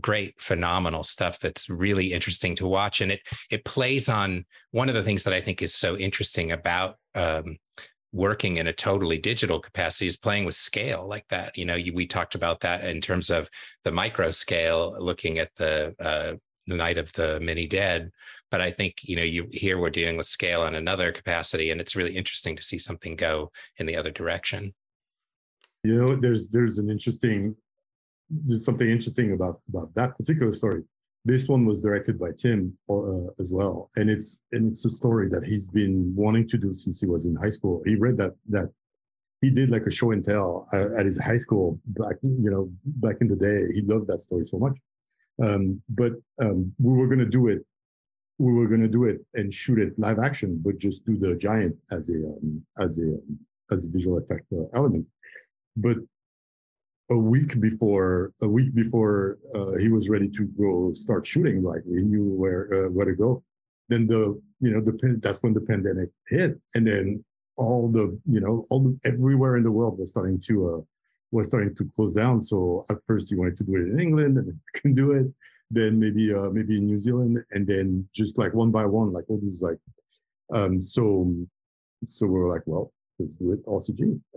great 0.00 0.40
phenomenal 0.40 1.02
stuff 1.02 1.38
that's 1.40 1.68
really 1.68 2.12
interesting 2.12 2.54
to 2.54 2.66
watch 2.66 3.00
and 3.00 3.10
it 3.10 3.20
it 3.50 3.64
plays 3.64 4.08
on 4.08 4.44
one 4.70 4.88
of 4.88 4.94
the 4.94 5.02
things 5.02 5.24
that 5.24 5.34
i 5.34 5.40
think 5.40 5.62
is 5.62 5.74
so 5.74 5.96
interesting 5.96 6.52
about 6.52 6.96
um, 7.16 7.56
working 8.14 8.58
in 8.58 8.68
a 8.68 8.72
totally 8.72 9.18
digital 9.18 9.58
capacity 9.58 10.06
is 10.06 10.16
playing 10.16 10.44
with 10.44 10.54
scale 10.54 11.06
like 11.06 11.26
that. 11.28 11.58
You 11.58 11.64
know, 11.64 11.74
you, 11.74 11.92
we 11.92 12.06
talked 12.06 12.36
about 12.36 12.60
that 12.60 12.84
in 12.84 13.00
terms 13.00 13.28
of 13.28 13.50
the 13.82 13.90
micro 13.90 14.30
scale, 14.30 14.96
looking 14.98 15.38
at 15.38 15.50
the 15.56 15.94
uh, 15.98 16.34
the 16.66 16.76
night 16.76 16.96
of 16.96 17.12
the 17.12 17.40
mini 17.40 17.66
dead. 17.66 18.10
But 18.50 18.60
I 18.60 18.70
think 18.70 19.02
you 19.02 19.16
know, 19.16 19.22
you 19.22 19.48
here 19.50 19.78
we're 19.78 19.90
dealing 19.90 20.16
with 20.16 20.26
scale 20.26 20.66
in 20.66 20.76
another 20.76 21.10
capacity, 21.10 21.70
and 21.70 21.80
it's 21.80 21.96
really 21.96 22.16
interesting 22.16 22.54
to 22.56 22.62
see 22.62 22.78
something 22.78 23.16
go 23.16 23.50
in 23.78 23.86
the 23.86 23.96
other 23.96 24.12
direction. 24.12 24.72
You 25.82 26.00
know, 26.00 26.16
there's 26.16 26.48
there's 26.48 26.78
an 26.78 26.88
interesting 26.88 27.56
there's 28.30 28.64
something 28.64 28.88
interesting 28.88 29.32
about 29.32 29.60
about 29.68 29.92
that 29.96 30.16
particular 30.16 30.52
story 30.52 30.84
this 31.24 31.48
one 31.48 31.64
was 31.64 31.80
directed 31.80 32.18
by 32.18 32.32
Tim 32.36 32.76
uh, 32.90 33.30
as 33.38 33.52
well, 33.52 33.90
and 33.96 34.10
it's 34.10 34.40
and 34.52 34.70
it's 34.70 34.84
a 34.84 34.90
story 34.90 35.28
that 35.30 35.44
he's 35.44 35.68
been 35.68 36.14
wanting 36.14 36.46
to 36.48 36.58
do 36.58 36.72
since 36.72 37.00
he 37.00 37.06
was 37.06 37.24
in 37.24 37.34
high 37.34 37.48
school. 37.48 37.82
He 37.86 37.96
read 37.96 38.16
that 38.18 38.34
that 38.50 38.70
he 39.40 39.50
did 39.50 39.70
like 39.70 39.86
a 39.86 39.90
show 39.90 40.12
and 40.12 40.24
tell 40.24 40.68
uh, 40.72 40.98
at 40.98 41.04
his 41.04 41.18
high 41.18 41.36
school 41.36 41.80
back 41.86 42.16
you 42.22 42.50
know 42.50 42.70
back 42.84 43.16
in 43.20 43.28
the 43.28 43.36
day. 43.36 43.72
He 43.72 43.80
loved 43.82 44.06
that 44.08 44.20
story 44.20 44.44
so 44.44 44.58
much, 44.58 44.76
um, 45.42 45.80
but 45.88 46.12
um, 46.40 46.72
we 46.78 46.92
were 46.92 47.08
gonna 47.08 47.24
do 47.24 47.48
it. 47.48 47.64
We 48.38 48.52
were 48.52 48.68
gonna 48.68 48.88
do 48.88 49.04
it 49.04 49.24
and 49.34 49.52
shoot 49.52 49.78
it 49.78 49.98
live 49.98 50.18
action, 50.18 50.60
but 50.62 50.76
just 50.76 51.06
do 51.06 51.16
the 51.16 51.36
giant 51.36 51.74
as 51.90 52.10
a 52.10 52.16
um, 52.16 52.62
as 52.78 52.98
a 52.98 53.16
as 53.72 53.86
a 53.86 53.88
visual 53.88 54.18
effect 54.18 54.44
uh, 54.52 54.64
element. 54.74 55.06
But 55.76 55.96
a 57.10 57.16
week 57.16 57.60
before 57.60 58.32
a 58.42 58.48
week 58.48 58.74
before 58.74 59.38
uh, 59.54 59.76
he 59.76 59.88
was 59.88 60.08
ready 60.08 60.28
to 60.28 60.44
go 60.58 60.92
start 60.94 61.26
shooting 61.26 61.62
like 61.62 61.82
we 61.86 62.02
knew 62.02 62.24
where 62.24 62.72
uh, 62.72 62.90
where 62.90 63.06
to 63.06 63.14
go. 63.14 63.42
Then 63.88 64.06
the 64.06 64.40
you 64.60 64.70
know 64.70 64.80
the 64.80 65.18
that's 65.20 65.42
when 65.42 65.52
the 65.54 65.60
pandemic 65.60 66.10
hit. 66.28 66.58
And 66.74 66.86
then 66.86 67.24
all 67.56 67.90
the 67.90 68.18
you 68.26 68.40
know 68.40 68.64
all 68.70 68.80
the, 68.80 68.98
everywhere 69.04 69.56
in 69.56 69.62
the 69.62 69.70
world 69.70 69.98
was 69.98 70.10
starting 70.10 70.40
to 70.40 70.66
uh 70.68 70.80
was 71.30 71.46
starting 71.46 71.74
to 71.74 71.90
close 71.94 72.14
down. 72.14 72.40
So 72.40 72.84
at 72.90 72.98
first 73.06 73.28
he 73.28 73.34
wanted 73.34 73.58
to 73.58 73.64
do 73.64 73.76
it 73.76 73.88
in 73.88 74.00
england 74.00 74.38
and 74.38 74.58
couldn't 74.74 74.94
do 74.94 75.12
it. 75.12 75.26
Then 75.70 75.98
maybe 75.98 76.32
uh 76.32 76.50
maybe 76.50 76.78
in 76.78 76.86
new 76.86 76.96
zealand 76.96 77.44
and 77.50 77.66
then 77.66 78.08
just 78.14 78.38
like 78.38 78.54
one 78.54 78.70
by 78.70 78.86
one 78.86 79.12
like 79.12 79.24
all 79.28 79.40
these 79.42 79.60
like 79.60 79.78
um 80.52 80.80
so 80.80 81.34
so 82.04 82.26
we 82.26 82.38
are 82.38 82.48
like 82.48 82.62
well 82.66 82.92
do 83.18 83.52
it 83.52 83.60
all 83.66 83.84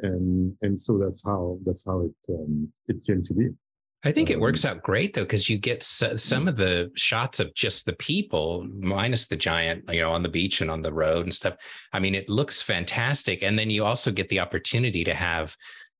and 0.03 0.55
and 0.61 0.79
so 0.79 0.97
that's 0.97 1.23
how 1.23 1.59
that's 1.65 1.83
how 1.85 2.01
it 2.01 2.15
um, 2.29 2.71
it 2.87 3.03
came 3.05 3.23
to 3.23 3.33
be. 3.33 3.47
I 4.03 4.11
think 4.11 4.29
it 4.29 4.39
works 4.39 4.63
um, 4.63 4.77
out 4.77 4.83
great 4.83 5.13
though, 5.13 5.23
because 5.23 5.49
you 5.49 5.57
get 5.57 5.81
some 5.81 6.47
of 6.47 6.55
the 6.55 6.91
shots 6.95 7.39
of 7.39 7.53
just 7.55 7.85
the 7.85 7.95
people, 7.95 8.67
minus 8.71 9.25
the 9.25 9.35
giant, 9.35 9.83
you 9.91 10.01
know, 10.01 10.11
on 10.11 10.23
the 10.23 10.29
beach 10.29 10.61
and 10.61 10.69
on 10.69 10.81
the 10.81 10.93
road 10.93 11.23
and 11.23 11.33
stuff. 11.33 11.55
I 11.93 11.99
mean, 11.99 12.13
it 12.13 12.29
looks 12.29 12.61
fantastic, 12.61 13.41
and 13.41 13.57
then 13.57 13.69
you 13.69 13.83
also 13.83 14.11
get 14.11 14.29
the 14.29 14.39
opportunity 14.39 15.03
to 15.03 15.13
have 15.13 15.55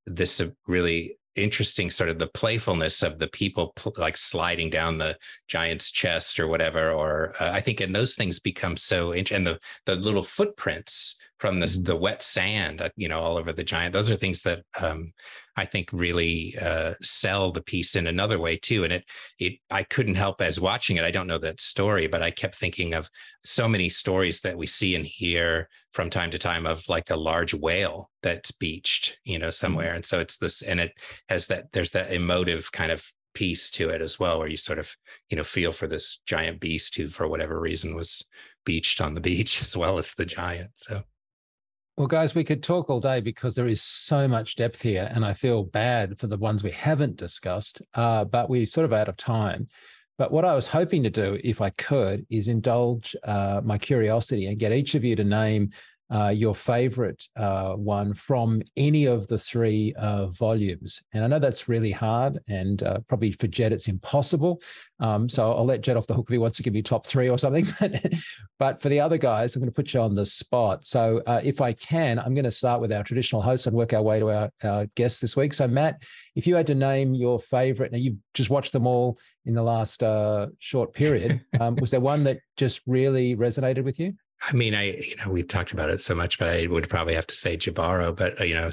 this 0.05 0.41
really 0.67 1.17
interesting 1.37 1.89
sort 1.89 2.09
of 2.09 2.17
the 2.19 2.27
playfulness 2.27 3.03
of 3.03 3.19
the 3.19 3.27
people 3.27 3.71
pl- 3.75 3.93
like 3.97 4.17
sliding 4.17 4.69
down 4.69 4.97
the 4.97 5.15
giant's 5.47 5.91
chest 5.91 6.39
or 6.39 6.47
whatever 6.47 6.91
or 6.91 7.33
uh, 7.39 7.51
i 7.51 7.61
think 7.61 7.79
and 7.79 7.93
those 7.93 8.15
things 8.15 8.39
become 8.39 8.75
so 8.75 9.11
int- 9.11 9.31
and 9.31 9.45
the 9.45 9.59
the 9.85 9.95
little 9.95 10.23
footprints 10.23 11.15
from 11.39 11.59
this 11.59 11.77
mm-hmm. 11.77 11.85
the 11.85 11.95
wet 11.95 12.21
sand 12.21 12.81
uh, 12.81 12.89
you 12.95 13.07
know 13.07 13.19
all 13.19 13.37
over 13.37 13.53
the 13.53 13.63
giant 13.63 13.93
those 13.93 14.09
are 14.09 14.15
things 14.15 14.41
that 14.41 14.61
um, 14.79 15.11
i 15.55 15.65
think 15.65 15.89
really 15.91 16.57
uh, 16.61 16.93
sell 17.01 17.51
the 17.51 17.61
piece 17.61 17.95
in 17.95 18.07
another 18.07 18.39
way 18.39 18.57
too 18.57 18.83
and 18.83 18.93
it 18.93 19.03
it 19.39 19.53
i 19.69 19.83
couldn't 19.83 20.15
help 20.15 20.41
as 20.41 20.59
watching 20.59 20.97
it 20.97 21.03
i 21.03 21.11
don't 21.11 21.27
know 21.27 21.37
that 21.37 21.59
story 21.59 22.07
but 22.07 22.21
i 22.21 22.31
kept 22.31 22.55
thinking 22.55 22.93
of 22.93 23.09
so 23.43 23.67
many 23.67 23.89
stories 23.89 24.41
that 24.41 24.57
we 24.57 24.67
see 24.67 24.95
and 24.95 25.05
hear 25.05 25.69
from 25.93 26.09
time 26.09 26.31
to 26.31 26.37
time 26.37 26.65
of 26.65 26.83
like 26.89 27.09
a 27.09 27.15
large 27.15 27.53
whale 27.53 28.09
that's 28.23 28.51
beached 28.51 29.17
you 29.23 29.39
know 29.39 29.49
somewhere 29.49 29.87
mm-hmm. 29.87 29.95
and 29.97 30.05
so 30.05 30.19
it's 30.19 30.37
this 30.37 30.61
and 30.61 30.79
it 30.79 30.91
has 31.29 31.47
that 31.47 31.65
there's 31.73 31.91
that 31.91 32.11
emotive 32.11 32.71
kind 32.71 32.91
of 32.91 33.03
piece 33.33 33.69
to 33.69 33.89
it 33.89 34.01
as 34.01 34.19
well 34.19 34.39
where 34.39 34.47
you 34.47 34.57
sort 34.57 34.79
of 34.79 34.95
you 35.29 35.37
know 35.37 35.43
feel 35.43 35.71
for 35.71 35.85
this 35.85 36.21
giant 36.25 36.59
beast 36.59 36.95
who 36.95 37.07
for 37.07 37.27
whatever 37.27 37.59
reason 37.59 37.95
was 37.95 38.25
beached 38.65 38.99
on 38.99 39.13
the 39.13 39.21
beach 39.29 39.61
as 39.61 39.77
well 39.77 39.99
as 39.99 40.13
the 40.15 40.25
giant 40.25 40.71
so 40.73 41.03
well, 41.97 42.07
guys, 42.07 42.35
we 42.35 42.43
could 42.43 42.61
talk 42.61 42.91
all 42.91 42.99
day 42.99 43.21
because 43.21 43.55
there 43.55 43.67
is 43.67 43.81
so 43.81 44.27
much 44.27 44.55
depth 44.55 44.83
here, 44.83 45.09
and 45.15 45.25
I 45.25 45.33
feel 45.33 45.63
bad 45.63 46.19
for 46.19 46.27
the 46.27 46.37
ones 46.37 46.61
we 46.61 46.69
haven't 46.69 47.15
discussed, 47.15 47.81
uh, 47.95 48.23
but 48.23 48.51
we're 48.51 48.67
sort 48.67 48.85
of 48.85 48.93
out 48.93 49.09
of 49.09 49.17
time. 49.17 49.67
But 50.19 50.31
what 50.31 50.45
I 50.45 50.53
was 50.53 50.67
hoping 50.67 51.01
to 51.03 51.09
do, 51.09 51.39
if 51.43 51.59
I 51.59 51.71
could, 51.71 52.23
is 52.29 52.49
indulge 52.49 53.15
uh, 53.23 53.61
my 53.63 53.79
curiosity 53.79 54.45
and 54.45 54.59
get 54.59 54.73
each 54.73 54.93
of 54.93 55.03
you 55.03 55.15
to 55.15 55.23
name 55.23 55.71
uh, 56.13 56.29
your 56.29 56.55
favorite 56.55 57.23
uh, 57.35 57.73
one 57.73 58.13
from 58.13 58.61
any 58.77 59.05
of 59.05 59.27
the 59.27 59.37
three 59.37 59.93
uh, 59.97 60.27
volumes. 60.27 61.01
And 61.13 61.23
I 61.23 61.27
know 61.27 61.39
that's 61.39 61.67
really 61.67 61.91
hard, 61.91 62.39
and 62.47 62.81
uh, 62.83 62.99
probably 63.07 63.31
for 63.31 63.47
Jed, 63.47 63.73
it's 63.73 63.87
impossible. 63.87 64.61
Um, 64.99 65.29
so 65.29 65.51
I'll 65.51 65.65
let 65.65 65.81
Jed 65.81 65.97
off 65.97 66.07
the 66.07 66.13
hook 66.13 66.27
if 66.29 66.33
he 66.33 66.37
wants 66.37 66.57
to 66.57 66.63
give 66.63 66.73
me 66.73 66.81
top 66.81 67.05
three 67.05 67.29
or 67.29 67.37
something. 67.37 67.67
but 68.59 68.81
for 68.81 68.89
the 68.89 68.99
other 68.99 69.17
guys, 69.17 69.55
I'm 69.55 69.61
going 69.61 69.71
to 69.71 69.75
put 69.75 69.93
you 69.93 70.01
on 70.01 70.15
the 70.15 70.25
spot. 70.25 70.87
So 70.87 71.21
uh, 71.27 71.41
if 71.43 71.61
I 71.61 71.73
can, 71.73 72.19
I'm 72.19 72.33
going 72.33 72.45
to 72.45 72.51
start 72.51 72.81
with 72.81 72.91
our 72.91 73.03
traditional 73.03 73.41
host 73.41 73.67
and 73.67 73.75
work 73.75 73.93
our 73.93 74.01
way 74.01 74.19
to 74.19 74.29
our, 74.31 74.49
our 74.63 74.85
guests 74.95 75.19
this 75.19 75.35
week. 75.35 75.53
So, 75.53 75.67
Matt, 75.67 76.03
if 76.35 76.47
you 76.47 76.55
had 76.55 76.67
to 76.67 76.75
name 76.75 77.13
your 77.13 77.39
favorite, 77.39 77.91
now 77.91 77.97
you've 77.97 78.17
just 78.33 78.49
watched 78.49 78.71
them 78.71 78.87
all 78.87 79.17
in 79.47 79.53
the 79.53 79.63
last 79.63 80.03
uh, 80.03 80.47
short 80.59 80.93
period, 80.93 81.41
um, 81.59 81.75
was 81.75 81.89
there 81.89 82.01
one 82.01 82.23
that 82.25 82.39
just 82.57 82.81
really 82.85 83.35
resonated 83.35 83.83
with 83.83 83.99
you? 83.99 84.13
I 84.41 84.53
mean, 84.53 84.75
I 84.75 84.95
you 84.97 85.15
know 85.17 85.31
we've 85.31 85.47
talked 85.47 85.71
about 85.71 85.89
it 85.89 86.01
so 86.01 86.13
much, 86.13 86.37
but 86.37 86.49
I 86.49 86.67
would 86.67 86.89
probably 86.89 87.15
have 87.15 87.27
to 87.27 87.35
say 87.35 87.57
Jibaro. 87.57 88.15
But 88.15 88.39
uh, 88.39 88.43
you 88.43 88.53
know, 88.53 88.69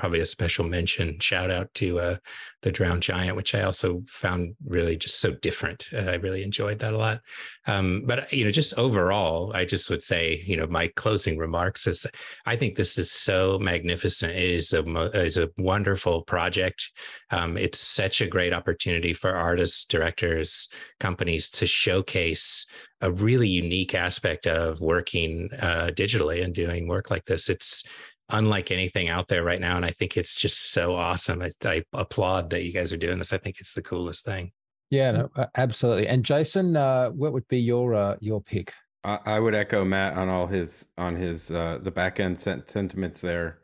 probably 0.00 0.20
a 0.20 0.26
special 0.26 0.64
mention 0.64 1.18
shout 1.20 1.50
out 1.50 1.72
to 1.74 2.00
uh, 2.00 2.16
the 2.62 2.72
drowned 2.72 3.02
giant 3.02 3.36
which 3.36 3.54
i 3.54 3.62
also 3.62 4.02
found 4.08 4.54
really 4.66 4.96
just 4.96 5.20
so 5.20 5.30
different. 5.42 5.86
Uh, 5.92 6.10
i 6.10 6.14
really 6.14 6.42
enjoyed 6.42 6.78
that 6.78 6.94
a 6.94 6.98
lot. 6.98 7.20
Um, 7.66 8.02
but 8.06 8.32
you 8.32 8.44
know 8.44 8.50
just 8.50 8.74
overall 8.74 9.52
i 9.54 9.64
just 9.64 9.90
would 9.90 10.02
say 10.02 10.42
you 10.44 10.56
know 10.56 10.66
my 10.66 10.88
closing 10.96 11.38
remarks 11.38 11.86
is 11.86 12.06
i 12.46 12.56
think 12.56 12.76
this 12.76 12.98
is 12.98 13.10
so 13.10 13.58
magnificent. 13.58 14.32
It 14.32 14.50
is 14.50 14.72
a 14.72 14.82
is 15.12 15.36
a 15.36 15.50
wonderful 15.58 16.22
project. 16.22 16.90
Um, 17.30 17.56
it's 17.56 17.78
such 17.78 18.20
a 18.20 18.26
great 18.26 18.52
opportunity 18.52 19.12
for 19.12 19.30
artists 19.36 19.84
directors 19.84 20.68
companies 20.98 21.50
to 21.50 21.66
showcase 21.66 22.66
a 23.02 23.10
really 23.10 23.48
unique 23.48 23.94
aspect 23.94 24.46
of 24.46 24.80
working 24.80 25.48
uh, 25.60 25.90
digitally 25.94 26.44
and 26.44 26.54
doing 26.54 26.86
work 26.86 27.10
like 27.10 27.24
this. 27.24 27.48
It's 27.48 27.84
unlike 28.32 28.70
anything 28.70 29.08
out 29.08 29.28
there 29.28 29.44
right 29.44 29.60
now. 29.60 29.76
And 29.76 29.84
I 29.84 29.90
think 29.92 30.16
it's 30.16 30.36
just 30.36 30.72
so 30.72 30.94
awesome. 30.94 31.42
I, 31.42 31.50
I 31.64 31.82
applaud 31.92 32.50
that 32.50 32.64
you 32.64 32.72
guys 32.72 32.92
are 32.92 32.96
doing 32.96 33.18
this. 33.18 33.32
I 33.32 33.38
think 33.38 33.60
it's 33.60 33.74
the 33.74 33.82
coolest 33.82 34.24
thing. 34.24 34.52
Yeah, 34.90 35.12
no, 35.12 35.30
absolutely. 35.54 36.08
And 36.08 36.24
Jason, 36.24 36.76
uh, 36.76 37.10
what 37.10 37.32
would 37.32 37.46
be 37.46 37.60
your 37.60 37.94
uh, 37.94 38.16
your 38.20 38.40
pick? 38.40 38.72
I, 39.04 39.18
I 39.24 39.40
would 39.40 39.54
echo 39.54 39.84
Matt 39.84 40.16
on 40.16 40.28
all 40.28 40.46
his 40.46 40.88
on 40.98 41.14
his 41.14 41.50
uh, 41.50 41.78
the 41.80 41.92
back 41.92 42.18
end 42.18 42.38
sentiments 42.40 43.20
there, 43.20 43.60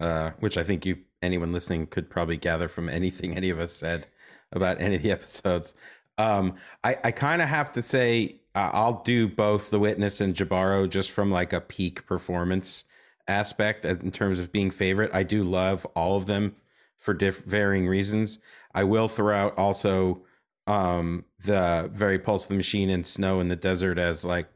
uh, 0.00 0.30
which 0.40 0.58
I 0.58 0.64
think 0.64 0.84
you 0.84 0.98
anyone 1.22 1.52
listening 1.52 1.86
could 1.86 2.10
probably 2.10 2.36
gather 2.36 2.68
from 2.68 2.88
anything 2.88 3.36
any 3.36 3.50
of 3.50 3.58
us 3.60 3.72
said 3.72 4.08
about 4.52 4.80
any 4.80 4.96
of 4.96 5.02
the 5.02 5.10
episodes. 5.12 5.74
Um, 6.18 6.56
I 6.82 6.96
I 7.04 7.10
kind 7.12 7.40
of 7.40 7.48
have 7.48 7.70
to 7.72 7.82
say 7.82 8.40
uh, 8.54 8.70
I'll 8.72 9.02
do 9.04 9.28
both 9.28 9.70
The 9.70 9.78
Witness 9.78 10.20
and 10.20 10.34
Jibaro 10.34 10.88
just 10.88 11.12
from 11.12 11.30
like 11.30 11.52
a 11.52 11.60
peak 11.60 12.04
performance 12.06 12.84
aspect 13.28 13.84
in 13.84 14.10
terms 14.10 14.38
of 14.38 14.52
being 14.52 14.70
favorite. 14.70 15.10
I 15.14 15.22
do 15.22 15.44
love 15.44 15.86
all 15.94 16.16
of 16.16 16.26
them 16.26 16.56
for 16.98 17.14
diff- 17.14 17.44
varying 17.44 17.86
reasons. 17.86 18.38
I 18.74 18.84
will 18.84 19.08
throw 19.08 19.36
out 19.36 19.58
also 19.58 20.22
um, 20.66 21.24
the 21.44 21.90
very 21.92 22.18
Pulse 22.18 22.44
of 22.44 22.48
the 22.50 22.56
Machine 22.56 22.90
and 22.90 23.06
Snow 23.06 23.40
in 23.40 23.48
the 23.48 23.56
Desert 23.56 23.98
as 23.98 24.24
like 24.24 24.48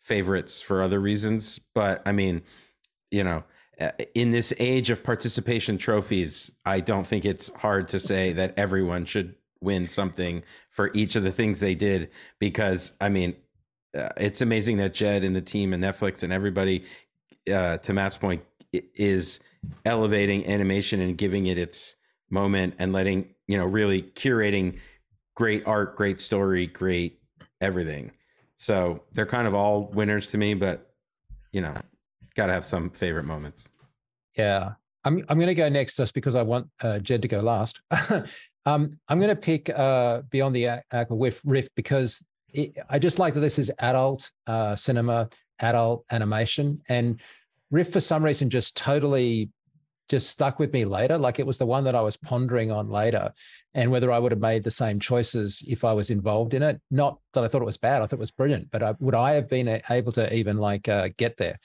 favorites 0.00 0.60
for 0.60 0.82
other 0.82 1.00
reasons. 1.00 1.58
But 1.74 2.02
I 2.06 2.12
mean, 2.12 2.42
you 3.10 3.24
know, 3.24 3.44
in 4.14 4.30
this 4.30 4.52
age 4.58 4.90
of 4.90 5.02
participation 5.02 5.78
trophies, 5.78 6.52
I 6.64 6.80
don't 6.80 7.06
think 7.06 7.24
it's 7.24 7.52
hard 7.56 7.88
to 7.88 7.98
say 7.98 8.32
that 8.32 8.58
everyone 8.58 9.04
should 9.04 9.34
win 9.60 9.88
something 9.88 10.42
for 10.70 10.90
each 10.94 11.16
of 11.16 11.24
the 11.24 11.32
things 11.32 11.60
they 11.60 11.74
did 11.74 12.10
because 12.38 12.92
I 13.00 13.08
mean, 13.08 13.36
uh, 13.96 14.10
it's 14.16 14.40
amazing 14.40 14.76
that 14.78 14.94
Jed 14.94 15.24
and 15.24 15.34
the 15.34 15.40
team 15.40 15.72
and 15.72 15.82
Netflix 15.82 16.22
and 16.22 16.32
everybody 16.32 16.84
uh, 17.52 17.78
to 17.78 17.92
Matt's 17.92 18.18
point, 18.18 18.42
is 18.72 19.40
elevating 19.84 20.46
animation 20.46 21.00
and 21.00 21.16
giving 21.16 21.46
it 21.46 21.58
its 21.58 21.96
moment 22.30 22.74
and 22.78 22.92
letting 22.92 23.34
you 23.46 23.56
know 23.56 23.64
really 23.64 24.02
curating 24.02 24.78
great 25.34 25.66
art, 25.66 25.96
great 25.96 26.20
story, 26.20 26.66
great 26.66 27.20
everything. 27.60 28.10
So 28.56 29.02
they're 29.12 29.26
kind 29.26 29.46
of 29.46 29.54
all 29.54 29.88
winners 29.92 30.28
to 30.28 30.38
me, 30.38 30.54
but 30.54 30.94
you 31.52 31.60
know, 31.60 31.74
got 32.34 32.46
to 32.46 32.52
have 32.52 32.64
some 32.64 32.90
favorite 32.90 33.24
moments. 33.24 33.68
Yeah, 34.36 34.72
I'm 35.04 35.24
I'm 35.28 35.38
to 35.38 35.54
go 35.54 35.68
next 35.68 35.96
just 35.96 36.14
because 36.14 36.34
I 36.34 36.42
want 36.42 36.68
uh, 36.82 36.98
Jed 36.98 37.22
to 37.22 37.28
go 37.28 37.40
last. 37.40 37.80
um, 38.66 38.98
I'm 39.08 39.20
to 39.20 39.36
pick 39.36 39.70
uh, 39.70 40.22
Beyond 40.30 40.54
the 40.54 40.82
Aquila 40.92 41.30
Rift 41.44 41.70
because 41.76 42.22
it, 42.56 42.76
I 42.88 42.98
just 42.98 43.18
like 43.18 43.34
that 43.34 43.40
this 43.40 43.58
is 43.58 43.70
adult 43.78 44.30
uh, 44.46 44.74
cinema 44.74 45.28
adult 45.60 46.04
animation. 46.10 46.80
And 46.88 47.20
Rift, 47.70 47.92
for 47.92 48.00
some 48.00 48.24
reason, 48.24 48.50
just 48.50 48.76
totally 48.76 49.50
just 50.08 50.30
stuck 50.30 50.58
with 50.60 50.72
me 50.72 50.84
later. 50.84 51.18
Like 51.18 51.38
it 51.40 51.46
was 51.46 51.58
the 51.58 51.66
one 51.66 51.82
that 51.84 51.96
I 51.96 52.00
was 52.00 52.16
pondering 52.16 52.70
on 52.70 52.88
later, 52.88 53.32
and 53.74 53.90
whether 53.90 54.12
I 54.12 54.18
would 54.18 54.32
have 54.32 54.40
made 54.40 54.64
the 54.64 54.70
same 54.70 55.00
choices 55.00 55.62
if 55.66 55.84
I 55.84 55.92
was 55.92 56.10
involved 56.10 56.54
in 56.54 56.62
it. 56.62 56.80
Not 56.90 57.18
that 57.34 57.44
I 57.44 57.48
thought 57.48 57.62
it 57.62 57.66
was 57.66 57.76
bad; 57.76 58.02
I 58.02 58.06
thought 58.06 58.16
it 58.16 58.20
was 58.20 58.30
brilliant. 58.30 58.70
But 58.70 58.82
I, 58.82 58.94
would 59.00 59.14
I 59.14 59.32
have 59.32 59.48
been 59.48 59.80
able 59.90 60.12
to 60.12 60.32
even 60.32 60.58
like 60.58 60.88
uh, 60.88 61.08
get 61.16 61.36
there? 61.36 61.58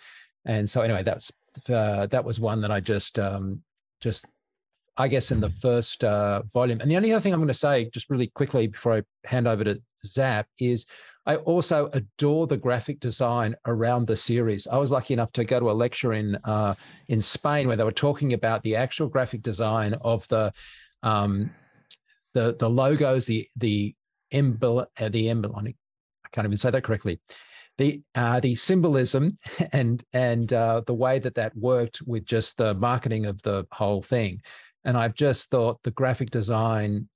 And 0.45 0.69
so 0.69 0.81
anyway, 0.81 1.03
that's 1.03 1.31
uh, 1.69 2.07
that 2.07 2.25
was 2.25 2.39
one 2.39 2.61
that 2.61 2.71
I 2.71 2.79
just 2.79 3.19
um, 3.19 3.61
just 3.99 4.25
I 4.97 5.07
guess 5.07 5.31
in 5.31 5.39
the 5.39 5.49
first 5.49 6.03
uh, 6.03 6.41
volume. 6.53 6.81
And 6.81 6.89
the 6.89 6.97
only 6.97 7.13
other 7.13 7.21
thing 7.21 7.33
I'm 7.33 7.39
going 7.39 7.47
to 7.47 7.53
say, 7.53 7.89
just 7.93 8.09
really 8.09 8.27
quickly 8.27 8.67
before 8.67 8.97
I 8.97 9.03
hand 9.25 9.47
over 9.47 9.63
to 9.63 9.81
Zap, 10.05 10.47
is 10.59 10.85
I 11.25 11.35
also 11.35 11.89
adore 11.93 12.47
the 12.47 12.57
graphic 12.57 12.99
design 12.99 13.55
around 13.67 14.07
the 14.07 14.17
series. 14.17 14.65
I 14.65 14.77
was 14.77 14.91
lucky 14.91 15.13
enough 15.13 15.31
to 15.33 15.43
go 15.43 15.59
to 15.59 15.69
a 15.69 15.73
lecture 15.73 16.13
in 16.13 16.35
uh, 16.43 16.73
in 17.09 17.21
Spain 17.21 17.67
where 17.67 17.77
they 17.77 17.83
were 17.83 17.91
talking 17.91 18.33
about 18.33 18.63
the 18.63 18.75
actual 18.75 19.07
graphic 19.07 19.43
design 19.43 19.93
of 20.01 20.27
the 20.29 20.51
um, 21.03 21.51
the 22.33 22.55
the 22.59 22.69
logos, 22.69 23.25
the 23.25 23.47
the 23.57 23.95
embl 24.33 24.87
uh, 24.99 25.09
the 25.09 25.29
emblemonic. 25.29 25.75
I 26.25 26.29
can't 26.31 26.45
even 26.45 26.57
say 26.57 26.71
that 26.71 26.83
correctly. 26.83 27.19
The 27.77 28.01
uh, 28.15 28.39
the 28.39 28.55
symbolism 28.55 29.37
and 29.71 30.03
and 30.13 30.51
uh, 30.51 30.81
the 30.87 30.93
way 30.93 31.19
that 31.19 31.35
that 31.35 31.55
worked 31.55 32.01
with 32.07 32.25
just 32.25 32.57
the 32.57 32.73
marketing 32.73 33.27
of 33.27 33.41
the 33.43 33.67
whole 33.71 34.01
thing. 34.01 34.41
And 34.83 34.97
I've 34.97 35.13
just 35.13 35.51
thought 35.51 35.83
the 35.83 35.91
graphic 35.91 36.31
design 36.31 37.07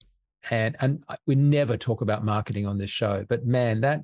and 0.49 0.75
and 0.79 1.03
we 1.25 1.35
never 1.35 1.77
talk 1.77 2.01
about 2.01 2.25
marketing 2.25 2.65
on 2.65 2.77
this 2.77 2.89
show 2.89 3.25
but 3.29 3.45
man 3.45 3.81
that 3.81 4.01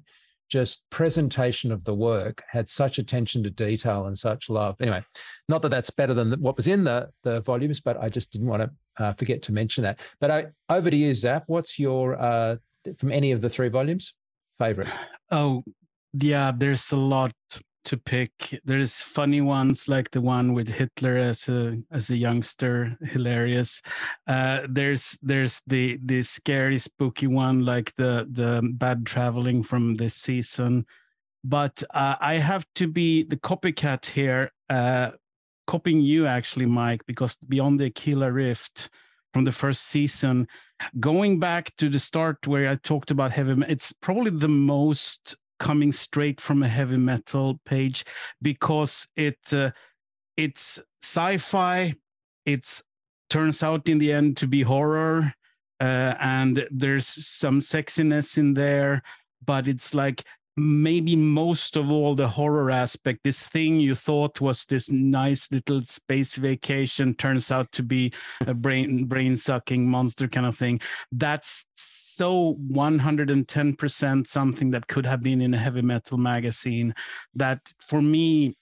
just 0.50 0.82
presentation 0.90 1.72
of 1.72 1.82
the 1.86 1.94
work 1.94 2.44
had 2.50 2.70
such 2.70 3.00
attention 3.00 3.42
to 3.42 3.50
detail 3.50 4.08
and 4.08 4.20
such 4.20 4.50
love. 4.50 4.76
Anyway 4.82 5.02
not 5.48 5.62
that 5.62 5.70
that's 5.70 5.90
better 5.90 6.14
than 6.14 6.34
what 6.42 6.58
was 6.58 6.68
in 6.68 6.84
the 6.84 7.10
the 7.24 7.40
volumes 7.42 7.80
but 7.80 7.98
i 8.02 8.10
just 8.10 8.32
didn't 8.32 8.48
want 8.48 8.62
to 8.62 8.70
uh, 8.98 9.14
forget 9.14 9.42
to 9.44 9.52
mention 9.52 9.84
that. 9.84 10.00
But 10.20 10.32
I, 10.32 10.46
over 10.70 10.90
to 10.90 10.96
you 10.96 11.14
zap. 11.14 11.44
What's 11.48 11.80
your 11.80 12.22
uh, 12.22 12.58
from 12.98 13.12
any 13.12 13.32
of 13.32 13.42
the 13.42 13.50
three 13.50 13.70
volumes? 13.70 14.14
Favorite. 14.60 14.88
Oh 15.34 15.64
yeah 16.20 16.52
there's 16.54 16.92
a 16.92 16.98
lot 16.98 17.32
to 17.86 17.98
pick. 17.98 18.60
There's 18.66 19.02
funny 19.02 19.42
ones 19.42 19.88
like 19.88 20.12
the 20.12 20.22
one 20.22 20.54
with 20.54 20.68
Hitler 20.68 21.18
as 21.18 21.50
a 21.50 21.78
as 21.92 22.10
a 22.10 22.18
youngster, 22.18 22.98
hilarious. 23.02 23.82
Uh, 24.28 24.62
there's 24.70 25.18
there's 25.22 25.62
the 25.68 26.00
the 26.06 26.24
scary, 26.24 26.78
spooky 26.78 27.28
one 27.28 27.66
like 27.66 27.94
the 27.96 28.28
the 28.32 28.62
bad 28.74 29.06
traveling 29.06 29.64
from 29.64 29.96
this 29.96 30.16
season. 30.16 30.86
But 31.44 31.84
uh, 31.94 32.18
I 32.20 32.36
have 32.36 32.66
to 32.76 32.88
be 32.88 33.24
the 33.24 33.38
copycat 33.38 34.06
here, 34.06 34.52
uh, 34.70 35.12
copying 35.66 36.02
you 36.02 36.28
actually, 36.28 36.68
Mike, 36.68 37.02
because 37.08 37.36
Beyond 37.48 37.80
the 37.80 37.86
Aquila 37.88 38.32
Rift 38.32 38.90
from 39.34 39.44
the 39.44 39.52
first 39.52 39.88
season. 39.88 40.48
Going 41.00 41.40
back 41.40 41.76
to 41.78 41.90
the 41.90 42.00
start 42.00 42.46
where 42.48 42.70
I 42.70 42.76
talked 42.76 43.12
about 43.12 43.32
heavy, 43.32 43.64
it's 43.68 43.94
probably 44.02 44.32
the 44.32 44.48
most 44.48 45.36
coming 45.62 45.92
straight 45.92 46.42
from 46.42 46.64
a 46.64 46.68
heavy 46.68 46.98
metal 46.98 47.60
page 47.66 48.04
because 48.42 49.08
it 49.16 49.38
uh, 49.54 49.70
it's 50.36 50.82
sci-fi. 51.04 51.94
It's 52.48 52.82
turns 53.30 53.62
out 53.62 53.88
in 53.88 54.00
the 54.00 54.12
end 54.12 54.38
to 54.38 54.48
be 54.48 54.64
horror, 54.64 55.32
uh, 55.80 56.16
and 56.20 56.68
there's 56.72 57.08
some 57.08 57.62
sexiness 57.62 58.40
in 58.40 58.56
there, 58.56 59.04
but 59.46 59.68
it's 59.68 59.94
like 59.94 60.24
maybe 60.62 61.16
most 61.16 61.76
of 61.76 61.92
all 61.92 62.14
the 62.14 62.28
horror 62.28 62.70
aspect. 62.70 63.22
This 63.24 63.48
thing 63.48 63.80
you 63.80 63.96
thought 63.96 64.40
was 64.40 64.66
this 64.66 64.92
nice 64.92 65.52
little 65.52 65.82
space 65.82 66.36
vacation 66.36 67.16
turns 67.16 67.52
out 67.52 67.72
to 67.72 67.84
be 67.84 68.14
a 68.46 68.54
brain 68.54 69.06
brain 69.06 69.36
sucking 69.36 69.90
monster 69.90 70.28
kind 70.28 70.46
of 70.46 70.58
thing. 70.58 70.80
That's 71.12 71.66
so 71.76 72.56
110% 72.72 74.28
something 74.28 74.72
that 74.72 74.88
could 74.88 75.06
have 75.06 75.22
been 75.22 75.42
in 75.42 75.54
a 75.54 75.58
heavy 75.58 75.82
metal 75.82 76.18
magazine 76.18 76.94
that 77.34 77.74
for 77.80 78.02
me 78.02 78.56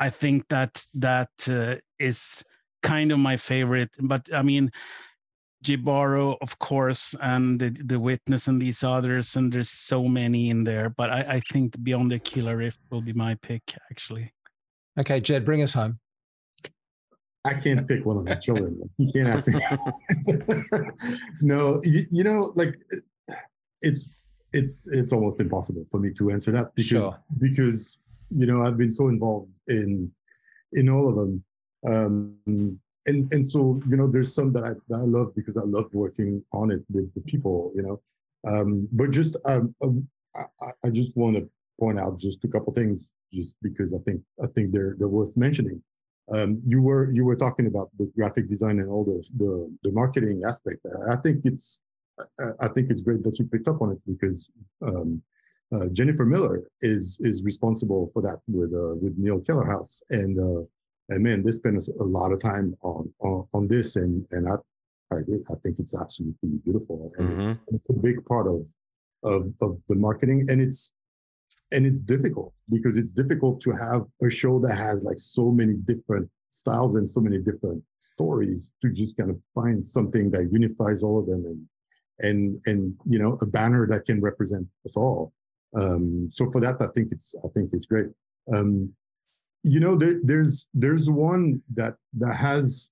i 0.00 0.10
think 0.10 0.46
that 0.48 0.84
that 0.94 1.30
uh, 1.48 1.76
is 1.98 2.44
kind 2.82 3.12
of 3.12 3.18
my 3.18 3.36
favorite. 3.36 3.90
But 4.00 4.28
i 4.34 4.42
mean 4.42 4.70
Jibaro, 5.62 6.36
of 6.40 6.58
course, 6.58 7.14
and 7.20 7.58
the, 7.58 7.70
the 7.70 7.98
Witness 7.98 8.48
and 8.48 8.60
these 8.60 8.82
others, 8.82 9.36
and 9.36 9.52
there's 9.52 9.70
so 9.70 10.04
many 10.04 10.50
in 10.50 10.64
there. 10.64 10.90
But 10.90 11.10
I, 11.10 11.20
I 11.20 11.40
think 11.40 11.82
Beyond 11.82 12.10
the 12.10 12.16
Aquila 12.16 12.56
Rift 12.56 12.80
will 12.90 13.02
be 13.02 13.12
my 13.12 13.34
pick, 13.36 13.62
actually. 13.90 14.32
Okay, 14.98 15.20
Jed, 15.20 15.44
bring 15.44 15.62
us 15.62 15.72
home. 15.72 15.98
I 17.44 17.54
can't 17.54 17.86
pick 17.88 18.04
one 18.04 18.16
of 18.16 18.24
my 18.24 18.34
children. 18.34 18.78
You 18.98 19.12
can't 19.12 19.28
ask 19.28 19.46
me. 19.48 19.60
no, 21.40 21.80
you, 21.84 22.06
you, 22.10 22.24
know, 22.24 22.52
like 22.54 22.76
it's 23.80 24.08
it's 24.52 24.86
it's 24.88 25.12
almost 25.12 25.40
impossible 25.40 25.84
for 25.90 25.98
me 25.98 26.12
to 26.12 26.30
answer 26.30 26.52
that 26.52 26.74
because 26.74 26.88
sure. 26.88 27.18
because 27.40 27.98
you 28.30 28.46
know 28.46 28.62
I've 28.64 28.76
been 28.76 28.90
so 28.90 29.08
involved 29.08 29.50
in 29.68 30.10
in 30.72 30.88
all 30.88 31.08
of 31.08 31.16
them. 31.16 31.44
Um, 31.84 32.78
and 33.06 33.32
and 33.32 33.46
so 33.46 33.80
you 33.88 33.96
know 33.96 34.06
there's 34.06 34.34
some 34.34 34.52
that 34.52 34.64
I, 34.64 34.70
that 34.88 34.96
I 34.96 35.04
love 35.04 35.34
because 35.34 35.56
I 35.56 35.62
love 35.64 35.88
working 35.92 36.42
on 36.52 36.70
it 36.70 36.82
with 36.90 37.12
the 37.14 37.20
people 37.22 37.72
you 37.74 37.82
know. 37.82 38.00
Um, 38.44 38.88
but 38.92 39.10
just 39.10 39.36
um, 39.44 39.74
um, 39.82 40.08
I, 40.34 40.70
I 40.84 40.90
just 40.90 41.16
want 41.16 41.36
to 41.36 41.48
point 41.78 41.98
out 41.98 42.18
just 42.18 42.44
a 42.44 42.48
couple 42.48 42.72
things 42.72 43.08
just 43.32 43.56
because 43.62 43.94
I 43.94 43.98
think 44.04 44.20
I 44.42 44.46
think 44.54 44.72
they're 44.72 44.96
they're 44.98 45.08
worth 45.08 45.36
mentioning. 45.36 45.82
Um, 46.32 46.60
you 46.66 46.80
were 46.80 47.12
you 47.12 47.24
were 47.24 47.36
talking 47.36 47.66
about 47.66 47.90
the 47.98 48.10
graphic 48.16 48.48
design 48.48 48.78
and 48.78 48.88
all 48.88 49.04
the 49.04 49.22
the, 49.38 49.76
the 49.82 49.92
marketing 49.92 50.42
aspect. 50.46 50.84
I 51.10 51.16
think 51.16 51.44
it's 51.44 51.80
I, 52.60 52.68
think 52.68 52.90
it's 52.90 53.02
great 53.02 53.22
that 53.24 53.38
you 53.38 53.46
picked 53.46 53.68
up 53.68 53.80
on 53.80 53.92
it 53.92 53.98
because 54.06 54.50
um, 54.82 55.22
uh, 55.74 55.88
Jennifer 55.92 56.24
Miller 56.24 56.62
is 56.80 57.18
is 57.20 57.42
responsible 57.42 58.10
for 58.12 58.22
that 58.22 58.40
with 58.46 58.72
uh, 58.72 58.96
with 59.02 59.16
Neil 59.16 59.40
Kellerhouse 59.40 60.02
and 60.10 60.38
uh, 60.38 60.64
and 61.12 61.22
man, 61.22 61.42
they 61.42 61.52
spend 61.52 61.76
a 61.78 62.04
lot 62.04 62.32
of 62.32 62.40
time 62.40 62.74
on 62.82 63.12
on, 63.20 63.46
on 63.54 63.68
this, 63.68 63.96
and 63.96 64.26
and 64.30 64.48
I 64.48 64.56
I 65.14 65.18
agree. 65.20 65.42
I 65.50 65.54
think 65.62 65.78
it's 65.78 65.98
absolutely 65.98 66.60
beautiful, 66.64 67.12
and 67.18 67.28
mm-hmm. 67.30 67.50
it's, 67.50 67.58
it's 67.68 67.90
a 67.90 67.94
big 67.94 68.24
part 68.24 68.46
of 68.46 68.66
of 69.22 69.52
of 69.60 69.78
the 69.88 69.94
marketing, 69.94 70.46
and 70.48 70.60
it's 70.60 70.92
and 71.72 71.86
it's 71.86 72.02
difficult 72.02 72.52
because 72.68 72.96
it's 72.96 73.12
difficult 73.12 73.60
to 73.62 73.70
have 73.70 74.02
a 74.22 74.30
show 74.30 74.58
that 74.60 74.76
has 74.76 75.04
like 75.04 75.18
so 75.18 75.50
many 75.50 75.74
different 75.74 76.28
styles 76.50 76.96
and 76.96 77.08
so 77.08 77.20
many 77.20 77.38
different 77.38 77.82
stories 77.98 78.72
to 78.82 78.90
just 78.90 79.16
kind 79.16 79.30
of 79.30 79.38
find 79.54 79.82
something 79.82 80.30
that 80.30 80.50
unifies 80.52 81.02
all 81.02 81.18
of 81.18 81.26
them 81.26 81.44
and 81.46 81.66
and 82.20 82.60
and 82.66 82.94
you 83.08 83.18
know 83.18 83.38
a 83.40 83.46
banner 83.46 83.86
that 83.86 84.04
can 84.04 84.20
represent 84.20 84.66
us 84.84 84.96
all 84.96 85.32
um 85.74 86.28
so 86.30 86.48
for 86.50 86.60
that 86.60 86.76
i 86.80 86.86
think 86.94 87.10
it's 87.10 87.34
i 87.44 87.48
think 87.54 87.70
it's 87.72 87.86
great 87.86 88.08
um 88.52 88.92
you 89.62 89.80
know 89.80 89.96
there, 89.96 90.20
there's 90.22 90.68
there's 90.74 91.10
one 91.10 91.62
that 91.74 91.94
that 92.14 92.34
has 92.34 92.90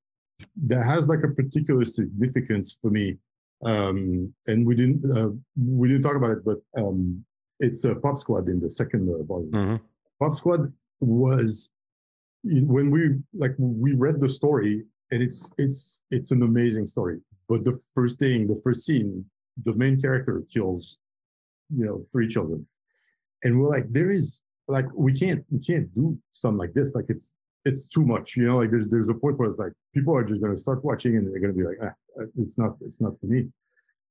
that 0.67 0.85
has 0.85 1.07
like 1.07 1.23
a 1.25 1.29
particular 1.29 1.85
significance 1.85 2.79
for 2.81 2.91
me 2.91 3.17
um 3.65 4.33
and 4.47 4.67
we 4.67 4.75
didn't 4.75 5.05
uh, 5.17 5.31
we 5.57 5.89
didn't 5.89 6.03
talk 6.03 6.17
about 6.17 6.31
it 6.31 6.45
but 6.45 6.59
um 6.77 7.23
it's 7.61 7.85
a 7.85 7.95
pop 7.95 8.17
squad 8.17 8.49
in 8.49 8.59
the 8.59 8.71
second 8.71 9.09
uh, 9.09 9.23
volume. 9.23 9.53
Mm-hmm. 9.53 9.77
pop 10.19 10.35
squad 10.35 10.73
was 11.01 11.71
when 12.43 12.91
we 12.91 13.17
like 13.35 13.53
we 13.59 13.93
read 13.93 14.19
the 14.19 14.29
story 14.29 14.83
and 15.11 15.23
it's 15.23 15.49
it's 15.59 16.01
it's 16.11 16.31
an 16.31 16.43
amazing 16.43 16.87
story. 16.87 17.21
But 17.49 17.65
the 17.65 17.79
first 17.95 18.19
thing 18.19 18.47
the 18.47 18.61
first 18.65 18.85
scene 18.85 19.25
the 19.65 19.75
main 19.75 20.01
character 20.01 20.43
kills 20.53 20.99
you 21.75 21.85
know 21.85 22.05
three 22.13 22.29
children. 22.29 22.67
And 23.45 23.61
we're 23.61 23.69
like 23.69 23.93
there 23.93 24.11
is 24.11 24.43
like 24.71 24.87
we 24.95 25.13
can't 25.13 25.45
we 25.51 25.59
can't 25.59 25.93
do 25.95 26.19
something 26.33 26.59
like 26.59 26.73
this. 26.73 26.95
Like 26.95 27.07
it's 27.09 27.33
it's 27.65 27.87
too 27.87 28.05
much. 28.05 28.37
You 28.37 28.47
know, 28.47 28.59
like 28.59 28.71
there's 28.71 28.89
there's 28.89 29.09
a 29.09 29.15
point 29.15 29.39
where 29.39 29.51
it's 29.51 29.59
like 29.59 29.73
people 29.95 30.17
are 30.17 30.25
just 30.25 30.41
going 30.41 30.55
to 30.55 30.61
start 30.61 30.85
watching 30.85 31.17
and 31.17 31.27
they're 31.27 31.41
going 31.41 31.53
to 31.53 31.59
be 31.59 31.65
like, 31.65 31.79
ah, 31.83 32.23
uh, 32.23 32.27
it's 32.37 32.59
not 32.59 32.77
it's 32.81 33.01
not 33.01 33.19
for 33.21 33.27
me. 33.27 33.49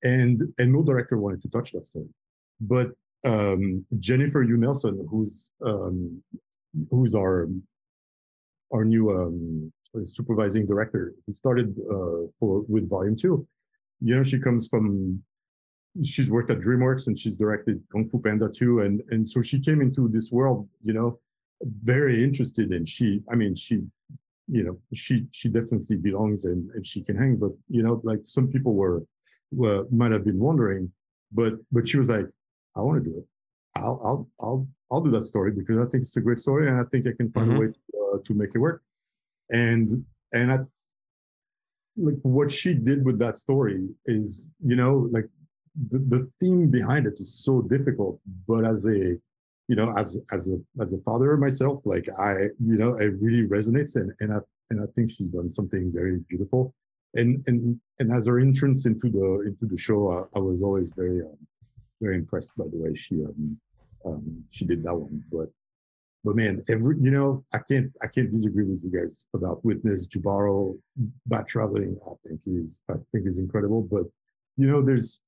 And 0.03 0.43
and 0.57 0.71
no 0.71 0.83
director 0.83 1.17
wanted 1.17 1.41
to 1.41 1.49
touch 1.49 1.71
that 1.73 1.87
story, 1.87 2.07
but 2.61 2.91
um, 3.25 3.85
Jennifer 3.99 4.43
Yuh 4.43 4.57
Nelson, 4.57 5.05
who's 5.09 5.49
um, 5.65 6.21
who's 6.89 7.15
our 7.15 7.49
our 8.73 8.85
new 8.85 9.09
um, 9.11 9.73
supervising 10.05 10.65
director, 10.65 11.13
who 11.25 11.33
started 11.33 11.75
uh, 11.89 12.27
for 12.39 12.63
with 12.67 12.89
Volume 12.89 13.15
Two. 13.15 13.47
You 14.01 14.15
know, 14.15 14.23
she 14.23 14.39
comes 14.39 14.67
from 14.67 15.21
she's 16.03 16.29
worked 16.29 16.49
at 16.49 16.59
DreamWorks 16.59 17.07
and 17.07 17.17
she's 17.17 17.37
directed 17.37 17.81
Kung 17.91 18.09
Fu 18.09 18.19
Panda 18.19 18.49
2. 18.49 18.79
And, 18.79 19.01
and 19.09 19.27
so 19.27 19.41
she 19.41 19.59
came 19.59 19.81
into 19.81 20.07
this 20.07 20.31
world, 20.31 20.67
you 20.81 20.93
know, 20.93 21.19
very 21.83 22.23
interested 22.23 22.71
and 22.71 22.87
she, 22.87 23.21
I 23.31 23.35
mean, 23.35 23.55
she, 23.55 23.81
you 24.47 24.63
know, 24.63 24.77
she, 24.93 25.27
she 25.31 25.49
definitely 25.49 25.97
belongs 25.97 26.45
and, 26.45 26.69
and 26.71 26.85
she 26.85 27.03
can 27.03 27.17
hang, 27.17 27.35
but 27.35 27.51
you 27.67 27.83
know, 27.83 28.01
like 28.03 28.19
some 28.23 28.47
people 28.47 28.73
were, 28.73 29.03
were, 29.51 29.85
might 29.91 30.11
have 30.11 30.25
been 30.25 30.39
wondering, 30.39 30.91
but, 31.31 31.53
but 31.71 31.87
she 31.87 31.97
was 31.97 32.09
like, 32.09 32.25
I 32.75 32.81
want 32.81 33.03
to 33.03 33.09
do 33.09 33.17
it. 33.17 33.25
I'll, 33.75 33.99
I'll, 34.03 34.29
I'll, 34.39 34.67
I'll 34.91 35.01
do 35.01 35.11
that 35.11 35.23
story 35.23 35.51
because 35.51 35.77
I 35.77 35.89
think 35.89 36.03
it's 36.03 36.17
a 36.17 36.21
great 36.21 36.39
story 36.39 36.67
and 36.67 36.79
I 36.79 36.83
think 36.89 37.05
I 37.07 37.11
can 37.15 37.31
find 37.31 37.47
mm-hmm. 37.47 37.57
a 37.57 37.59
way 37.59 37.67
to, 37.67 38.15
uh, 38.15 38.17
to 38.25 38.33
make 38.33 38.55
it 38.55 38.59
work. 38.59 38.81
And, 39.51 40.03
and 40.33 40.51
I, 40.51 40.57
like 41.97 42.15
what 42.21 42.51
she 42.51 42.73
did 42.73 43.03
with 43.05 43.19
that 43.19 43.37
story 43.37 43.87
is, 44.05 44.49
you 44.63 44.75
know, 44.75 45.09
like 45.11 45.25
the, 45.89 45.99
the 45.99 46.29
theme 46.39 46.69
behind 46.69 47.05
it 47.07 47.19
is 47.19 47.33
so 47.33 47.61
difficult 47.61 48.19
but 48.47 48.65
as 48.65 48.85
a 48.85 49.15
you 49.67 49.75
know 49.75 49.93
as 49.97 50.17
as 50.31 50.47
a 50.47 50.57
as 50.81 50.91
a 50.93 50.97
father 50.99 51.37
myself 51.37 51.81
like 51.85 52.07
i 52.19 52.33
you 52.59 52.77
know 52.77 52.95
it 52.95 53.13
really 53.21 53.47
resonates 53.47 53.95
and 53.95 54.11
and 54.19 54.33
i 54.33 54.39
and 54.69 54.81
i 54.81 54.85
think 54.95 55.09
she's 55.09 55.29
done 55.29 55.49
something 55.49 55.91
very 55.93 56.19
beautiful. 56.29 56.73
And 57.15 57.43
and 57.47 57.79
and 57.99 58.11
as 58.11 58.27
her 58.27 58.39
entrance 58.39 58.85
into 58.85 59.09
the 59.09 59.41
into 59.47 59.65
the 59.65 59.77
show 59.77 60.09
i, 60.09 60.37
I 60.37 60.39
was 60.39 60.61
always 60.61 60.91
very 60.95 61.21
um, 61.21 61.37
very 62.01 62.15
impressed 62.15 62.55
by 62.55 62.65
the 62.65 62.77
way 62.77 62.93
she 62.93 63.15
um, 63.23 63.57
um 64.05 64.43
she 64.49 64.65
did 64.65 64.83
that 64.83 64.95
one. 64.95 65.23
But 65.31 65.49
but 66.23 66.35
man 66.35 66.61
every 66.69 66.97
you 66.99 67.09
know 67.09 67.43
i 67.53 67.57
can't 67.57 67.91
i 68.03 68.07
can't 68.07 68.31
disagree 68.31 68.65
with 68.65 68.83
you 68.83 68.91
guys 68.91 69.25
about 69.33 69.63
witness 69.65 70.05
jibaro 70.05 70.77
bad 71.25 71.47
traveling 71.47 71.97
i 72.05 72.13
think 72.27 72.41
is 72.45 72.81
i 72.91 72.95
think 73.11 73.25
is 73.25 73.39
incredible. 73.39 73.81
But 73.81 74.05
you 74.57 74.67
know 74.67 74.81
there's 74.81 75.21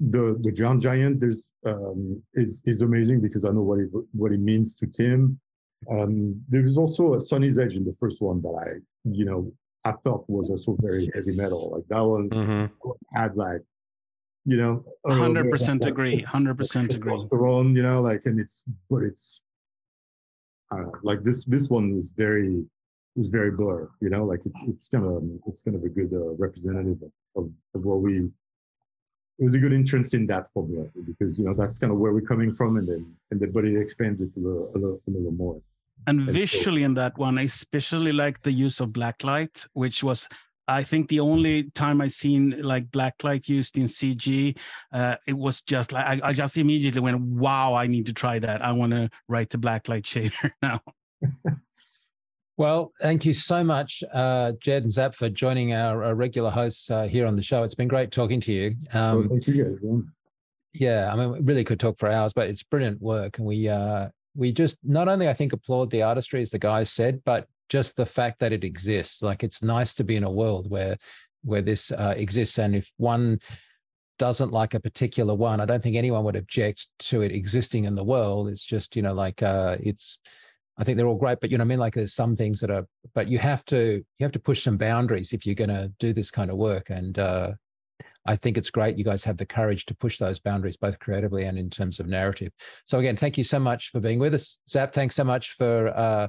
the 0.00 0.38
the 0.42 0.52
John 0.52 0.80
Giant 0.80 1.20
there's 1.20 1.50
um, 1.66 2.22
is 2.34 2.62
is 2.64 2.82
amazing 2.82 3.20
because 3.20 3.44
I 3.44 3.50
know 3.50 3.62
what 3.62 3.80
it 3.80 3.90
what 4.12 4.32
it 4.32 4.40
means 4.40 4.74
to 4.76 4.86
Tim. 4.86 5.38
Um, 5.90 6.40
there 6.48 6.62
was 6.62 6.76
also 6.76 7.14
a 7.14 7.20
Sonnie's 7.20 7.58
Edge 7.58 7.76
in 7.76 7.84
the 7.84 7.96
first 8.00 8.20
one 8.20 8.40
that 8.42 8.54
I 8.66 8.80
you 9.04 9.24
know 9.24 9.52
I 9.84 9.92
felt 10.04 10.24
was 10.28 10.50
also 10.50 10.76
very 10.80 11.04
yes. 11.04 11.26
heavy 11.26 11.36
metal. 11.36 11.70
Like 11.74 11.84
that 11.88 12.00
one 12.00 12.30
mm-hmm. 12.30 12.90
had 13.12 13.36
like 13.36 13.62
you 14.46 14.56
know 14.56 14.84
hundred 15.06 15.50
percent 15.50 15.84
agree, 15.84 16.20
hundred 16.22 16.56
percent 16.56 16.94
agree. 16.94 17.12
Testosterone, 17.12 17.76
you 17.76 17.82
know, 17.82 18.00
like 18.00 18.22
and 18.24 18.40
it's 18.40 18.62
but 18.88 19.02
it's 19.02 19.42
I 20.72 20.76
don't 20.76 20.86
know, 20.86 21.00
like 21.02 21.22
this 21.22 21.44
this 21.44 21.68
one 21.68 21.94
was 21.94 22.10
very 22.10 22.64
was 23.16 23.28
very 23.28 23.50
blur, 23.50 23.90
you 24.00 24.08
know, 24.08 24.24
like 24.24 24.46
it, 24.46 24.52
it's 24.68 24.88
kind 24.88 25.04
of 25.04 25.22
it's 25.46 25.62
kind 25.62 25.76
of 25.76 25.82
a 25.82 25.88
good 25.88 26.12
uh, 26.12 26.34
representative 26.36 27.02
of, 27.02 27.12
of, 27.36 27.50
of 27.74 27.84
what 27.84 28.00
we 28.00 28.30
it 29.40 29.44
was 29.44 29.54
a 29.54 29.58
good 29.58 29.72
entrance 29.72 30.12
in 30.12 30.26
that 30.26 30.46
formula 30.48 30.86
because 31.06 31.38
you 31.38 31.46
know 31.46 31.54
that's 31.54 31.78
kind 31.78 31.90
of 31.90 31.98
where 31.98 32.12
we're 32.12 32.20
coming 32.20 32.54
from, 32.54 32.76
and 32.76 32.86
then 32.86 33.16
and 33.30 33.40
then 33.40 33.50
but 33.50 33.64
it 33.64 33.80
expands 33.80 34.20
it 34.20 34.30
a 34.36 34.38
little, 34.38 34.70
a 34.74 34.78
little, 34.78 35.00
a 35.08 35.10
little 35.10 35.32
more. 35.32 35.60
And, 36.06 36.20
and 36.20 36.30
visually 36.30 36.82
in 36.82 36.94
that 36.94 37.16
one, 37.18 37.38
I 37.38 37.42
especially 37.42 38.12
like 38.12 38.42
the 38.42 38.52
use 38.52 38.80
of 38.80 38.90
blacklight, 38.90 39.66
which 39.72 40.02
was 40.02 40.28
I 40.68 40.82
think 40.82 41.08
the 41.08 41.20
only 41.20 41.70
time 41.70 42.02
I 42.02 42.08
seen 42.08 42.60
like 42.60 42.84
blacklight 42.90 43.48
used 43.48 43.78
in 43.78 43.84
CG, 43.84 44.58
uh, 44.92 45.16
it 45.26 45.36
was 45.36 45.62
just 45.62 45.92
like 45.92 46.04
I, 46.04 46.28
I, 46.28 46.32
just 46.34 46.58
immediately 46.58 47.00
went, 47.00 47.20
"Wow, 47.20 47.72
I 47.72 47.86
need 47.86 48.06
to 48.06 48.12
try 48.12 48.38
that. 48.40 48.62
I 48.62 48.72
want 48.72 48.92
to 48.92 49.08
write 49.26 49.48
the 49.48 49.58
blacklight 49.58 50.02
shader 50.02 50.52
now." 50.62 50.80
Well, 52.60 52.92
thank 53.00 53.24
you 53.24 53.32
so 53.32 53.64
much, 53.64 54.04
uh, 54.12 54.52
Jed 54.60 54.82
and 54.82 54.92
Zap, 54.92 55.14
for 55.14 55.30
joining 55.30 55.72
our, 55.72 56.04
our 56.04 56.14
regular 56.14 56.50
hosts 56.50 56.90
uh, 56.90 57.04
here 57.04 57.24
on 57.24 57.34
the 57.34 57.42
show. 57.42 57.62
It's 57.62 57.74
been 57.74 57.88
great 57.88 58.10
talking 58.10 58.38
to 58.42 58.52
you. 58.52 58.74
Um, 58.92 59.20
well, 59.20 59.28
thank 59.28 59.46
you 59.46 59.64
guys. 59.64 59.78
Yeah. 59.82 60.00
yeah, 60.74 61.10
I 61.10 61.16
mean, 61.16 61.32
we 61.32 61.40
really 61.40 61.64
could 61.64 61.80
talk 61.80 61.98
for 61.98 62.10
hours, 62.10 62.34
but 62.34 62.50
it's 62.50 62.62
brilliant 62.62 63.00
work, 63.00 63.38
and 63.38 63.46
we 63.46 63.66
uh, 63.66 64.08
we 64.36 64.52
just 64.52 64.76
not 64.84 65.08
only 65.08 65.26
I 65.26 65.32
think 65.32 65.54
applaud 65.54 65.90
the 65.90 66.02
artistry, 66.02 66.42
as 66.42 66.50
the 66.50 66.58
guys 66.58 66.92
said, 66.92 67.22
but 67.24 67.46
just 67.70 67.96
the 67.96 68.04
fact 68.04 68.40
that 68.40 68.52
it 68.52 68.62
exists. 68.62 69.22
Like 69.22 69.42
it's 69.42 69.62
nice 69.62 69.94
to 69.94 70.04
be 70.04 70.16
in 70.16 70.24
a 70.24 70.30
world 70.30 70.68
where 70.70 70.98
where 71.42 71.62
this 71.62 71.90
uh, 71.90 72.12
exists, 72.14 72.58
and 72.58 72.76
if 72.76 72.92
one 72.98 73.40
doesn't 74.18 74.52
like 74.52 74.74
a 74.74 74.80
particular 74.80 75.34
one, 75.34 75.62
I 75.62 75.64
don't 75.64 75.82
think 75.82 75.96
anyone 75.96 76.24
would 76.24 76.36
object 76.36 76.88
to 77.08 77.22
it 77.22 77.32
existing 77.32 77.84
in 77.84 77.94
the 77.94 78.04
world. 78.04 78.48
It's 78.48 78.66
just 78.66 78.96
you 78.96 79.00
know 79.00 79.14
like 79.14 79.42
uh, 79.42 79.78
it's 79.80 80.18
I 80.80 80.84
think 80.84 80.96
they're 80.96 81.06
all 81.06 81.14
great, 81.14 81.40
but 81.40 81.50
you 81.50 81.58
know, 81.58 81.64
I 81.64 81.66
mean, 81.66 81.78
like 81.78 81.94
there's 81.94 82.14
some 82.14 82.36
things 82.36 82.58
that 82.60 82.70
are, 82.70 82.86
but 83.14 83.28
you 83.28 83.38
have 83.38 83.64
to 83.66 84.02
you 84.18 84.24
have 84.24 84.32
to 84.32 84.38
push 84.38 84.62
some 84.64 84.78
boundaries 84.78 85.34
if 85.34 85.44
you're 85.44 85.54
going 85.54 85.68
to 85.68 85.92
do 85.98 86.14
this 86.14 86.30
kind 86.30 86.50
of 86.50 86.56
work. 86.56 86.88
And 86.88 87.18
uh, 87.18 87.52
I 88.26 88.36
think 88.36 88.56
it's 88.56 88.70
great 88.70 88.96
you 88.96 89.04
guys 89.04 89.22
have 89.24 89.36
the 89.36 89.44
courage 89.44 89.84
to 89.86 89.94
push 89.94 90.16
those 90.16 90.38
boundaries, 90.38 90.78
both 90.78 90.98
creatively 90.98 91.44
and 91.44 91.58
in 91.58 91.68
terms 91.68 92.00
of 92.00 92.06
narrative. 92.06 92.50
So 92.86 92.98
again, 92.98 93.16
thank 93.16 93.36
you 93.36 93.44
so 93.44 93.58
much 93.58 93.90
for 93.90 94.00
being 94.00 94.18
with 94.18 94.32
us, 94.32 94.58
Zap. 94.70 94.94
Thanks 94.94 95.16
so 95.16 95.24
much 95.24 95.52
for 95.58 95.88
uh, 95.88 96.28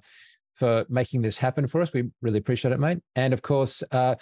for 0.55 0.85
making 0.89 1.21
this 1.21 1.37
happen 1.37 1.65
for 1.65 1.79
us. 1.79 1.93
We 1.93 2.09
really 2.21 2.39
appreciate 2.39 2.73
it, 2.73 2.79
mate. 2.79 2.99
And 3.15 3.33
of 3.33 3.41
course, 3.41 3.83
uh, 3.89 4.15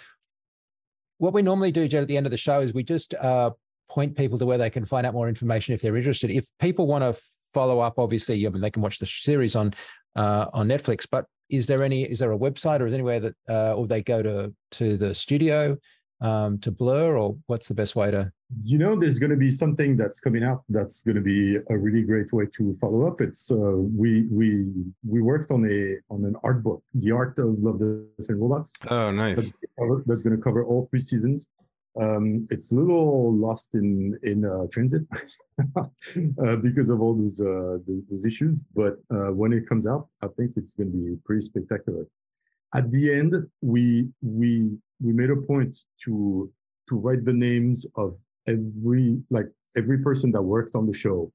what 1.18 1.34
we 1.34 1.42
normally 1.42 1.72
do, 1.72 1.88
Jed, 1.88 2.02
at 2.02 2.08
the 2.08 2.16
end 2.16 2.26
of 2.26 2.30
the 2.30 2.36
show 2.36 2.60
is 2.60 2.72
we 2.72 2.84
just 2.84 3.14
uh, 3.14 3.50
point 3.88 4.16
people 4.16 4.38
to 4.38 4.46
where 4.46 4.58
they 4.58 4.70
can 4.70 4.86
find 4.86 5.06
out 5.06 5.12
more 5.12 5.28
information 5.28 5.74
if 5.74 5.82
they're 5.82 5.96
interested. 5.96 6.30
If 6.30 6.46
people 6.60 6.86
want 6.86 7.02
to 7.02 7.20
follow 7.52 7.80
up, 7.80 7.98
obviously, 7.98 8.46
I 8.46 8.50
mean, 8.50 8.62
they 8.62 8.70
can 8.70 8.82
watch 8.82 8.98
the 8.98 9.06
series 9.06 9.56
on 9.56 9.74
uh, 10.16 10.46
on 10.52 10.68
Netflix. 10.68 11.06
But 11.10 11.26
is 11.48 11.66
there 11.66 11.82
any? 11.82 12.04
Is 12.04 12.18
there 12.18 12.32
a 12.32 12.38
website 12.38 12.80
or 12.80 12.86
is 12.86 12.92
there 12.92 13.08
any 13.10 13.18
that, 13.20 13.34
uh, 13.48 13.74
or 13.74 13.86
they 13.86 14.02
go 14.02 14.22
to 14.22 14.54
to 14.72 14.96
the 14.96 15.14
studio 15.14 15.76
um, 16.20 16.58
to 16.58 16.70
Blur, 16.70 17.16
or 17.16 17.36
what's 17.46 17.68
the 17.68 17.74
best 17.74 17.96
way 17.96 18.10
to? 18.10 18.30
You 18.64 18.78
know, 18.78 18.96
there's 18.96 19.18
going 19.18 19.30
to 19.30 19.36
be 19.36 19.50
something 19.50 19.96
that's 19.96 20.18
coming 20.18 20.42
out 20.42 20.64
that's 20.68 21.02
going 21.02 21.14
to 21.14 21.20
be 21.22 21.56
a 21.68 21.78
really 21.78 22.02
great 22.02 22.32
way 22.32 22.46
to 22.56 22.72
follow 22.74 23.06
up. 23.06 23.20
It's 23.20 23.50
uh, 23.50 23.54
we 23.54 24.26
we 24.30 24.72
we 25.06 25.22
worked 25.22 25.50
on 25.50 25.64
a 25.64 25.96
on 26.12 26.24
an 26.24 26.34
art 26.42 26.62
book, 26.62 26.82
The 26.94 27.12
Art 27.12 27.38
of 27.38 27.58
Love, 27.58 27.78
Death 27.78 28.28
and 28.28 28.40
Robots. 28.40 28.72
Oh, 28.88 29.10
nice. 29.10 29.36
That's, 29.36 29.52
that's 30.06 30.22
going 30.22 30.36
to 30.36 30.42
cover 30.42 30.64
all 30.64 30.86
three 30.90 31.00
seasons. 31.00 31.48
Um, 31.98 32.46
it's 32.50 32.70
a 32.70 32.74
little 32.74 33.34
lost 33.34 33.74
in 33.74 34.18
in 34.22 34.44
uh, 34.44 34.66
transit 34.70 35.02
uh, 35.76 36.56
because 36.56 36.88
of 36.88 37.00
all 37.00 37.14
those 37.14 37.40
uh, 37.40 37.78
those 37.86 38.24
issues. 38.24 38.60
But 38.74 38.98
uh, 39.10 39.32
when 39.34 39.52
it 39.52 39.68
comes 39.68 39.86
out, 39.86 40.08
I 40.22 40.28
think 40.36 40.52
it's 40.56 40.74
going 40.74 40.92
to 40.92 40.96
be 40.96 41.16
pretty 41.24 41.42
spectacular. 41.42 42.06
At 42.74 42.90
the 42.90 43.12
end, 43.12 43.34
we 43.60 44.12
we 44.22 44.78
we 45.00 45.12
made 45.12 45.30
a 45.30 45.36
point 45.36 45.80
to 46.04 46.50
to 46.88 46.96
write 46.96 47.24
the 47.24 47.32
names 47.32 47.86
of 47.96 48.16
every 48.46 49.20
like 49.30 49.48
every 49.76 49.98
person 49.98 50.30
that 50.32 50.42
worked 50.42 50.76
on 50.76 50.86
the 50.86 50.96
show, 50.96 51.32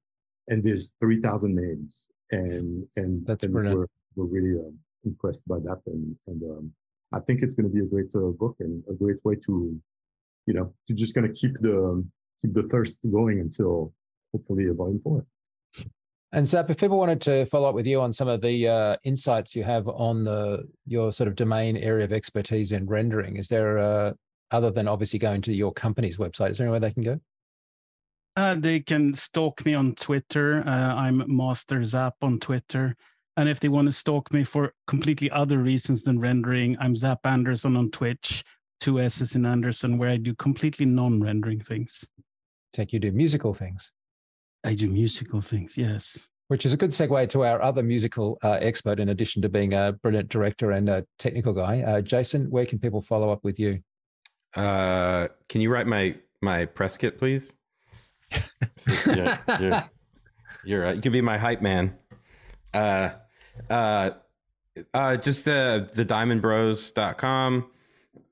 and 0.48 0.64
there's 0.64 0.94
three 1.02 1.20
thousand 1.20 1.56
names, 1.56 2.08
and 2.32 2.88
and, 2.96 3.26
That's 3.26 3.44
and 3.44 3.52
brilliant. 3.52 3.78
we're 3.78 3.88
we're 4.16 4.40
really 4.40 4.58
uh, 4.58 4.72
impressed 5.04 5.46
by 5.50 5.60
that, 5.60 5.82
and 5.88 6.16
and 6.28 6.44
um, 6.44 6.72
I 7.14 7.20
think 7.20 7.42
it's 7.42 7.54
going 7.54 7.70
to 7.70 7.74
be 7.74 7.84
a 7.84 7.88
great 7.88 8.14
uh, 8.16 8.32
book 8.32 8.56
and 8.62 8.84
a 8.90 8.94
great 8.94 9.24
way 9.26 9.36
to 9.48 9.80
you 10.46 10.54
know, 10.54 10.74
to 10.88 10.94
just 10.94 11.14
kind 11.14 11.26
of 11.26 11.36
keep 11.36 11.54
the 11.60 12.06
keep 12.42 12.54
the 12.54 12.64
thirst 12.64 13.00
going 13.12 13.40
until 13.40 13.94
hopefully 14.32 14.68
a 14.68 14.74
volume 14.74 15.00
four. 15.00 15.26
And 16.32 16.48
Zap, 16.48 16.70
if 16.70 16.78
people 16.78 16.98
wanted 16.98 17.22
to 17.22 17.46
follow 17.46 17.70
up 17.70 17.76
with 17.76 17.86
you 17.86 18.02
on 18.02 18.12
some 18.12 18.28
of 18.28 18.42
the 18.42 18.68
uh, 18.68 18.96
insights 19.06 19.56
you 19.56 19.64
have 19.64 19.88
on 19.88 20.26
the 20.26 20.68
your 20.86 21.12
sort 21.12 21.28
of 21.28 21.36
domain 21.36 21.78
area 21.78 22.04
of 22.04 22.12
expertise 22.12 22.72
in 22.72 22.86
rendering, 22.86 23.38
is 23.38 23.48
there 23.48 23.78
uh, 23.80 24.12
other 24.52 24.72
than 24.72 24.88
obviously 24.88 25.20
going 25.20 25.42
to 25.44 25.54
your 25.54 25.72
company's 25.72 26.18
website, 26.18 26.52
is 26.52 26.58
there 26.58 26.66
anywhere 26.66 26.80
they 26.80 26.92
can 26.92 27.04
go? 27.04 27.20
Uh, 28.36 28.56
they 28.56 28.82
can 28.82 29.14
stalk 29.14 29.66
me 29.66 29.74
on 29.74 29.96
Twitter. 29.96 30.62
Uh, 30.68 30.96
I'm 30.96 31.24
Master 31.28 31.84
Zap 31.86 32.16
on 32.22 32.40
Twitter. 32.40 32.96
And 33.38 33.48
if 33.48 33.60
they 33.60 33.70
want 33.70 33.88
to 33.88 33.92
stalk 33.94 34.32
me 34.34 34.44
for 34.44 34.74
completely 34.88 35.32
other 35.32 35.60
reasons 35.60 36.04
than 36.04 36.20
rendering, 36.20 36.78
I'm 36.80 36.96
Zap 36.96 37.20
Andersson 37.26 37.78
on 37.78 37.92
Twitch 37.92 38.44
two 38.86 39.00
S's 39.00 39.34
in 39.34 39.48
Andersson 39.48 39.98
where 39.98 40.10
I 40.10 40.18
do 40.18 40.36
completely 40.36 40.86
non-rendering 40.86 41.60
things. 41.60 42.06
Take 42.72 42.94
you 42.94 43.00
do 43.00 43.12
musical 43.12 43.52
things. 43.52 43.92
I 44.64 44.76
do 44.76 44.86
musical 44.88 45.42
things, 45.42 45.76
yes. 45.76 46.28
Which 46.50 46.68
is 46.68 46.74
a 46.74 46.78
good 46.78 46.92
segue 46.92 47.28
to 47.30 47.46
our 47.46 47.60
other 47.64 47.82
musical 47.82 48.38
uh, 48.44 48.60
expert, 48.62 49.00
in 49.00 49.10
addition 49.10 49.42
to 49.42 49.50
being 49.50 49.74
a 49.74 49.94
brilliant 50.04 50.30
director 50.30 50.74
and 50.74 50.88
a 50.88 51.04
technical 51.18 51.52
guy. 51.52 51.82
Uh, 51.82 52.02
Jason, 52.02 52.46
where 52.52 52.68
can 52.68 52.78
people 52.78 53.02
follow 53.02 53.32
up 53.32 53.44
with 53.44 53.58
you? 53.58 53.80
Uh, 54.56 55.30
can 55.50 55.62
you 55.62 55.72
write 55.72 55.88
my 55.88 56.16
my 56.44 56.66
press 56.66 56.96
kit, 56.96 57.18
please? 57.18 57.56
you're, 59.08 59.40
you're, 59.60 59.84
you're 60.64 60.86
uh, 60.86 60.94
you 60.94 61.02
can 61.02 61.12
be 61.12 61.22
my 61.22 61.40
hype 61.40 61.64
man. 61.64 61.96
Uh, 62.72 63.10
uh, 63.68 64.12
uh, 64.94 65.18
just 65.18 65.44
the 65.44 65.90
the 65.96 66.06
diamondbros.com 66.06 67.72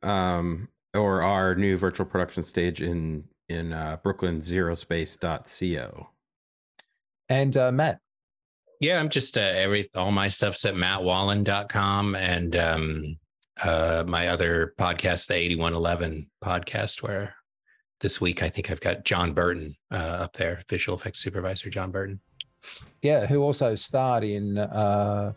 um, 0.03 0.67
or 0.93 1.21
our 1.21 1.55
new 1.55 1.77
virtual 1.77 2.05
production 2.05 2.43
stage 2.43 2.81
in 2.81 3.23
in 3.49 3.73
uh, 3.73 3.97
Brooklyn, 4.03 4.41
zerospace.co. 4.41 6.09
And 7.29 7.57
uh, 7.57 7.71
Matt. 7.71 7.99
Yeah, 8.79 8.99
I'm 8.99 9.09
just 9.09 9.37
uh, 9.37 9.41
every 9.41 9.89
all 9.95 10.11
my 10.11 10.27
stuff's 10.27 10.65
at 10.65 10.75
mattwallin.com 10.75 12.15
and 12.15 12.55
um, 12.55 13.17
uh, 13.61 14.03
my 14.05 14.27
other 14.27 14.73
podcast, 14.79 15.27
the 15.27 15.35
8111 15.35 16.29
podcast, 16.43 17.01
where 17.01 17.33
this 18.01 18.19
week 18.19 18.43
I 18.43 18.49
think 18.49 18.69
I've 18.69 18.81
got 18.81 19.05
John 19.05 19.33
Berton 19.33 19.73
uh, 19.91 19.95
up 19.95 20.33
there, 20.33 20.63
visual 20.69 20.97
effects 20.97 21.19
supervisor 21.19 21.69
John 21.69 21.91
Berton. 21.91 22.19
Yeah, 23.01 23.25
who 23.25 23.41
also 23.41 23.75
starred 23.75 24.25
in 24.25 24.57
uh, 24.57 25.33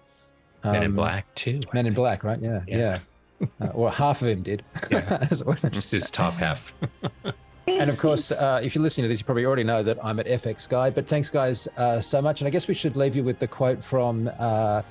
um, 0.65 0.73
Men 0.73 0.83
in 0.83 0.91
um, 0.91 0.97
Black 0.97 1.33
too. 1.35 1.61
Men 1.73 1.87
in 1.87 1.95
Black, 1.95 2.25
right? 2.25 2.41
Yeah, 2.41 2.63
yeah. 2.67 2.79
yeah 2.79 2.99
uh, 3.61 3.67
or 3.69 3.91
half 3.91 4.23
of 4.23 4.29
him 4.29 4.43
did. 4.43 4.65
Yeah. 4.91 5.27
Just 5.71 5.91
his 5.93 6.11
top 6.11 6.35
half. 6.35 6.75
and 7.67 7.91
of 7.91 7.99
course, 7.99 8.33
uh, 8.33 8.61
if 8.63 8.75
you're 8.75 8.83
listening 8.83 9.05
to 9.05 9.09
this, 9.09 9.21
you 9.21 9.25
probably 9.25 9.45
already 9.45 9.65
know 9.65 9.83
that 9.83 9.99
I'm 10.05 10.21
at 10.21 10.27
FX 10.27 10.69
Guide. 10.69 10.95
But 10.95 11.09
thanks, 11.09 11.31
guys, 11.31 11.69
uh, 11.77 12.01
so 12.01 12.23
much. 12.23 12.41
And 12.41 12.49
I 12.49 12.51
guess 12.51 12.69
we 12.69 12.75
should 12.75 12.97
leave 12.97 13.17
you 13.17 13.25
with 13.25 13.39
the 13.39 13.49
quote 13.49 13.83
from 13.83 14.31
uh, 14.39 14.83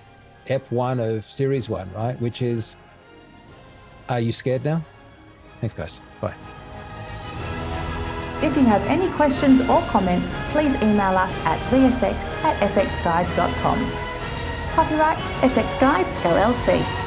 Ep 0.48 0.72
one 0.72 1.00
of 1.00 1.26
Series 1.26 1.70
one, 1.70 1.92
right? 1.94 2.20
Which 2.22 2.42
is, 2.42 2.76
"Are 4.10 4.20
you 4.20 4.32
scared 4.32 4.64
now?" 4.64 4.84
Thanks, 5.62 5.74
guys. 5.74 6.02
Bye. 6.22 6.36
If 8.42 8.56
you 8.58 8.64
have 8.66 8.86
any 8.88 9.10
questions 9.14 9.62
or 9.70 9.82
comments, 9.84 10.32
please 10.52 10.76
email 10.84 11.18
us 11.18 11.34
at 11.46 11.58
vfx 11.72 12.34
at 12.44 12.60
fxguide.com. 12.72 13.92
Copyright 14.76 15.18
FX 15.42 15.80
Guide 15.80 16.06
LLC. 16.24 17.05